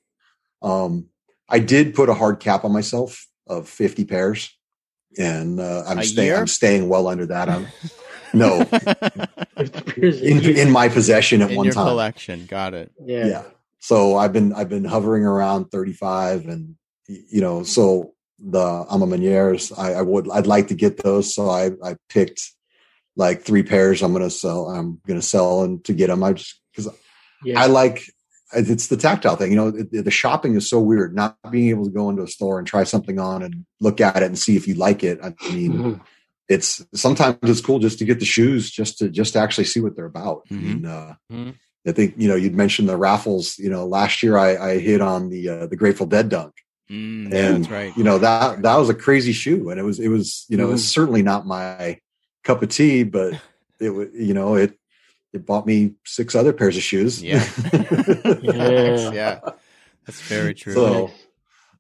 Um, 0.61 1.07
I 1.49 1.59
did 1.59 1.93
put 1.95 2.09
a 2.09 2.13
hard 2.13 2.39
cap 2.39 2.65
on 2.65 2.73
myself 2.73 3.25
of 3.47 3.69
50 3.69 4.03
pairs 4.05 4.56
and, 5.17 5.59
uh, 5.59 5.83
I'm 5.87 5.99
A 5.99 6.03
staying. 6.03 6.33
I'm 6.33 6.47
staying 6.47 6.89
well 6.89 7.07
under 7.07 7.25
that. 7.27 7.49
I'm 7.49 7.67
no 8.33 8.65
50 8.65 9.81
pairs 9.91 10.21
a 10.21 10.25
in, 10.27 10.57
in 10.67 10.71
my 10.71 10.89
possession 10.89 11.41
at 11.41 11.51
in 11.51 11.57
one 11.57 11.65
your 11.65 11.73
time. 11.73 11.87
collection. 11.87 12.45
Got 12.45 12.73
it. 12.73 12.91
yeah. 13.05 13.25
yeah 13.27 13.43
so 13.79 14.17
i've 14.17 14.33
been 14.33 14.51
i've 14.53 14.69
been 14.69 14.83
hovering 14.83 15.23
around 15.23 15.65
35 15.71 16.47
and 16.47 16.75
you 17.07 17.39
know 17.41 17.61
so 17.63 18.13
the 18.39 18.59
A 18.59 18.97
Ma 18.97 19.05
Maniéres, 19.05 19.71
I, 19.77 19.93
I 19.93 20.01
would 20.01 20.29
i'd 20.31 20.47
like 20.47 20.67
to 20.69 20.73
get 20.75 21.01
those 21.03 21.33
so 21.33 21.49
i 21.49 21.71
i 21.83 21.95
picked 22.09 22.41
like 23.15 23.43
three 23.43 23.63
pairs 23.63 24.01
i'm 24.01 24.13
gonna 24.13 24.29
sell 24.31 24.67
i'm 24.67 24.99
gonna 25.07 25.21
sell 25.21 25.63
and 25.63 25.83
to 25.85 25.93
get 25.93 26.07
them 26.07 26.23
i 26.23 26.33
just 26.33 26.59
because 26.71 26.91
Yeah. 27.45 27.61
i 27.61 27.67
like 27.67 28.01
it's 28.53 28.87
the 28.87 28.97
tactile 28.97 29.35
thing 29.35 29.51
you 29.51 29.57
know 29.57 29.71
the, 29.71 30.01
the 30.01 30.11
shopping 30.11 30.55
is 30.55 30.69
so 30.69 30.79
weird 30.79 31.13
not 31.15 31.37
being 31.51 31.69
able 31.69 31.83
to 31.85 31.91
go 31.91 32.09
into 32.09 32.23
a 32.23 32.27
store 32.27 32.57
and 32.59 32.67
try 32.67 32.83
something 32.83 33.19
on 33.19 33.43
and 33.43 33.65
look 33.81 33.99
at 33.99 34.17
it 34.17 34.23
and 34.23 34.39
see 34.39 34.55
if 34.55 34.67
you 34.67 34.73
like 34.75 35.03
it 35.03 35.19
i 35.23 35.33
mean 35.53 35.73
Mhm. 35.73 36.01
it's 36.47 36.85
sometimes 36.93 37.37
it's 37.43 37.61
cool 37.61 37.79
just 37.79 37.99
to 37.99 38.05
get 38.05 38.19
the 38.19 38.25
shoes 38.25 38.71
just 38.71 38.97
to 38.99 39.09
just 39.09 39.33
to 39.33 39.39
actually 39.39 39.65
see 39.65 39.81
what 39.81 39.95
they're 39.95 40.05
about 40.05 40.47
Mhm. 40.49 40.57
I 40.57 40.61
mean, 40.61 40.85
uh, 40.85 41.13
Mhm. 41.31 41.53
I 41.85 41.91
think 41.93 42.15
you 42.17 42.27
know 42.27 42.35
you'd 42.35 42.55
mentioned 42.55 42.89
the 42.89 42.97
raffles. 42.97 43.57
You 43.57 43.69
know, 43.69 43.85
last 43.87 44.21
year 44.21 44.37
I, 44.37 44.57
I 44.57 44.77
hit 44.79 44.99
on 44.99 45.29
the 45.29 45.47
uh, 45.49 45.67
the 45.67 45.77
Grateful 45.77 46.05
Dead 46.05 46.27
dunk, 46.27 46.53
Mm, 46.91 47.31
and 47.33 47.63
that's 47.63 47.69
right. 47.71 47.95
you 47.95 48.03
know 48.03 48.17
that 48.17 48.61
that 48.61 48.75
was 48.75 48.89
a 48.89 48.93
crazy 48.93 49.31
shoe, 49.31 49.69
and 49.69 49.79
it 49.79 49.83
was 49.83 49.97
it 49.99 50.09
was 50.09 50.45
you 50.49 50.57
know 50.57 50.71
it's 50.71 50.83
certainly 50.83 51.21
not 51.21 51.47
my 51.47 51.99
cup 52.43 52.61
of 52.61 52.67
tea, 52.69 53.03
but 53.03 53.39
it 53.79 53.91
was 53.91 54.09
you 54.13 54.33
know 54.33 54.55
it 54.55 54.77
it 55.37 55.45
bought 55.45 55.65
me 55.65 55.93
six 56.05 56.35
other 56.35 56.53
pairs 56.53 56.75
of 56.75 56.83
shoes. 56.83 57.23
Yeah. 57.23 57.45
Yeah. 58.41 59.11
yeah. 59.11 59.39
That's 60.05 60.21
very 60.21 60.53
true. 60.53 60.73
So, 60.73 61.11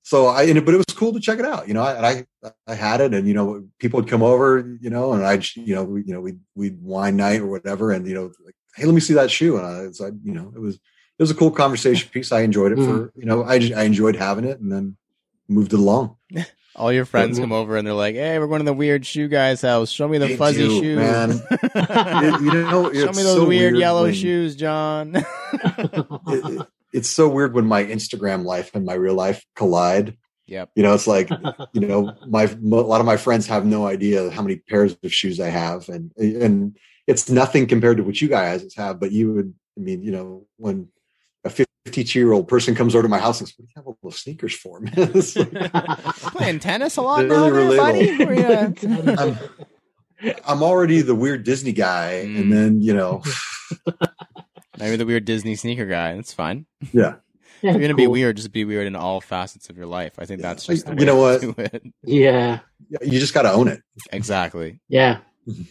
so 0.03 0.27
I, 0.27 0.43
and, 0.43 0.65
but 0.65 0.73
it 0.73 0.77
was 0.77 0.95
cool 0.95 1.13
to 1.13 1.19
check 1.19 1.39
it 1.39 1.45
out, 1.45 1.67
you 1.67 1.73
know, 1.73 1.81
I, 1.81 2.25
I, 2.43 2.51
I 2.67 2.75
had 2.75 3.01
it 3.01 3.13
and, 3.13 3.27
you 3.27 3.33
know, 3.33 3.67
people 3.79 3.99
would 3.99 4.09
come 4.09 4.23
over, 4.23 4.77
you 4.79 4.89
know, 4.89 5.13
and 5.13 5.25
I'd, 5.25 5.45
you 5.55 5.75
know, 5.75 5.83
we, 5.83 6.03
you 6.03 6.13
know, 6.13 6.21
we'd, 6.21 6.39
we'd 6.55 6.81
wine 6.81 7.17
night 7.17 7.41
or 7.41 7.47
whatever. 7.47 7.91
And, 7.91 8.07
you 8.07 8.13
know, 8.13 8.31
like, 8.45 8.55
Hey, 8.75 8.85
let 8.85 8.93
me 8.93 9.01
see 9.01 9.15
that 9.15 9.31
shoe. 9.31 9.57
And 9.57 9.65
I, 9.65 9.91
so 9.91 10.05
I, 10.05 10.11
you 10.23 10.33
know, 10.33 10.51
it 10.55 10.59
was, 10.59 10.75
it 10.75 11.23
was 11.23 11.31
a 11.31 11.35
cool 11.35 11.51
conversation 11.51 12.09
piece. 12.11 12.31
I 12.31 12.41
enjoyed 12.41 12.73
it 12.73 12.77
for, 12.77 13.07
mm. 13.07 13.11
you 13.15 13.25
know, 13.25 13.43
I, 13.43 13.55
I 13.75 13.83
enjoyed 13.83 14.15
having 14.15 14.45
it 14.45 14.59
and 14.59 14.71
then 14.71 14.97
moved 15.47 15.73
it 15.73 15.79
along. 15.79 16.15
All 16.77 16.93
your 16.93 17.05
friends 17.05 17.37
mm-hmm. 17.37 17.43
come 17.45 17.51
over 17.53 17.75
and 17.75 17.87
they're 17.87 17.93
like, 17.93 18.15
"Hey, 18.15 18.37
we're 18.37 18.47
going 18.47 18.59
to 18.59 18.65
the 18.65 18.73
weird 18.73 19.05
shoe 19.05 19.27
guy's 19.27 19.61
house. 19.61 19.89
Show 19.89 20.07
me 20.07 20.19
the 20.19 20.27
They 20.27 20.37
fuzzy 20.37 20.67
do, 20.67 20.79
shoes, 20.79 20.97
man. 20.97 21.31
It- 21.51 22.41
you 22.41 22.53
know, 22.53 22.93
Show 22.93 23.07
me 23.07 23.23
those 23.23 23.35
so 23.37 23.45
weird, 23.47 23.75
yellow 23.77 24.03
when- 24.03 24.13
shoes, 24.13 24.55
John." 24.55 25.15
it- 25.15 25.25
it- 26.27 26.67
it's 26.93 27.09
so 27.09 27.27
weird 27.27 27.53
when 27.53 27.65
my 27.65 27.83
Instagram 27.83 28.45
life 28.45 28.71
and 28.73 28.85
my 28.85 28.93
real 28.93 29.13
life 29.13 29.45
collide. 29.55 30.17
yep. 30.45 30.69
You 30.75 30.83
know, 30.83 30.93
it's 30.93 31.05
like, 31.07 31.29
you 31.73 31.81
know, 31.81 32.13
my 32.27 32.43
a 32.43 32.55
lot 32.65 33.01
of 33.01 33.05
my 33.05 33.17
friends 33.17 33.45
have 33.47 33.65
no 33.65 33.85
idea 33.87 34.29
how 34.31 34.41
many 34.41 34.57
pairs 34.57 34.95
of 35.03 35.13
shoes 35.13 35.39
I 35.39 35.49
have, 35.49 35.89
and 35.89 36.11
and 36.17 36.77
it's 37.05 37.29
nothing 37.29 37.67
compared 37.67 37.97
to 37.97 38.03
what 38.03 38.21
you 38.21 38.27
guys 38.27 38.73
have. 38.75 38.99
But 38.99 39.11
you 39.11 39.33
would, 39.33 39.53
I 39.77 39.81
mean, 39.81 40.01
you 40.01 40.11
know, 40.11 40.45
when 40.57 40.89
a 41.43 41.49
fifty-two 41.87 42.19
year 42.19 42.33
old 42.33 42.47
person 42.47 42.75
comes 42.75 42.93
over 42.95 43.03
to 43.03 43.07
my 43.09 43.17
house 43.19 43.39
and 43.39 43.47
says, 43.47 43.55
"What 43.57 43.65
do 43.65 43.69
you 43.69 43.73
have 43.77 43.87
all 43.87 43.97
those 44.03 44.19
sneakers 44.19 44.53
for?" 44.55 44.79
Man, 44.81 44.93
It's 44.97 45.35
like, 45.35 45.51
Playing 46.33 46.59
tennis 46.59 46.97
a 46.97 47.01
lot 47.01 47.19
They're 47.19 47.27
now, 47.29 47.49
really 47.49 47.77
there, 47.77 47.85
buddy. 47.85 48.17
relatable. 48.17 49.05
Were 49.05 49.39
I'm, 50.29 50.35
I'm 50.45 50.63
already 50.63 51.01
the 51.01 51.15
weird 51.15 51.43
Disney 51.43 51.71
guy, 51.73 52.23
Mm. 52.25 52.39
and 52.41 52.51
then 52.53 52.81
you 52.81 52.93
know, 52.93 53.21
Maybe 54.77 54.95
the 54.95 55.05
weird 55.05 55.25
Disney 55.25 55.55
sneaker 55.55 55.85
guy. 55.85 56.15
That's 56.15 56.33
fine. 56.33 56.65
yeah. 56.93 57.15
Yeah, 57.63 57.71
If 57.71 57.77
you're 57.77 57.81
gonna 57.81 57.95
be 57.95 58.05
weird, 58.05 58.37
just 58.37 58.51
be 58.51 58.65
weird 58.65 58.85
in 58.85 58.95
all 58.95 59.19
facets 59.19 59.69
of 59.71 59.77
your 59.77 59.87
life. 59.87 60.13
I 60.19 60.25
think 60.25 60.41
Yeah. 60.41 60.49
that's 60.49 60.65
just 60.67 60.85
the 60.85 60.91
You 60.91 60.97
way 60.99 61.05
know 61.05 61.15
to 61.39 61.47
what? 61.47 61.55
do 61.71 61.77
it. 61.77 61.83
Yeah. 62.03 62.59
you 63.01 63.19
just 63.19 63.33
got 63.33 63.41
to 63.43 63.51
own 63.51 63.67
it. 63.67 63.81
Exactly. 64.11 64.79
Yeah. 64.87 65.19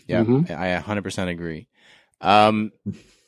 Yeah, 0.08 0.24
Mhm. 0.24 0.50
I 0.50 0.80
100% 0.80 1.28
agree. 1.28 1.68
Um, 2.20 2.72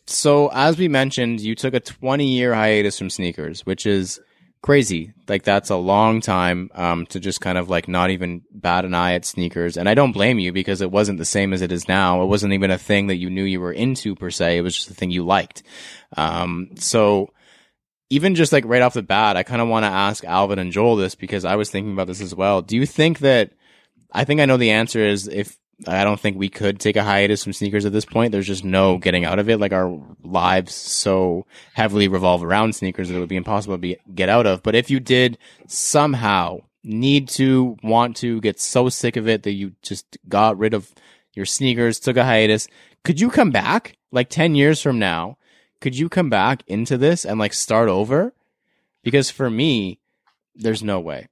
so 0.09 0.48
as 0.48 0.78
we 0.78 0.88
mentioned, 0.88 1.40
you 1.40 1.54
took 1.54 1.74
a 1.74 1.80
20 1.80 2.26
year 2.26 2.54
hiatus 2.54 2.98
from 2.98 3.11
sneakers, 3.11 3.66
which 3.66 3.86
is 3.86 4.20
crazy. 4.62 5.12
Like 5.28 5.44
that's 5.44 5.70
a 5.70 5.76
long 5.76 6.20
time 6.20 6.70
um, 6.74 7.06
to 7.06 7.20
just 7.20 7.40
kind 7.40 7.59
of 7.59 7.68
like 7.68 7.88
not 7.88 8.11
even 8.11 8.42
bat 8.50 8.84
an 8.84 8.94
eye 8.94 9.14
at 9.14 9.24
sneakers. 9.24 9.76
And 9.76 9.88
I 9.88 9.94
don't 9.94 10.12
blame 10.12 10.38
you 10.38 10.52
because 10.52 10.80
it 10.80 10.90
wasn't 10.90 11.18
the 11.18 11.24
same 11.24 11.52
as 11.52 11.62
it 11.62 11.72
is 11.72 11.88
now. 11.88 12.22
It 12.22 12.26
wasn't 12.26 12.54
even 12.54 12.70
a 12.70 12.78
thing 12.78 13.09
that 13.09 13.16
you 13.16 13.30
knew 13.30 13.44
you 13.44 13.61
were 13.61 13.72
into 13.72 14.14
per 14.14 14.30
se. 14.30 14.56
It 14.56 14.62
was 14.62 14.74
just 14.74 14.90
a 14.90 14.94
thing 14.94 15.11
you 15.11 15.24
liked. 15.24 15.62
Um, 16.16 16.70
so 16.76 17.32
even 18.11 18.34
just 18.34 18.52
like 18.52 18.64
right 18.64 18.82
off 18.82 18.94
the 18.94 19.02
bat, 19.02 19.36
I 19.36 19.42
kind 19.42 19.61
of 19.61 19.68
want 19.68 19.84
to 19.84 19.88
ask 19.90 20.24
Alvin 20.24 20.59
and 20.59 20.72
Joel 20.72 20.96
this 20.96 21.14
because 21.14 21.44
I 21.44 21.56
was 21.56 21.70
thinking 21.70 21.92
about 21.92 22.06
this 22.06 22.22
as 22.22 22.34
well. 22.34 22.62
Do 22.62 22.76
you 22.76 22.86
think 22.86 23.18
that? 23.20 23.52
I 24.11 24.24
think 24.24 24.40
I 24.40 24.46
know 24.46 24.56
the 24.56 24.70
answer 24.70 25.00
is 25.00 25.28
if 25.28 25.59
I 25.87 26.03
don't 26.03 26.18
think 26.18 26.37
we 26.37 26.49
could 26.49 26.81
take 26.81 26.97
a 26.97 27.05
hiatus 27.05 27.45
from 27.45 27.53
sneakers 27.53 27.85
at 27.85 27.93
this 27.93 28.05
point. 28.05 28.33
There's 28.33 28.47
just 28.47 28.64
no 28.64 28.99
getting 28.99 29.24
out 29.24 29.39
of 29.39 29.49
it. 29.49 29.61
Like 29.61 29.72
our 29.72 29.97
lives 30.24 30.74
so 30.74 31.47
heavily 31.74 32.09
revolve 32.09 32.43
around 32.43 32.74
sneakers 32.74 33.09
that 33.09 33.16
it 33.16 33.20
would 33.20 33.29
be 33.29 33.37
impossible 33.37 33.74
to 33.74 33.79
be, 33.79 33.97
get 34.14 34.29
out 34.29 34.47
of. 34.47 34.62
But 34.62 34.74
if 34.74 34.91
you 34.91 34.99
did 34.99 35.39
somehow 35.68 36.61
need 36.83 37.29
to 37.29 37.76
want 37.83 38.16
to 38.16 38.41
get 38.41 38.59
so 38.59 38.89
sick 38.89 39.16
of 39.16 39.29
it 39.29 39.45
that 39.45 39.53
you 39.53 39.72
just 39.83 40.18
got 40.29 40.59
rid 40.59 40.74
of 40.74 40.93
your 41.35 41.47
sneakers, 41.47 42.01
took 42.01 42.16
a 42.16 42.24
hiatus, 42.24 42.66
could 43.05 43.20
you 43.20 43.31
come 43.31 43.51
back 43.51 43.97
like 44.11 44.31
10 44.31 44.57
years 44.57 44.83
from 44.83 44.99
now? 44.99 45.37
Could 45.81 45.97
you 45.97 46.09
come 46.09 46.29
back 46.29 46.64
into 46.66 46.99
this 46.99 47.24
and 47.24 47.39
like 47.39 47.53
start 47.53 47.89
over? 47.89 48.35
Because 49.05 49.31
for 49.31 49.49
me, 49.49 50.01
there's 50.57 50.83
no 50.83 50.99
way. 50.99 51.29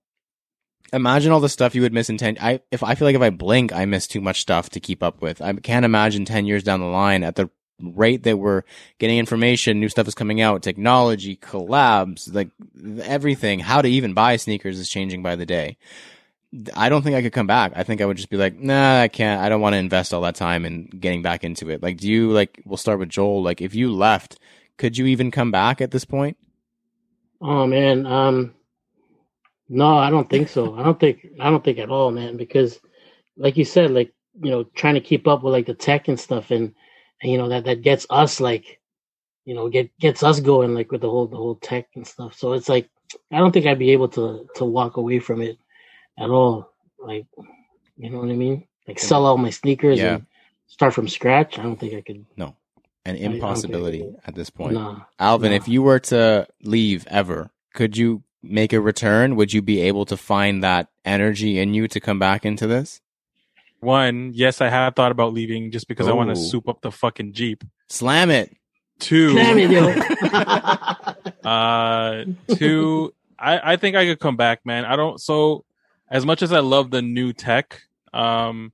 Imagine 0.93 1.32
all 1.32 1.41
the 1.41 1.49
stuff 1.49 1.74
you 1.74 1.82
would 1.82 1.93
miss 1.93 2.09
in 2.09 2.18
10 2.18 2.39
I 2.41 2.61
if 2.70 2.82
I 2.82 2.95
feel 2.95 3.07
like 3.07 3.16
if 3.16 3.22
I 3.22 3.30
blink 3.30 3.72
I 3.72 3.84
miss 3.84 4.07
too 4.07 4.20
much 4.20 4.41
stuff 4.41 4.70
to 4.70 4.80
keep 4.80 5.03
up 5.03 5.20
with. 5.20 5.43
I 5.43 5.53
can't 5.55 5.84
imagine 5.84 6.24
10 6.24 6.47
years 6.47 6.62
down 6.62 6.80
the 6.80 6.87
line 6.87 7.24
at 7.24 7.37
the 7.37 7.51
rate 7.80 8.22
that 8.22 8.39
we're 8.39 8.62
getting 8.99 9.18
information, 9.18 9.80
new 9.80 9.89
stuff 9.89 10.09
is 10.09 10.14
coming 10.14 10.41
out, 10.41 10.62
technology, 10.62 11.37
collabs, 11.37 12.32
like 12.32 12.51
everything, 13.03 13.59
how 13.59 13.82
to 13.82 13.89
even 13.89 14.14
buy 14.14 14.37
sneakers 14.37 14.78
is 14.78 14.89
changing 14.89 15.22
by 15.22 15.37
the 15.37 15.47
day. 15.47 15.76
I 16.74 16.89
don't 16.89 17.03
think 17.03 17.16
I 17.16 17.22
could 17.22 17.32
come 17.32 17.47
back. 17.47 17.72
I 17.74 17.82
think 17.82 18.01
I 18.01 18.07
would 18.07 18.16
just 18.16 18.30
be 18.30 18.37
like, 18.37 18.59
nah, 18.59 19.03
I 19.03 19.09
can't. 19.09 19.43
I 19.43 19.49
don't 19.49 19.61
want 19.61 19.74
to 19.74 19.78
invest 19.78 20.14
all 20.14 20.22
that 20.22 20.37
time 20.37 20.64
in 20.64 20.87
getting 20.87 21.20
back 21.20 21.45
into 21.45 21.68
it. 21.70 21.82
Like, 21.82 21.99
do 21.99 22.09
you 22.09 22.30
like? 22.30 22.62
We'll 22.64 22.76
start 22.76 22.99
with 22.99 23.09
Joel. 23.09 23.43
Like, 23.43 23.61
if 23.61 23.74
you 23.74 23.93
left, 23.93 24.39
could 24.78 24.97
you 24.97 25.07
even 25.07 25.30
come 25.30 25.51
back 25.51 25.80
at 25.80 25.91
this 25.91 26.05
point? 26.05 26.39
Oh 27.41 27.66
man, 27.66 28.07
um, 28.07 28.55
no, 29.69 29.97
I 29.99 30.11
don't 30.11 30.29
think 30.29 30.49
so. 30.49 30.75
I 30.77 30.83
don't 30.83 30.99
think 30.99 31.27
I 31.41 31.51
don't 31.51 31.64
think 31.64 31.79
at 31.79 31.91
all, 31.91 32.11
man. 32.11 32.37
Because, 32.37 32.79
like 33.37 33.57
you 33.57 33.64
said, 33.64 33.91
like 33.91 34.12
you 34.43 34.51
know, 34.51 34.64
trying 34.64 34.95
to 34.95 35.01
keep 35.01 35.27
up 35.27 35.43
with 35.43 35.53
like 35.53 35.67
the 35.67 35.75
tech 35.75 36.09
and 36.09 36.19
stuff, 36.21 36.51
and, 36.51 36.75
and 37.23 37.33
you 37.33 37.39
know 37.39 37.49
that 37.49 37.64
that 37.64 37.83
gets 37.83 38.07
us 38.11 38.41
like, 38.41 38.81
you 39.45 39.55
know, 39.55 39.69
get 39.69 39.91
gets 39.99 40.23
us 40.23 40.41
going 40.41 40.75
like 40.75 40.93
with 40.93 41.01
the 41.01 41.11
whole 41.11 41.27
the 41.27 41.37
whole 41.37 41.57
tech 41.57 41.89
and 41.97 42.07
stuff. 42.07 42.35
So 42.35 42.53
it's 42.53 42.69
like 42.69 42.89
I 43.33 43.39
don't 43.39 43.53
think 43.53 43.67
I'd 43.67 43.79
be 43.79 43.93
able 43.93 44.09
to 44.11 44.47
to 44.57 44.64
walk 44.64 44.97
away 44.99 45.19
from 45.19 45.43
it 45.43 45.59
at 46.19 46.31
all. 46.31 46.73
Like, 46.99 47.27
you 47.97 48.11
know 48.11 48.19
what 48.19 48.31
I 48.31 48.35
mean? 48.35 48.67
Like 48.87 48.99
sell 48.99 49.27
all 49.27 49.37
my 49.39 49.51
sneakers 49.51 49.99
Yeah. 49.99 50.14
and 50.17 50.27
start 50.69 50.95
from 50.95 51.09
scratch. 51.09 51.59
I 51.59 51.62
don't 51.62 51.77
think 51.79 51.95
I 51.95 52.03
could. 52.03 52.25
No, 52.37 52.55
an 53.05 53.14
don't 53.14 53.23
think- 53.23 53.35
impossibility 53.35 54.14
at 54.27 54.35
this 54.35 54.51
point. 54.51 54.75
Nah. 54.75 55.01
Alvin, 55.19 55.51
No. 55.51 55.57
if 55.57 55.67
you 55.67 55.83
were 55.83 55.99
to 56.01 56.47
leave 56.62 57.07
ever, 57.09 57.51
could 57.75 57.97
you 57.97 58.23
make 58.51 58.73
a 58.73 58.81
return? 58.81 59.37
Would 59.37 59.53
you 59.53 59.63
be 59.63 59.81
able 59.83 60.05
to 60.07 60.17
find 60.17 60.63
that 60.63 60.89
energy 61.05 61.59
in 61.59 61.75
you 61.75 61.89
to 61.89 62.01
come 62.01 62.19
back 62.19 62.45
into 62.45 62.67
this? 62.67 63.01
One, 63.81 64.33
yes, 64.35 64.61
I 64.61 64.69
have 64.69 64.95
thought 64.95 65.13
about 65.13 65.33
leaving 65.33 65.71
just 65.71 65.87
because 65.87 66.09
I 66.09 66.13
want 66.13 66.31
to 66.31 66.37
soup 66.37 66.69
up 66.69 66.81
the 66.81 66.91
fucking 66.91 67.33
Jeep. 67.35 67.63
Slam 67.89 68.31
it. 68.31 68.57
Two, 68.99 69.35
Damn 69.35 69.59
it, 69.59 69.71
yo. 69.71 69.89
uh, 71.49 72.25
two, 72.57 73.15
I, 73.39 73.73
I 73.73 73.77
think 73.77 73.95
I 73.95 74.07
could 74.07 74.19
come 74.19 74.37
back, 74.37 74.65
man. 74.65 74.87
I 74.87 74.97
don't, 74.97 75.21
so 75.21 75.65
as 76.11 76.25
much 76.25 76.43
as 76.43 76.53
I 76.53 76.61
love 76.61 76.91
the 76.91 77.03
new 77.03 77.35
tech, 77.35 77.83
um, 78.15 78.73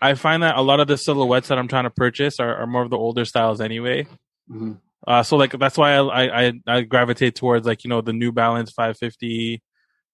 I 0.00 0.14
find 0.14 0.44
that 0.44 0.56
a 0.56 0.62
lot 0.62 0.78
of 0.78 0.86
the 0.86 0.96
silhouettes 0.96 1.48
that 1.48 1.58
I'm 1.58 1.66
trying 1.66 1.84
to 1.84 1.90
purchase 1.90 2.38
are, 2.38 2.54
are 2.54 2.66
more 2.66 2.82
of 2.82 2.90
the 2.90 2.96
older 2.96 3.24
styles 3.24 3.60
anyway. 3.60 4.06
Mhm. 4.50 4.78
Uh, 5.08 5.22
so 5.22 5.38
like 5.38 5.58
that's 5.58 5.78
why 5.78 5.94
I, 5.94 6.48
I 6.48 6.52
I 6.66 6.80
gravitate 6.82 7.34
towards 7.34 7.66
like 7.66 7.82
you 7.82 7.88
know 7.88 8.02
the 8.02 8.12
New 8.12 8.30
Balance 8.30 8.72
550, 8.72 9.62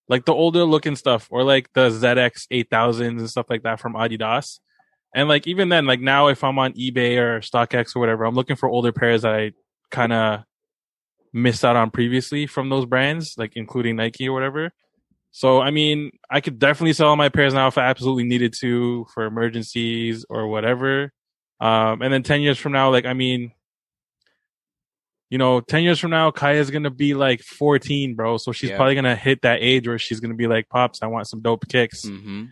like 0.09 0.25
the 0.25 0.33
older 0.33 0.63
looking 0.63 0.95
stuff, 0.95 1.27
or 1.33 1.43
like 1.43 1.69
the 1.73 1.91
ZX 1.91 2.47
8000s 2.53 3.01
and 3.01 3.29
stuff 3.29 3.47
like 3.51 3.65
that 3.65 3.81
from 3.81 3.95
Adidas. 3.95 4.61
And 5.13 5.29
like 5.29 5.49
even 5.49 5.69
then, 5.69 5.85
like 5.87 6.01
now 6.01 6.29
if 6.29 6.45
I'm 6.45 6.61
on 6.61 6.75
eBay 6.75 7.19
or 7.19 7.41
StockX 7.41 7.97
or 7.97 8.01
whatever, 8.01 8.25
I'm 8.25 8.37
looking 8.37 8.55
for 8.55 8.69
older 8.69 8.93
pairs 8.93 9.23
that 9.23 9.35
I 9.35 9.53
kind 9.91 10.13
of 10.13 10.45
missed 11.33 11.65
out 11.65 11.75
on 11.75 11.91
previously 11.91 12.47
from 12.47 12.69
those 12.71 12.87
brands, 12.87 13.35
like 13.37 13.55
including 13.57 13.97
Nike 13.97 14.29
or 14.29 14.33
whatever. 14.33 14.71
So 15.33 15.61
I 15.61 15.73
mean, 15.73 16.13
I 16.31 16.41
could 16.41 16.61
definitely 16.61 16.93
sell 16.93 17.17
my 17.17 17.31
pairs 17.31 17.53
now 17.53 17.67
if 17.67 17.79
I 17.79 17.87
absolutely 17.87 18.25
needed 18.25 18.55
to 18.61 19.07
for 19.13 19.25
emergencies 19.25 20.25
or 20.31 20.47
whatever. 20.47 21.13
Um, 21.61 22.01
and 22.01 22.13
then 22.13 22.23
ten 22.23 22.43
years 22.43 22.59
from 22.59 22.71
now, 22.71 22.93
like 22.93 23.07
I 23.07 23.15
mean, 23.15 23.51
you 25.35 25.39
know, 25.39 25.61
10 25.61 25.83
years 25.83 25.99
from 25.99 26.13
now, 26.13 26.31
Kaya's 26.31 26.71
going 26.71 26.85
to 26.85 26.91
be 26.91 27.13
like 27.13 27.41
14, 27.41 28.15
bro. 28.15 28.37
So 28.37 28.53
she's 28.53 28.71
Yeah. 28.71 28.77
probably 28.77 28.95
going 28.95 29.05
to 29.05 29.17
hit 29.17 29.43
that 29.43 29.59
age 29.61 29.89
where 29.89 29.99
she's 29.99 30.21
going 30.21 30.31
to 30.31 30.37
be 30.37 30.47
like, 30.47 30.69
Pops, 30.69 31.03
I 31.03 31.09
want 31.09 31.27
some 31.27 31.41
dope 31.41 31.67
kicks. 31.69 32.05
Mm-hmm. 32.07 32.45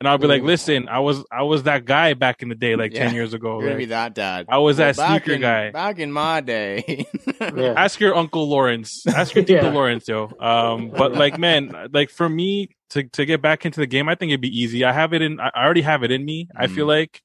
And 0.00 0.08
I'll 0.08 0.18
be 0.18 0.28
like, 0.28 0.42
Mm. 0.42 0.46
listen, 0.46 0.88
I 0.88 1.00
was, 1.00 1.24
I 1.32 1.42
was 1.42 1.64
that 1.64 1.84
guy 1.84 2.14
back 2.14 2.40
in 2.40 2.48
the 2.48 2.54
day, 2.54 2.76
like 2.76 2.92
Yeah. 2.94 3.06
10 3.06 3.14
years 3.16 3.34
ago. 3.34 3.58
You're 3.60 3.70
like, 3.70 3.78
be 3.78 3.84
that 3.86 4.14
dad. 4.14 4.46
I 4.48 4.58
was 4.58 4.76
that 4.76 4.94
sneaker 4.94 5.32
in, 5.32 5.40
guy. 5.40 5.72
Back 5.72 5.98
in 5.98 6.12
my 6.12 6.40
day. 6.40 7.06
Yeah. 7.40 7.74
Ask 7.76 7.98
your 7.98 8.14
Uncle 8.14 8.48
Lawrence. 8.48 9.04
Ask 9.08 9.34
your 9.34 9.42
uncle 9.42 9.56
Yeah. 9.56 9.70
Lawrence, 9.72 10.06
yo. 10.06 10.30
Um, 10.38 10.90
but 10.90 11.14
like, 11.14 11.38
man, 11.38 11.88
like 11.92 12.10
for 12.10 12.28
me 12.28 12.68
to, 12.90 13.02
to 13.02 13.24
get 13.26 13.42
back 13.42 13.66
into 13.66 13.80
the 13.80 13.86
game, 13.88 14.08
I 14.08 14.14
think 14.14 14.30
it'd 14.30 14.40
be 14.40 14.56
easy. 14.62 14.84
I 14.84 14.92
have 14.92 15.12
it 15.12 15.22
in, 15.22 15.40
I 15.40 15.50
already 15.56 15.82
have 15.82 16.04
it 16.04 16.12
in 16.12 16.24
me. 16.24 16.48
I 16.56 16.66
Mm. 16.68 16.74
feel 16.76 16.86
like, 16.86 17.20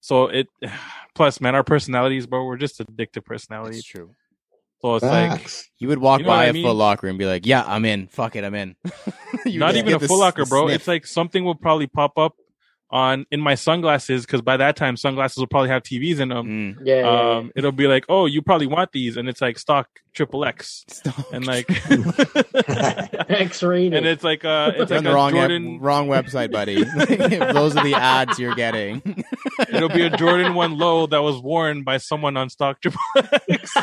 so 0.00 0.26
it, 0.26 0.48
plus, 1.14 1.40
man, 1.40 1.54
our 1.54 1.64
personalities, 1.64 2.26
bro, 2.26 2.44
we're 2.44 2.56
just 2.58 2.78
addictive 2.80 3.24
personalities. 3.24 3.76
That's 3.76 3.86
true. 3.86 4.10
So 4.82 4.96
it's 4.96 5.04
like, 5.04 5.48
You 5.78 5.88
would 5.88 5.98
walk 5.98 6.20
You 6.20 6.24
know 6.26 6.30
by 6.32 6.44
a 6.44 6.46
I 6.46 6.50
a 6.50 6.52
mean? 6.52 6.64
Foot 6.64 6.74
Locker 6.74 7.08
and 7.08 7.18
be 7.18 7.24
like, 7.26 7.46
"Yeah, 7.46 7.64
I'm 7.66 7.84
in. 7.84 8.08
Fuck 8.08 8.36
it, 8.36 8.44
I'm 8.44 8.54
in." 8.54 8.74
Not 9.46 9.76
even 9.76 9.94
a 9.94 9.98
the 9.98 10.08
Foot 10.08 10.18
Locker, 10.18 10.44
bro. 10.44 10.66
sniff. 10.66 10.76
It's 10.76 10.88
like 10.88 11.06
something 11.06 11.44
will 11.44 11.54
probably 11.54 11.86
pop 11.86 12.18
up 12.18 12.34
on 12.92 13.24
in 13.30 13.40
my 13.40 13.54
sunglasses 13.54 14.26
because 14.26 14.42
by 14.42 14.58
that 14.58 14.76
time 14.76 14.96
sunglasses 14.96 15.38
will 15.38 15.46
probably 15.46 15.70
have 15.70 15.82
TVs 15.82 16.20
in 16.20 16.28
them. 16.28 16.76
Mm. 16.76 16.76
Yeah, 16.84 16.94
yeah, 16.94 17.02
yeah. 17.02 17.36
Um, 17.38 17.52
it'll 17.56 17.72
be 17.72 17.86
like, 17.86 18.04
oh, 18.08 18.26
you 18.26 18.42
probably 18.42 18.66
want 18.66 18.92
these, 18.92 19.16
and 19.16 19.28
it's 19.28 19.40
like 19.40 19.58
stock 19.58 19.88
triple 20.14 20.44
X, 20.44 20.84
and 21.32 21.46
like, 21.46 21.66
X-rated. 23.30 23.94
and 23.94 24.06
it's 24.06 24.22
like 24.22 24.44
uh, 24.44 24.72
it's 24.76 24.90
You're 24.90 24.98
like 24.98 24.98
on 24.98 25.04
the 25.04 25.10
a 25.10 25.14
wrong 25.14 25.32
Jordan. 25.32 25.80
wrong 25.80 26.08
website, 26.08 26.52
buddy. 26.52 26.84
Those 27.52 27.76
are 27.76 27.84
the 27.84 27.94
ads 27.94 28.38
you're 28.38 28.54
getting. 28.54 29.24
It'll 29.72 29.88
be 29.88 30.02
a 30.02 30.10
Jordan 30.10 30.54
One 30.54 30.76
low 30.76 31.06
that 31.06 31.22
was 31.22 31.40
worn 31.40 31.82
by 31.82 31.96
someone 31.96 32.36
on 32.36 32.50
stock 32.50 32.80
triple 32.80 33.00
X. 33.48 33.74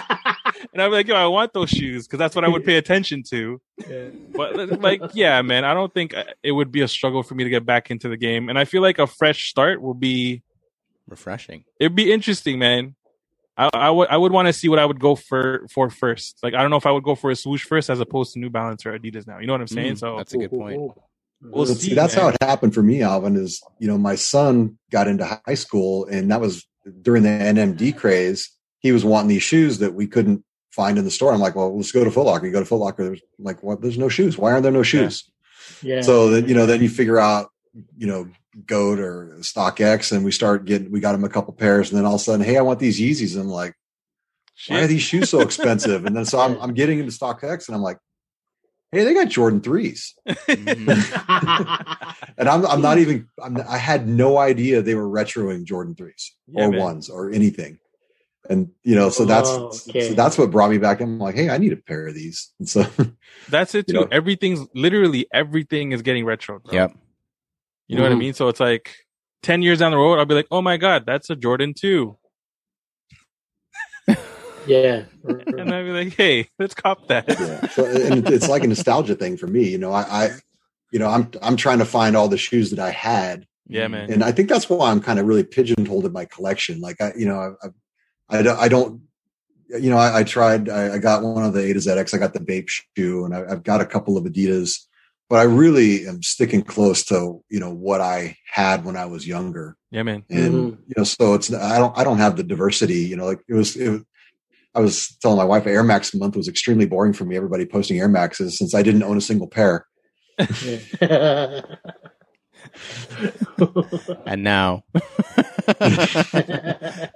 and 0.73 0.81
I'm 0.81 0.91
like, 0.91 1.07
yo, 1.07 1.15
I 1.15 1.25
want 1.27 1.53
those 1.53 1.69
shoes 1.69 2.05
because 2.05 2.19
that's 2.19 2.35
what 2.35 2.45
I 2.45 2.47
would 2.47 2.63
pay 2.63 2.77
attention 2.77 3.23
to. 3.31 3.59
But 4.35 4.81
like, 4.81 5.01
yeah, 5.13 5.41
man, 5.41 5.65
I 5.65 5.73
don't 5.73 5.93
think 5.93 6.15
uh, 6.15 6.25
it 6.43 6.51
would 6.51 6.71
be 6.71 6.81
a 6.81 6.87
struggle 6.87 7.23
for 7.23 7.33
me 7.35 7.43
to 7.43 7.49
get 7.49 7.65
back 7.65 7.89
into 7.89 8.09
the 8.09 8.17
game. 8.17 8.49
And 8.49 8.59
I 8.59 8.65
feel 8.65 8.81
like 8.81 8.98
a 8.99 9.07
fresh 9.07 9.49
start 9.49 9.81
will 9.81 9.93
be 9.93 10.43
Refreshing. 11.07 11.63
it'd 11.79 11.95
be 11.95 12.11
interesting, 12.11 12.59
man. 12.59 12.95
I, 13.57 13.69
I 13.73 13.89
would 13.89 14.07
I 14.07 14.15
would 14.15 14.31
want 14.31 14.47
to 14.47 14.53
see 14.53 14.69
what 14.69 14.79
I 14.79 14.85
would 14.85 14.99
go 14.99 15.15
for 15.15 15.67
for 15.69 15.89
first. 15.89 16.39
Like 16.41 16.53
I 16.53 16.61
don't 16.61 16.71
know 16.71 16.77
if 16.77 16.85
I 16.85 16.91
would 16.91 17.03
go 17.03 17.15
for 17.15 17.29
a 17.29 17.35
swoosh 17.35 17.63
first 17.63 17.89
as 17.89 17.99
opposed 17.99 18.33
to 18.33 18.39
New 18.39 18.49
Balance 18.49 18.85
or 18.85 18.97
Adidas 18.97 19.27
now. 19.27 19.39
You 19.39 19.47
know 19.47 19.53
what 19.53 19.61
I'm 19.61 19.67
saying? 19.67 19.93
Mm, 19.95 19.99
so 19.99 20.17
that's 20.17 20.33
a 20.33 20.37
good 20.37 20.51
point. 20.51 20.91
We'll 21.41 21.65
see, 21.65 21.89
see, 21.89 21.93
that's 21.93 22.15
man. 22.15 22.23
how 22.23 22.29
it 22.29 22.37
happened 22.41 22.73
for 22.73 22.83
me, 22.83 23.01
Alvin. 23.01 23.35
Is 23.35 23.61
you 23.79 23.87
know 23.87 23.97
my 23.97 24.15
son 24.15 24.77
got 24.91 25.07
into 25.07 25.25
high 25.45 25.55
school, 25.55 26.05
and 26.05 26.31
that 26.31 26.39
was 26.39 26.65
during 27.01 27.23
the 27.23 27.29
NMD 27.29 27.95
craze. 27.95 28.49
He 28.79 28.93
was 28.93 29.03
wanting 29.03 29.27
these 29.27 29.43
shoes 29.43 29.79
that 29.79 29.93
we 29.93 30.07
couldn't 30.07 30.43
find 30.71 30.97
in 30.97 31.03
the 31.03 31.11
store. 31.11 31.33
I'm 31.33 31.41
like, 31.41 31.55
well, 31.55 31.75
let's 31.75 31.91
go 31.91 32.03
to 32.03 32.11
Foot 32.11 32.25
Locker. 32.25 32.45
You 32.45 32.53
go 32.53 32.59
to 32.59 32.65
Foot 32.65 32.77
Locker. 32.77 33.03
There's 33.03 33.21
like, 33.37 33.61
what? 33.61 33.81
There's 33.81 33.97
no 33.97 34.07
shoes. 34.07 34.37
Why 34.37 34.51
aren't 34.51 34.63
there 34.63 34.71
no 34.71 34.83
shoes? 34.83 35.29
Yeah. 35.81 36.01
So 36.01 36.29
that 36.29 36.47
you 36.47 36.55
know, 36.55 36.65
then 36.65 36.81
you 36.81 36.89
figure 36.89 37.19
out, 37.19 37.49
you 37.97 38.07
know, 38.07 38.27
Goat 38.65 38.99
or 38.99 39.35
StockX, 39.39 40.11
and 40.11 40.25
we 40.25 40.31
start 40.31 40.65
getting. 40.65 40.91
We 40.91 40.99
got 40.99 41.15
him 41.15 41.23
a 41.23 41.29
couple 41.29 41.53
pairs, 41.53 41.89
and 41.89 41.97
then 41.97 42.05
all 42.05 42.15
of 42.15 42.21
a 42.21 42.23
sudden, 42.23 42.45
hey, 42.45 42.57
I 42.57 42.61
want 42.61 42.79
these 42.79 42.99
Yeezys. 42.99 43.33
And 43.33 43.41
I'm 43.43 43.49
like, 43.49 43.75
why 44.67 44.81
are 44.81 44.87
these 44.87 45.01
shoes 45.01 45.29
so 45.29 45.41
expensive? 45.41 46.05
And 46.05 46.15
then 46.15 46.25
so 46.25 46.39
I'm 46.39 46.57
I'm 46.59 46.73
getting 46.73 46.99
into 46.99 47.11
StockX, 47.11 47.67
and 47.67 47.75
I'm 47.75 47.81
like, 47.81 47.97
hey, 48.91 49.03
they 49.03 49.13
got 49.13 49.29
Jordan 49.29 49.61
threes. 49.61 50.15
Mhm. 50.27 52.15
and 52.37 52.49
I'm 52.49 52.65
I'm 52.65 52.81
not 52.81 52.97
even 52.97 53.27
I'm, 53.41 53.57
I 53.67 53.77
had 53.77 54.07
no 54.07 54.37
idea 54.37 54.81
they 54.81 54.95
were 54.95 55.07
retroing 55.07 55.63
Jordan 55.63 55.95
threes 55.95 56.33
Yeah, 56.47 56.65
or 56.65 56.71
man. 56.71 56.79
ones 56.81 57.09
or 57.09 57.29
anything, 57.31 57.79
and 58.49 58.71
you 58.83 58.95
know 58.95 59.09
so 59.09 59.25
that's 59.25 59.49
Oh, 59.49 59.79
okay. 59.89 60.01
so 60.07 60.13
that's 60.13 60.37
what 60.37 60.49
brought 60.51 60.71
me 60.71 60.79
back. 60.79 61.01
I'm 61.01 61.19
like, 61.19 61.35
hey, 61.35 61.49
I 61.49 61.57
need 61.59 61.71
a 61.73 61.77
pair 61.77 62.07
of 62.07 62.15
these. 62.15 62.51
And 62.59 62.67
so 62.67 62.85
That's 63.49 63.73
it 63.75 63.87
You 63.87 63.93
too. 63.93 63.99
know? 64.01 64.07
Everything's 64.11 64.67
literally 64.73 65.27
everything 65.33 65.91
is 65.91 66.01
getting 66.01 66.25
retro. 66.25 66.59
Bro. 66.59 66.73
Yep. 66.73 66.93
You 67.89 67.95
know 67.97 68.03
what 68.03 68.11
I 68.11 68.15
Mhm. 68.15 68.19
mean? 68.19 68.33
So 68.35 68.47
it's 68.47 68.59
like 68.59 68.95
ten 69.43 69.61
years 69.63 69.79
down 69.79 69.91
the 69.91 69.97
road, 69.97 70.19
I'll 70.19 70.25
be 70.25 70.35
like, 70.35 70.47
oh 70.51 70.61
my 70.61 70.77
god, 70.77 71.05
that's 71.07 71.29
a 71.31 71.35
Jordan 71.35 71.73
two, 71.75 72.17
yeah. 74.65 75.03
and 75.23 75.73
I'll 75.73 75.83
be 75.83 75.91
like, 75.91 76.15
hey, 76.15 76.49
let's 76.59 76.73
cop 76.75 77.07
that. 77.07 77.25
yeah, 77.27 77.67
so 77.69 77.85
and 77.85 78.27
it's 78.29 78.47
like 78.47 78.63
a 78.63 78.67
nostalgia 78.67 79.15
thing 79.15 79.37
for 79.37 79.47
me. 79.47 79.67
You 79.67 79.77
know, 79.77 79.91
I, 79.91 80.01
I 80.01 80.29
you 80.91 80.99
know 80.99 81.09
I'm 81.09 81.31
I'm 81.41 81.55
trying 81.55 81.79
to 81.79 81.85
find 81.85 82.15
all 82.15 82.27
the 82.27 82.37
shoes 82.37 82.69
that 82.69 82.79
I 82.79 82.91
had, 82.91 83.45
Yeah, 83.67 83.87
man. 83.87 84.11
and 84.11 84.23
I 84.23 84.31
think 84.31 84.49
that's 84.49 84.69
why 84.69 84.91
I'm 84.91 85.01
kind 85.01 85.19
of 85.19 85.25
really 85.25 85.43
pigeonholed 85.43 86.05
in 86.05 86.13
my 86.13 86.25
collection. 86.25 86.79
Like 86.81 87.01
I 87.01 87.13
you 87.17 87.25
know 87.25 87.55
I 87.63 87.67
I, 88.29 88.39
I 88.39 88.41
don't. 88.43 88.59
I 88.59 88.67
don't 88.67 89.01
you 89.79 89.91
know, 89.91 89.97
I, 89.97 90.19
I 90.19 90.23
tried. 90.23 90.67
I, 90.67 90.95
I 90.95 90.97
got 90.97 91.21
one 91.21 91.43
of 91.43 91.53
the 91.53 91.59
A 91.63 91.73
to 91.73 91.79
ZX. 91.79 92.15
I 92.15 92.17
got 92.17 92.33
the 92.33 92.39
Bape 92.39 92.67
shoe, 92.69 93.23
and 93.25 93.35
I, 93.35 93.43
I've 93.51 93.61
got 93.63 93.81
a 93.81 93.85
couple 93.85 94.17
of 94.17 94.23
Adidas. 94.23 94.87
But 95.29 95.39
I 95.39 95.43
really 95.43 96.07
am 96.07 96.23
sticking 96.23 96.63
close 96.63 97.03
to 97.05 97.39
you 97.49 97.59
know 97.59 97.71
what 97.73 98.01
I 98.01 98.35
had 98.51 98.83
when 98.83 98.95
I 98.97 99.05
was 99.05 99.27
younger. 99.27 99.75
Yeah, 99.91 100.03
man. 100.03 100.23
and 100.29 100.53
Mhm. 100.53 100.77
you 100.87 100.93
know 100.97 101.03
so 101.03 101.33
it's 101.33 101.51
i 101.51 101.79
don't 101.79 101.97
i 101.97 102.03
don't 102.03 102.19
have 102.19 102.35
the 102.37 102.43
diversity 102.43 102.99
you 102.99 103.15
know 103.15 103.25
like 103.25 103.39
it 103.49 103.55
was, 103.55 103.75
it 103.75 104.03
i 104.75 104.79
was 104.79 105.17
telling 105.19 105.37
my 105.39 105.43
wife 105.43 105.65
air 105.65 105.83
max 105.83 106.13
month 106.13 106.35
was 106.35 106.47
extremely 106.47 106.85
boring 106.85 107.11
for 107.11 107.25
me 107.25 107.35
everybody 107.35 107.65
posting 107.65 107.97
air 107.99 108.07
maxes 108.07 108.55
since 108.55 108.75
i 108.75 108.83
didn't 108.83 109.01
own 109.01 109.17
a 109.17 109.21
single 109.21 109.47
pair 109.47 109.87
And 114.25 114.43
now, 114.43 114.83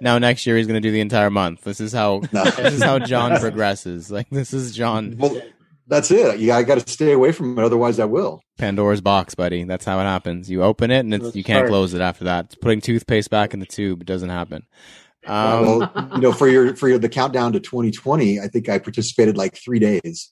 now 0.00 0.18
next 0.18 0.46
year 0.46 0.56
he's 0.56 0.66
going 0.66 0.80
to 0.82 0.86
do 0.86 0.90
the 0.90 1.00
entire 1.00 1.30
month. 1.30 1.62
This 1.62 1.80
is 1.80 1.92
how 1.92 2.22
No. 2.32 2.44
this 2.44 2.74
is 2.74 2.82
how 2.82 2.98
John 2.98 3.38
progresses. 3.40 4.10
Like 4.10 4.28
this 4.30 4.52
is 4.52 4.74
John 4.74 5.14
well 5.18 5.40
that's 5.86 6.10
it 6.10 6.38
you 6.38 6.52
i 6.52 6.62
got 6.62 6.78
to 6.78 6.90
stay 6.92 7.12
away 7.12 7.32
from 7.32 7.58
it 7.58 7.64
otherwise 7.64 7.98
i 7.98 8.04
will 8.04 8.40
Pandora's 8.56 9.00
box, 9.00 9.34
buddy. 9.34 9.64
That's 9.64 9.84
how 9.84 9.98
it 9.98 10.04
happens. 10.04 10.48
You 10.48 10.62
open 10.62 10.90
it 10.92 11.00
and 11.00 11.12
it's, 11.12 11.34
you 11.34 11.42
can't 11.42 11.62
smart. 11.62 11.70
close 11.70 11.92
it 11.92 12.00
after 12.00 12.24
that. 12.24 12.44
It's 12.46 12.54
putting 12.54 12.80
toothpaste 12.80 13.28
back 13.28 13.52
in 13.52 13.58
the 13.60 13.66
tube. 13.66 14.00
It 14.00 14.06
doesn't 14.06 14.30
happen. 14.30 14.66
Um, 15.26 15.66
well 15.66 16.10
you 16.14 16.20
know 16.20 16.32
for 16.32 16.46
your 16.46 16.76
for 16.76 16.86
your 16.88 16.98
the 16.98 17.08
countdown 17.08 17.54
to 17.54 17.60
2020 17.60 18.40
i 18.40 18.46
think 18.46 18.68
i 18.68 18.78
participated 18.78 19.38
like 19.38 19.56
three 19.56 19.78
days 19.78 20.30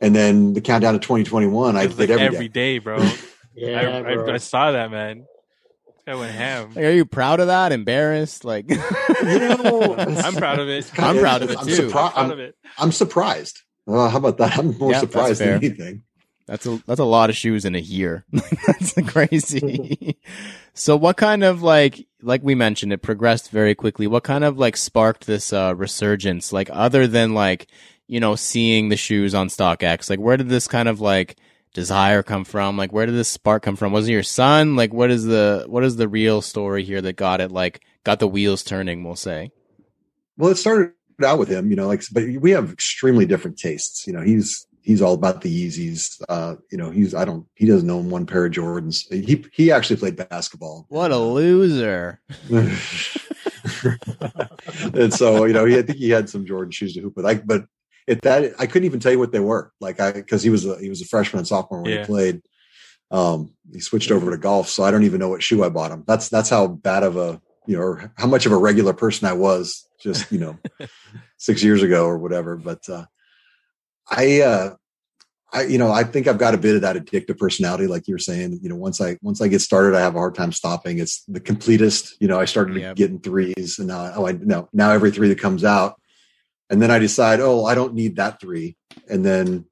and 0.00 0.16
then 0.16 0.54
the 0.54 0.62
countdown 0.62 0.94
to 0.94 0.98
2021 0.98 1.76
i 1.76 1.82
It's 1.82 1.94
did 1.94 2.08
like 2.08 2.18
every 2.18 2.34
every 2.36 2.48
day 2.48 2.74
day, 2.74 2.78
bro. 2.78 2.96
yeah, 3.54 3.80
I, 3.80 3.98
I, 3.98 4.14
bro. 4.14 4.32
I 4.32 4.38
saw 4.38 4.72
that, 4.72 4.90
man. 4.90 5.26
I 6.06 6.14
went 6.14 6.32
ham. 6.32 6.70
like, 6.74 6.84
are 6.84 6.90
you 6.90 7.04
proud 7.04 7.40
of 7.40 7.48
that? 7.48 7.72
Embarrassed? 7.72 8.42
Like, 8.44 8.70
you 8.70 8.76
know 8.76 9.94
I'm 9.98 10.34
proud 10.34 10.58
of 10.60 10.68
it. 10.70 10.90
I'm 10.98 11.18
proud 11.18 11.42
of 11.42 11.50
it 11.50 11.58
I'm 11.58 11.66
too. 11.66 11.72
surpri- 11.72 11.84
I'm 11.84 11.90
proud 11.90 12.12
I'm, 12.16 12.30
of 12.30 12.38
it. 12.38 12.54
I'm 12.78 12.90
surprised 12.90 13.60
how 13.86 14.16
about 14.16 14.38
that 14.38 14.58
i'm 14.58 14.76
more 14.78 14.90
Yeah, 14.92 15.00
surprised 15.00 15.40
than 15.40 15.48
anything 15.64 16.02
That's 16.46 16.66
a 16.66 16.82
that's 16.86 17.00
a 17.00 17.04
lot 17.04 17.30
of 17.30 17.36
shoes 17.36 17.64
in 17.64 17.74
a 17.74 17.78
year. 17.80 18.24
that's 18.66 18.94
crazy. 19.08 20.18
so 20.74 20.96
what 20.96 21.16
kind 21.16 21.44
of 21.44 21.62
like 21.62 22.06
like 22.20 22.42
we 22.42 22.54
mentioned, 22.54 22.92
it 22.92 23.02
progressed 23.02 23.50
very 23.50 23.74
quickly. 23.74 24.06
What 24.06 24.24
kind 24.24 24.44
of 24.44 24.58
like 24.58 24.76
sparked 24.76 25.26
this 25.26 25.52
uh 25.52 25.74
resurgence? 25.76 26.52
Like 26.52 26.68
other 26.72 27.06
than 27.06 27.34
like, 27.34 27.68
you 28.08 28.20
know, 28.20 28.34
seeing 28.34 28.88
the 28.88 28.96
shoes 28.96 29.34
on 29.34 29.48
StockX, 29.48 30.10
like 30.10 30.18
where 30.18 30.36
did 30.36 30.48
this 30.48 30.68
kind 30.68 30.88
of 30.88 31.00
like 31.00 31.36
desire 31.74 32.22
come 32.22 32.44
from? 32.44 32.76
Like 32.76 32.92
where 32.92 33.06
did 33.06 33.14
this 33.14 33.28
spark 33.28 33.62
come 33.62 33.76
from? 33.76 33.92
Was 33.92 34.08
it 34.08 34.12
your 34.12 34.22
son? 34.24 34.76
Like 34.76 34.92
what 34.92 35.10
is 35.10 35.24
the 35.24 35.64
what 35.68 35.84
is 35.84 35.96
the 35.96 36.08
real 36.08 36.42
story 36.42 36.82
here 36.84 37.00
that 37.02 37.16
got 37.16 37.40
it 37.40 37.52
like 37.52 37.82
got 38.04 38.18
the 38.18 38.28
wheels 38.28 38.62
turning, 38.64 39.04
we'll 39.04 39.16
say? 39.16 39.52
Well, 40.36 40.50
it 40.50 40.56
started 40.56 40.92
out 41.24 41.38
with 41.38 41.48
him, 41.48 41.70
you 41.70 41.76
know, 41.76 41.86
like, 41.86 42.02
but 42.12 42.24
we 42.40 42.50
have 42.52 42.70
extremely 42.72 43.26
different 43.26 43.58
tastes. 43.58 44.06
You 44.06 44.12
know, 44.12 44.20
he's 44.22 44.66
he's 44.82 45.00
all 45.02 45.14
about 45.14 45.42
the 45.42 45.48
Yeezys. 45.68 46.20
Uh, 46.28 46.56
you 46.70 46.78
know, 46.78 46.90
he's 46.90 47.14
I 47.14 47.24
don't 47.24 47.46
he 47.54 47.66
doesn't 47.66 47.88
own 47.90 48.10
one 48.10 48.26
pair 48.26 48.46
of 48.46 48.52
Jordans. 48.52 49.04
He 49.12 49.44
he 49.52 49.70
actually 49.72 49.96
played 49.96 50.16
basketball. 50.28 50.86
What 50.88 51.10
a 51.12 51.18
loser. 51.18 52.20
and 54.94 55.12
so 55.12 55.44
you 55.44 55.52
know, 55.52 55.64
he 55.64 55.78
I 55.78 55.82
think 55.82 55.98
he 55.98 56.10
had 56.10 56.28
some 56.28 56.46
Jordan 56.46 56.70
shoes 56.72 56.94
to 56.94 57.00
hoop 57.00 57.16
with. 57.16 57.26
I 57.26 57.34
but 57.34 57.64
at 58.08 58.22
that 58.22 58.54
I 58.58 58.66
couldn't 58.66 58.86
even 58.86 59.00
tell 59.00 59.12
you 59.12 59.18
what 59.18 59.32
they 59.32 59.40
were. 59.40 59.72
Like 59.80 60.00
I 60.00 60.12
because 60.12 60.42
he 60.42 60.50
was 60.50 60.66
a 60.66 60.78
he 60.78 60.88
was 60.88 61.02
a 61.02 61.06
freshman 61.06 61.38
and 61.38 61.48
sophomore 61.48 61.82
when 61.82 61.92
Yeah. 61.92 62.00
he 62.00 62.06
played. 62.06 62.42
Um, 63.10 63.52
he 63.70 63.80
switched 63.80 64.10
over 64.10 64.30
to 64.30 64.38
golf, 64.38 64.68
so 64.70 64.82
I 64.84 64.90
don't 64.90 65.02
even 65.04 65.20
know 65.20 65.28
what 65.28 65.42
shoe 65.42 65.62
I 65.62 65.68
bought 65.68 65.90
him. 65.90 66.02
That's 66.06 66.28
that's 66.30 66.48
how 66.48 66.66
bad 66.66 67.02
of 67.02 67.16
a 67.16 67.40
you 67.66 67.76
know, 67.76 67.82
or 67.82 68.12
how 68.16 68.26
much 68.26 68.46
of 68.46 68.52
a 68.52 68.56
regular 68.56 68.92
person 68.92 69.28
I 69.28 69.32
was 69.32 69.88
just 70.00 70.30
you 70.32 70.38
know 70.38 70.58
six 71.38 71.62
years 71.62 71.82
ago 71.82 72.04
or 72.06 72.18
whatever. 72.18 72.56
But 72.56 72.88
uh, 72.88 73.06
I, 74.10 74.40
uh, 74.40 74.74
I, 75.52 75.62
you 75.64 75.78
know, 75.78 75.90
I 75.92 76.04
think 76.04 76.26
I've 76.26 76.38
got 76.38 76.54
a 76.54 76.58
bit 76.58 76.76
of 76.76 76.82
that 76.82 76.96
addictive 76.96 77.38
personality, 77.38 77.86
like 77.86 78.08
you 78.08 78.14
were 78.14 78.18
saying. 78.18 78.58
You 78.62 78.68
know, 78.70 78.76
once 78.76 79.00
I 79.00 79.18
once 79.22 79.40
I 79.40 79.48
get 79.48 79.60
started, 79.60 79.94
I 79.96 80.00
have 80.00 80.14
a 80.14 80.18
hard 80.18 80.34
time 80.34 80.52
stopping. 80.52 80.98
It's 80.98 81.22
the 81.28 81.40
completest. 81.40 82.16
You 82.20 82.28
know, 82.28 82.40
I 82.40 82.46
started 82.46 82.76
Yep. 82.76 82.96
getting 82.96 83.20
threes, 83.20 83.78
and 83.78 83.88
now 83.88 84.12
oh, 84.16 84.26
I 84.26 84.32
no 84.32 84.68
now 84.72 84.90
every 84.92 85.10
three 85.10 85.28
that 85.28 85.38
comes 85.38 85.62
out, 85.62 86.00
and 86.70 86.80
then 86.80 86.90
I 86.90 86.98
decide, 86.98 87.40
oh, 87.40 87.66
I 87.66 87.74
don't 87.74 87.94
need 87.94 88.16
that 88.16 88.40
three, 88.40 88.76
and 89.08 89.24
then 89.24 89.66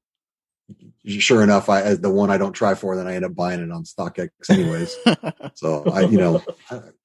sure 1.06 1.42
enough, 1.42 1.68
I 1.68 1.82
as 1.82 2.00
the 2.00 2.10
one 2.10 2.30
I 2.30 2.38
don't 2.38 2.52
try 2.52 2.74
for, 2.74 2.94
then 2.96 3.06
I 3.06 3.14
end 3.14 3.24
up 3.24 3.34
buying 3.34 3.60
it 3.60 3.70
on 3.70 3.84
StockX 3.84 4.28
anyways. 4.50 4.96
So 5.54 5.84
I, 5.90 6.02
you 6.02 6.16
know, 6.16 6.42
I, 6.70 6.80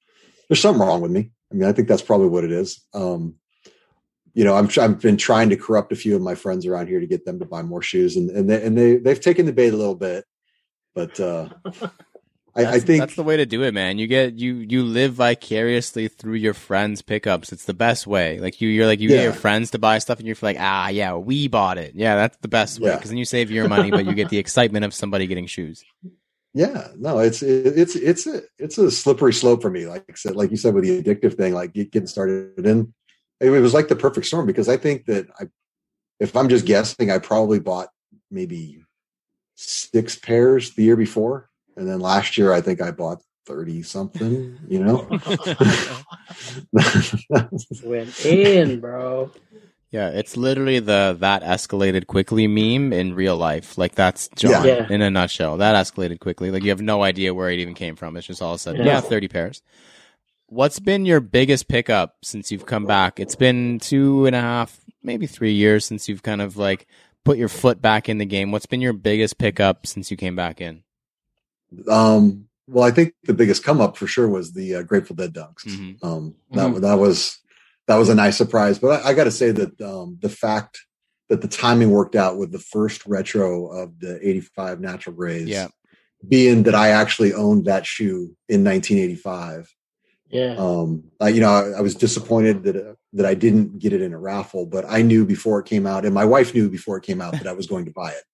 there's 0.48 0.60
something 0.60 0.80
wrong 0.86 1.00
with 1.00 1.10
me. 1.10 1.30
I 1.50 1.54
mean, 1.54 1.68
I 1.68 1.72
think 1.72 1.88
that's 1.88 2.02
probably 2.02 2.28
what 2.28 2.44
it 2.44 2.52
is. 2.52 2.84
Um, 2.94 3.36
you 4.34 4.44
know, 4.44 4.54
I'm 4.54 4.68
I've 4.78 5.00
been 5.00 5.16
trying 5.16 5.48
to 5.50 5.56
corrupt 5.56 5.92
a 5.92 5.96
few 5.96 6.14
of 6.14 6.22
my 6.22 6.34
friends 6.34 6.66
around 6.66 6.88
here 6.88 7.00
to 7.00 7.06
get 7.06 7.24
them 7.24 7.38
to 7.38 7.46
buy 7.46 7.62
more 7.62 7.82
shoes, 7.82 8.16
and 8.16 8.30
and 8.30 8.50
they 8.50 8.62
and 8.62 8.76
they 8.76 8.96
they've 8.96 9.20
taken 9.20 9.46
the 9.46 9.52
bait 9.52 9.72
a 9.72 9.76
little 9.76 9.94
bit, 9.94 10.26
but 10.94 11.18
uh, 11.18 11.48
I, 12.56 12.80
think 12.80 13.00
that's 13.00 13.16
the 13.16 13.22
way 13.22 13.36
to 13.36 13.46
do 13.46 13.62
it, 13.62 13.74
man. 13.74 13.98
You 13.98 14.06
get 14.06 14.38
you 14.38 14.56
you 14.56 14.82
live 14.82 15.14
vicariously 15.14 16.08
through 16.08 16.34
your 16.34 16.54
friends' 16.54 17.02
pickups. 17.02 17.52
It's 17.52 17.64
the 17.64 17.74
best 17.74 18.06
way. 18.06 18.38
Like 18.38 18.60
you, 18.60 18.68
you're 18.68 18.86
like 18.86 19.00
you 19.00 19.08
get 19.08 19.22
your 19.22 19.32
friends 19.32 19.70
to 19.72 19.78
buy 19.78 19.98
stuff, 19.98 20.18
and 20.18 20.26
you're 20.26 20.36
like, 20.40 20.56
ah, 20.58 20.88
yeah, 20.88 21.14
we 21.14 21.48
bought 21.48 21.78
it. 21.78 21.94
Yeah, 21.94 22.16
that's 22.16 22.36
the 22.38 22.48
best 22.48 22.80
way 22.80 22.90
Yeah. 22.90 22.96
because 22.96 23.10
then 23.10 23.18
you 23.18 23.24
save 23.24 23.50
your 23.50 23.68
money, 23.68 23.90
but 23.90 24.06
you 24.06 24.14
get 24.14 24.30
the 24.30 24.38
excitement 24.44 24.84
of 24.84 24.94
somebody 24.94 25.26
getting 25.26 25.46
shoes. 25.46 25.84
Yeah, 26.56 26.88
no, 26.96 27.18
it's 27.18 27.42
it's 27.42 27.94
it's 27.96 28.26
a 28.26 28.40
it's 28.58 28.78
a 28.78 28.90
slippery 28.90 29.34
slope 29.34 29.60
for 29.60 29.68
me. 29.68 29.86
Like 29.86 30.16
said, 30.16 30.36
like 30.36 30.50
you 30.50 30.56
said 30.56 30.72
with 30.72 30.84
the 30.84 31.02
addictive 31.02 31.36
thing, 31.36 31.52
like 31.52 31.74
getting 31.74 32.06
started 32.06 32.64
in, 32.64 32.94
it 33.40 33.50
was 33.50 33.74
like 33.74 33.88
the 33.88 33.94
perfect 33.94 34.26
storm 34.26 34.46
because 34.46 34.66
I 34.66 34.78
think 34.78 35.04
that 35.04 35.26
I, 35.38 35.48
if 36.18 36.34
I'm 36.34 36.48
just 36.48 36.64
guessing, 36.64 37.10
I 37.10 37.18
probably 37.18 37.60
bought 37.60 37.90
maybe 38.30 38.82
six 39.56 40.16
pairs 40.16 40.72
the 40.72 40.82
year 40.82 40.96
before, 40.96 41.50
and 41.76 41.86
then 41.86 42.00
last 42.00 42.38
year 42.38 42.54
I 42.54 42.62
think 42.62 42.80
I 42.80 42.90
bought 42.90 43.20
thirty 43.44 43.82
something. 43.82 44.58
You 44.66 44.82
know. 44.82 45.06
Went 47.84 48.24
in, 48.24 48.80
bro. 48.80 49.30
Yeah, 49.96 50.08
it's 50.10 50.36
literally 50.36 50.78
the 50.78 51.16
that 51.20 51.42
escalated 51.42 52.06
quickly 52.06 52.46
meme 52.46 52.92
in 52.92 53.14
real 53.14 53.36
life. 53.38 53.78
Like 53.78 53.94
that's 53.94 54.28
John 54.36 54.66
Yeah. 54.66 54.86
in 54.90 55.00
a 55.00 55.10
nutshell. 55.10 55.56
That 55.56 55.74
escalated 55.74 56.20
quickly. 56.20 56.50
Like 56.50 56.62
you 56.64 56.68
have 56.68 56.82
no 56.82 57.02
idea 57.02 57.32
where 57.32 57.50
it 57.50 57.60
even 57.60 57.72
came 57.72 57.96
from. 57.96 58.14
It's 58.16 58.26
just 58.26 58.42
all 58.42 58.52
of 58.52 58.56
a 58.56 58.58
sudden, 58.58 58.84
Yeah. 58.84 58.94
yeah, 58.96 59.00
thirty 59.00 59.26
pairs. 59.28 59.62
What's 60.48 60.78
been 60.80 61.06
your 61.06 61.20
biggest 61.20 61.66
pickup 61.68 62.16
since 62.22 62.52
you've 62.52 62.66
come 62.66 62.84
back? 62.84 63.18
It's 63.18 63.36
been 63.36 63.78
two 63.80 64.26
and 64.26 64.36
a 64.36 64.40
half, 64.40 64.78
maybe 65.02 65.26
three 65.26 65.54
years 65.54 65.86
since 65.86 66.08
you've 66.10 66.22
kind 66.22 66.42
of 66.42 66.58
like 66.58 66.86
put 67.24 67.38
your 67.38 67.48
foot 67.48 67.80
back 67.80 68.08
in 68.08 68.18
the 68.18 68.26
game. 68.26 68.52
What's 68.52 68.66
been 68.66 68.82
your 68.82 68.92
biggest 68.92 69.38
pickup 69.38 69.86
since 69.86 70.10
you 70.10 70.16
came 70.18 70.36
back 70.36 70.60
in? 70.60 70.82
Um, 71.88 72.48
well, 72.68 72.84
I 72.84 72.90
think 72.90 73.14
the 73.24 73.34
biggest 73.34 73.64
come 73.64 73.80
up 73.80 73.96
for 73.96 74.06
sure 74.06 74.28
was 74.28 74.52
the 74.52 74.76
uh, 74.76 74.82
Grateful 74.82 75.16
Dead 75.16 75.32
dunks. 75.32 75.64
Mhm. 75.64 76.04
Um, 76.04 76.34
that 76.52 76.80
that 76.82 76.98
was 76.98 77.38
that 77.86 77.96
was 77.96 78.08
a 78.08 78.14
nice 78.14 78.36
surprise. 78.36 78.78
But 78.78 79.04
I, 79.04 79.10
I 79.10 79.14
got 79.14 79.24
to 79.24 79.30
say 79.30 79.50
that 79.52 79.80
um, 79.80 80.18
the 80.20 80.28
fact 80.28 80.78
that 81.28 81.40
the 81.42 81.48
timing 81.48 81.90
worked 81.90 82.14
out 82.14 82.38
with 82.38 82.52
the 82.52 82.58
first 82.58 83.04
retro 83.06 83.66
of 83.68 83.98
the 84.00 84.18
'85 84.26 84.80
Natural 84.80 85.14
Grays, 85.16 85.48
Yeah. 85.48 85.68
being 86.26 86.64
that 86.64 86.74
I 86.74 86.88
actually 86.90 87.32
owned 87.32 87.64
that 87.66 87.86
shoe 87.86 88.36
in 88.48 88.64
1985. 88.64 89.72
Yeah. 90.28 90.56
Um, 90.58 91.04
I, 91.20 91.28
you 91.28 91.40
know, 91.40 91.50
I, 91.50 91.78
I 91.78 91.80
was 91.80 91.94
disappointed 91.94 92.64
that 92.64 92.76
uh, 92.76 92.94
that 93.12 93.26
I 93.26 93.34
didn't 93.34 93.78
get 93.78 93.92
it 93.92 94.02
in 94.02 94.12
a 94.12 94.18
raffle, 94.18 94.66
but 94.66 94.84
I 94.88 95.02
knew 95.02 95.24
before 95.24 95.60
it 95.60 95.66
came 95.66 95.86
out, 95.86 96.04
and 96.04 96.12
my 96.14 96.24
wife 96.24 96.52
knew 96.54 96.68
before 96.68 96.96
it 96.96 97.04
came 97.04 97.20
out 97.20 97.32
that 97.34 97.46
I 97.46 97.52
was 97.52 97.66
going 97.66 97.84
to 97.86 97.92
buy 97.92 98.10
it. 98.10 98.24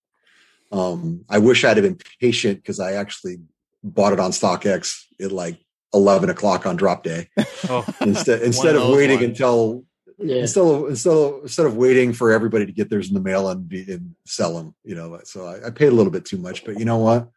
Um, 0.76 1.24
I 1.28 1.38
wish 1.38 1.64
I'd 1.64 1.76
have 1.76 1.84
been 1.84 1.98
patient 2.18 2.58
because 2.58 2.80
I 2.80 2.94
actually 2.94 3.36
bought 3.84 4.14
it 4.14 4.20
on 4.20 4.30
StockX 4.30 5.02
at 5.20 5.32
like 5.32 5.58
11 5.94 6.30
o'clock 6.30 6.66
on 6.66 6.76
drop 6.76 7.02
day 7.04 7.28
Oh, 7.68 7.84
instead 8.00 8.42
instead 8.42 8.74
of 8.76 8.82
those 8.82 8.96
waiting 8.96 9.16
ones. 9.18 9.28
until 9.30 9.84
Yeah. 10.18 10.36
instead 10.36 10.64
of 10.64 10.88
instead 10.88 11.12
of 11.12 11.42
instead 11.42 11.66
of 11.66 11.76
waiting 11.76 12.12
for 12.12 12.32
everybody 12.32 12.66
to 12.66 12.72
get 12.72 12.88
theirs 12.90 13.08
in 13.08 13.14
the 13.14 13.20
mail 13.20 13.48
and 13.48 13.68
be 13.68 13.82
and 13.92 14.14
sell 14.26 14.54
them. 14.56 14.74
You 14.84 14.94
know, 14.94 15.20
so 15.24 15.46
I, 15.46 15.66
I 15.66 15.70
paid 15.70 15.88
a 15.88 15.94
little 15.94 16.12
bit 16.12 16.24
too 16.24 16.38
much, 16.38 16.64
but 16.64 16.78
you 16.78 16.84
know 16.84 16.98
what? 16.98 17.28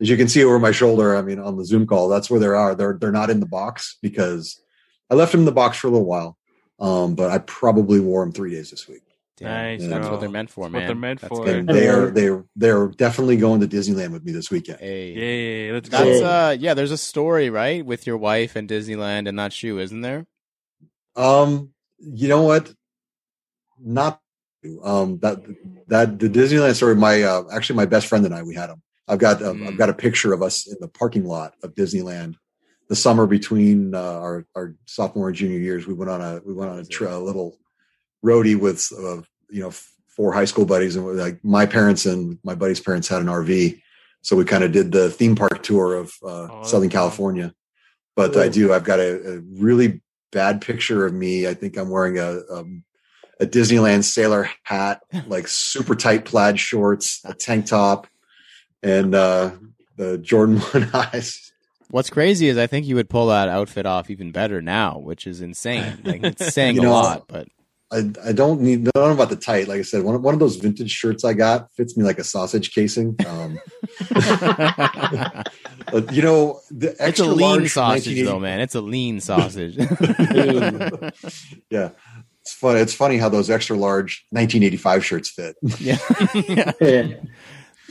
As 0.00 0.08
you 0.08 0.16
can 0.16 0.28
see 0.28 0.42
over 0.44 0.58
my 0.58 0.72
shoulder, 0.72 1.14
I 1.16 1.22
mean, 1.22 1.38
on 1.38 1.56
the 1.56 1.64
Zoom 1.64 1.86
call, 1.86 2.08
that's 2.08 2.28
where 2.30 2.40
they 2.40 2.46
are. 2.46 2.74
They're 2.74 2.96
they're 3.00 3.12
not 3.12 3.30
in 3.30 3.40
the 3.40 3.46
box 3.46 3.96
because 4.02 4.60
I 5.10 5.14
left 5.14 5.32
them 5.32 5.42
in 5.42 5.44
the 5.46 5.52
box 5.52 5.78
for 5.78 5.86
a 5.86 5.90
little 5.90 6.06
while. 6.06 6.36
Um, 6.80 7.14
but 7.14 7.30
I 7.30 7.38
probably 7.38 8.00
wore 8.00 8.24
them 8.24 8.32
three 8.32 8.50
days 8.50 8.70
this 8.70 8.88
week. 8.88 9.02
Damn, 9.38 9.48
Nice, 9.78 9.88
That's 9.88 10.00
bro. 10.02 10.10
what 10.10 10.20
they're 10.20 10.28
meant 10.28 10.50
for, 10.50 10.64
That's 10.64 10.72
man. 10.72 10.82
what 10.82 10.86
they're 10.88 10.94
meant 10.96 11.20
That's 11.22 11.28
for. 11.36 11.44
good. 11.44 11.66
They 11.66 11.88
are 11.88 12.10
they're 12.10 12.44
they're 12.54 12.88
definitely 12.88 13.36
going 13.38 13.60
to 13.60 13.66
Disneyland 13.66 14.12
with 14.12 14.24
me 14.24 14.32
this 14.32 14.50
weekend. 14.50 14.80
Hey. 14.80 15.66
yeah, 15.68 15.72
let's 15.72 15.88
go. 15.88 15.96
That's 16.04 16.20
uh 16.22 16.56
yeah, 16.58 16.74
there's 16.74 16.90
a 16.90 16.98
story, 16.98 17.48
right, 17.50 17.84
with 17.84 18.06
your 18.06 18.18
wife 18.18 18.56
and 18.56 18.68
Disneyland 18.68 19.28
and 19.28 19.38
that 19.38 19.52
shoe, 19.52 19.78
isn't 19.78 20.02
there? 20.02 20.26
Um, 21.16 21.70
you 21.98 22.28
know 22.28 22.42
what? 22.42 22.72
Not 23.78 24.20
um 24.84 25.18
that 25.20 25.38
that 25.88 26.18
the 26.18 26.28
Disneyland 26.28 26.74
story. 26.74 26.94
My 26.94 27.22
uh, 27.22 27.44
actually 27.52 27.76
my 27.76 27.86
best 27.86 28.06
friend 28.06 28.24
and 28.26 28.34
I 28.34 28.42
we 28.42 28.54
had 28.54 28.68
them. 28.70 28.82
I've 29.08 29.18
got 29.18 29.42
uh, 29.42 29.52
Mm. 29.52 29.66
I've 29.68 29.78
got 29.78 29.88
a 29.88 29.94
picture 29.94 30.32
of 30.32 30.42
us 30.42 30.66
in 30.68 30.76
the 30.80 30.88
parking 30.88 31.24
lot 31.24 31.54
of 31.62 31.74
Disneyland. 31.74 32.36
The 32.88 32.96
summer 32.96 33.26
between 33.26 33.94
uh, 33.94 33.98
our 34.20 34.46
our 34.54 34.74
sophomore 34.86 35.28
and 35.28 35.36
junior 35.36 35.58
years, 35.58 35.86
we 35.86 35.94
went 35.94 36.10
on 36.10 36.20
a 36.20 36.40
we 36.44 36.52
went 36.52 36.70
on 36.70 36.78
a, 36.78 36.84
tr- 36.84 37.06
a 37.06 37.18
little 37.18 37.58
roadie 38.24 38.58
with 38.58 38.90
uh, 38.98 39.22
you 39.50 39.62
know 39.62 39.72
four 40.08 40.32
high 40.32 40.44
school 40.44 40.64
buddies, 40.66 40.96
and 40.96 41.06
like 41.16 41.42
my 41.44 41.66
parents 41.66 42.06
and 42.06 42.38
my 42.44 42.54
buddy's 42.54 42.80
parents 42.80 43.08
had 43.08 43.20
an 43.22 43.28
RV, 43.28 43.80
so 44.22 44.36
we 44.36 44.44
kind 44.44 44.64
of 44.64 44.72
did 44.72 44.92
the 44.92 45.10
theme 45.10 45.34
park 45.34 45.62
tour 45.62 45.94
of 45.94 46.12
uh, 46.22 46.48
Oh, 46.50 46.62
Southern 46.64 46.88
cool. 46.88 47.00
California. 47.00 47.54
But 48.14 48.36
I 48.36 48.48
do. 48.48 48.72
I've 48.74 48.84
got 48.84 49.00
a, 49.00 49.36
a 49.36 49.40
really 49.40 50.02
bad 50.32 50.60
picture 50.60 51.06
of 51.06 51.14
me. 51.14 51.46
I 51.46 51.54
think 51.54 51.78
I'm 51.78 51.88
wearing 51.88 52.18
a 52.18 52.40
um, 52.50 52.84
a 53.40 53.46
Disneyland 53.46 54.04
sailor 54.04 54.50
hat, 54.64 55.00
like 55.26 55.48
super 55.48 55.94
tight 55.94 56.24
plaid 56.24 56.60
shorts, 56.60 57.20
a 57.24 57.32
tank 57.34 57.66
top, 57.66 58.06
and 58.82 59.14
uh, 59.14 59.52
the 59.96 60.18
Jordan 60.18 60.58
One 60.72 60.90
eyes. 60.92 61.52
What's 61.90 62.08
crazy 62.10 62.48
is 62.48 62.56
I 62.56 62.66
think 62.66 62.86
you 62.86 62.94
would 62.94 63.10
pull 63.10 63.26
that 63.26 63.48
outfit 63.48 63.84
off 63.84 64.08
even 64.08 64.30
better 64.32 64.62
now, 64.62 64.98
which 64.98 65.26
is 65.26 65.42
insane. 65.42 65.98
Like 66.04 66.22
it's 66.22 66.54
saying 66.54 66.76
You 66.82 66.88
a 66.88 66.90
lot, 66.90 67.28
but 67.28 67.48
I, 67.92 68.10
I 68.24 68.32
don't 68.32 68.60
need. 68.62 68.88
I 68.88 68.90
don't 68.94 69.08
know 69.08 69.14
about 69.14 69.28
the 69.28 69.36
tight. 69.36 69.68
Like 69.68 69.78
I 69.78 69.82
said, 69.82 70.02
one 70.02 70.14
of, 70.14 70.22
one 70.22 70.32
of 70.32 70.40
those 70.40 70.56
vintage 70.56 70.90
shirts 70.90 71.24
I 71.24 71.34
got 71.34 71.70
fits 71.74 71.96
me 71.96 72.04
like 72.04 72.18
a 72.18 72.24
sausage 72.24 72.72
casing. 72.74 73.16
Um, 73.26 73.58
but, 75.92 76.10
you 76.12 76.22
know, 76.22 76.60
the 76.70 76.90
it's 76.90 77.00
a 77.00 77.04
extra 77.04 77.26
lean 77.26 77.68
sausage 77.68 78.24
though, 78.24 78.40
man. 78.40 78.60
It's 78.60 78.74
a 78.74 78.80
lean 78.80 79.20
sausage. 79.20 79.76
yeah, 81.70 81.90
it's 82.40 82.54
fun. 82.54 82.78
It's 82.78 82.94
funny 82.94 83.18
how 83.18 83.28
those 83.28 83.50
extra 83.50 83.76
large 83.76 84.26
1985 84.30 85.04
shirts 85.04 85.30
fit. 85.30 85.56
yeah. 85.78 85.98
Yeah. 86.80 87.14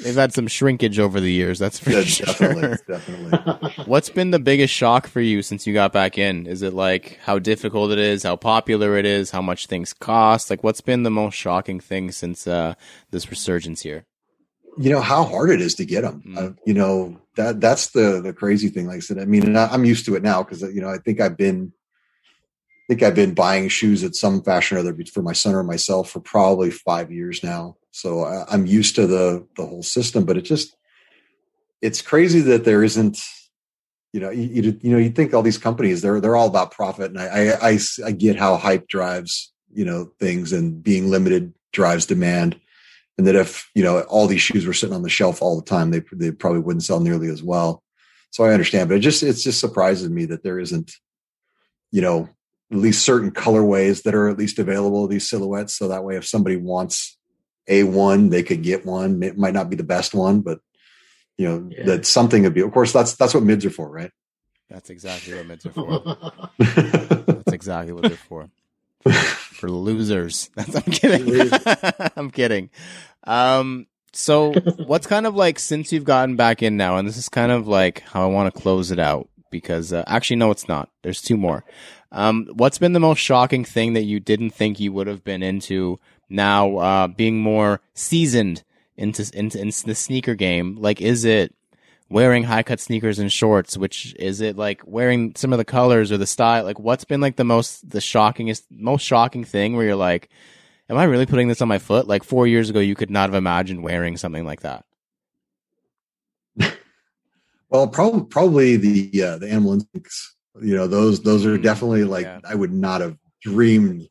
They've 0.04 0.16
had 0.16 0.34
some 0.34 0.48
shrinkage 0.48 1.00
over 1.00 1.20
the 1.20 1.32
years, 1.32 1.60
that's 1.60 1.80
for 1.80 1.92
Yeah, 1.92 2.02
sure. 2.04 2.26
definitely, 2.26 2.78
definitely. 2.88 3.84
What's 3.86 4.10
been 4.10 4.32
the 4.32 4.40
biggest 4.40 4.74
shock 4.74 5.08
for 5.08 5.22
you 5.22 5.42
since 5.42 5.68
you 5.68 5.74
got 5.74 5.94
back 5.94 6.18
in? 6.18 6.48
Is 6.48 6.62
it 6.62 6.74
like 6.74 7.20
how 7.24 7.40
difficult 7.40 7.92
it 7.92 8.00
is, 8.00 8.24
how 8.24 8.36
popular 8.36 8.98
it 8.98 9.06
is, 9.06 9.32
how 9.32 9.42
much 9.42 9.68
things 9.68 9.94
cost? 9.94 10.50
Like 10.50 10.64
what's 10.64 10.82
been 10.82 11.04
the 11.04 11.12
most 11.12 11.36
shocking 11.36 11.80
thing 11.80 12.12
since 12.12 12.48
uh, 12.48 12.74
this 13.12 13.30
resurgence 13.30 13.82
here? 13.82 14.06
you 14.78 14.90
know 14.90 15.02
how 15.02 15.24
hard 15.24 15.50
it 15.50 15.62
is 15.62 15.76
to 15.76 15.86
get 15.86 16.02
them. 16.02 16.24
Mm. 16.26 16.38
Uh, 16.38 16.54
you 16.66 16.74
know 16.74 17.20
that 17.36 17.60
that's 17.62 17.88
the 17.90 18.22
the 18.22 18.34
crazy 18.34 18.70
thing. 18.70 18.88
Like 18.88 18.98
I 18.98 19.00
said, 19.00 19.20
I 19.20 19.26
mean, 19.26 19.46
and 19.46 19.58
I, 19.58 19.68
I'm 19.68 19.86
used 19.86 20.06
to 20.06 20.16
it 20.16 20.24
now 20.24 20.44
because 20.44 20.62
you 20.62 20.82
know 20.82 20.90
I 20.90 20.98
think 20.98 21.20
I've 21.20 21.38
been, 21.38 21.74
I 21.76 22.94
think 22.94 23.04
I've 23.04 23.16
been 23.16 23.34
buying 23.34 23.68
shoes 23.70 24.04
at 24.04 24.16
some 24.16 24.42
fashion 24.42 24.78
or 24.78 24.80
other 24.80 24.96
for 25.14 25.22
my 25.22 25.34
son 25.34 25.56
or 25.56 25.64
myself 25.64 26.10
for 26.10 26.20
probably 26.20 26.72
five 26.72 27.12
years 27.12 27.44
now. 27.44 27.78
So 27.92 28.24
I, 28.24 28.46
I'm 28.50 28.66
used 28.66 28.96
to 28.96 29.08
the 29.08 29.48
the 29.56 29.66
whole 29.66 29.84
system. 29.84 30.26
But 30.26 30.38
it 30.38 30.42
just, 30.42 30.76
it's 31.82 32.02
crazy 32.02 32.42
that 32.42 32.66
there 32.66 32.84
isn't. 32.84 33.20
You 34.14 34.20
know, 34.20 34.30
you, 34.30 34.44
you, 34.44 34.80
you 34.82 34.92
know, 34.92 34.98
you 34.98 35.10
think 35.10 35.34
all 35.34 35.42
these 35.42 35.58
companies 35.58 36.02
they're 36.02 36.20
they're 36.20 36.36
all 36.36 36.48
about 36.48 36.72
profit, 36.72 37.12
and 37.12 37.20
I 37.20 37.58
I 37.62 37.80
I 38.06 38.12
get 38.12 38.36
how 38.36 38.58
hype 38.58 38.90
drives 38.90 39.54
you 39.74 39.86
know 39.86 40.12
things 40.20 40.52
and 40.52 40.84
being 40.84 41.10
limited 41.10 41.54
drives 41.72 42.06
demand 42.06 42.60
and 43.22 43.28
that 43.28 43.36
if 43.36 43.70
you 43.76 43.84
know 43.84 44.02
all 44.02 44.26
these 44.26 44.42
shoes 44.42 44.66
were 44.66 44.74
sitting 44.74 44.96
on 44.96 45.04
the 45.04 45.10
shelf 45.10 45.42
all 45.44 45.56
the 45.56 45.66
time, 45.66 45.92
they 45.92 46.02
they 46.12 46.32
probably 46.32 46.60
wouldn't 46.60 46.84
sell 46.84 47.00
nearly 47.00 47.30
as 47.30 47.44
well. 47.44 47.84
So 48.32 48.44
I 48.44 48.54
understand, 48.54 48.90
but 48.90 48.98
it 48.98 49.02
just 49.02 49.22
it's 49.22 49.44
just 49.44 49.60
surprises 49.60 50.10
me 50.10 50.26
that 50.26 50.44
there 50.44 50.60
isn't, 50.60 50.94
you 51.92 52.02
know, 52.02 52.30
at 52.72 52.78
least 52.78 53.06
certain 53.06 53.32
colorways 53.32 54.04
that 54.04 54.16
are 54.16 54.28
at 54.28 54.40
least 54.40 54.58
available 54.58 55.06
these 55.08 55.30
silhouettes. 55.30 55.76
So 55.76 55.88
that 55.90 56.04
way, 56.04 56.16
if 56.16 56.26
somebody 56.26 56.56
wants 56.56 57.18
a 57.68 57.84
one, 57.84 58.30
they 58.30 58.44
could 58.44 58.64
get 58.64 58.86
one. 58.86 59.22
It 59.24 59.38
might 59.38 59.54
not 59.54 59.70
be 59.70 59.76
the 59.76 59.84
best 59.84 60.14
one, 60.14 60.42
but 60.42 60.60
you 61.38 61.48
know 61.48 61.70
Yeah. 61.72 61.86
that 61.86 62.06
something 62.06 62.44
would 62.44 62.54
be. 62.54 62.62
Of 62.62 62.72
course, 62.72 62.92
that's 62.94 63.16
that's 63.16 63.34
what 63.34 63.44
mids 63.44 63.66
are 63.66 63.70
for, 63.70 63.90
right? 63.90 64.12
That's 64.70 64.90
exactly 64.90 65.34
what 65.36 65.46
mids 65.48 65.66
are 65.66 65.72
for. 65.72 66.18
That's 66.58 67.52
exactly 67.52 67.92
what 67.94 68.04
they're 68.04 68.12
for. 68.12 68.50
For 69.04 69.70
losers. 69.70 70.50
That's, 70.56 70.76
I'm 70.78 70.84
kidding. 70.84 71.50
I'm 72.16 72.32
kidding. 72.32 72.70
Um, 73.26 73.88
so 74.14 74.54
what's 74.54 75.08
kind 75.08 75.26
of 75.28 75.36
like 75.36 75.60
since 75.60 75.92
you've 75.92 76.06
gotten 76.06 76.38
back 76.38 76.64
in 76.64 76.78
now, 76.78 76.96
and 76.98 77.06
this 77.08 77.18
is 77.18 77.28
kind 77.28 77.52
of 77.52 77.68
like 77.68 78.00
how 78.02 78.24
I 78.24 78.28
want 78.32 78.54
to 78.54 78.62
close 78.62 78.92
it 78.92 79.00
out 79.00 79.28
because 79.50 79.92
uh, 79.92 80.04
actually 80.08 80.38
no, 80.38 80.52
it's 80.52 80.70
not. 80.70 80.90
There's 81.04 81.22
two 81.22 81.36
more. 81.38 81.66
Um, 82.14 82.48
what's 82.54 82.78
been 82.78 82.94
the 82.94 83.00
most 83.02 83.20
shocking 83.20 83.66
thing 83.66 83.92
that 83.94 84.04
you 84.04 84.20
didn't 84.22 84.52
think 84.52 84.80
you 84.80 84.94
would 84.94 85.08
have 85.08 85.24
been 85.26 85.44
into 85.44 86.00
now, 86.32 86.78
uh, 86.78 87.08
being 87.08 87.40
more 87.40 87.82
seasoned 87.94 88.64
into 88.98 89.30
into, 89.34 89.60
into 89.60 89.86
the 89.86 89.96
sneaker 89.96 90.36
game? 90.36 90.78
Like, 90.80 91.02
is 91.02 91.26
it 91.26 91.54
wearing 92.10 92.44
high 92.44 92.64
cut 92.64 92.80
sneakers 92.80 93.20
and 93.20 93.32
shorts? 93.32 93.78
Which 93.78 94.16
is 94.20 94.42
it 94.42 94.58
like 94.58 94.82
wearing 94.86 95.34
some 95.36 95.54
of 95.54 95.58
the 95.58 95.66
colors 95.66 96.12
or 96.12 96.18
the 96.18 96.28
style? 96.28 96.64
Like, 96.64 96.80
what's 96.80 97.06
been 97.06 97.22
like 97.22 97.36
the 97.36 97.44
most 97.44 97.90
the 97.90 98.00
shockingest, 98.00 98.64
most 98.70 99.04
shocking 99.04 99.44
thing 99.44 99.76
where 99.76 99.86
you're 99.86 99.96
like, 99.96 100.30
am 100.90 100.98
I 100.98 101.06
really 101.06 101.26
putting 101.26 101.48
this 101.48 101.62
on 101.62 101.68
my 101.68 101.80
foot? 101.80 102.08
Like 102.08 102.24
four 102.24 102.48
years 102.48 102.70
ago, 102.70 102.80
you 102.80 102.96
could 102.96 103.12
not 103.12 103.30
have 103.30 103.36
imagined 103.36 103.84
wearing 103.84 104.18
something 104.18 104.46
like 104.46 104.62
that. 104.62 104.86
Well, 107.70 107.88
probably 107.88 108.26
probably 108.26 108.76
the 108.78 109.24
uh, 109.24 109.38
the 109.38 109.50
animal 109.50 109.74
instincts. 109.74 110.36
You 110.62 110.76
know, 110.76 110.88
those 110.88 111.22
those 111.22 111.46
are 111.46 111.58
Mm, 111.58 111.64
definitely 111.64 112.04
like 112.04 112.26
yeah. 112.26 112.40
I 112.44 112.54
would 112.54 112.74
not 112.74 113.02
have 113.02 113.18
dreamed. 113.42 114.10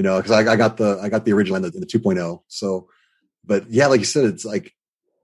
You 0.00 0.04
know, 0.04 0.16
because 0.16 0.30
I, 0.30 0.50
I 0.50 0.56
got 0.56 0.78
the 0.78 0.98
I 1.02 1.10
got 1.10 1.26
the 1.26 1.34
original 1.34 1.56
and 1.62 1.64
the, 1.66 1.78
the 1.78 1.84
2.0. 1.84 2.40
So, 2.48 2.88
but 3.44 3.68
yeah, 3.68 3.86
like 3.86 4.00
you 4.00 4.06
said, 4.06 4.24
it's 4.24 4.46
like, 4.46 4.74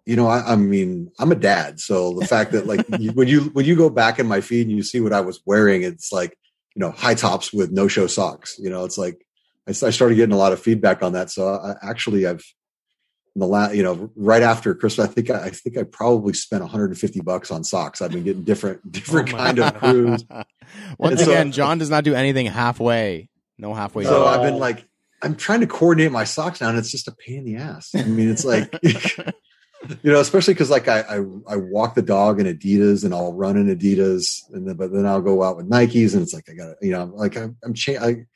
you 0.05 0.16
know, 0.16 0.27
I, 0.27 0.53
I 0.53 0.57
mean, 0.57 1.11
I'm 1.19 1.32
a 1.32 1.35
dad, 1.35 1.81
so 1.81 2.12
the 2.12 2.27
fact 2.27 2.53
that 2.53 2.66
like 2.66 2.85
you, 2.98 3.12
when 3.12 3.27
you 3.27 3.44
when 3.55 3.65
you 3.65 3.74
go 3.74 3.89
back 3.89 4.19
in 4.19 4.27
my 4.27 4.43
feed 4.43 4.66
and 4.66 4.77
you 4.77 4.82
see 4.82 5.01
what 5.01 5.15
I 5.15 5.23
was 5.23 5.40
wearing, 5.47 5.82
it's 5.82 6.12
like 6.12 6.36
you 6.74 6.81
know 6.81 6.90
high 6.90 7.15
tops 7.15 7.55
with 7.55 7.73
no 7.73 7.89
show 7.89 8.07
socks. 8.07 8.59
You 8.59 8.69
know, 8.69 8.85
it's 8.85 8.98
like 8.98 9.27
I 9.66 9.73
started 9.73 10.16
getting 10.16 10.35
a 10.35 10.36
lot 10.36 10.53
of 10.53 10.61
feedback 10.61 11.03
on 11.03 11.15
that. 11.15 11.31
So 11.31 11.48
I, 11.48 11.77
actually, 11.81 12.27
I've 12.27 12.44
in 13.35 13.40
the 13.40 13.47
last, 13.47 13.74
you 13.74 13.82
know, 13.82 14.11
right 14.15 14.43
after 14.43 14.74
Christmas, 14.74 15.09
I 15.09 15.11
think 15.11 15.31
I, 15.31 15.44
I 15.44 15.51
think 15.51 15.78
I 15.78 15.85
probably 15.85 16.35
spent 16.35 16.62
150 16.62 17.20
bucks 17.20 17.51
on 17.51 17.65
socks. 17.65 18.03
I've 18.03 18.11
been 18.11 18.24
getting 18.24 18.44
different 18.44 18.93
different 18.93 19.32
Oh 19.32 19.36
kind 19.39 19.59
of 19.59 19.74
crews. 19.78 20.24
Once 20.98 21.12
And 21.12 21.20
so- 21.20 21.31
again, 21.32 21.53
John 21.53 21.78
does 21.78 21.89
not 21.89 22.05
do 22.05 22.15
anything 22.15 22.44
halfway. 22.44 23.31
No 23.58 23.74
halfway. 23.74 24.04
So 24.04 24.24
down. 24.24 24.34
I've 24.34 24.42
been 24.42 24.58
like, 24.58 24.86
I'm 25.22 25.34
trying 25.34 25.60
to 25.60 25.66
coordinate 25.66 26.12
my 26.12 26.24
socks 26.24 26.60
now, 26.60 26.68
and 26.68 26.78
it's 26.78 26.90
just 26.90 27.08
a 27.08 27.12
pain 27.12 27.38
in 27.38 27.44
the 27.44 27.56
ass. 27.56 27.94
I 27.94 28.04
mean, 28.04 28.28
it's 28.28 28.44
like, 28.44 28.72
you 28.82 30.12
know, 30.12 30.20
especially 30.20 30.54
because 30.54 30.70
like 30.70 30.88
I, 30.88 31.00
I 31.00 31.16
I 31.48 31.56
walk 31.56 31.94
the 31.94 32.02
dog 32.02 32.40
in 32.40 32.46
Adidas 32.46 33.04
and 33.04 33.14
I'll 33.14 33.32
run 33.32 33.56
in 33.56 33.74
Adidas, 33.74 34.42
and 34.52 34.68
then 34.68 34.76
but 34.76 34.92
then 34.92 35.06
I'll 35.06 35.22
go 35.22 35.42
out 35.42 35.56
with 35.56 35.70
Nikes, 35.70 36.12
and 36.12 36.22
it's 36.22 36.34
like 36.34 36.48
I 36.50 36.54
got 36.54 36.66
to 36.66 36.74
you 36.82 36.92
know 36.92 37.04
like 37.14 37.36
I'm, 37.36 37.56
I'm 37.64 37.72
cha- 37.74 38.02
I, 38.02 38.26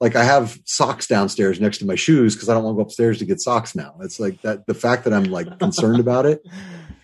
like 0.00 0.16
I 0.16 0.24
have 0.24 0.58
socks 0.64 1.06
downstairs 1.06 1.60
next 1.60 1.78
to 1.78 1.86
my 1.86 1.94
shoes 1.94 2.34
because 2.34 2.48
I 2.48 2.54
don't 2.54 2.64
want 2.64 2.76
to 2.76 2.78
go 2.78 2.86
upstairs 2.86 3.18
to 3.18 3.26
get 3.26 3.40
socks 3.40 3.74
now. 3.74 3.96
It's 4.00 4.18
like 4.18 4.40
that 4.42 4.66
the 4.66 4.74
fact 4.74 5.04
that 5.04 5.12
I'm 5.12 5.24
like 5.24 5.58
concerned 5.58 6.00
about 6.00 6.26
it. 6.26 6.42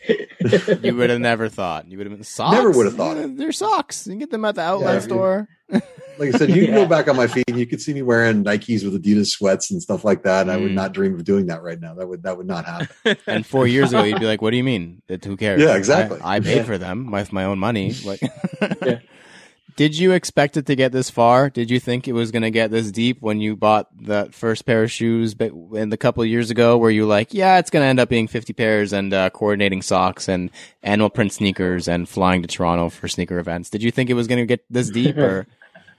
you 0.83 0.97
would 0.97 1.11
have 1.11 1.21
never 1.21 1.49
thought. 1.49 1.91
You 1.91 1.99
would 1.99 2.07
have 2.07 2.17
been 2.17 2.25
socks. 2.25 2.55
Never 2.55 2.71
would 2.71 2.87
have 2.87 2.95
thought 2.95 3.17
Yeah, 3.17 3.27
They're 3.29 3.53
socks. 3.53 4.07
You 4.07 4.13
can 4.13 4.21
get 4.21 4.31
them 4.31 4.45
at 4.45 4.55
the 4.55 4.63
outlet 4.63 4.95
Yeah, 4.95 5.01
store. 5.01 5.49
Like 6.19 6.35
I 6.35 6.39
said, 6.39 6.51
you 6.51 6.65
can 6.67 6.75
go 6.75 6.87
back 6.87 7.09
on 7.09 7.17
my 7.17 7.27
feed 7.27 7.45
and 7.49 7.59
you 7.59 7.67
could 7.67 7.81
see 7.81 7.93
me 7.95 8.03
wearing 8.03 8.43
Nikes 8.45 8.85
with 8.85 9.03
Adidas 9.03 9.29
sweats 9.29 9.71
and 9.71 9.83
stuff 9.83 10.05
like 10.05 10.23
that. 10.25 10.43
And 10.43 10.51
I 10.51 10.57
would 10.57 10.71
Mm. 10.71 10.75
not 10.75 10.93
dream 10.93 11.15
of 11.15 11.25
doing 11.25 11.47
that 11.47 11.63
right 11.63 11.81
now. 11.81 11.95
That 11.95 12.09
would 12.09 12.23
that 12.25 12.37
would 12.37 12.47
not 12.47 12.65
happen. 12.65 13.17
And 13.27 13.45
four 13.47 13.67
years 13.67 13.91
ago, 13.93 14.03
you'd 14.05 14.21
be 14.21 14.27
like, 14.27 14.43
"What 14.43 14.51
do 14.51 14.57
you 14.57 14.65
mean? 14.65 15.03
That 15.09 15.25
who 15.25 15.37
cares? 15.37 15.61
Yeah, 15.63 15.77
exactly. 15.77 16.21
I, 16.23 16.37
I 16.37 16.41
paid 16.41 16.57
Yeah. 16.59 16.63
for 16.65 16.79
them 16.79 17.11
with 17.11 17.33
my 17.33 17.45
own 17.45 17.59
money." 17.59 17.95
Like, 18.05 18.21
Yeah. 18.85 18.99
did 19.77 19.99
you 19.99 20.13
expect 20.13 20.57
it 20.57 20.65
to 20.67 20.75
get 20.75 20.93
this 20.93 21.11
far? 21.11 21.51
Did 21.51 21.71
you 21.71 21.79
think 21.79 22.09
it 22.09 22.13
was 22.15 22.31
going 22.31 22.43
to 22.45 22.51
get 22.51 22.71
this 22.71 22.91
deep 22.91 23.21
when 23.21 23.41
you 23.41 23.57
bought 23.57 23.89
that 24.07 24.33
first 24.35 24.65
pair 24.65 24.83
of 24.85 24.91
shoes? 24.91 25.35
But 25.35 25.53
in 25.75 25.91
the 25.91 25.97
couple 25.99 26.23
of 26.23 26.29
years 26.31 26.51
ago, 26.51 26.79
were 26.79 26.91
you 26.91 27.05
like, 27.07 27.35
"Yeah, 27.35 27.59
it's 27.59 27.69
going 27.71 27.83
to 27.83 27.87
end 27.89 28.01
up 28.01 28.09
being 28.09 28.27
fifty 28.29 28.53
pairs 28.55 28.93
and 28.93 29.13
uh, 29.13 29.29
coordinating 29.31 29.83
socks 29.83 30.29
and 30.29 30.51
animal 30.83 31.11
print 31.11 31.33
sneakers 31.33 31.89
and 31.89 32.09
flying 32.09 32.41
to 32.43 32.49
Toronto 32.49 32.89
for 32.89 33.07
sneaker 33.09 33.39
events"? 33.39 33.69
Did 33.71 33.83
you 33.83 33.91
think 33.91 34.09
it 34.09 34.15
was 34.15 34.27
going 34.27 34.39
to 34.41 34.47
get 34.47 34.65
this 34.71 34.89
deep? 34.91 35.17
Or 35.19 35.47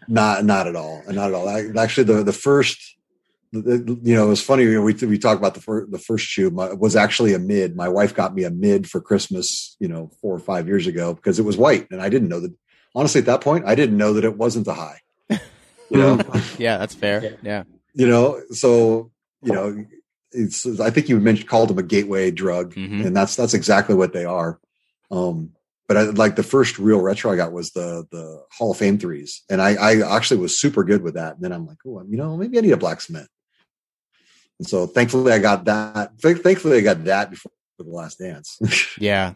Not 0.08 0.46
not 0.46 0.68
at 0.68 0.76
all. 0.76 1.04
Not 1.08 1.30
at 1.30 1.34
all. 1.34 1.48
I, 1.50 1.66
actually, 1.78 2.06
the 2.06 2.24
the 2.24 2.34
first, 2.34 2.96
you 3.52 3.62
know, 4.16 4.26
it 4.26 4.30
was 4.30 4.42
funny. 4.42 4.64
You 4.64 4.76
know, 4.76 4.82
we 4.82 4.94
we 4.94 5.18
talked 5.18 5.40
about 5.40 5.54
the 5.54 5.62
first 5.62 5.92
the 5.92 6.00
first 6.00 6.26
shoe 6.26 6.50
my, 6.50 6.74
was 6.74 6.96
actually 6.96 7.34
a 7.34 7.40
mid. 7.40 7.76
My 7.76 7.90
wife 7.90 8.14
got 8.14 8.34
me 8.34 8.44
a 8.44 8.50
mid 8.52 8.90
for 8.90 9.02
Christmas. 9.02 9.76
You 9.80 9.88
know, 9.88 10.12
four 10.22 10.34
or 10.36 10.40
five 10.40 10.68
years 10.68 10.88
ago 10.88 11.14
because 11.14 11.40
it 11.40 11.44
was 11.46 11.58
white, 11.58 11.90
and 11.92 12.02
I 12.02 12.10
didn't 12.10 12.30
know 12.30 12.40
that. 12.40 12.54
Honestly, 12.96 13.20
at 13.20 13.26
that 13.28 13.42
point, 13.42 13.66
I 13.68 13.76
didn't 13.76 13.98
know 13.98 14.14
that 14.14 14.24
it 14.24 14.38
wasn't 14.38 14.66
the 14.66 14.74
high. 14.74 15.02
You 15.90 16.00
know, 16.00 16.22
yeah, 16.58 16.78
that's 16.78 16.96
fair. 16.96 17.38
Yeah. 17.42 17.64
you 17.94 18.08
know. 18.08 18.42
So 18.52 19.10
you 19.42 19.54
know, 19.54 19.86
it's. 20.34 20.66
I 20.82 20.90
think 20.90 21.08
you 21.08 21.18
mentioned 21.18 21.48
called 21.48 21.70
them 21.70 21.78
a 21.78 21.84
gateway 21.84 22.30
drug, 22.30 22.76
Mhm. 22.76 23.06
and 23.06 23.16
that's 23.16 23.38
that's 23.38 23.54
exactly 23.54 23.96
what 23.96 24.12
they 24.12 24.26
are. 24.26 24.60
Um, 25.12 25.54
but 25.88 25.98
I, 25.98 26.02
like 26.04 26.36
the 26.36 26.44
first 26.44 26.78
real 26.80 27.02
retro 27.02 27.32
I 27.32 27.36
got 27.36 27.52
was 27.52 27.72
the 27.72 28.06
the 28.12 28.44
Hall 28.52 28.72
of 28.72 28.78
Fame 28.78 28.98
threes, 28.98 29.44
and 29.50 29.62
I, 29.62 29.76
I 29.76 30.16
actually 30.16 30.40
was 30.40 30.60
super 30.60 30.84
good 30.84 31.02
with 31.02 31.16
that. 31.16 31.36
And 31.36 31.44
then 31.44 31.52
I'm 31.52 31.66
like, 31.66 31.78
oh, 31.86 32.04
you 32.08 32.18
know, 32.18 32.36
maybe 32.38 32.58
I 32.58 32.62
need 32.62 32.72
a 32.72 32.78
black 32.78 33.02
cement. 33.02 33.30
And 34.60 34.68
so 34.68 34.88
thankfully 34.88 35.32
I 35.32 35.40
got 35.40 35.66
that. 35.66 36.20
Th- 36.20 36.40
Thankfully 36.40 36.78
I 36.78 36.82
got 36.82 37.04
that 37.06 37.30
before 37.30 37.52
the 37.78 37.86
last 37.86 38.20
dance. 38.20 38.60
Yeah. 39.00 39.34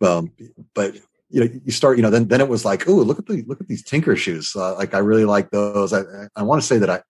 um, 0.00 0.32
but 0.74 0.94
you 1.30 1.40
know, 1.40 1.60
you 1.64 1.72
start, 1.72 1.96
you 1.96 2.02
know, 2.02 2.10
then 2.10 2.28
then 2.28 2.40
it 2.40 2.48
was 2.48 2.64
like, 2.64 2.88
oh, 2.88 2.94
look 2.94 3.18
at 3.18 3.26
the 3.26 3.42
look 3.46 3.60
at 3.60 3.68
these 3.68 3.82
Tinker 3.82 4.16
shoes. 4.16 4.54
Uh, 4.54 4.74
like 4.76 4.94
I 4.94 4.98
really 4.98 5.24
like 5.24 5.50
those. 5.50 5.92
I 5.92 6.00
I, 6.00 6.28
I 6.36 6.42
want 6.42 6.60
to 6.60 6.66
say 6.66 6.78
that 6.78 6.90
I 6.90 7.02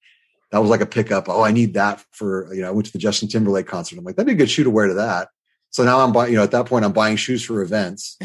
that 0.53 0.61
was 0.61 0.71
like 0.71 0.81
a 0.83 0.87
pickup. 0.87 1.29
Oh, 1.29 1.43
I 1.43 1.51
need 1.51 1.75
that 1.75 2.05
for 2.13 2.53
you 2.55 2.63
know. 2.63 2.69
I 2.69 2.71
went 2.71 2.87
to 2.87 2.93
the 2.93 2.99
Justin 2.99 3.29
Timberlake 3.29 3.67
concert. 3.67 3.99
I'm 3.99 4.05
like, 4.05 4.17
that'd 4.17 4.27
be 4.27 4.35
a 4.35 4.37
good 4.37 4.51
shoe 4.51 4.65
to 4.65 4.71
wear 4.71 4.87
to 4.87 4.95
that. 4.95 5.29
So 5.71 5.83
now 5.85 5.99
I'm 6.01 6.13
buying. 6.13 6.31
You 6.31 6.39
know, 6.39 6.45
at 6.45 6.53
that 6.53 6.67
point, 6.67 6.85
I'm 6.85 6.93
buying 6.93 7.17
shoes 7.17 7.45
for 7.45 7.61
events, 7.61 8.19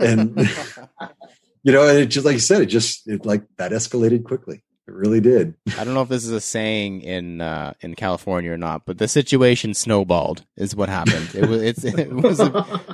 and 0.00 0.36
you 1.62 1.72
know, 1.72 1.86
and 1.88 1.98
it 1.98 2.06
just 2.06 2.24
like 2.26 2.34
you 2.34 2.38
said, 2.40 2.62
it 2.62 2.66
just 2.66 3.06
it 3.08 3.24
like 3.26 3.42
that 3.56 3.72
escalated 3.72 4.24
quickly. 4.24 4.62
It 4.86 4.94
really 4.94 5.20
did. 5.20 5.52
I 5.78 5.84
don't 5.84 5.92
know 5.92 6.00
if 6.00 6.08
this 6.08 6.24
is 6.24 6.30
a 6.30 6.40
saying 6.40 7.02
in 7.02 7.42
uh, 7.42 7.74
in 7.82 7.94
California 7.94 8.50
or 8.52 8.56
not, 8.56 8.86
but 8.86 8.96
the 8.96 9.06
situation 9.06 9.74
snowballed 9.74 10.46
is 10.56 10.74
what 10.74 10.88
happened. 10.88 11.28
It 11.34 11.46
was 11.46 11.60
it's, 11.62 11.84
it 11.84 12.10
was 12.10 12.40
a, 12.40 12.46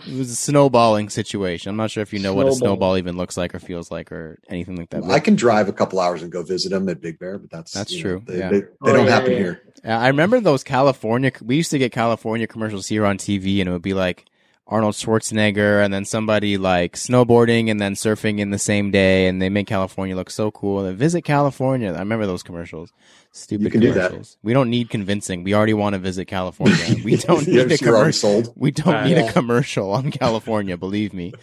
it 0.05 0.19
was 0.19 0.29
a 0.33 0.35
snowballing 0.35 1.09
situation. 1.09 1.71
I'm 1.71 1.77
not 1.77 1.93
sure 1.93 2.03
if 2.03 2.13
you 2.13 2.19
know 2.19 2.35
what 2.35 2.49
a 2.49 2.53
Snowball. 2.53 2.75
snowball 2.75 2.99
even 2.99 3.17
looks 3.17 3.37
like 3.37 3.55
or 3.55 3.61
feels 3.61 3.93
like 3.93 4.11
or 4.11 4.41
anything 4.49 4.75
like 4.75 4.91
that. 4.91 5.05
I 5.05 5.21
can 5.21 5.37
drive 5.37 5.69
a 5.69 5.73
couple 5.73 6.01
hours 6.01 6.21
and 6.25 6.33
go 6.33 6.43
visit 6.43 6.71
them 6.71 6.89
at 6.89 7.01
Big 7.01 7.21
Bear, 7.21 7.39
but 7.39 7.49
that's 7.51 7.71
That's 7.73 7.97
true, 7.97 8.15
Know, 8.19 8.25
they 8.27 8.39
yeah. 8.41 8.49
they, 8.51 8.61
they 8.63 8.67
Oh, 8.83 8.93
don't 8.93 9.07
yeah, 9.07 9.13
happen 9.13 9.31
yeah. 9.31 9.39
here. 9.39 9.63
I 9.85 10.09
remember 10.09 10.41
those 10.41 10.65
California. 10.65 11.31
We 11.43 11.55
used 11.55 11.71
to 11.71 11.79
get 11.79 11.93
California 11.93 12.49
commercials 12.49 12.89
here 12.89 13.07
on 13.07 13.19
TV, 13.19 13.61
and 13.61 13.69
it 13.69 13.73
would 13.73 13.83
be 13.83 13.95
like 13.95 14.25
Arnold 14.67 14.95
Schwarzenegger, 14.95 15.85
and 15.85 15.93
then 15.93 16.05
somebody 16.07 16.57
like 16.57 16.95
snowboarding 16.97 17.71
and 17.71 17.79
then 17.81 17.95
surfing 17.95 18.39
in 18.39 18.51
the 18.51 18.59
same 18.59 18.91
day, 18.91 19.27
and 19.27 19.41
they 19.43 19.51
make 19.51 19.67
California 19.67 20.17
look 20.17 20.31
so 20.31 20.51
cool. 20.51 20.83
They 20.85 20.95
visit 20.95 21.23
California. 21.23 21.93
I 21.93 21.99
remember 21.99 22.27
those 22.27 22.43
commercials. 22.43 22.91
Stupid 23.33 23.65
You 23.65 23.71
can 23.71 23.81
do 23.81 23.93
that. 23.93 24.09
commercials. 24.11 24.39
We 24.43 24.55
don't 24.55 24.71
need 24.71 24.89
convincing. 24.89 25.45
We 25.45 25.55
already 25.55 25.75
want 25.75 25.93
to 25.95 25.99
visit 25.99 26.25
California. 26.27 26.77
We 27.05 27.17
don't 27.17 27.47
need 27.47 27.73
a 27.73 27.77
commercial. 27.79 28.43
We 28.57 28.71
don't 28.71 28.95
Uh, 28.95 29.05
need 29.05 29.17
yeah. 29.19 29.29
a 29.29 29.33
commercial 29.33 29.91
on 29.93 30.11
California. 30.11 30.77
Believe 30.79 31.13
me. 31.13 31.35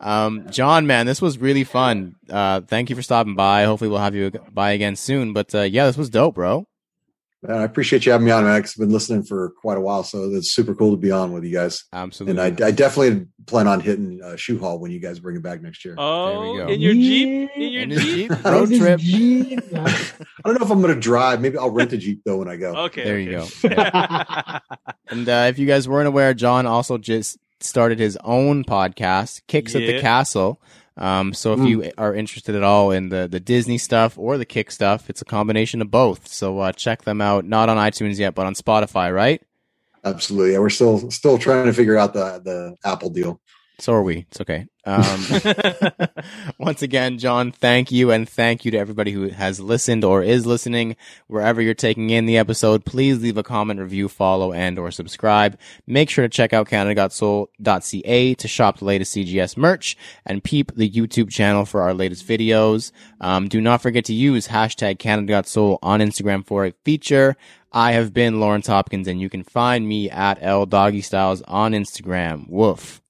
Um, 0.00 0.46
John, 0.50 0.86
man, 0.86 1.04
this 1.06 1.20
was 1.20 1.38
really 1.38 1.64
fun. 1.64 2.16
Uh, 2.28 2.62
thank 2.62 2.88
you 2.90 2.96
for 2.96 3.02
stopping 3.02 3.34
by. 3.36 3.64
Hopefully, 3.64 3.90
we'll 3.90 4.00
have 4.00 4.14
you 4.14 4.30
by 4.52 4.72
again 4.72 4.96
soon. 4.96 5.32
But 5.32 5.54
uh, 5.54 5.60
yeah, 5.62 5.84
this 5.86 5.96
was 5.98 6.08
dope, 6.10 6.34
bro. 6.36 6.66
Man, 7.44 7.58
I 7.58 7.64
appreciate 7.64 8.06
you 8.06 8.12
having 8.12 8.24
me 8.26 8.30
on, 8.30 8.44
man. 8.44 8.60
'cause 8.62 8.74
I've 8.76 8.80
been 8.86 8.92
listening 8.92 9.24
for 9.24 9.50
quite 9.60 9.76
a 9.76 9.80
while, 9.80 10.04
so 10.04 10.30
it's 10.32 10.52
super 10.52 10.74
cool 10.76 10.92
to 10.92 10.96
be 10.96 11.10
on 11.10 11.32
with 11.32 11.42
you 11.44 11.52
guys. 11.52 11.84
Absolutely. 11.92 12.40
And 12.40 12.62
I, 12.62 12.66
I 12.66 12.70
definitely 12.70 13.26
plan 13.46 13.66
on 13.66 13.80
hitting 13.80 14.20
uh, 14.22 14.36
Shoe 14.36 14.58
Hall 14.60 14.78
when 14.78 14.92
you 14.92 15.00
guys 15.00 15.18
bring 15.18 15.34
it 15.36 15.42
back 15.42 15.60
next 15.60 15.84
year. 15.84 15.96
Oh, 15.98 16.56
go. 16.56 16.68
in 16.68 16.80
your 16.80 16.92
Jeep? 16.94 17.50
In 17.56 17.72
your 17.72 17.82
In 17.82 17.90
Jeep? 17.90 18.30
Jeep 18.30 18.30
road 18.44 18.68
trip. 18.68 19.00
I 19.00 20.42
don't 20.44 20.58
know 20.58 20.64
if 20.64 20.70
I'm 20.70 20.80
going 20.80 20.94
to 20.94 21.00
drive. 21.00 21.40
Maybe 21.40 21.58
I'll 21.58 21.70
rent 21.70 21.92
a 21.92 21.96
Jeep 21.98 22.22
though 22.24 22.36
when 22.38 22.48
I 22.48 22.56
go. 22.56 22.74
Okay. 22.84 23.04
There 23.04 23.18
you 23.18 23.38
okay. 23.38 23.74
go. 23.74 24.58
And 25.08 25.28
uh, 25.28 25.46
if 25.50 25.58
you 25.58 25.66
guys 25.66 25.86
weren't 25.86 26.08
aware, 26.08 26.32
John 26.32 26.64
also 26.64 26.96
just 26.96 27.36
started 27.60 27.98
his 27.98 28.16
own 28.24 28.64
podcast, 28.64 29.42
Kicks 29.46 29.74
at 29.74 29.80
the 29.80 30.00
Castle. 30.00 30.62
Um, 30.96 31.32
so 31.32 31.54
if 31.54 31.60
you 31.60 31.90
are 31.96 32.14
interested 32.14 32.54
at 32.54 32.62
all 32.62 32.90
in 32.90 33.08
the, 33.08 33.26
the 33.26 33.40
Disney 33.40 33.78
stuff 33.78 34.18
or 34.18 34.36
the 34.36 34.44
Kick 34.44 34.70
stuff, 34.70 35.08
it's 35.08 35.22
a 35.22 35.24
combination 35.24 35.80
of 35.80 35.90
both. 35.90 36.28
So 36.28 36.58
uh, 36.58 36.72
check 36.72 37.02
them 37.02 37.20
out. 37.20 37.44
Not 37.44 37.68
on 37.68 37.78
iTunes 37.78 38.18
yet, 38.18 38.34
but 38.34 38.46
on 38.46 38.54
Spotify, 38.54 39.14
right? 39.14 39.42
Absolutely. 40.04 40.52
Yeah, 40.52 40.58
we're 40.58 40.70
still 40.70 41.10
still 41.10 41.38
trying 41.38 41.66
to 41.66 41.72
figure 41.72 41.96
out 41.96 42.12
the 42.12 42.40
the 42.44 42.76
Apple 42.84 43.10
deal. 43.10 43.40
So 43.78 43.94
are 43.94 44.02
we. 44.02 44.26
It's 44.30 44.40
okay. 44.40 44.66
Um, 44.84 45.24
once 46.58 46.82
again, 46.82 47.18
John, 47.18 47.52
thank 47.52 47.92
you. 47.92 48.10
And 48.10 48.28
thank 48.28 48.64
you 48.64 48.70
to 48.72 48.78
everybody 48.78 49.12
who 49.12 49.28
has 49.28 49.60
listened 49.60 50.04
or 50.04 50.22
is 50.22 50.46
listening 50.46 50.96
wherever 51.28 51.62
you're 51.62 51.74
taking 51.74 52.10
in 52.10 52.26
the 52.26 52.38
episode. 52.38 52.84
Please 52.84 53.22
leave 53.22 53.36
a 53.36 53.42
comment, 53.42 53.80
review, 53.80 54.08
follow, 54.08 54.52
and 54.52 54.78
or 54.78 54.90
subscribe. 54.90 55.58
Make 55.86 56.10
sure 56.10 56.24
to 56.24 56.28
check 56.28 56.52
out 56.52 56.68
canada.soul.ca 56.68 58.34
to 58.34 58.48
shop 58.48 58.78
the 58.78 58.84
latest 58.84 59.14
CGS 59.14 59.56
merch 59.56 59.96
and 60.26 60.42
peep 60.42 60.74
the 60.74 60.90
YouTube 60.90 61.30
channel 61.30 61.64
for 61.64 61.82
our 61.82 61.94
latest 61.94 62.26
videos. 62.26 62.92
Um, 63.20 63.48
do 63.48 63.60
not 63.60 63.82
forget 63.82 64.04
to 64.06 64.14
use 64.14 64.48
hashtag 64.48 64.98
Canada.soul 64.98 65.78
on 65.82 66.00
Instagram 66.00 66.46
for 66.46 66.66
a 66.66 66.72
feature. 66.84 67.36
I 67.72 67.92
have 67.92 68.12
been 68.12 68.40
Lawrence 68.40 68.66
Hopkins 68.66 69.08
and 69.08 69.20
you 69.20 69.30
can 69.30 69.44
find 69.44 69.88
me 69.88 70.10
at 70.10 70.38
L 70.42 70.66
Doggy 70.66 71.00
Styles 71.00 71.40
on 71.42 71.72
Instagram. 71.72 72.48
Woof. 72.48 73.01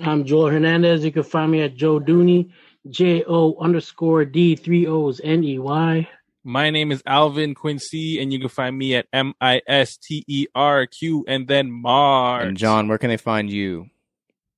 I'm 0.00 0.24
Joel 0.24 0.48
Hernandez. 0.48 1.04
You 1.04 1.12
can 1.12 1.22
find 1.22 1.52
me 1.52 1.60
at 1.60 1.74
Joe 1.74 2.00
Dooney, 2.00 2.50
J 2.88 3.24
O 3.28 3.56
underscore 3.60 4.24
D 4.24 4.56
three 4.56 4.86
O's 4.86 5.20
N 5.22 5.44
E 5.44 5.58
Y. 5.58 6.08
My 6.44 6.70
name 6.70 6.90
is 6.90 7.02
Alvin 7.04 7.54
Quincy, 7.54 8.20
and 8.20 8.32
you 8.32 8.40
can 8.40 8.48
find 8.48 8.76
me 8.76 8.94
at 8.94 9.06
M 9.12 9.34
I 9.40 9.60
S 9.66 9.98
T 9.98 10.24
E 10.26 10.46
R 10.54 10.86
Q 10.86 11.24
and 11.28 11.46
then 11.46 11.70
Mars. 11.70 12.46
And 12.46 12.56
John, 12.56 12.88
where 12.88 12.96
can 12.96 13.10
they 13.10 13.18
find 13.18 13.50
you? 13.50 13.86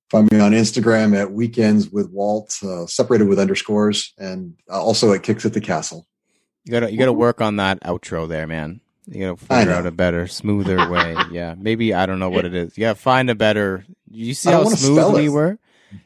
Find 0.09 0.31
me 0.31 0.39
on 0.39 0.53
Instagram 0.53 1.19
at 1.19 1.33
Weekends 1.33 1.89
with 1.89 2.09
Walt, 2.11 2.57
uh, 2.63 2.85
separated 2.85 3.27
with 3.27 3.39
underscores, 3.39 4.13
and 4.17 4.55
uh, 4.69 4.81
also 4.81 5.11
at 5.11 5.23
Kicks 5.23 5.45
at 5.45 5.53
the 5.53 5.61
Castle. 5.61 6.07
You 6.63 6.71
gotta 6.71 6.91
you 6.91 6.97
gotta 6.97 7.13
work 7.13 7.41
on 7.41 7.57
that 7.57 7.81
outro 7.81 8.27
there, 8.27 8.47
man. 8.47 8.79
You 9.07 9.25
gotta 9.25 9.37
figure 9.37 9.73
out 9.73 9.85
a 9.85 9.91
better, 9.91 10.27
smoother 10.27 10.89
way. 10.91 11.15
Yeah, 11.31 11.55
maybe 11.57 11.93
I 11.93 12.05
don't 12.05 12.19
know 12.19 12.29
what 12.29 12.45
it 12.45 12.55
is. 12.55 12.77
You 12.77 12.81
gotta 12.81 12.99
find 12.99 13.29
a 13.29 13.35
better. 13.35 13.85
You 14.09 14.33
see 14.33 14.49
how 14.49 14.63
smooth 14.65 15.13
we 15.15 15.29
were. 15.29 15.57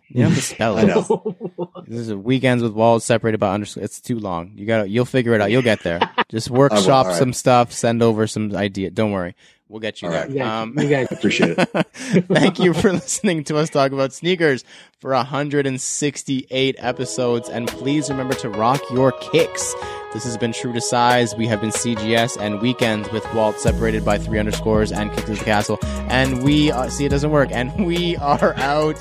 You 0.10 0.24
have 0.24 0.36
to 0.36 0.42
spell 0.42 0.78
it. 0.78 1.88
This 1.88 2.00
is 2.00 2.10
a 2.10 2.18
weekends 2.18 2.64
with 2.64 2.74
walls 2.74 3.06
separated 3.06 3.40
by 3.40 3.54
underscore. 3.54 3.84
It's 3.84 4.02
too 4.02 4.20
long. 4.20 4.54
You 4.56 4.66
gotta. 4.66 4.90
You'll 4.90 5.06
figure 5.06 5.34
it 5.34 5.42
out. 5.42 5.52
You'll 5.52 5.62
get 5.62 5.82
there. 5.84 6.00
Just 6.30 6.50
workshop 6.50 7.06
all 7.06 7.12
right. 7.12 7.16
some 7.20 7.34
stuff. 7.34 7.72
Send 7.72 8.04
over 8.04 8.28
some 8.28 8.56
idea. 8.56 8.90
Don't 8.90 9.12
worry. 9.12 9.36
We'll 9.70 9.80
get 9.80 10.02
you 10.02 10.08
All 10.08 10.14
there. 10.14 10.22
right. 10.24 10.30
You 10.32 10.38
guys, 10.40 10.64
Um, 10.64 10.80
you 10.80 10.90
guys 10.90 11.08
I 11.12 11.16
appreciate 11.20 11.58
it. 11.58 11.70
Thank 12.28 12.60
you 12.60 12.74
for 12.74 12.92
listening 12.94 13.44
to 13.46 13.58
us 13.58 13.70
talk 13.70 13.92
about 13.92 14.14
sneakers 14.14 14.64
for 15.00 15.12
168 15.12 16.76
episodes. 16.80 17.50
And 17.50 17.68
please 17.68 18.10
remember 18.10 18.34
to 18.36 18.50
rock 18.50 18.82
your 18.92 19.12
kicks. 19.12 19.74
This 20.12 20.24
has 20.24 20.38
been 20.38 20.54
True 20.54 20.74
to 20.74 20.82
Size. 20.82 21.36
We 21.36 21.46
have 21.46 21.62
been 21.62 21.70
CGS 21.70 22.36
and 22.42 22.60
Weekends 22.62 23.12
with 23.12 23.32
Walt 23.36 23.60
separated 23.60 24.04
by 24.04 24.18
three 24.18 24.40
underscores 24.40 24.92
and 24.92 25.12
Kicks 25.14 25.30
at 25.30 25.38
the 25.38 25.46
Castle. 25.46 25.78
And 26.10 26.42
we, 26.44 26.72
uh, 26.72 26.90
see, 26.90 27.06
it 27.06 27.10
doesn't 27.10 27.30
work. 27.30 27.50
And 27.52 27.86
we 27.86 28.18
are 28.18 28.56
out. 28.58 28.96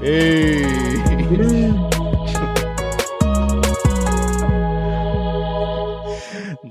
Peace. 0.00 2.01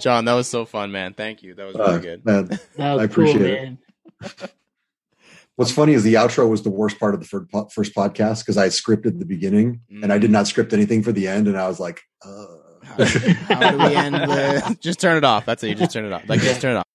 John, 0.02 0.26
that 0.26 0.34
was 0.34 0.48
so 0.48 0.66
fun, 0.66 0.92
man. 0.92 1.14
Thank 1.14 1.44
you. 1.44 1.54
That 1.56 1.68
was 1.68 1.76
really 1.76 1.94
Uh, 1.94 1.98
good. 2.00 2.26
man, 2.26 2.46
that 2.48 2.60
was 2.78 3.02
I 3.02 3.08
cool, 3.08 3.26
appreciate 3.30 3.42
it. 3.42 3.62
man. 3.64 3.78
What's 5.58 5.72
funny 5.72 5.94
is 5.94 6.04
the 6.04 6.16
outro 6.16 6.50
was 6.50 6.64
the 6.64 6.70
worst 6.72 7.00
part 7.00 7.14
of 7.14 7.20
the 7.20 7.28
first, 7.28 7.94
podcast 7.94 8.40
because 8.40 8.58
I 8.58 8.68
scripted 8.68 9.20
the 9.20 9.26
beginning 9.26 9.82
and 9.90 10.12
I 10.12 10.18
did 10.18 10.32
not 10.32 10.48
script 10.48 10.74
anything 10.74 11.04
for 11.04 11.12
the 11.12 11.28
end, 11.28 11.48
and 11.48 11.58
I 11.58 11.68
was 11.68 11.80
like, 11.80 12.02
uh. 12.26 12.46
How, 12.84 13.06
how 13.06 13.72
do 13.72 13.78
we 13.78 13.96
end 13.96 14.16
the? 14.16 14.78
Just 14.82 15.00
turn 15.00 15.16
it 15.16 15.24
off. 15.24 15.46
That's 15.46 15.64
it. 15.64 15.70
You 15.70 15.76
just 15.76 15.92
turn 15.94 16.04
it 16.04 16.12
off. 16.12 16.28
Like 16.28 16.42
just 16.42 16.62
turn 16.62 16.76
it 16.76 16.80
off. 16.80 16.88